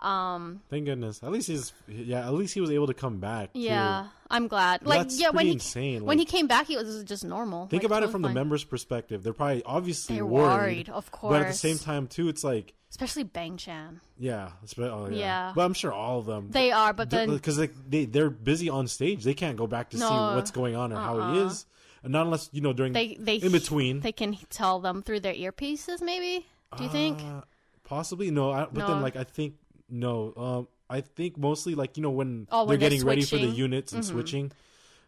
Um, 0.00 0.60
Thank 0.68 0.84
goodness. 0.84 1.22
At 1.22 1.32
least 1.32 1.48
he's 1.48 1.72
yeah. 1.88 2.26
At 2.26 2.34
least 2.34 2.54
he 2.54 2.60
was 2.60 2.70
able 2.70 2.86
to 2.86 2.94
come 2.94 3.18
back. 3.18 3.54
too. 3.54 3.60
yeah, 3.60 4.08
I'm 4.30 4.46
glad. 4.46 4.84
Like, 4.84 5.00
That's 5.00 5.20
yeah, 5.20 5.30
when 5.30 5.46
he 5.46 5.52
insane, 5.52 6.04
when 6.04 6.18
he 6.18 6.24
came 6.24 6.46
back, 6.46 6.66
he 6.66 6.76
was 6.76 7.02
just 7.04 7.24
normal. 7.24 7.66
Think 7.66 7.82
like, 7.82 7.86
about 7.90 8.02
it 8.02 8.10
from 8.10 8.22
fine. 8.22 8.32
the 8.32 8.34
members' 8.34 8.64
perspective. 8.64 9.22
They're 9.22 9.32
probably 9.32 9.62
obviously 9.64 10.16
They're 10.16 10.26
worried, 10.26 10.44
worried, 10.44 10.88
of 10.90 11.10
course. 11.10 11.32
But 11.32 11.42
at 11.42 11.48
the 11.48 11.54
same 11.54 11.78
time, 11.78 12.08
too, 12.08 12.28
it's 12.28 12.44
like 12.44 12.74
especially 12.90 13.24
Bang 13.24 13.56
Chan. 13.56 14.00
yeah, 14.18 14.50
oh, 14.78 15.08
yeah. 15.10 15.16
Yeah. 15.16 15.52
But 15.54 15.64
I'm 15.64 15.74
sure 15.74 15.92
all 15.92 16.18
of 16.18 16.26
them. 16.26 16.50
They 16.50 16.72
are, 16.72 16.92
but 16.92 17.08
then 17.10 17.30
because 17.30 17.56
they, 17.56 17.68
they 17.88 18.04
they're 18.04 18.30
busy 18.30 18.68
on 18.68 18.88
stage. 18.88 19.24
They 19.24 19.34
can't 19.34 19.56
go 19.56 19.66
back 19.66 19.90
to 19.90 19.98
see 19.98 20.04
what's 20.04 20.50
going 20.50 20.76
on 20.76 20.92
or 20.92 20.96
how 20.96 21.16
he 21.16 21.38
Uh-uh. 21.38 21.46
is, 21.46 21.66
and 22.02 22.12
not 22.12 22.26
unless 22.26 22.50
you 22.52 22.60
know 22.60 22.74
during 22.74 22.92
they 22.92 23.16
they 23.18 23.36
in 23.36 23.52
between. 23.52 24.00
they 24.00 24.12
can 24.12 24.36
tell 24.50 24.78
them 24.80 25.02
through 25.02 25.20
their 25.20 25.34
earpieces. 25.34 26.02
Maybe 26.02 26.46
do 26.76 26.84
you 26.84 26.90
think? 26.90 27.20
Uh, 27.20 27.42
possibly 27.84 28.30
no, 28.30 28.50
I, 28.50 28.66
but 28.70 28.86
then 28.86 29.00
like 29.00 29.16
I 29.16 29.24
think 29.24 29.54
no. 29.88 30.32
Um, 30.36 30.68
I 30.88 31.00
think 31.00 31.36
mostly 31.36 31.74
like 31.74 31.96
you 31.96 32.02
know 32.02 32.10
when 32.10 32.46
Oh, 32.50 32.58
they're 32.60 32.66
when 32.66 32.80
they're 32.80 32.90
getting 32.90 33.06
ready 33.06 33.22
for 33.22 33.36
the 33.36 33.42
switching. 33.42 33.48
Mm-hmm. 33.50 33.58
units 33.58 33.92
and 33.92 34.04
switching, 34.04 34.52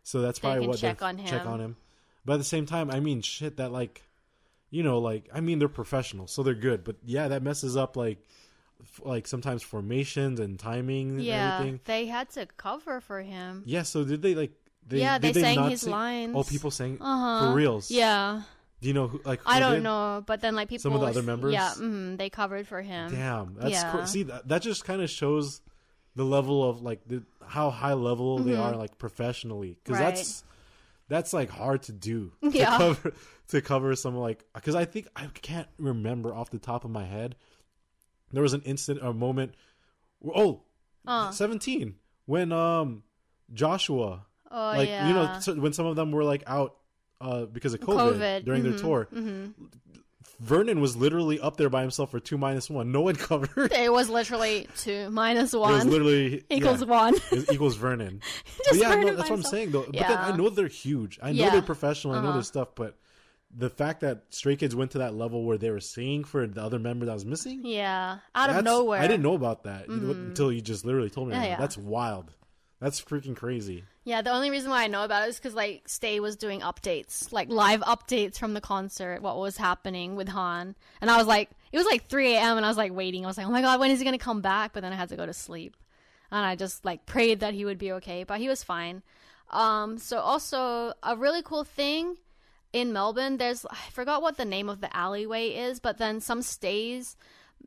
so 0.03 0.21
that's 0.21 0.39
They 0.39 0.49
probably 0.49 0.67
what 0.69 0.79
check 0.79 0.99
they 0.99 1.07
on 1.07 1.25
check 1.25 1.47
on 1.47 1.61
him. 1.61 1.77
But 2.25 2.35
at 2.35 2.39
the 2.39 2.45
same 2.45 2.67
time, 2.67 2.91
I 2.91 3.01
mean, 3.01 3.23
shit, 3.23 3.57
that 3.59 3.73
like, 3.73 4.03
you 4.71 4.83
know, 4.83 4.99
like 4.99 5.29
I 5.33 5.41
mean, 5.41 5.59
they're 5.61 5.69
professional, 5.69 6.27
so 6.27 6.43
they're 6.43 6.55
good. 6.55 6.85
But 6.85 6.97
yeah, 7.05 7.29
that 7.29 7.43
messes 7.43 7.77
up 7.77 7.97
like, 7.97 8.19
f- 8.83 9.01
like 9.05 9.27
sometimes 9.29 9.63
formations 9.63 10.41
and 10.41 10.59
timing 10.59 11.11
and 11.11 11.23
Yeah, 11.23 11.55
everything. 11.59 11.81
they 11.85 12.07
had 12.07 12.29
to 12.31 12.47
cover 12.57 13.01
for 13.01 13.23
him. 13.23 13.63
Yeah, 13.67 13.83
so 13.85 14.05
did 14.05 14.21
they 14.23 14.35
like? 14.35 14.53
They, 14.87 15.01
Yeah, 15.01 15.19
did 15.19 15.35
they 15.35 15.41
sang 15.43 15.57
not 15.57 15.71
his 15.71 15.83
sing- 15.83 15.91
lines. 15.93 16.33
Oh, 16.35 16.43
people 16.45 16.71
sang 16.71 16.99
Uh-huh. 17.01 17.51
for 17.51 17.55
reals. 17.55 17.91
Yeah, 17.91 18.43
Do 18.81 18.89
you 18.89 18.95
know 18.95 19.09
who? 19.09 19.21
Like 19.25 19.41
I 19.45 19.59
don't 19.61 19.75
did? 19.75 19.83
know, 19.83 20.23
but 20.27 20.41
then 20.41 20.55
like 20.55 20.69
people. 20.69 20.83
Some 20.83 20.93
of 20.95 21.01
the 21.01 21.07
other 21.09 21.23
members? 21.23 21.53
Yeah, 21.53 21.71
mm-hmm, 21.71 22.17
they 22.17 22.31
covered 22.31 22.67
for 22.69 22.81
him. 22.81 23.11
Damn, 23.11 23.55
that's 23.59 23.71
Yeah. 23.73 23.91
cool. 23.93 24.07
See, 24.07 24.23
that, 24.25 24.47
that 24.49 24.63
just 24.63 24.85
kind 24.85 25.03
of 25.03 25.11
shows 25.11 25.61
the 26.15 26.25
level 26.25 26.69
of 26.69 26.81
like 26.83 27.01
the, 27.07 27.23
how 27.47 27.71
high 27.71 27.95
level 27.95 28.39
they 28.39 28.55
are 28.57 28.75
like 28.77 28.99
professionally 28.99 29.79
because 29.83 29.97
Mm-hmm. 29.99 30.05
Right. 30.05 30.15
that's 30.17 30.45
that's 31.09 31.33
like 31.33 31.49
hard 31.51 31.83
to 31.85 31.93
do 31.93 32.33
to 32.43 32.51
Yeah. 32.51 32.77
cover 32.77 33.13
to 33.49 33.61
cover 33.63 33.95
some 33.97 34.17
like 34.17 34.45
because 34.55 34.75
I 34.75 34.85
think 34.85 35.09
I 35.17 35.27
can't 35.27 35.69
remember 35.79 36.35
off 36.35 36.51
the 36.51 36.59
top 36.59 36.85
of 36.85 36.91
my 36.91 37.05
head 37.05 37.35
there 38.33 38.43
was 38.43 38.53
an 38.53 38.63
instant 38.63 39.01
a 39.03 39.13
moment 39.13 39.55
oh 40.35 40.63
Uh. 41.07 41.31
17 41.31 41.95
when 42.27 42.53
um 42.53 43.03
Joshua 43.55 44.27
Oh 44.51 44.57
like 44.77 44.89
yeah. 44.89 45.09
you 45.09 45.15
know 45.15 45.63
when 45.63 45.73
some 45.73 45.87
of 45.87 45.97
them 45.97 46.11
were 46.13 46.25
like 46.25 46.43
out 46.47 46.75
uh 47.21 47.45
because 47.47 47.75
of 47.75 47.81
COVID, 47.81 48.19
COVID, 48.19 48.45
during 48.45 48.63
their 48.63 48.73
mhm, 48.73 48.81
tour 48.81 49.09
Vernon 50.41 50.81
was 50.81 50.97
literally 50.97 51.41
up 51.41 51.57
there 51.57 51.69
by 51.69 51.81
himself 51.81 52.13
for 52.13 52.21
two 52.21 52.39
minus 52.39 52.71
one. 52.71 52.93
No 52.93 53.01
one 53.01 53.17
covered. 53.29 53.73
it 53.73 53.93
was 53.93 54.09
literally 54.09 54.69
two 54.77 55.11
minus 55.11 55.53
It 55.53 55.59
was 55.59 55.79
one 55.85 55.91
literally 55.91 56.45
equals 56.51 56.81
yeah, 56.83 56.87
one. 56.87 57.15
it 57.33 57.53
equals 57.53 57.75
Vernon. 57.77 58.21
But 58.71 58.77
yeah, 58.79 58.95
no, 58.95 59.17
that's 59.17 59.31
what 59.31 59.37
I'm 59.39 59.43
saying 59.43 59.73
though. 59.73 59.85
But 59.87 59.95
then 60.07 60.17
I 60.19 60.37
know 60.37 60.49
they're 60.49 60.69
huge. 60.69 61.19
I 61.23 61.33
know 61.33 61.39
Yeah. 61.45 61.51
they're 61.51 61.63
professional. 61.63 62.15
I 62.15 62.19
know 62.21 62.29
Uh-huh. 62.29 62.33
their 62.35 62.43
stuff, 62.45 62.69
but 62.77 62.97
the 63.57 63.71
fact 63.71 64.01
that 64.03 64.25
Stray 64.29 64.55
Kids 64.57 64.77
went 64.77 64.91
to 64.93 64.99
that 64.99 65.15
level 65.15 65.43
where 65.45 65.57
they 65.59 65.71
were 65.71 65.81
singing 65.81 66.23
for 66.23 66.47
the 66.47 66.63
other 66.63 66.79
member 66.79 67.07
that 67.07 67.15
was 67.15 67.25
missing, 67.25 67.63
yeah, 67.65 68.19
out 68.35 68.51
of 68.51 68.63
nowhere. 68.63 69.01
I 69.01 69.07
didn't 69.09 69.23
know 69.23 69.35
about 69.35 69.65
that 69.65 69.89
until 69.89 70.53
you 70.53 70.61
just 70.61 70.85
literally 70.85 71.11
told 71.11 71.29
me. 71.29 71.35
Yeah, 71.35 71.41
that. 71.41 71.49
yeah. 71.49 71.57
That's 71.59 71.79
wild. 71.79 72.31
That's 72.79 73.01
freaking 73.01 73.35
crazy. 73.35 73.85
Yeah, 74.09 74.23
the 74.23 74.31
only 74.31 74.49
reason 74.49 74.71
why 74.71 74.85
I 74.85 74.87
know 74.87 75.05
about 75.05 75.25
it 75.27 75.29
is 75.29 75.37
because 75.37 75.55
like 75.55 75.87
Stay 75.87 76.19
was 76.19 76.37
doing 76.37 76.63
updates, 76.63 77.31
like 77.31 77.51
live 77.51 77.83
updates 77.83 78.39
from 78.39 78.55
the 78.55 78.61
concert, 78.63 79.21
what 79.21 79.37
was 79.37 79.59
happening 79.59 80.17
with 80.17 80.29
Han, 80.29 80.75
and 81.03 81.11
I 81.11 81.19
was 81.19 81.27
like, 81.27 81.51
it 81.73 81.77
was 81.77 81.85
like 81.85 82.07
3 82.07 82.37
a.m. 82.37 82.57
and 82.57 82.65
I 82.65 82.71
was 82.71 82.79
like 82.79 82.95
waiting. 82.95 83.27
I 83.27 83.29
was 83.29 83.37
like, 83.37 83.47
oh 83.47 83.51
my 83.51 83.61
god, 83.61 83.79
when 83.79 83.91
is 83.91 83.99
he 83.99 84.07
gonna 84.07 84.17
come 84.17 84.41
back? 84.41 84.73
But 84.73 84.81
then 84.81 84.95
I 84.95 84.97
had 84.97 85.11
to 85.11 85.17
go 85.17 85.27
to 85.27 85.35
sleep, 85.35 85.77
and 86.33 86.43
I 86.43 86.57
just 86.57 86.87
like 86.87 87.05
prayed 87.05 87.41
that 87.41 87.53
he 87.53 87.67
would 87.67 87.77
be 87.77 87.93
okay, 87.93 88.25
but 88.25 88.41
he 88.41 88.49
was 88.49 88.65
fine. 88.65 89.03
Um, 89.51 89.99
so 89.99 90.21
also 90.21 90.95
a 91.03 91.15
really 91.15 91.43
cool 91.43 91.65
thing 91.65 92.17
in 92.73 92.95
Melbourne, 92.95 93.37
there's 93.37 93.67
I 93.67 93.91
forgot 93.93 94.23
what 94.23 94.39
the 94.39 94.47
name 94.47 94.71
of 94.71 94.81
the 94.81 94.97
alleyway 94.97 95.49
is, 95.49 95.81
but 95.81 95.99
then 95.99 96.23
some 96.23 96.41
stays 96.41 97.15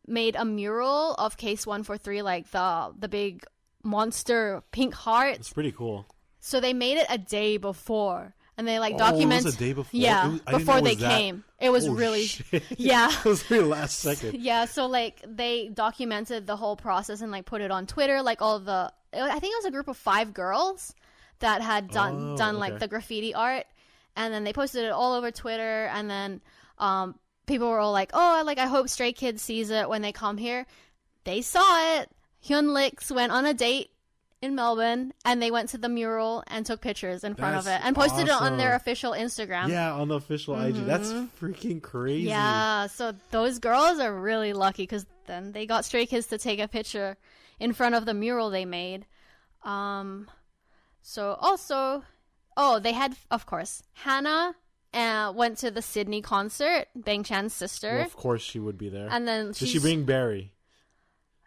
made 0.08 0.36
a 0.36 0.44
mural 0.44 1.14
of 1.20 1.38
Case 1.38 1.68
One 1.68 1.84
Four 1.84 2.00
Three, 2.00 2.24
like 2.24 2.50
the 2.50 2.96
the 2.98 3.08
big 3.08 3.46
monster 3.84 4.64
pink 4.72 4.96
heart 4.96 5.36
It's 5.36 5.54
pretty 5.54 5.72
cool. 5.72 6.08
So 6.44 6.60
they 6.60 6.74
made 6.74 6.98
it 6.98 7.06
a 7.10 7.18
day 7.20 7.58
before, 7.58 8.34
and 8.58 8.68
they 8.68 8.80
like 8.80 8.96
Oh, 9.00 9.16
it 9.18 9.26
was 9.28 9.46
a 9.46 9.58
day 9.58 9.74
before? 9.74 9.98
Yeah, 10.00 10.28
was- 10.28 10.42
before 10.42 10.82
they 10.82 10.96
that- 10.96 11.18
came. 11.18 11.44
It 11.60 11.70
was 11.70 11.88
Oh, 11.88 11.94
really. 11.94 12.26
shit. 12.26 12.64
Yeah. 12.78 13.10
it 13.12 13.24
was 13.26 13.44
very 13.44 13.64
last 13.64 14.00
second. 14.00 14.42
Yeah, 14.42 14.66
so 14.66 14.88
like 14.88 15.24
they 15.26 15.70
documented 15.70 16.48
the 16.48 16.56
whole 16.58 16.76
process 16.76 17.22
and 17.22 17.32
like 17.32 17.46
put 17.46 17.62
it 17.62 17.70
on 17.72 17.86
Twitter. 17.86 18.22
Like 18.24 18.42
all 18.42 18.60
the, 18.60 18.92
I 19.14 19.39
think 19.39 19.54
it 19.54 19.58
was 19.60 19.66
a 19.66 19.72
group 19.72 19.88
of 19.88 19.96
five 19.98 20.34
girls 20.34 20.96
that 21.39 21.62
had 21.62 21.89
done 21.92 22.34
Oh, 22.34 22.38
done 22.38 22.58
like 22.60 22.80
the 22.80 22.88
graffiti 22.88 23.34
art, 23.36 23.66
and 24.16 24.34
then 24.34 24.44
they 24.44 24.54
posted 24.54 24.84
it 24.86 24.92
all 24.92 25.14
over 25.14 25.30
Twitter. 25.32 25.86
And 25.94 26.10
then 26.10 26.42
um, 26.80 27.20
people 27.46 27.70
were 27.70 27.80
all 27.80 27.92
like, 27.92 28.10
"Oh, 28.16 28.42
like 28.44 28.58
I 28.58 28.66
hope 28.66 28.89
Stray 28.89 29.14
Kids 29.14 29.44
sees 29.44 29.70
it 29.70 29.88
when 29.88 30.02
they 30.02 30.12
come 30.12 30.38
here." 30.38 30.66
They 31.24 31.44
saw 31.44 32.00
it. 32.00 32.10
Hyunlix 32.44 33.12
went 33.12 33.32
on 33.32 33.46
a 33.46 33.54
date 33.54 33.92
in 34.42 34.56
Melbourne, 34.56 35.14
and 35.24 35.42
they 35.42 35.52
went 35.52 35.70
to 35.70 35.78
the 35.78 35.88
mural 35.89 36.44
and 36.48 36.66
took 36.66 36.82
pictures 36.82 37.24
in 37.24 37.36
front 37.36 37.56
of 37.58 37.68
it 37.68 37.80
and 37.84 37.96
posted 37.96 38.26
it 38.28 38.32
on 38.32 38.58
their 38.58 38.74
official 38.76 39.12
Instagram. 39.12 39.70
Yeah, 39.70 39.94
on 39.94 40.08
the 40.08 40.16
official 40.16 40.60
IG. 40.60 40.76
That's 40.86 41.10
freaking 41.39 41.82
crazy. 41.82 42.22
Mm-hmm. 42.24 42.30
Yeah, 42.30 42.88
so 42.88 43.14
those 43.30 43.60
girls 43.60 44.00
are 44.00 44.14
really 44.14 44.54
lucky 44.54 44.84
because 44.84 45.06
then 45.28 45.52
they 45.52 45.66
got 45.68 45.86
Stray 45.86 46.06
Kids 46.08 46.28
to 46.28 46.38
take 46.38 46.60
a 46.60 46.68
picture 46.68 47.18
in 47.60 47.74
front 47.74 47.94
of 47.96 48.06
the 48.06 48.14
mural 48.16 48.50
they 48.50 48.66
made. 48.66 49.06
Um, 49.64 50.28
so 51.04 51.38
also, 51.39 52.04
oh, 52.58 52.80
they 52.80 52.94
had, 52.94 53.16
of 53.30 53.46
course, 53.46 53.84
Hannah 53.94 54.56
uh, 54.94 55.32
went 55.36 55.60
to 55.60 55.70
the 55.70 55.82
Sydney 55.84 56.22
concert, 56.24 56.88
Bang 56.96 57.24
Chan's 57.24 57.54
sister, 57.54 57.98
Well, 57.98 58.06
of 58.06 58.16
course 58.18 58.42
she 58.42 58.60
would 58.60 58.78
be 58.78 58.89
there. 58.89 59.08
and 59.12 59.28
then 59.28 59.48
Did 59.50 59.58
she 59.58 59.66
she's- 59.68 59.84
bring 59.84 60.04
Berry? 60.06 60.54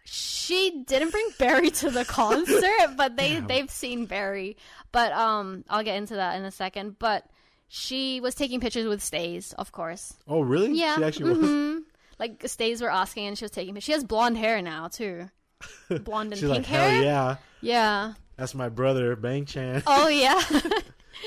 She 0.05 0.83
didn't 0.87 1.11
bring 1.11 1.29
Berry 1.39 1.71
to 1.71 1.91
the 1.91 2.05
concert, 2.05 2.97
but 2.97 3.17
they 3.17 3.41
they've 3.41 3.71
seen 3.71 4.07
Berry. 4.07 4.57
But 4.93 5.13
um, 5.13 5.65
I'll 5.69 5.83
get 5.83 5.97
into 5.97 6.17
that 6.17 6.37
in 6.37 6.45
a 6.45 6.51
second. 6.51 6.99
But 6.99 7.25
she 7.69 8.21
was 8.21 8.35
taking 8.35 8.61
pictures 8.61 8.87
with 8.87 9.03
Stays, 9.03 9.53
of 9.55 9.73
course. 9.73 10.13
Oh, 10.29 10.43
really? 10.43 10.73
Yeah. 10.79 10.97
She 10.97 11.05
actually 11.05 11.31
was. 11.31 11.39
mhm. 11.39 11.81
Like 12.19 12.47
Stays 12.47 12.81
were 12.83 12.91
asking, 12.93 13.27
and 13.29 13.39
she 13.39 13.45
was 13.45 13.51
taking. 13.51 13.79
She 13.81 13.93
has 13.93 14.05
blonde 14.05 14.37
hair 14.37 14.61
now 14.63 14.89
too, 14.89 15.31
blonde 15.89 16.33
and 16.33 16.41
pink 16.41 16.51
like, 16.55 16.67
hair. 16.67 17.03
yeah. 17.03 17.37
Yeah. 17.61 18.13
That's 18.37 18.55
my 18.55 18.69
brother, 18.69 19.17
Bang 19.17 19.47
Chan. 19.47 19.83
Oh 19.87 20.09
yeah. 20.09 20.41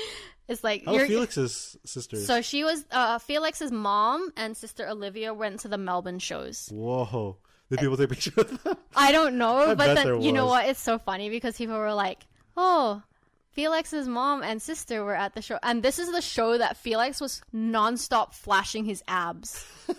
it's 0.48 0.62
like 0.62 0.84
Oh. 0.86 0.98
Felix's 1.06 1.76
sister. 1.84 2.16
So 2.16 2.40
she 2.42 2.64
was 2.64 2.84
uh, 2.90 3.18
Felix's 3.18 3.72
mom 3.72 4.30
and 4.36 4.56
sister 4.56 4.88
Olivia 4.88 5.34
went 5.34 5.60
to 5.60 5.68
the 5.68 5.78
Melbourne 5.78 6.18
shows. 6.20 6.68
Whoa. 6.72 7.36
Did 7.70 7.80
people 7.80 7.96
take 7.96 8.08
pictures 8.08 8.38
of 8.38 8.62
them? 8.62 8.76
I 8.96 9.12
don't 9.12 9.36
know, 9.36 9.70
I 9.70 9.74
but 9.74 9.94
then 9.94 10.22
you 10.22 10.32
know 10.32 10.46
what? 10.46 10.66
It's 10.68 10.80
so 10.80 10.98
funny 10.98 11.28
because 11.28 11.56
people 11.56 11.78
were 11.78 11.94
like, 11.94 12.26
"Oh, 12.56 13.02
Felix's 13.52 14.08
mom 14.08 14.42
and 14.42 14.60
sister 14.60 15.04
were 15.04 15.14
at 15.14 15.34
the 15.34 15.42
show," 15.42 15.58
and 15.62 15.82
this 15.82 15.98
is 15.98 16.10
the 16.10 16.22
show 16.22 16.56
that 16.56 16.76
Felix 16.76 17.20
was 17.20 17.42
nonstop 17.54 18.32
flashing 18.32 18.84
his 18.84 19.02
abs. 19.06 19.66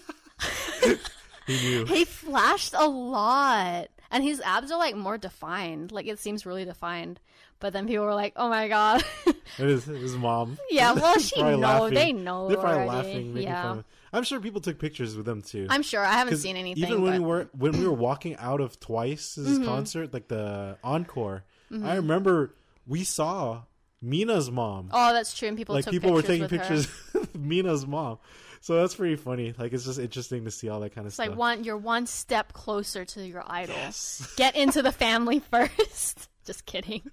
He 1.49 1.67
knew. 1.67 1.85
He 1.85 2.05
flashed 2.05 2.75
a 2.77 2.87
lot, 2.87 3.87
and 4.11 4.23
his 4.23 4.39
abs 4.41 4.71
are 4.71 4.77
like 4.77 4.95
more 4.95 5.17
defined. 5.17 5.91
Like 5.91 6.05
it 6.05 6.19
seems 6.19 6.45
really 6.45 6.63
defined. 6.63 7.19
But 7.59 7.73
then 7.73 7.87
people 7.87 8.05
were 8.05 8.13
like, 8.13 8.33
"Oh 8.35 8.49
my 8.49 8.67
god." 8.67 9.03
It 9.25 9.67
is 9.67 9.85
his 9.85 10.15
mom. 10.15 10.59
yeah, 10.69 10.93
well, 10.93 11.17
she 11.19 11.41
know. 11.41 11.57
laughing. 11.57 11.93
They 11.95 12.13
know. 12.13 12.47
They're 12.47 12.57
probably 12.57 12.83
already. 12.83 13.07
laughing, 13.07 13.33
making 13.33 13.49
yeah. 13.49 13.63
fun. 13.63 13.85
I'm 14.11 14.23
sure 14.23 14.39
people 14.39 14.61
took 14.61 14.79
pictures 14.79 15.15
with 15.15 15.25
them 15.25 15.41
too. 15.41 15.67
I'm 15.69 15.83
sure. 15.83 16.03
I 16.03 16.13
haven't 16.13 16.37
seen 16.37 16.55
anything. 16.57 16.83
Even 16.83 17.01
when 17.01 17.13
but... 17.13 17.21
we 17.21 17.25
were 17.27 17.49
when 17.57 17.71
we 17.79 17.87
were 17.87 17.93
walking 17.93 18.35
out 18.37 18.61
of 18.61 18.79
Twice's 18.79 19.47
Mm-hmm. 19.59 19.65
concert, 19.65 20.13
like 20.13 20.27
the 20.27 20.77
encore, 20.83 21.43
I 21.83 21.95
remember 21.95 22.55
we 22.87 23.03
saw 23.03 23.63
Mina's 24.01 24.49
mom. 24.49 24.89
Oh, 24.91 25.13
that's 25.13 25.37
true. 25.37 25.47
And 25.47 25.57
people 25.57 25.75
like 25.75 25.85
people 25.87 26.11
were 26.11 26.21
taking 26.21 26.47
pictures 26.47 26.87
with 26.87 27.13
her. 27.13 27.19
pictures 27.19 27.33
of 27.35 27.41
Mina's 27.41 27.85
mom. 27.85 28.17
So 28.61 28.75
that's 28.75 28.95
pretty 28.95 29.15
funny. 29.15 29.53
Like 29.57 29.71
it's 29.73 29.85
just 29.85 29.99
interesting 29.99 30.45
to 30.45 30.51
see 30.51 30.67
all 30.69 30.79
that 30.81 30.93
kind 30.93 31.05
of 31.05 31.11
It's 31.11 31.15
stuff. 31.15 31.29
like 31.29 31.37
one, 31.37 31.63
you're 31.63 31.77
one 31.77 32.07
step 32.07 32.51
closer 32.53 33.05
to 33.05 33.25
your 33.25 33.43
idol. 33.47 33.75
Get 34.35 34.55
into 34.55 34.81
the 34.81 34.91
family 34.91 35.39
first. 35.51 36.27
Just 36.45 36.65
kidding. 36.65 37.09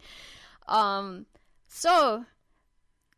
Um, 0.66 1.26
so 1.68 2.24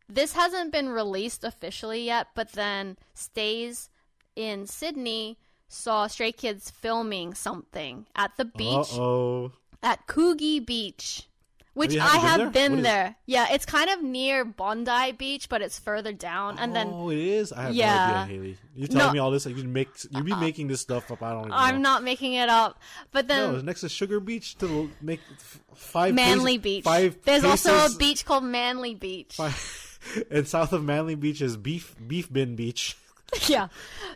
this 0.08 0.32
hasn't 0.32 0.72
been 0.72 0.88
released 0.88 1.44
officially 1.44 2.04
yet, 2.04 2.28
but 2.34 2.52
then 2.52 2.96
Stays 3.14 3.90
in 4.36 4.66
Sydney 4.66 5.38
saw 5.68 6.06
Stray 6.06 6.32
Kids 6.32 6.70
filming 6.70 7.34
something 7.34 8.06
at 8.16 8.36
the 8.36 8.44
beach. 8.46 8.92
Uh 8.94 9.00
oh. 9.02 9.52
at 9.82 10.06
Coogee 10.06 10.64
Beach, 10.64 11.28
which 11.74 11.92
you- 11.94 12.00
I 12.00 12.16
have 12.16 12.38
been 12.38 12.38
there? 12.38 12.50
been 12.50 12.72
What 12.72 12.78
is 12.78 12.84
there. 12.84 13.16
Yeah, 13.26 13.46
it's 13.52 13.66
kind 13.66 13.90
of 13.90 14.02
near 14.02 14.44
Bondi 14.44 15.12
Beach, 15.12 15.48
but 15.48 15.60
it's 15.60 15.78
further 15.78 16.12
down. 16.12 16.58
And 16.58 16.74
then 16.74 16.88
oh, 16.90 17.10
it 17.10 17.18
is. 17.18 17.52
I 17.52 17.62
have 17.64 17.74
Yeah. 17.74 17.96
no 17.96 18.14
idea, 18.16 18.34
Haley. 18.34 18.58
You're 18.74 18.88
telling 18.88 19.06
No. 19.08 19.12
me 19.12 19.18
all 19.18 19.30
this. 19.30 19.44
Like 19.46 19.56
you 19.56 19.64
make 19.64 19.88
you 20.10 20.24
be 20.24 20.34
making 20.34 20.68
this 20.68 20.80
stuff 20.80 21.10
up. 21.12 21.22
I 21.22 21.32
don't. 21.32 21.52
I'm 21.52 21.76
know. 21.76 21.80
not 21.90 22.02
making 22.02 22.32
it 22.32 22.48
up. 22.48 22.80
But 23.12 23.28
then 23.28 23.52
No, 23.52 23.60
next 23.60 23.82
to 23.82 23.88
Sugar 23.88 24.20
Beach 24.20 24.56
to 24.58 24.90
make 25.02 25.20
f- 25.32 25.60
five. 25.74 26.14
Manly 26.14 26.58
places- 26.58 26.62
Beach. 26.62 26.84
Five. 26.84 27.18
There's 27.24 27.44
also 27.44 27.74
a 27.74 27.90
beach 27.98 28.24
called 28.24 28.44
Manly 28.44 28.94
Beach. 28.94 29.34
Five, 29.36 29.54
and 30.30 30.46
south 30.46 30.72
of 30.72 30.84
Manly 30.84 31.14
Beach 31.14 31.40
is 31.40 31.56
Beef 31.56 31.94
Beef 32.06 32.32
Bin 32.32 32.56
Beach. 32.56 32.96
yeah. 33.46 33.68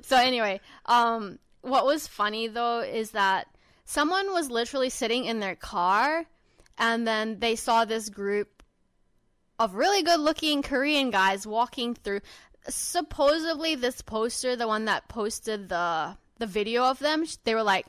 So 0.03 0.17
anyway, 0.17 0.61
um, 0.87 1.39
what 1.63 1.85
was 1.85 2.07
funny 2.07 2.49
though 2.49 2.81
is 2.81 3.13
that 3.13 3.47
someone 3.85 4.33
was 4.33 4.51
literally 4.51 4.91
sitting 4.91 5.25
in 5.25 5.41
their 5.41 5.57
car, 5.57 6.25
and 6.79 7.07
then 7.07 7.39
they 7.41 7.57
saw 7.57 7.85
this 7.85 8.09
group 8.09 8.63
of 9.59 9.75
really 9.75 10.03
good-looking 10.03 10.63
Korean 10.63 11.11
guys 11.11 11.47
walking 11.47 11.95
through. 11.95 12.21
Supposedly, 12.69 13.75
this 13.75 14.03
poster, 14.03 14.57
the 14.57 14.69
one 14.69 14.87
that 14.87 15.09
posted 15.09 15.69
the 15.69 16.17
the 16.39 16.47
video 16.47 16.85
of 16.85 16.99
them, 16.99 17.25
they 17.45 17.55
were 17.55 17.63
like, 17.63 17.87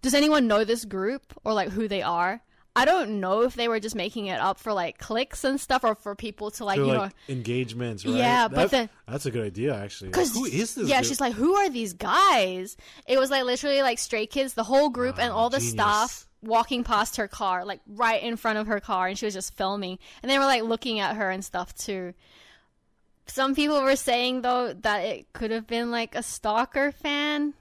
"Does 0.00 0.14
anyone 0.14 0.46
know 0.46 0.64
this 0.64 0.84
group 0.84 1.32
or 1.44 1.52
like 1.52 1.70
who 1.70 1.88
they 1.88 2.02
are?" 2.02 2.42
I 2.74 2.86
don't 2.86 3.20
know 3.20 3.42
if 3.42 3.54
they 3.54 3.68
were 3.68 3.80
just 3.80 3.94
making 3.94 4.26
it 4.26 4.40
up 4.40 4.58
for 4.58 4.72
like 4.72 4.96
clicks 4.98 5.44
and 5.44 5.60
stuff, 5.60 5.84
or 5.84 5.94
for 5.94 6.14
people 6.14 6.50
to 6.52 6.64
like 6.64 6.76
They're 6.78 6.86
you 6.86 6.92
like 6.92 7.10
know 7.10 7.16
engagements, 7.34 8.06
right? 8.06 8.14
Yeah, 8.14 8.48
but 8.48 8.56
That- 8.56 8.70
then- 8.70 8.88
that's 9.06 9.26
a 9.26 9.30
good 9.30 9.44
idea 9.44 9.74
actually. 9.74 10.08
Like, 10.08 10.14
Cause 10.14 10.32
who 10.34 10.46
is 10.46 10.74
this? 10.74 10.88
Yeah, 10.88 11.00
dude? 11.00 11.08
she's 11.08 11.20
like, 11.20 11.34
who 11.34 11.54
are 11.54 11.68
these 11.68 11.92
guys? 11.92 12.76
It 13.06 13.18
was 13.18 13.30
like 13.30 13.44
literally 13.44 13.82
like 13.82 13.98
stray 13.98 14.26
kids, 14.26 14.54
the 14.54 14.64
whole 14.64 14.88
group, 14.88 15.18
and 15.18 15.32
Ah, 15.32 15.36
all 15.36 15.50
the 15.50 15.58
genius. 15.58 15.72
staff 15.72 16.26
walking 16.42 16.82
past 16.82 17.16
her 17.16 17.28
car, 17.28 17.64
like 17.66 17.80
right 17.86 18.22
in 18.22 18.36
front 18.36 18.58
of 18.58 18.66
her 18.68 18.80
car, 18.80 19.06
and 19.06 19.18
she 19.18 19.26
was 19.26 19.34
just 19.34 19.54
filming, 19.54 19.98
and 20.22 20.30
they 20.30 20.38
were 20.38 20.46
like 20.46 20.62
looking 20.62 20.98
at 20.98 21.16
her 21.16 21.30
and 21.30 21.44
stuff 21.44 21.74
too. 21.74 22.14
Some 23.26 23.54
people 23.54 23.82
were 23.82 23.96
saying 23.96 24.42
though 24.42 24.72
that 24.72 25.00
it 25.04 25.32
could 25.34 25.50
have 25.50 25.66
been 25.66 25.90
like 25.90 26.14
a 26.14 26.22
stalker 26.22 26.90
fan. 26.90 27.52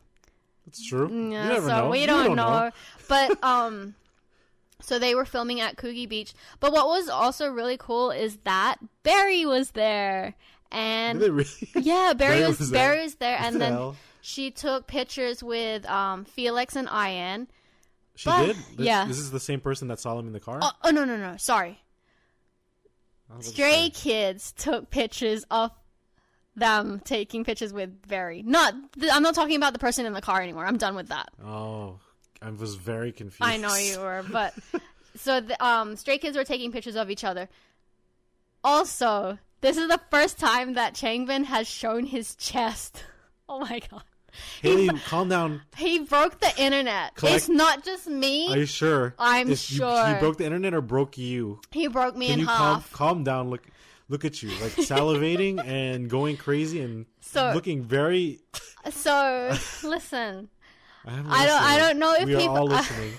That's 0.65 0.87
true. 0.87 1.09
Yeah, 1.31 1.59
so 1.59 1.67
know. 1.67 1.89
we 1.89 2.01
You 2.01 2.07
don't, 2.07 2.35
know. 2.35 2.71
But 3.09 3.43
um 3.43 3.93
so 4.81 4.99
they 4.99 5.15
were 5.15 5.25
filming 5.25 5.59
at 5.61 5.75
Coogee 5.77 6.07
Beach. 6.09 6.33
But 6.59 6.71
what 6.73 6.87
was 6.87 7.07
also 7.09 7.47
really 7.49 7.77
cool 7.77 8.11
is 8.11 8.37
that 8.43 8.77
Berry 9.03 9.45
was 9.45 9.71
there. 9.71 10.35
And 10.71 11.19
Did 11.19 11.25
they 11.27 11.29
really? 11.31 11.49
yeah, 11.75 12.13
Berry, 12.15 12.35
Berry 12.37 12.47
was, 12.47 12.59
was 12.59 12.69
there? 12.71 12.89
Berry 12.93 13.03
was 13.03 13.15
there 13.15 13.37
and 13.39 13.55
the 13.55 13.59
then 13.59 13.71
hell? 13.73 13.95
she 14.21 14.51
took 14.51 14.87
pictures 14.87 15.43
with 15.43 15.85
um 15.89 16.25
Felix 16.25 16.75
and 16.75 16.87
I.N. 16.89 17.47
She 18.15 18.29
But- 18.29 18.45
did. 18.47 18.55
This, 18.55 18.85
yeah. 18.87 19.05
This 19.05 19.19
is 19.19 19.31
the 19.31 19.39
same 19.39 19.59
person 19.59 19.87
that 19.89 19.99
saw 19.99 20.15
them 20.15 20.27
in 20.27 20.33
the 20.33 20.39
car. 20.39 20.59
Oh, 20.61 20.71
oh 20.85 20.91
no 20.91 21.05
no 21.05 21.17
no, 21.17 21.37
sorry. 21.37 21.79
Stray 23.39 23.89
kids 23.93 24.51
took 24.51 24.89
pictures 24.89 25.45
of 25.49 25.71
them 26.55 26.99
taking 27.03 27.43
pictures 27.45 27.71
with 27.71 28.05
Berry. 28.07 28.43
Not 28.43 28.73
th- 28.99 29.11
I'm 29.11 29.23
not 29.23 29.35
talking 29.35 29.55
about 29.55 29.71
the 29.73 29.79
person 29.79 30.05
in 30.05 30.11
the 30.13 30.21
car 30.21 30.41
anymore. 30.41 30.65
I'm 30.65 30.77
done 30.77 30.95
with 30.95 31.07
that. 31.07 31.29
Oh, 31.43 31.99
I 32.41 32.49
was 32.49 32.75
very 32.75 33.11
confused. 33.11 33.43
I 33.43 33.57
know 33.57 33.75
you 33.75 33.99
were, 33.99 34.23
but 34.31 34.53
so 35.15 35.39
the, 35.41 35.63
um, 35.63 35.95
stray 35.95 36.17
kids 36.17 36.35
were 36.35 36.43
taking 36.43 36.71
pictures 36.71 36.95
of 36.95 37.09
each 37.11 37.23
other. 37.23 37.47
Also, 38.63 39.37
this 39.61 39.77
is 39.77 39.87
the 39.87 39.99
first 40.09 40.39
time 40.39 40.73
that 40.73 40.93
Changbin 40.93 41.45
has 41.45 41.67
shown 41.67 42.05
his 42.05 42.35
chest. 42.35 43.03
Oh 43.49 43.59
my 43.59 43.81
god, 43.91 44.03
Haley, 44.61 44.87
calm 45.07 45.27
down. 45.27 45.61
he 45.75 45.99
broke 45.99 46.39
the 46.39 46.53
internet. 46.57 47.15
Collect- 47.15 47.35
It's 47.35 47.49
not 47.49 47.83
just 47.83 48.07
me. 48.07 48.47
Are 48.49 48.59
you 48.59 48.65
sure? 48.65 49.13
I'm 49.19 49.51
If 49.51 49.59
sure. 49.59 50.07
You, 50.09 50.15
broke 50.21 50.37
the 50.37 50.45
internet 50.45 50.73
or 50.73 50.79
broke 50.79 51.17
you? 51.17 51.59
he 51.69 51.87
broke 51.89 52.15
me 52.15 52.27
Can 52.27 52.33
in 52.35 52.39
you 52.39 52.45
calm, 52.45 52.75
half. 52.75 52.93
calm 52.93 53.23
down? 53.25 53.49
Look, 53.49 53.67
look 54.07 54.23
at 54.23 54.41
you, 54.41 54.47
like 54.61 54.71
salivating 54.87 55.61
and 55.67 56.09
going 56.09 56.37
crazy 56.37 56.79
and 56.81 57.07
So- 57.19 57.51
looking 57.53 57.83
very. 57.83 58.39
So 58.89 59.53
listen, 59.83 60.47
I 61.05 61.45
don't- 61.45 61.61
I 61.63 61.77
don't 61.77 61.99
know 61.99 62.13
if 62.13 62.25
we 62.25 62.35
people- 62.35 62.55
are 62.55 62.59
all 62.59 62.65
listening. 62.77 63.13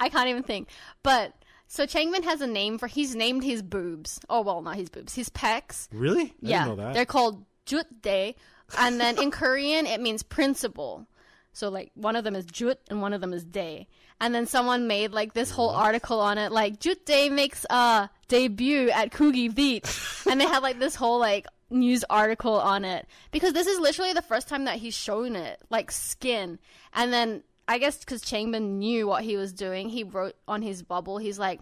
I 0.00 0.08
can't 0.08 0.28
even 0.28 0.42
think. 0.42 0.68
But 1.02 1.32
so 1.68 1.86
Changbin 1.86 2.24
has 2.24 2.40
a 2.40 2.46
name 2.46 2.78
for. 2.78 2.86
He's 2.86 3.14
named 3.14 3.44
his 3.44 3.62
boobs. 3.62 4.20
Oh 4.28 4.42
well, 4.42 4.60
not 4.62 4.76
his 4.76 4.90
boobs. 4.90 5.14
His 5.14 5.28
pecs. 5.30 5.88
really? 5.92 6.24
I 6.24 6.32
yeah, 6.40 6.64
didn't 6.64 6.78
know 6.78 6.84
that. 6.84 6.94
they're 6.94 7.06
called 7.06 7.44
jutdae, 7.66 8.34
and 8.78 9.00
then 9.00 9.18
in 9.20 9.30
Korean 9.40 9.86
it 9.86 10.00
means 10.00 10.22
principal. 10.22 11.06
So 11.52 11.68
like 11.68 11.92
one 11.94 12.16
of 12.16 12.24
them 12.24 12.34
is 12.34 12.44
jut 12.46 12.80
and 12.90 13.00
one 13.00 13.12
of 13.12 13.20
them 13.20 13.32
is 13.32 13.44
day. 13.44 13.86
And 14.20 14.34
then 14.34 14.46
someone 14.46 14.86
made 14.86 15.12
like 15.12 15.32
this 15.34 15.50
whole 15.50 15.70
article 15.70 16.20
on 16.20 16.38
it, 16.38 16.50
like 16.52 16.78
Jutdae 16.80 17.30
makes 17.32 17.64
a 17.70 18.08
debut 18.28 18.90
at 18.90 19.10
Coogee 19.12 19.52
Beach, 19.54 19.84
and 20.30 20.40
they 20.40 20.44
had 20.46 20.62
like 20.62 20.78
this 20.78 20.94
whole 20.94 21.18
like 21.18 21.46
news 21.70 22.04
article 22.08 22.54
on 22.54 22.84
it 22.84 23.06
because 23.30 23.52
this 23.52 23.66
is 23.66 23.78
literally 23.78 24.12
the 24.12 24.22
first 24.22 24.48
time 24.48 24.64
that 24.64 24.76
he's 24.76 24.94
shown 24.94 25.36
it, 25.36 25.60
like 25.70 25.90
skin. 25.90 26.58
And 26.92 27.12
then 27.12 27.42
I 27.66 27.78
guess 27.78 27.98
because 27.98 28.22
Changbin 28.22 28.78
knew 28.78 29.06
what 29.06 29.24
he 29.24 29.36
was 29.36 29.52
doing, 29.52 29.88
he 29.88 30.04
wrote 30.04 30.36
on 30.46 30.62
his 30.62 30.82
bubble, 30.82 31.18
he's 31.18 31.38
like, 31.38 31.60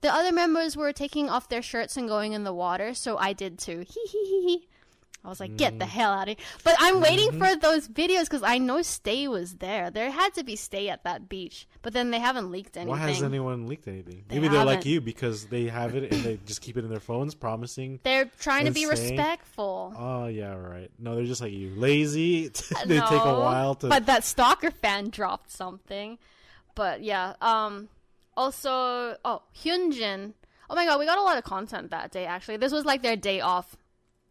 the 0.00 0.12
other 0.12 0.32
members 0.32 0.76
were 0.76 0.92
taking 0.92 1.28
off 1.28 1.48
their 1.48 1.62
shirts 1.62 1.96
and 1.96 2.08
going 2.08 2.32
in 2.32 2.44
the 2.44 2.52
water, 2.52 2.92
so 2.92 3.16
I 3.16 3.32
did 3.32 3.58
too. 3.58 3.78
Hee 3.88 4.06
hee 4.10 4.24
hee 4.24 4.46
hee. 4.46 4.68
I 5.24 5.28
was 5.28 5.38
like, 5.38 5.56
get 5.56 5.78
the 5.78 5.84
mm. 5.84 5.88
hell 5.88 6.12
out 6.12 6.28
of 6.28 6.36
here. 6.36 6.46
But 6.64 6.74
I'm 6.80 7.00
waiting 7.00 7.30
mm-hmm. 7.30 7.38
for 7.38 7.56
those 7.56 7.86
videos 7.86 8.24
because 8.24 8.42
I 8.42 8.58
know 8.58 8.82
Stay 8.82 9.28
was 9.28 9.54
there. 9.54 9.90
There 9.90 10.10
had 10.10 10.34
to 10.34 10.42
be 10.42 10.56
Stay 10.56 10.88
at 10.88 11.04
that 11.04 11.28
beach. 11.28 11.68
But 11.82 11.92
then 11.92 12.10
they 12.10 12.18
haven't 12.18 12.50
leaked 12.50 12.76
anything. 12.76 12.90
Why 12.90 12.98
has 12.98 13.22
anyone 13.22 13.68
leaked 13.68 13.86
anything? 13.86 14.24
They 14.26 14.36
Maybe 14.36 14.48
they're 14.48 14.64
like 14.64 14.84
you 14.84 15.00
because 15.00 15.46
they 15.46 15.66
have 15.66 15.94
it 15.94 16.12
and 16.12 16.22
they 16.24 16.38
just 16.44 16.60
keep 16.60 16.76
it 16.76 16.84
in 16.84 16.90
their 16.90 17.00
phones, 17.00 17.34
promising. 17.34 18.00
They're 18.02 18.30
trying 18.40 18.64
to 18.64 18.72
be 18.72 18.84
and 18.84 18.98
saying- 18.98 19.16
respectful. 19.16 19.94
Oh 19.96 20.26
yeah, 20.26 20.54
right. 20.54 20.90
No, 20.98 21.14
they're 21.14 21.24
just 21.24 21.40
like 21.40 21.52
you, 21.52 21.70
lazy. 21.76 22.48
they 22.86 22.98
uh, 22.98 23.08
take 23.08 23.22
a 23.22 23.24
No, 23.24 23.40
while 23.40 23.74
to. 23.76 23.88
But 23.88 24.06
that 24.06 24.24
stalker 24.24 24.70
fan 24.70 25.10
dropped 25.10 25.50
something. 25.50 26.18
But 26.74 27.02
yeah. 27.02 27.34
Um. 27.40 27.88
Also, 28.36 29.16
oh 29.24 29.42
Hyunjin. 29.56 30.32
Oh 30.70 30.74
my 30.74 30.86
god, 30.86 30.98
we 30.98 31.04
got 31.04 31.18
a 31.18 31.22
lot 31.22 31.36
of 31.36 31.44
content 31.44 31.90
that 31.90 32.10
day. 32.10 32.24
Actually, 32.24 32.56
this 32.56 32.72
was 32.72 32.84
like 32.84 33.02
their 33.02 33.16
day 33.16 33.40
off, 33.40 33.76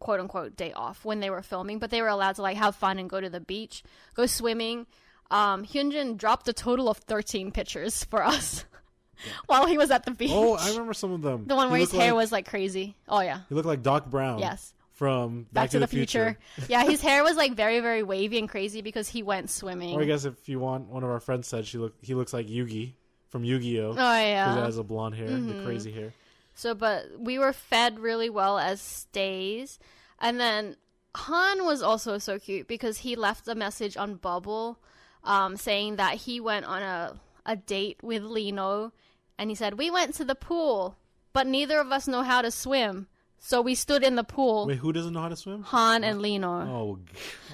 quote 0.02 0.20
unquote 0.20 0.56
day 0.56 0.72
off 0.72 1.04
when 1.04 1.20
they 1.20 1.30
were 1.30 1.42
filming. 1.42 1.78
But 1.78 1.90
they 1.90 2.02
were 2.02 2.08
allowed 2.08 2.34
to 2.36 2.42
like 2.42 2.56
have 2.56 2.74
fun 2.76 2.98
and 2.98 3.08
go 3.08 3.20
to 3.20 3.30
the 3.30 3.40
beach, 3.40 3.82
go 4.14 4.26
swimming. 4.26 4.86
Um, 5.30 5.64
Hyunjin 5.64 6.16
dropped 6.18 6.48
a 6.48 6.52
total 6.52 6.88
of 6.90 6.98
thirteen 6.98 7.52
pictures 7.52 8.04
for 8.04 8.22
us 8.22 8.64
while 9.46 9.66
he 9.66 9.78
was 9.78 9.90
at 9.90 10.04
the 10.04 10.10
beach. 10.10 10.30
oh, 10.32 10.54
I 10.56 10.70
remember 10.70 10.92
some 10.92 11.12
of 11.12 11.22
them. 11.22 11.44
the 11.46 11.54
one 11.56 11.68
He 11.68 11.72
where 11.72 11.80
his 11.80 11.92
hair 11.92 12.08
like- 12.12 12.16
was 12.22 12.32
like 12.32 12.48
crazy. 12.48 12.96
Oh 13.08 13.20
yeah. 13.20 13.40
He 13.48 13.54
looked 13.54 13.66
like 13.68 13.82
Doc 13.82 14.10
Brown. 14.10 14.38
Yes. 14.40 14.74
From 14.92 15.46
Back, 15.52 15.70
to, 15.70 15.80
the, 15.80 15.88
future. 15.88 16.38
yeah, 16.68 16.84
his 16.84 17.00
hair 17.00 17.24
was 17.24 17.36
like 17.36 17.54
very, 17.54 17.80
very 17.80 18.04
wavy 18.04 18.38
and 18.38 18.48
crazy 18.48 18.82
because 18.82 19.08
he 19.08 19.24
went 19.24 19.50
swimming. 19.50 19.96
Or 19.96 20.02
I 20.02 20.04
guess 20.04 20.24
if 20.26 20.48
you 20.48 20.60
want, 20.60 20.86
one 20.90 21.02
of 21.02 21.10
our 21.10 21.18
friends 21.18 21.48
said 21.48 21.66
she 21.66 21.78
look 21.78 21.94
he 22.02 22.14
looks 22.14 22.32
like 22.32 22.46
Yugi 22.46 22.92
from 23.30 23.42
Yu-Gi-Oh. 23.42 23.88
Oh 23.88 23.92
Because 23.94 24.20
yeah. 24.22 24.54
he 24.54 24.60
has 24.60 24.78
a 24.78 24.84
blonde 24.84 25.14
hair, 25.16 25.28
the 25.28 25.62
crazy 25.64 25.90
hair. 25.90 26.12
So, 26.54 26.74
but 26.74 27.18
we 27.18 27.38
were 27.38 27.52
fed 27.52 27.98
really 27.98 28.28
well 28.30 28.58
as 28.58 28.80
stays, 28.80 29.78
and 30.20 30.38
then 30.38 30.76
Han 31.14 31.64
was 31.64 31.82
also 31.82 32.18
so 32.18 32.38
cute 32.38 32.68
because 32.68 32.98
he 32.98 33.16
left 33.16 33.48
a 33.48 33.54
message 33.54 33.96
on 33.96 34.14
Bubble, 34.16 34.78
um, 35.24 35.56
saying 35.56 35.96
that 35.96 36.14
he 36.14 36.40
went 36.40 36.66
on 36.66 36.82
a 36.82 37.20
a 37.44 37.56
date 37.56 37.98
with 38.02 38.22
Lee 38.22 38.52
Know, 38.52 38.92
and 39.38 39.50
he 39.50 39.56
said 39.56 39.74
we 39.78 39.90
went 39.90 40.14
to 40.14 40.24
the 40.24 40.34
pool, 40.34 40.96
but 41.32 41.46
neither 41.46 41.80
of 41.80 41.90
us 41.90 42.06
know 42.06 42.22
how 42.22 42.40
to 42.42 42.50
swim, 42.50 43.08
so 43.38 43.60
we 43.60 43.74
stood 43.74 44.04
in 44.04 44.14
the 44.14 44.22
pool. 44.24 44.66
Wait, 44.66 44.78
who 44.78 44.92
doesn't 44.92 45.12
know 45.12 45.20
how 45.22 45.28
to 45.28 45.36
swim? 45.36 45.62
Han 45.64 46.04
and 46.04 46.22
Lee 46.22 46.38
Know. 46.38 46.60
Oh, 46.70 46.98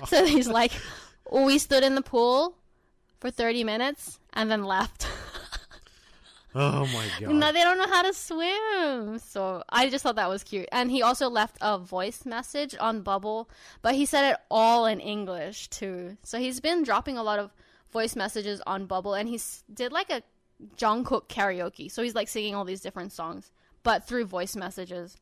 God. 0.00 0.08
So 0.08 0.24
he's 0.26 0.46
like, 0.48 0.72
we 1.32 1.58
stood 1.58 1.82
in 1.84 1.94
the 1.94 2.02
pool 2.02 2.54
for 3.20 3.30
thirty 3.30 3.64
minutes 3.64 4.20
and 4.34 4.50
then 4.50 4.64
left. 4.64 5.08
Oh 6.60 6.86
my 6.92 7.06
God. 7.20 7.34
No, 7.34 7.52
they 7.52 7.62
don't 7.62 7.78
know 7.78 7.86
how 7.86 8.02
to 8.02 8.12
swim. 8.12 9.18
So 9.18 9.62
I 9.68 9.88
just 9.88 10.02
thought 10.02 10.16
that 10.16 10.28
was 10.28 10.42
cute. 10.44 10.68
And 10.72 10.90
he 10.90 11.02
also 11.02 11.28
left 11.28 11.56
a 11.60 11.78
voice 11.78 12.26
message 12.26 12.74
on 12.78 13.02
Bubble, 13.02 13.48
but 13.82 13.94
he 13.94 14.04
said 14.06 14.32
it 14.32 14.36
all 14.50 14.86
in 14.86 15.00
English 15.00 15.68
too. 15.68 16.16
So 16.24 16.38
he's 16.38 16.60
been 16.60 16.82
dropping 16.82 17.16
a 17.16 17.22
lot 17.22 17.38
of 17.38 17.50
voice 17.90 18.14
messages 18.16 18.60
on 18.66 18.86
Bubble, 18.86 19.14
and 19.14 19.28
he 19.28 19.40
did 19.72 19.92
like 19.92 20.10
a 20.10 20.22
Jungkook 20.76 21.28
karaoke. 21.28 21.90
So 21.90 22.02
he's 22.02 22.14
like 22.14 22.28
singing 22.28 22.54
all 22.54 22.64
these 22.64 22.80
different 22.80 23.12
songs, 23.12 23.50
but 23.82 24.06
through 24.06 24.26
voice 24.26 24.56
messages. 24.56 25.16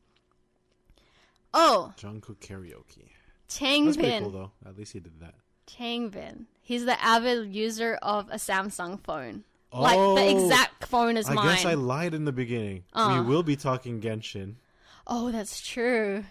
Oh, 1.53 1.93
Jungkook 1.97 2.37
karaoke. 2.39 3.09
That's 3.47 3.57
pretty 3.59 3.91
Changbin. 4.01 4.19
cool 4.21 4.31
though. 4.31 4.51
At 4.65 4.77
least 4.77 4.93
he 4.93 4.99
did 4.99 5.19
that. 5.21 5.35
Changbin. 5.67 6.45
He's 6.61 6.85
the 6.85 7.01
avid 7.01 7.53
user 7.53 7.97
of 8.01 8.29
a 8.29 8.35
Samsung 8.35 8.99
phone. 9.03 9.43
Like 9.73 9.95
the 9.95 10.01
Oh, 10.01 10.15
exact 10.43 10.85
phone 10.87 11.17
as 11.17 11.29
I 11.29 11.33
mine. 11.33 11.47
I 11.47 11.55
guess 11.55 11.65
I 11.65 11.73
lied 11.73 12.13
in 12.13 12.25
the 12.25 12.31
beginning. 12.31 12.83
Uh. 12.93 13.21
We 13.21 13.29
will 13.29 13.43
be 13.43 13.55
talking 13.55 13.99
Genshin. 14.01 14.55
Oh, 15.05 15.31
that's 15.31 15.61
true. 15.65 16.23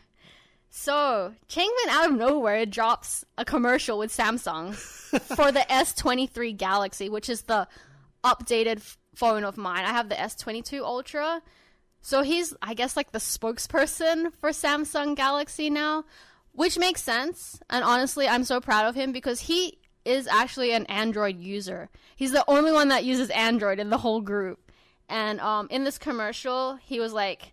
So, 0.70 1.34
Changbin 1.48 1.88
out 1.88 2.10
of 2.10 2.16
nowhere 2.16 2.66
drops 2.66 3.24
a 3.38 3.44
commercial 3.44 3.98
with 3.98 4.14
Samsung 4.14 4.74
for 5.36 5.50
the 5.50 5.60
S23 5.70 6.56
Galaxy, 6.56 7.08
which 7.08 7.28
is 7.30 7.42
the 7.42 7.66
updated 8.24 8.78
f- 8.78 8.98
phone 9.14 9.44
of 9.44 9.56
mine. 9.56 9.84
I 9.86 9.92
have 9.92 10.08
the 10.10 10.16
S22 10.16 10.82
Ultra. 10.82 11.40
So 12.02 12.22
he's, 12.22 12.54
I 12.60 12.74
guess, 12.74 12.96
like 12.96 13.12
the 13.12 13.18
spokesperson 13.18 14.32
for 14.40 14.50
Samsung 14.50 15.16
Galaxy 15.16 15.70
now, 15.70 16.04
which 16.52 16.78
makes 16.78 17.02
sense. 17.02 17.58
And 17.70 17.82
honestly, 17.82 18.28
I'm 18.28 18.44
so 18.44 18.60
proud 18.60 18.84
of 18.86 18.94
him 18.94 19.12
because 19.12 19.40
he 19.40 19.78
is 20.06 20.26
actually 20.26 20.72
an 20.72 20.86
Android 20.86 21.38
user. 21.40 21.88
He's 22.14 22.32
the 22.32 22.44
only 22.48 22.72
one 22.72 22.88
that 22.88 23.04
uses 23.04 23.28
Android 23.30 23.78
in 23.78 23.90
the 23.90 23.98
whole 23.98 24.20
group. 24.20 24.70
And 25.08 25.40
um, 25.40 25.68
in 25.70 25.84
this 25.84 25.98
commercial, 25.98 26.76
he 26.76 26.98
was 27.00 27.12
like 27.12 27.52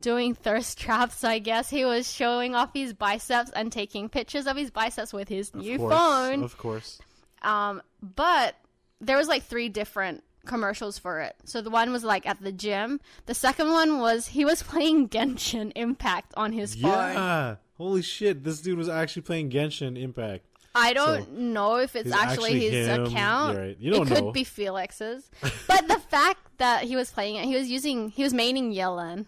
doing 0.00 0.34
thirst 0.34 0.78
traps, 0.78 1.24
I 1.24 1.38
guess. 1.38 1.70
He 1.70 1.84
was 1.84 2.10
showing 2.12 2.54
off 2.54 2.70
his 2.74 2.92
biceps 2.92 3.50
and 3.50 3.72
taking 3.72 4.08
pictures 4.08 4.46
of 4.46 4.56
his 4.56 4.70
biceps 4.70 5.12
with 5.12 5.28
his 5.28 5.50
Of 5.50 5.56
new 5.56 5.78
course, 5.78 5.94
phone. 5.94 6.42
Of 6.42 6.58
course. 6.58 6.98
Um, 7.42 7.82
but 8.02 8.54
there 9.00 9.16
was 9.16 9.28
like 9.28 9.44
three 9.44 9.68
different 9.68 10.22
commercials 10.46 10.98
for 10.98 11.20
it. 11.20 11.36
So 11.44 11.60
the 11.60 11.70
one 11.70 11.92
was 11.92 12.04
like 12.04 12.26
at 12.26 12.40
the 12.40 12.52
gym. 12.52 13.00
The 13.26 13.34
second 13.34 13.70
one 13.70 13.98
was 13.98 14.28
he 14.28 14.44
was 14.44 14.62
playing 14.72 15.08
Genshin 15.08 15.72
Impact 15.76 16.32
on 16.36 16.52
his 16.52 16.74
phone. 16.74 16.90
Yeah. 16.90 17.56
Holy 17.76 18.02
shit! 18.02 18.42
This 18.42 18.60
dude 18.60 18.76
was 18.76 18.88
actually 18.88 19.22
playing 19.22 19.50
Genshin 19.50 19.96
Impact. 19.96 20.44
I 20.78 20.92
don't 20.92 21.24
So, 21.24 21.30
know 21.32 21.76
if 21.76 21.94
it's 21.96 22.12
actually, 22.12 22.54
actually 22.54 22.60
his 22.70 22.86
him. 22.86 23.04
account. 23.06 23.58
Right. 23.58 23.76
You 23.78 23.92
don't 23.92 24.10
it 24.10 24.14
could 24.14 24.32
be 24.32 24.44
Felix's. 24.44 25.30
but 25.66 25.88
the 25.88 25.98
fact 25.98 26.40
that 26.58 26.84
he 26.84 26.96
was 26.96 27.10
playing 27.10 27.36
it, 27.36 27.44
he 27.46 27.54
was 27.56 27.68
using, 27.68 28.10
he 28.10 28.22
was 28.22 28.32
maining 28.32 28.74
Yelan. 28.74 29.26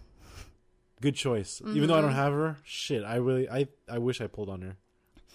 Good 1.00 1.14
choice. 1.14 1.62
Even 1.66 1.88
though 1.88 1.94
I 1.94 1.98
Mm-hmm. 1.98 2.06
don't 2.08 2.14
have 2.16 2.32
her, 2.32 2.56
shit. 2.62 3.04
I 3.04 3.16
really, 3.16 3.48
I, 3.48 3.68
I 3.88 3.98
wish 3.98 4.20
I 4.20 4.26
pulled 4.26 4.48
on 4.50 4.60
her. 4.62 4.76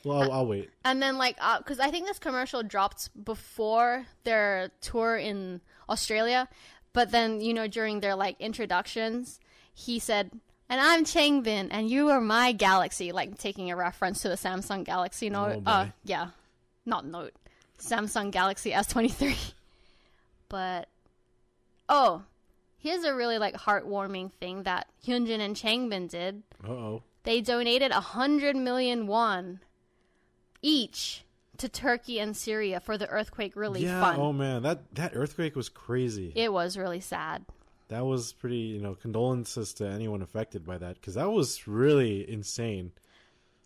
Well, 0.03 0.21
I'll, 0.21 0.31
I'll 0.31 0.45
wait. 0.47 0.69
And 0.83 1.01
then 1.01 1.17
like, 1.17 1.37
because 1.57 1.79
I 1.79 1.89
think 1.89 2.05
this 2.05 2.19
commercial 2.19 2.61
dropped 2.61 3.09
before 3.25 4.05
their 4.23 4.69
tour 4.79 5.17
in 5.17 5.61
Australia, 5.89 6.47
but 6.93 7.09
then 7.11 7.41
you 7.41 7.53
know 7.55 7.67
during 7.67 8.01
their 8.01 8.15
like 8.15 8.39
introductions, 8.39 9.39
he 9.73 9.97
said, 9.97 10.29
"And 10.69 10.81
I'm 10.81 11.03
Changbin, 11.05 11.67
and 11.71 11.89
you 11.89 12.09
are 12.09 12.21
my 12.21 12.51
Galaxy," 12.51 13.11
like 13.11 13.37
taking 13.37 13.71
a 13.71 13.75
reference 13.75 14.21
to 14.21 14.29
the 14.29 14.35
Samsung 14.35 14.83
Galaxy 14.83 15.29
Note. 15.29 15.63
Oh, 15.65 15.71
uh, 15.71 15.87
yeah, 16.03 16.29
not 16.85 17.05
Note, 17.05 17.33
Samsung 17.79 18.31
Galaxy 18.31 18.71
S23. 18.71 19.53
but 20.49 20.87
oh, 21.89 22.23
here's 22.77 23.03
a 23.03 23.13
really 23.13 23.37
like 23.37 23.55
heartwarming 23.55 24.31
thing 24.33 24.63
that 24.63 24.87
Hyunjin 25.05 25.39
and 25.39 25.55
Changbin 25.55 26.09
did 26.09 26.43
Uh 26.63 26.71
oh. 26.71 27.03
they 27.23 27.41
donated 27.41 27.91
a 27.91 27.99
hundred 27.99 28.55
million 28.55 29.07
won 29.07 29.59
each 30.61 31.23
to 31.57 31.69
Turkey 31.69 32.19
and 32.19 32.35
Syria 32.35 32.79
for 32.79 32.97
the 32.97 33.07
earthquake 33.09 33.55
relief 33.55 33.83
Yeah. 33.83 34.01
fund. 34.01 34.21
Oh 34.21 34.33
man, 34.33 34.63
that 34.63 34.93
that 34.95 35.11
earthquake 35.15 35.55
was 35.55 35.69
crazy. 35.69 36.31
It 36.35 36.51
was 36.51 36.77
really 36.77 36.99
sad. 36.99 37.45
That 37.87 38.05
was 38.05 38.33
pretty. 38.33 38.57
You 38.57 38.81
know, 38.81 38.95
condolences 38.95 39.73
to 39.75 39.87
anyone 39.87 40.21
affected 40.21 40.65
by 40.65 40.77
that 40.77 40.95
because 40.95 41.15
that 41.15 41.31
was 41.31 41.67
really 41.67 42.29
insane. 42.29 42.91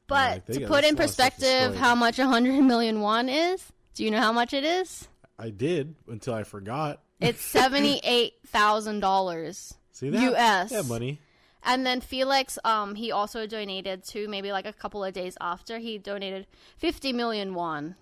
But 0.07 0.47
they 0.47 0.59
to 0.59 0.67
put 0.67 0.83
in 0.83 0.95
a 0.95 0.97
lot 0.97 1.05
of 1.05 1.11
stuff 1.11 1.35
perspective 1.37 1.75
how 1.75 1.95
much 1.95 2.19
a 2.19 2.25
hundred 2.25 2.61
million 2.63 2.99
won 3.01 3.29
is, 3.29 3.63
do 3.93 4.03
you 4.03 4.11
know 4.11 4.19
how 4.19 4.31
much 4.31 4.53
it 4.53 4.63
is? 4.63 5.07
I 5.37 5.51
did 5.51 5.95
until 6.07 6.33
I 6.33 6.43
forgot. 6.43 7.01
It's 7.21 7.41
seventy 7.45 8.01
eight 8.03 8.33
thousand 8.47 8.99
dollars. 9.01 9.75
See 9.91 10.09
that? 10.09 10.33
US. 10.33 10.71
Yeah, 10.71 10.81
money. 10.81 11.19
And 11.63 11.85
then 11.85 12.01
Felix, 12.01 12.57
um, 12.63 12.95
he 12.95 13.11
also 13.11 13.45
donated 13.45 14.03
to 14.05 14.27
maybe 14.27 14.51
like 14.51 14.65
a 14.65 14.73
couple 14.73 15.03
of 15.03 15.13
days 15.13 15.37
after 15.39 15.77
he 15.77 15.97
donated 15.97 16.47
fifty 16.77 17.13
million 17.13 17.53
won. 17.53 17.95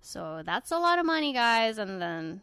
So 0.00 0.42
that's 0.44 0.70
a 0.70 0.78
lot 0.78 0.98
of 0.98 1.06
money, 1.06 1.32
guys. 1.32 1.78
And 1.78 2.00
then 2.00 2.42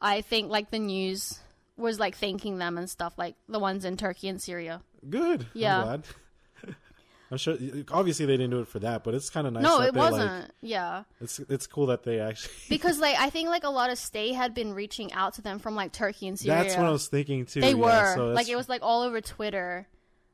I 0.00 0.20
think 0.20 0.50
like 0.50 0.70
the 0.70 0.78
news 0.78 1.40
was 1.80 1.98
like 1.98 2.16
thanking 2.16 2.58
them 2.58 2.78
and 2.78 2.88
stuff, 2.88 3.14
like 3.16 3.36
the 3.48 3.58
ones 3.58 3.84
in 3.84 3.96
Turkey 3.96 4.28
and 4.28 4.40
Syria. 4.40 4.82
Good. 5.08 5.46
Yeah. 5.54 5.78
I'm 5.78 5.84
glad. 5.86 6.04
I'm 7.30 7.38
sure. 7.38 7.56
Obviously, 7.92 8.26
they 8.26 8.36
didn't 8.36 8.50
do 8.50 8.60
it 8.60 8.68
for 8.68 8.80
that, 8.80 9.04
but 9.04 9.14
it's 9.14 9.30
kind 9.30 9.46
of 9.46 9.52
nice. 9.52 9.62
no, 9.62 9.80
it 9.82 9.94
wasn't. 9.94 10.50
yeah, 10.60 11.04
it's 11.20 11.38
it's 11.38 11.66
cool 11.66 11.86
that 11.86 12.02
they 12.02 12.18
actually. 12.18 12.52
because 12.68 12.98
like 12.98 13.16
I 13.20 13.30
think 13.30 13.48
like 13.48 13.62
a 13.62 13.70
lot 13.70 13.90
of 13.90 13.98
stay 13.98 14.32
had 14.32 14.52
been 14.52 14.74
reaching 14.74 15.12
out 15.12 15.34
to 15.34 15.42
them 15.42 15.60
from 15.60 15.76
like 15.76 15.92
Turkey 15.92 16.26
and 16.26 16.38
Syria. 16.38 16.64
That's 16.64 16.76
what 16.76 16.86
I 16.86 16.90
was 16.90 17.06
thinking 17.06 17.46
too. 17.46 17.60
They 17.60 17.70
yeah, 17.70 17.74
were 17.76 18.14
so 18.16 18.26
like 18.28 18.48
it 18.48 18.56
was 18.56 18.68
like 18.68 18.82
all 18.82 19.02
over 19.02 19.20
Twitter, 19.20 19.86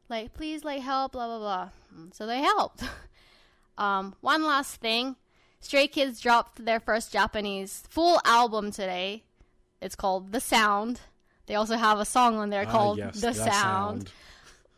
like 0.09 0.33
please 0.33 0.65
like 0.65 0.81
help, 0.81 1.13
blah 1.13 1.27
blah 1.27 1.39
blah. 1.39 1.69
Mm, 1.95 2.15
So 2.15 2.27
they 2.27 2.41
helped. 2.41 2.83
um, 3.79 4.15
one 4.23 4.43
last 4.45 4.77
thing, 4.77 5.17
Stray 5.61 5.89
Kids 5.89 6.19
dropped 6.19 6.65
their 6.65 6.81
first 6.81 7.13
Japanese 7.13 7.85
full 7.91 8.21
album 8.25 8.71
today. 8.71 9.25
It's 9.83 9.97
called 9.97 10.33
The 10.33 10.41
Sound. 10.41 11.01
They 11.47 11.55
also 11.55 11.77
have 11.77 11.99
a 12.01 12.05
song 12.05 12.37
on 12.39 12.51
there 12.51 12.65
Ah, 12.67 12.71
called 12.71 12.99
yes, 12.99 13.21
The 13.21 13.33
that 13.33 13.53
Sound. 13.53 14.11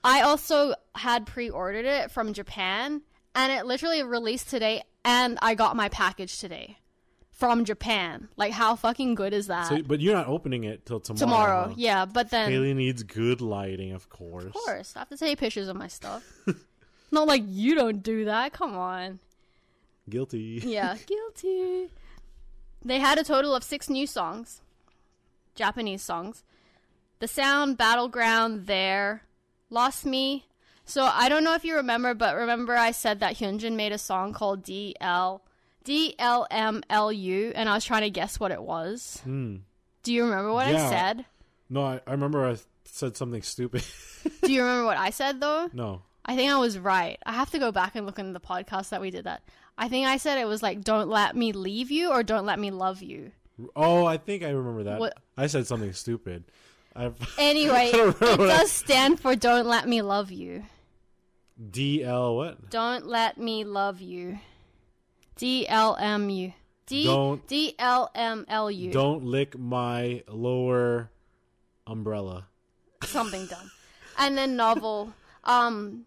I 0.05 0.23
also 0.23 0.75
had 0.95 1.27
pre-ordered 1.27 1.85
it 1.87 2.11
from 2.11 2.33
Japan, 2.33 3.03
and 3.35 3.53
it 3.53 3.67
literally 3.67 4.03
released 4.03 4.49
today, 4.51 4.83
and 5.05 5.39
I 5.43 5.55
got 5.55 5.77
my 5.77 5.89
package 5.89 6.39
today 6.39 6.79
from 7.33 7.65
Japan. 7.65 8.29
Like, 8.37 8.53
how 8.53 8.77
fucking 8.77 9.15
good 9.15 9.33
is 9.33 9.47
that? 9.49 9.69
So, 9.69 9.83
but 9.83 10.01
you're 10.01 10.15
not 10.15 10.29
opening 10.29 10.65
it 10.65 10.85
till 10.87 11.01
tomorrow. 11.01 11.19
Tomorrow, 11.21 11.75
yeah, 11.77 12.05
but 12.05 12.31
then 12.31 12.51
Haley 12.51 12.75
needs 12.75 13.03
good 13.03 13.41
lighting, 13.41 13.93
of 13.93 14.09
course. 14.09 14.45
Of 14.45 14.53
course. 14.53 14.93
I 14.97 15.01
have 15.01 15.09
to 15.09 15.17
take 15.17 15.39
pictures 15.39 15.69
of 15.69 15.77
my 15.77 15.89
stuff. 15.89 16.25
Not 17.11 17.27
like 17.27 17.43
you 17.47 17.75
don't 17.75 18.03
do 18.03 18.27
that. 18.27 18.53
Come 18.53 18.77
on. 18.77 19.19
Guilty. 20.11 20.61
Yeah, 20.65 20.97
guilty. 21.07 21.89
They 22.85 22.99
had 22.99 23.19
a 23.19 23.25
total 23.25 23.55
of 23.55 23.65
six 23.65 23.89
new 23.89 24.07
songs, 24.07 24.61
Japanese 25.55 26.03
songs. 26.03 26.45
The 27.21 27.29
Sound, 27.29 27.77
Battleground, 27.79 28.67
There, 28.67 29.23
Lost 29.71 30.07
Me. 30.07 30.47
So 30.85 31.05
I 31.05 31.29
don't 31.29 31.45
know 31.45 31.55
if 31.55 31.65
you 31.65 31.75
remember, 31.77 32.15
but 32.15 32.37
remember 32.37 32.75
I 32.77 32.93
said 32.93 33.21
that 33.21 33.35
Hyunjin 33.37 33.75
made 33.75 33.93
a 33.93 33.99
song 33.99 34.33
called 34.33 34.63
DL 34.65 35.41
DLMLU, 35.85 37.53
and 37.55 37.69
I 37.69 37.75
was 37.75 37.85
trying 37.85 38.03
to 38.03 38.11
guess 38.11 38.39
what 38.41 38.51
it 38.51 38.63
was. 38.63 39.21
Do 39.25 40.13
you 40.13 40.25
remember 40.25 40.53
what 40.53 40.67
I 40.67 40.73
Hmm. 40.81 40.89
Said? 40.89 41.25
No, 41.71 41.85
I, 41.85 42.01
I 42.07 42.13
remember 42.13 42.47
I 42.49 42.57
said 42.85 43.17
something 43.17 43.43
stupid. 43.43 43.85
Do 44.43 44.53
you 44.53 44.63
remember 44.63 44.85
what 44.85 44.97
I 44.99 45.11
said 45.11 45.41
though? 45.41 45.69
no. 45.73 46.03
I 46.25 46.37
think 46.37 46.53
I 46.53 46.59
was 46.59 46.79
right. 46.79 47.19
I 47.25 47.33
have 47.33 47.51
to 47.53 47.59
go 47.59 47.73
back 47.73 47.95
and 47.97 48.05
look 48.05 48.19
in 48.19 48.35
the 48.35 48.41
podcast 48.41 48.91
that 48.91 49.01
we 49.01 49.11
did 49.11 49.25
that. 49.25 49.43
I 49.79 49.89
think 49.89 50.07
I 50.07 50.19
said 50.19 50.37
it 50.37 50.45
was 50.47 50.63
like 50.63 50.83
"Don't 50.85 51.09
let 51.09 51.35
me 51.35 51.53
leave 51.53 51.91
you" 51.91 52.11
or 52.11 52.23
"Don't 52.23 52.45
let 52.45 52.59
me 52.59 52.71
love 52.71 53.01
you." 53.03 53.33
Oh, 53.75 54.05
I 54.05 54.19
think 54.19 54.43
I 54.43 54.51
remember 54.51 54.85
that. 54.85 55.01
What- 55.01 55.17
I 55.39 55.47
said 55.47 55.67
something 55.67 55.93
stupid. 55.95 56.45
I've 56.99 57.17
Anyway, 57.39 57.91
it 57.95 58.21
does 58.21 58.73
stand 58.73 59.21
for 59.21 59.37
"Don't 59.37 59.67
let 59.67 59.89
me 59.89 60.03
love 60.03 60.33
you." 60.33 60.65
DL 61.71 62.37
what? 62.37 62.71
Don't 62.71 63.07
let 63.07 63.39
me 63.39 63.65
love 63.65 64.01
you. 64.01 64.41
D 65.37 65.67
L 65.69 65.97
M 65.99 66.29
U. 66.29 66.53
D 66.87 67.05
Don't- 67.05 67.47
D 67.47 67.75
L 67.79 68.11
M 68.15 68.45
L 68.49 68.71
U. 68.71 68.91
Don't 68.91 69.25
lick 69.25 69.57
my 69.57 70.23
lower 70.29 71.11
umbrella. 71.87 72.47
something 73.05 73.47
dumb. 73.47 73.71
And 74.19 74.37
then 74.37 74.57
novel. 74.57 75.15
Um 75.45 76.07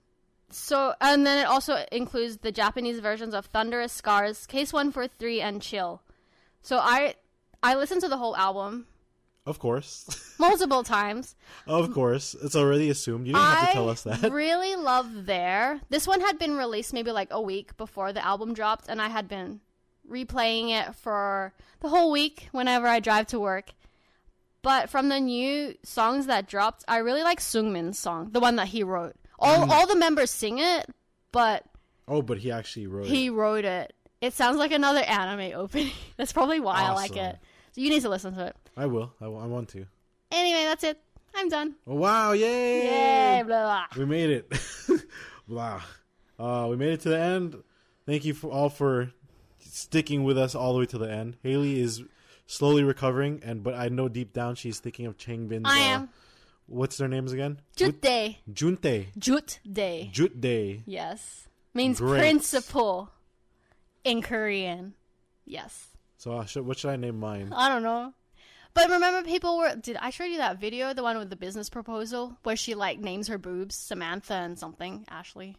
so 0.50 0.94
and 1.00 1.26
then 1.26 1.38
it 1.38 1.48
also 1.48 1.86
includes 1.92 2.38
the 2.38 2.52
Japanese 2.52 3.00
versions 3.00 3.34
of 3.34 3.46
Thunderous 3.48 3.94
Scars, 3.94 4.46
Case 4.46 4.74
143 4.74 5.40
and 5.40 5.62
Chill. 5.62 6.02
So 6.62 6.78
I 6.78 7.16
I 7.64 7.76
listened 7.76 8.02
to 8.02 8.10
the 8.10 8.18
whole 8.18 8.36
album 8.36 8.88
Of 9.46 9.58
course. 9.60 10.36
multiple 10.40 10.84
times. 10.84 11.36
of 11.66 11.92
course. 11.94 12.36
It's 12.44 12.56
already 12.56 12.90
assumed. 12.90 13.26
You 13.28 13.34
didn't 13.34 13.46
have 13.48 13.68
to 13.70 13.74
tell 13.74 13.90
us 13.90 14.04
that. 14.04 14.24
I 14.24 14.28
really 14.28 14.76
love 14.76 15.26
There. 15.26 15.82
This 15.90 16.06
one 16.08 16.22
had 16.22 16.38
been 16.38 16.56
released 16.58 16.94
maybe 16.94 17.12
like 17.12 17.30
a 17.32 17.42
week 17.42 17.76
before 17.78 18.14
the 18.14 18.24
album 18.26 18.54
dropped, 18.54 18.88
and 18.88 19.02
I 19.02 19.10
had 19.10 19.28
been 19.28 19.62
replaying 20.10 20.70
it 20.70 20.94
for 20.96 21.54
the 21.80 21.90
whole 21.90 22.12
week 22.12 22.50
whenever 22.52 22.86
I 22.88 23.00
drive 23.00 23.28
to 23.28 23.40
work. 23.40 23.72
But 24.62 24.90
from 24.92 25.10
the 25.10 25.20
new 25.20 25.74
songs 25.84 26.28
that 26.28 26.48
dropped, 26.48 26.84
I 26.88 26.98
really 26.98 27.24
like 27.24 27.40
Seungmin's 27.40 27.98
song, 27.98 28.30
the 28.32 28.40
one 28.40 28.58
that 28.58 28.68
he 28.68 28.84
wrote. 28.84 29.16
All 29.40 29.66
Mm. 29.66 29.70
all 29.72 29.88
the 29.88 29.96
members 29.96 30.30
sing 30.30 30.60
it, 30.60 30.86
but 31.32 31.64
Oh, 32.08 32.22
but 32.22 32.38
he 32.40 32.52
actually 32.52 32.86
wrote 32.86 33.08
he 33.08 33.28
it. 33.28 33.32
wrote 33.32 33.66
it. 33.66 33.94
It 34.22 34.34
sounds 34.34 34.58
like 34.58 34.72
another 34.72 35.00
anime 35.00 35.54
opening. 35.60 35.92
That's 36.18 36.32
probably 36.32 36.60
why 36.60 36.76
I 36.84 36.92
like 36.92 37.16
it. 37.18 37.38
So 37.72 37.82
you 37.82 37.90
need 37.90 38.02
to 38.02 38.10
listen 38.10 38.34
to 38.36 38.48
it. 38.48 38.56
I 38.76 38.86
will. 38.86 39.14
I, 39.22 39.26
I 39.26 39.46
want 39.48 39.70
to. 39.70 39.86
Anyway, 40.32 40.64
that's 40.64 40.84
it. 40.84 41.02
I'm 41.36 41.50
done. 41.50 41.76
Oh, 41.88 41.96
wow. 41.96 42.34
Yay. 42.34 42.86
Yay! 42.86 43.44
Blah, 43.44 43.64
blah. 43.64 43.86
We 43.98 44.06
made 44.06 44.30
it. 44.30 44.54
wow. 45.48 45.82
Uh, 46.38 46.68
we 46.70 46.76
made 46.76 46.94
it 46.94 47.02
to 47.02 47.10
the 47.10 47.20
end. 47.20 47.56
Thank 48.06 48.26
you 48.26 48.34
for 48.34 48.52
all 48.52 48.70
for 48.70 49.12
sticking 49.60 50.24
with 50.24 50.38
us 50.38 50.56
all 50.56 50.74
the 50.74 50.80
way 50.80 50.86
to 50.88 50.98
the 50.98 51.10
end. 51.10 51.38
Haley 51.44 51.80
is 51.80 52.04
slowly 52.46 52.84
recovering, 52.84 53.42
and 53.44 53.64
but 53.64 53.76
I 53.76 53.90
know 53.90 54.10
deep 54.10 54.34
down 54.34 54.56
she's 54.56 54.80
thinking 54.80 55.06
of 55.06 55.18
Changbin's. 55.18 55.64
I 55.66 55.80
uh, 55.80 55.84
am. 55.84 56.10
What's 56.66 56.98
their 56.98 57.08
names 57.08 57.32
again? 57.32 57.60
Jute 57.76 58.02
Day. 58.02 58.40
Junte. 58.52 59.08
Jute 59.18 59.60
Day. 59.72 60.10
Jut 60.12 60.40
Day. 60.40 60.84
Yes. 60.86 61.48
Means 61.74 62.00
Great. 62.00 62.20
principal 62.20 63.10
in 64.04 64.22
Korean. 64.22 64.94
Yes. 65.46 65.88
So 66.22 66.34
uh, 66.34 66.46
should, 66.46 66.68
what 66.68 66.78
should 66.78 66.92
I 66.92 66.98
name 66.98 67.20
mine? 67.20 67.52
I 67.52 67.68
don't 67.68 67.82
know. 67.82 68.14
But 68.76 68.92
remember, 68.92 69.28
people 69.28 69.58
were. 69.58 69.76
Did 69.76 69.98
I 69.98 70.12
show 70.12 70.24
you 70.24 70.38
that 70.38 70.60
video, 70.60 70.94
the 70.94 71.02
one 71.02 71.18
with 71.18 71.32
the 71.32 71.36
business 71.36 71.68
proposal, 71.68 72.38
where 72.44 72.56
she 72.56 72.76
like 72.76 73.00
names 73.00 73.28
her 73.28 73.40
boobs 73.40 73.74
Samantha 73.74 74.36
and 74.36 74.60
something 74.60 75.04
Ashley? 75.10 75.58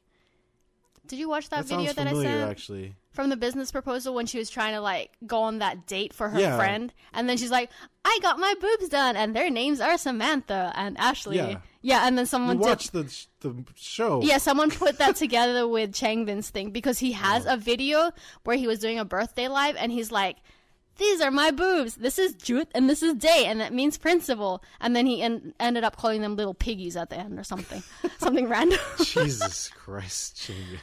Did 1.07 1.19
you 1.19 1.29
watch 1.29 1.49
that, 1.51 1.67
That 1.67 1.77
video 1.77 1.93
that 1.93 2.07
I 2.07 2.11
familiar, 2.11 2.31
sent 2.39 2.51
actually. 2.51 2.95
from 3.11 3.29
the 3.29 3.37
business 3.37 3.73
proposal 3.73 4.15
when 4.15 4.27
she 4.27 4.39
was 4.39 4.49
trying 4.49 4.75
to 4.75 4.81
like 4.81 5.11
go 5.27 5.43
on 5.43 5.59
that 5.59 5.87
date 5.87 6.13
for 6.15 6.29
her 6.29 6.39
Yeah. 6.41 6.57
friend, 6.57 6.93
and 7.13 7.29
then 7.29 7.37
she's 7.37 7.51
like, 7.51 7.71
"I 8.05 8.19
got 8.23 8.39
my 8.39 8.55
boobs 8.61 8.89
done, 8.89 9.17
and 9.17 9.35
their 9.35 9.51
names 9.51 9.81
are 9.81 9.99
Samantha 9.99 10.73
and 10.77 10.97
Ashley." 10.99 11.37
Yeah. 11.37 11.59
Yeah, 11.83 12.07
and 12.07 12.17
then 12.17 12.23
You 12.23 12.27
someone 12.27 12.59
did. 12.59 12.67
watched 12.67 12.93
the 12.93 13.09
sh- 13.09 13.27
the 13.41 13.65
show. 13.75 14.23
Yeah, 14.23 14.39
someone 14.39 14.71
put 14.71 14.99
that 14.99 15.17
together 15.25 15.67
with 15.67 15.93
Changbin's 15.93 16.49
thing 16.51 16.71
because 16.71 17.01
he 17.01 17.13
has 17.13 17.45
a 17.47 17.57
video 17.57 18.13
where 18.45 18.57
he 18.57 18.69
was 18.69 18.79
doing 18.79 18.99
a 19.01 19.05
birthday 19.05 19.49
live 19.49 19.75
and 19.77 19.91
he's 19.91 20.13
like, 20.13 20.37
"These 20.99 21.21
are 21.21 21.31
my 21.31 21.51
boobs. 21.51 21.97
This 21.97 22.19
is 22.19 22.35
Jut 22.35 22.69
and 22.75 22.89
this 22.89 23.03
is 23.03 23.15
Day, 23.15 23.45
and 23.47 23.61
that 23.61 23.73
means 23.73 23.99
principal." 23.99 24.63
And 24.81 24.95
then 24.95 25.07
he 25.07 25.23
en- 25.23 25.55
ended 25.61 25.85
up 25.85 25.97
calling 25.97 26.21
them 26.23 26.37
little 26.37 26.55
piggies 26.55 26.97
at 26.97 27.11
the 27.11 27.17
end 27.19 27.39
or 27.39 27.45
something, 27.45 27.83
something 28.19 28.49
random. 28.49 28.79
Jesus 29.03 29.69
Christ, 29.75 30.37
Chingy. 30.37 30.79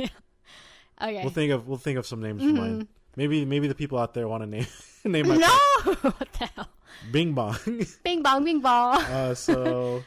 okay. 1.02 1.20
We'll 1.22 1.30
think 1.30 1.52
of 1.52 1.68
we'll 1.68 1.78
think 1.78 1.98
of 1.98 2.06
some 2.06 2.20
names 2.20 2.42
for 2.42 2.48
mine. 2.48 2.88
Maybe 3.16 3.44
maybe 3.44 3.68
the 3.68 3.74
people 3.74 3.98
out 3.98 4.14
there 4.14 4.26
want 4.28 4.42
to 4.42 4.48
name 4.48 4.66
name 5.04 5.28
my 5.28 5.36
no, 5.36 5.94
what 6.10 6.32
the 6.38 6.46
hell? 6.46 6.68
Bing 7.12 7.32
Bong. 7.34 7.56
Bing 8.02 8.22
bong, 8.22 8.44
bing 8.44 8.60
bong. 8.60 9.02
uh, 9.02 9.34
so 9.34 10.02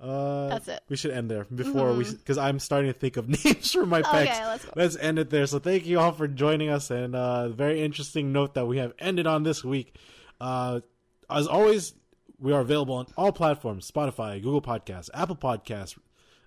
uh, 0.00 0.48
That's 0.48 0.68
it. 0.68 0.72
Mm-hmm. 0.72 0.84
We 0.88 0.96
should 0.96 1.10
end 1.10 1.30
there 1.30 1.44
before 1.54 1.92
we 1.92 2.04
because 2.04 2.38
I'm 2.38 2.58
starting 2.58 2.92
to 2.92 2.98
think 2.98 3.16
of 3.16 3.28
names 3.44 3.72
for 3.72 3.84
my 3.84 4.02
pets. 4.02 4.30
Okay, 4.30 4.46
let's. 4.46 4.66
Let's 4.76 4.96
end 4.96 5.18
it 5.18 5.30
there. 5.30 5.46
So 5.46 5.58
thank 5.58 5.86
you 5.86 6.00
all 6.00 6.12
for 6.12 6.26
joining 6.26 6.70
us, 6.70 6.90
and 6.90 7.14
uh, 7.14 7.48
very 7.50 7.82
interesting 7.82 8.32
note 8.32 8.54
that 8.54 8.66
we 8.66 8.78
have 8.78 8.94
ended 8.98 9.26
on 9.26 9.42
this 9.42 9.62
week. 9.62 9.94
Uh, 10.40 10.80
as 11.28 11.46
always, 11.46 11.94
we 12.38 12.52
are 12.52 12.60
available 12.60 12.94
on 12.94 13.06
all 13.16 13.32
platforms: 13.32 13.90
Spotify, 13.90 14.42
Google 14.42 14.62
Podcasts, 14.62 15.10
Apple 15.12 15.36
Podcasts, 15.36 15.98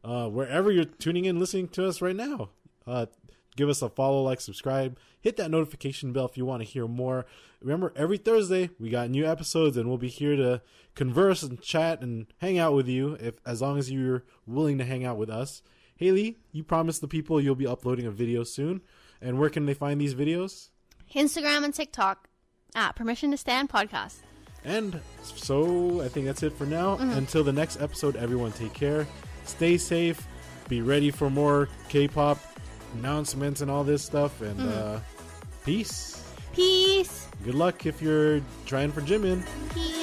uh, 0.03 0.27
wherever 0.29 0.71
you're 0.71 0.85
tuning 0.85 1.25
in, 1.25 1.39
listening 1.39 1.67
to 1.69 1.87
us 1.87 2.01
right 2.01 2.15
now. 2.15 2.49
Uh, 2.87 3.05
give 3.55 3.69
us 3.69 3.81
a 3.81 3.89
follow, 3.89 4.23
like, 4.23 4.41
subscribe, 4.41 4.97
hit 5.21 5.37
that 5.37 5.51
notification 5.51 6.13
bell 6.13 6.25
if 6.25 6.37
you 6.37 6.45
want 6.45 6.61
to 6.61 6.67
hear 6.67 6.87
more. 6.87 7.25
Remember, 7.61 7.93
every 7.95 8.17
Thursday 8.17 8.69
we 8.79 8.89
got 8.89 9.09
new 9.09 9.25
episodes, 9.25 9.77
and 9.77 9.87
we'll 9.87 9.97
be 9.97 10.09
here 10.09 10.35
to 10.35 10.61
converse 10.95 11.43
and 11.43 11.61
chat 11.61 12.01
and 12.01 12.27
hang 12.39 12.57
out 12.57 12.73
with 12.73 12.87
you. 12.87 13.17
If 13.19 13.35
as 13.45 13.61
long 13.61 13.77
as 13.77 13.91
you're 13.91 14.23
willing 14.45 14.77
to 14.79 14.85
hang 14.85 15.05
out 15.05 15.17
with 15.17 15.29
us, 15.29 15.61
Haley, 15.95 16.39
you 16.51 16.63
promised 16.63 17.01
the 17.01 17.07
people 17.07 17.39
you'll 17.39 17.55
be 17.55 17.67
uploading 17.67 18.05
a 18.05 18.11
video 18.11 18.43
soon. 18.43 18.81
And 19.21 19.39
where 19.39 19.49
can 19.49 19.65
they 19.65 19.73
find 19.73 20.01
these 20.01 20.15
videos? 20.15 20.69
Instagram 21.15 21.63
and 21.63 21.73
TikTok 21.73 22.27
at 22.75 22.95
Permission 22.95 23.31
to 23.31 23.37
Stan 23.37 23.67
Podcast. 23.67 24.17
And 24.65 24.99
so 25.23 26.01
I 26.01 26.09
think 26.09 26.25
that's 26.25 26.43
it 26.43 26.53
for 26.53 26.65
now. 26.65 26.97
Mm-hmm. 26.97 27.11
Until 27.11 27.43
the 27.43 27.53
next 27.53 27.79
episode, 27.79 28.15
everyone 28.15 28.51
take 28.51 28.73
care, 28.73 29.07
stay 29.45 29.77
safe, 29.77 30.27
be 30.67 30.81
ready 30.81 31.11
for 31.11 31.29
more 31.29 31.69
K-pop 31.89 32.39
announcements 32.93 33.61
and 33.61 33.69
all 33.69 33.83
this 33.83 34.01
stuff, 34.01 34.41
and 34.41 34.59
uh, 34.61 34.99
peace. 35.65 36.23
Peace. 36.53 37.27
Good 37.43 37.55
luck 37.55 37.85
if 37.85 38.01
you're 38.01 38.41
trying 38.65 38.91
for 38.91 39.01
Jimin. 39.01 39.43
Peace. 39.73 40.02